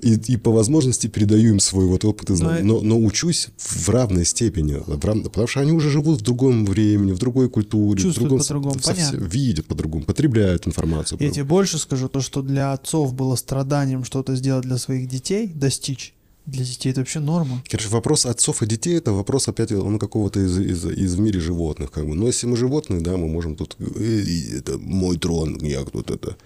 и, 0.00 0.14
и 0.14 0.36
по 0.36 0.52
возможности 0.52 1.06
передаю 1.08 1.50
им 1.54 1.60
свой 1.60 1.86
вот 1.86 2.04
опыт 2.04 2.30
и 2.30 2.34
знания. 2.36 2.62
Но- 2.62 2.80
Но, 2.82 2.98
учусь 3.00 3.48
в 3.58 3.88
равной 3.88 4.24
степени, 4.24 4.74
в 4.86 5.04
рав- 5.04 5.22
потому 5.24 5.46
что 5.48 5.60
они 5.60 5.72
уже 5.72 5.90
живут 5.90 6.20
в 6.20 6.22
другом 6.22 6.64
времени, 6.66 7.12
в 7.12 7.18
другой 7.18 7.48
культуре, 7.48 8.00
Чувствуют 8.02 8.16
в 8.16 8.20
другом, 8.20 8.38
по-другому, 8.72 8.80
совсем- 8.80 9.06
понятно. 9.18 9.24
видят 9.34 9.66
по-другому, 9.66 10.04
потребляют 10.04 10.66
информацию. 10.68 11.18
Я 11.20 11.30
тебе 11.30 11.44
больше 11.44 11.78
скажу, 11.78 12.08
то, 12.08 12.20
что 12.20 12.42
для 12.42 12.72
отцов 12.72 13.12
было 13.14 13.34
страданием 13.36 14.04
что-то 14.04 14.36
сделать 14.36 14.64
для 14.66 14.78
своих 14.78 15.08
детей, 15.08 15.48
достичь, 15.48 16.14
для 16.50 16.64
детей 16.64 16.90
это 16.90 17.00
вообще 17.00 17.20
норма. 17.20 17.62
Короче, 17.68 17.88
вопрос 17.88 18.26
отцов 18.26 18.62
и 18.62 18.66
детей 18.66 18.96
это 18.96 19.12
вопрос 19.12 19.48
опять 19.48 19.72
он 19.72 19.98
какого-то 19.98 20.40
из, 20.40 20.58
из, 20.58 20.84
из 20.86 21.14
в 21.14 21.20
мире 21.20 21.40
животных, 21.40 21.90
как 21.90 22.06
бы. 22.06 22.14
Но 22.14 22.26
если 22.26 22.46
мы 22.46 22.56
животные, 22.56 23.00
да, 23.00 23.16
мы 23.16 23.28
можем 23.28 23.54
тут 23.54 23.76
«Э, 23.78 24.24
это 24.58 24.78
мой 24.78 25.18
трон, 25.18 25.58
я 25.62 25.84
тут 25.84 26.10
это. 26.10 26.36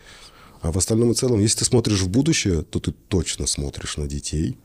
А 0.61 0.73
в 0.73 0.79
остальном 0.79 1.12
и 1.12 1.15
целом, 1.15 1.41
если 1.41 1.61
ты 1.61 1.65
смотришь 1.65 2.01
в 2.01 2.09
будущее, 2.09 2.62
то 2.62 2.81
ты 2.81 2.93
точно 3.09 3.47
смотришь 3.47 3.97
на 3.97 4.07
детей 4.07 4.57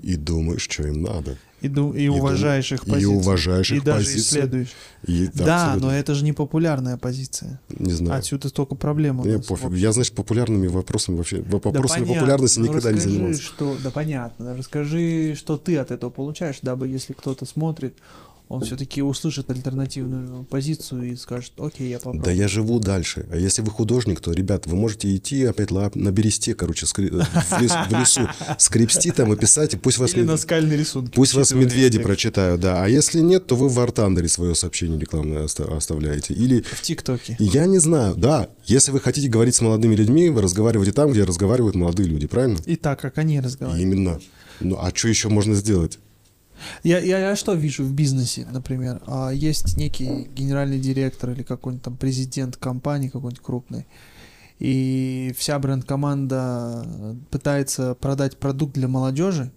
и 0.00 0.16
думаешь, 0.16 0.62
что 0.62 0.86
им 0.86 1.02
надо. 1.02 1.38
И, 1.60 1.68
ду- 1.68 1.92
и 1.92 2.04
И 2.04 2.08
уважаешь 2.08 2.72
их 2.72 2.84
и 2.86 2.90
позицию. 2.90 3.16
уважаешь 3.18 3.70
И 3.70 3.76
их 3.76 3.84
даже 3.84 4.04
позицию. 4.06 4.22
исследуешь. 4.22 4.68
И 5.06 5.28
Да, 5.34 5.64
абсолютно- 5.66 5.88
но 5.88 5.94
это 5.94 6.14
же 6.14 6.24
не 6.24 6.32
популярная 6.32 6.96
позиция. 6.96 7.60
не 7.78 7.92
знаю. 7.92 8.18
Отсюда 8.18 8.48
столько 8.48 8.74
проблем. 8.74 9.22
Я 9.24 9.38
пофиг. 9.40 9.72
Я, 9.72 9.92
значит, 9.92 10.14
популярными 10.14 10.66
вопросами 10.68 11.16
вообще 11.16 11.38
Да 11.42 11.58
вопросами 11.58 11.82
понятно, 12.04 12.14
популярности 12.14 12.58
но 12.60 12.66
никогда 12.66 12.90
не 12.90 12.96
расскажи, 12.96 13.14
занимался. 13.16 13.42
Что, 13.42 13.76
да 13.84 13.90
понятно. 13.90 14.56
Расскажи, 14.56 15.34
что 15.36 15.56
ты 15.58 15.76
от 15.76 15.90
этого 15.90 16.10
получаешь, 16.10 16.58
дабы 16.62 16.88
если 16.88 17.12
кто-то 17.12 17.44
смотрит, 17.44 17.94
он 18.50 18.62
все-таки 18.62 19.00
услышит 19.00 19.48
альтернативную 19.48 20.42
позицию 20.44 21.12
и 21.12 21.16
скажет, 21.16 21.52
окей, 21.56 21.88
я 21.88 21.98
попробую. 21.98 22.24
Да 22.24 22.32
я 22.32 22.48
живу 22.48 22.80
дальше. 22.80 23.24
А 23.30 23.36
если 23.36 23.62
вы 23.62 23.70
художник, 23.70 24.20
то, 24.20 24.32
ребят, 24.32 24.66
вы 24.66 24.74
можете 24.74 25.14
идти 25.14 25.44
опять 25.44 25.70
на 25.70 26.10
бересте, 26.10 26.54
короче, 26.56 26.84
скри- 26.86 27.10
в, 27.10 27.60
лес- 27.62 27.72
в 27.88 27.92
лесу, 27.98 28.28
скрепсти 28.58 29.12
там 29.12 29.32
и 29.32 29.36
писать, 29.36 29.74
и 29.74 29.76
пусть 29.76 29.98
вас, 29.98 30.14
Или 30.14 30.24
наскальные 30.24 30.76
рисунки. 30.76 31.12
пусть 31.14 31.34
вас 31.34 31.52
медведи 31.52 31.92
текст. 31.98 32.06
прочитают, 32.06 32.60
да. 32.60 32.82
А 32.84 32.88
если 32.88 33.20
нет, 33.20 33.46
то 33.46 33.54
вы 33.54 33.68
в 33.68 33.78
Артандере 33.78 34.28
свое 34.28 34.56
сообщение 34.56 34.98
рекламное 34.98 35.44
оста- 35.44 35.72
оставляете. 35.76 36.34
Или 36.34 36.62
В 36.62 36.82
ТикТоке. 36.82 37.36
я 37.38 37.66
не 37.66 37.78
знаю, 37.78 38.16
да, 38.16 38.48
если 38.64 38.90
вы 38.90 38.98
хотите 38.98 39.28
говорить 39.28 39.54
с 39.54 39.60
молодыми 39.60 39.94
людьми, 39.94 40.28
вы 40.28 40.42
разговариваете 40.42 40.92
там, 40.92 41.12
где 41.12 41.22
разговаривают 41.22 41.76
молодые 41.76 42.08
люди, 42.08 42.26
правильно? 42.26 42.58
И 42.66 42.74
так, 42.74 43.00
как 43.00 43.16
они 43.18 43.40
разговаривают. 43.40 43.80
Именно. 43.94 44.20
Ну, 44.58 44.76
а 44.76 44.90
что 44.92 45.06
еще 45.06 45.28
можно 45.28 45.54
сделать? 45.54 46.00
Я, 46.82 46.98
я, 46.98 47.18
я 47.18 47.36
что 47.36 47.54
вижу 47.54 47.84
в 47.84 47.92
бизнесе, 47.92 48.46
например? 48.50 49.00
А, 49.06 49.30
есть 49.30 49.76
некий 49.76 50.28
генеральный 50.34 50.78
директор 50.78 51.30
или 51.30 51.42
какой-нибудь 51.42 51.84
там 51.84 51.96
президент 51.96 52.56
компании 52.56 53.08
какой-нибудь 53.08 53.42
крупной, 53.42 53.86
и 54.58 55.34
вся 55.38 55.58
бренд-команда 55.58 57.16
пытается 57.30 57.94
продать 57.94 58.36
продукт 58.36 58.74
для 58.74 58.88
молодежи, 58.88 59.50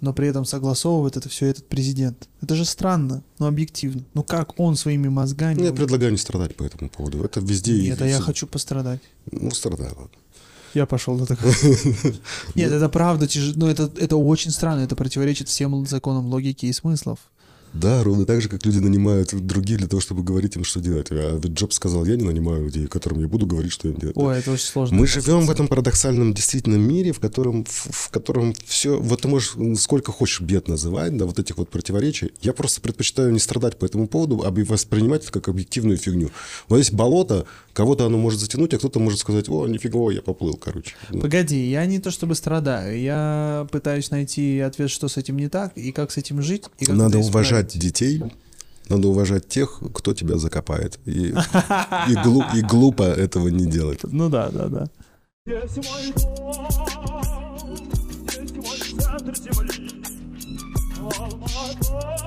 но 0.00 0.12
при 0.12 0.28
этом 0.28 0.44
согласовывает 0.44 1.16
это 1.16 1.28
все 1.28 1.46
этот 1.46 1.66
президент. 1.66 2.28
Это 2.40 2.54
же 2.54 2.64
странно, 2.64 3.24
но 3.38 3.46
объективно. 3.46 4.04
Ну 4.14 4.22
как 4.22 4.60
он 4.60 4.76
своими 4.76 5.08
мозгами... 5.08 5.58
Ну, 5.58 5.64
я 5.64 5.72
предлагаю 5.72 6.12
не 6.12 6.18
страдать 6.18 6.54
по 6.54 6.62
этому 6.62 6.90
поводу. 6.90 7.24
Это 7.24 7.40
везде... 7.40 7.80
Нет, 7.80 8.00
а 8.02 8.06
я 8.06 8.20
хочу 8.20 8.46
пострадать. 8.46 9.00
Ну, 9.30 9.50
страдай, 9.50 9.88
ладно. 9.88 10.18
Я 10.74 10.86
пошел 10.86 11.16
до 11.16 11.26
такого. 11.26 11.52
Нет, 12.54 12.72
это 12.72 12.88
правда. 12.88 13.28
Но 13.54 13.70
это, 13.70 13.90
это 13.96 14.16
очень 14.16 14.50
странно. 14.50 14.80
Это 14.80 14.96
противоречит 14.96 15.48
всем 15.48 15.86
законам 15.86 16.26
логики 16.26 16.66
и 16.66 16.72
смыслов. 16.72 17.18
Да, 17.74 18.04
ровно 18.04 18.24
так 18.24 18.40
же, 18.40 18.48
как 18.48 18.64
люди 18.64 18.78
нанимают 18.78 19.34
других 19.34 19.78
для 19.78 19.88
того, 19.88 20.00
чтобы 20.00 20.22
говорить 20.22 20.54
им, 20.54 20.62
что 20.62 20.78
делать. 20.80 21.08
А 21.10 21.36
ведь 21.42 21.54
Джобс 21.54 21.74
сказал, 21.74 22.04
я 22.04 22.14
не 22.14 22.22
нанимаю 22.22 22.66
людей, 22.66 22.86
которым 22.86 23.20
я 23.20 23.26
буду 23.26 23.46
говорить, 23.46 23.72
что 23.72 23.88
им 23.88 23.96
делать. 23.96 24.16
Ой, 24.16 24.38
это 24.38 24.52
очень 24.52 24.66
сложно. 24.66 24.96
Мы 24.96 25.08
живем 25.08 25.44
в 25.44 25.50
этом 25.50 25.66
парадоксальном 25.66 26.34
действительно 26.34 26.76
мире, 26.76 27.12
в 27.12 27.18
котором, 27.18 27.64
в, 27.64 27.88
в 27.90 28.10
котором 28.10 28.54
все, 28.64 28.96
вот 29.00 29.22
ты 29.22 29.28
можешь 29.28 29.56
сколько 29.80 30.12
хочешь 30.12 30.40
бед 30.40 30.68
называть, 30.68 31.16
да, 31.16 31.26
вот 31.26 31.40
этих 31.40 31.58
вот 31.58 31.68
противоречий. 31.68 32.32
Я 32.42 32.52
просто 32.52 32.80
предпочитаю 32.80 33.32
не 33.32 33.40
страдать 33.40 33.76
по 33.76 33.84
этому 33.84 34.06
поводу, 34.06 34.44
а 34.46 34.52
воспринимать 34.52 35.24
это 35.24 35.32
как 35.32 35.48
объективную 35.48 35.98
фигню. 35.98 36.30
Вот 36.68 36.76
здесь 36.78 36.92
болото, 36.92 37.44
кого-то 37.74 38.06
оно 38.06 38.16
может 38.16 38.40
затянуть, 38.40 38.72
а 38.72 38.78
кто-то 38.78 39.00
может 39.00 39.18
сказать, 39.18 39.48
о, 39.48 39.66
нифига, 39.66 40.10
я 40.10 40.22
поплыл, 40.22 40.54
короче. 40.56 40.94
Погоди, 41.10 41.68
я 41.68 41.84
не 41.84 41.98
то 41.98 42.10
чтобы 42.10 42.34
страдаю, 42.34 42.98
я 42.98 43.66
пытаюсь 43.70 44.10
найти 44.10 44.60
ответ, 44.60 44.90
что 44.90 45.08
с 45.08 45.16
этим 45.16 45.36
не 45.36 45.48
так, 45.48 45.76
и 45.76 45.92
как 45.92 46.10
с 46.12 46.16
этим 46.16 46.40
жить. 46.40 46.64
И 46.78 46.86
как 46.86 46.96
Надо 46.96 47.18
уважать 47.18 47.76
детей, 47.78 48.22
надо 48.88 49.08
уважать 49.08 49.48
тех, 49.48 49.82
кто 49.92 50.14
тебя 50.14 50.36
закопает. 50.36 50.98
И, 51.04 51.34
и, 52.08 52.14
глуп, 52.22 52.44
и 52.54 52.62
глупо 52.62 53.02
этого 53.02 53.48
не 53.48 53.66
делать. 53.66 54.00
Ну 54.04 54.28
да, 54.28 54.50
да, 54.50 54.68
да. 54.68 54.86
Есть 55.46 55.76
мой 55.76 56.12
дом, 56.16 56.68
есть 58.40 58.56
мой 58.56 59.00
центр 59.00 59.36
земли, 59.36 59.90
Алмата. 61.18 62.23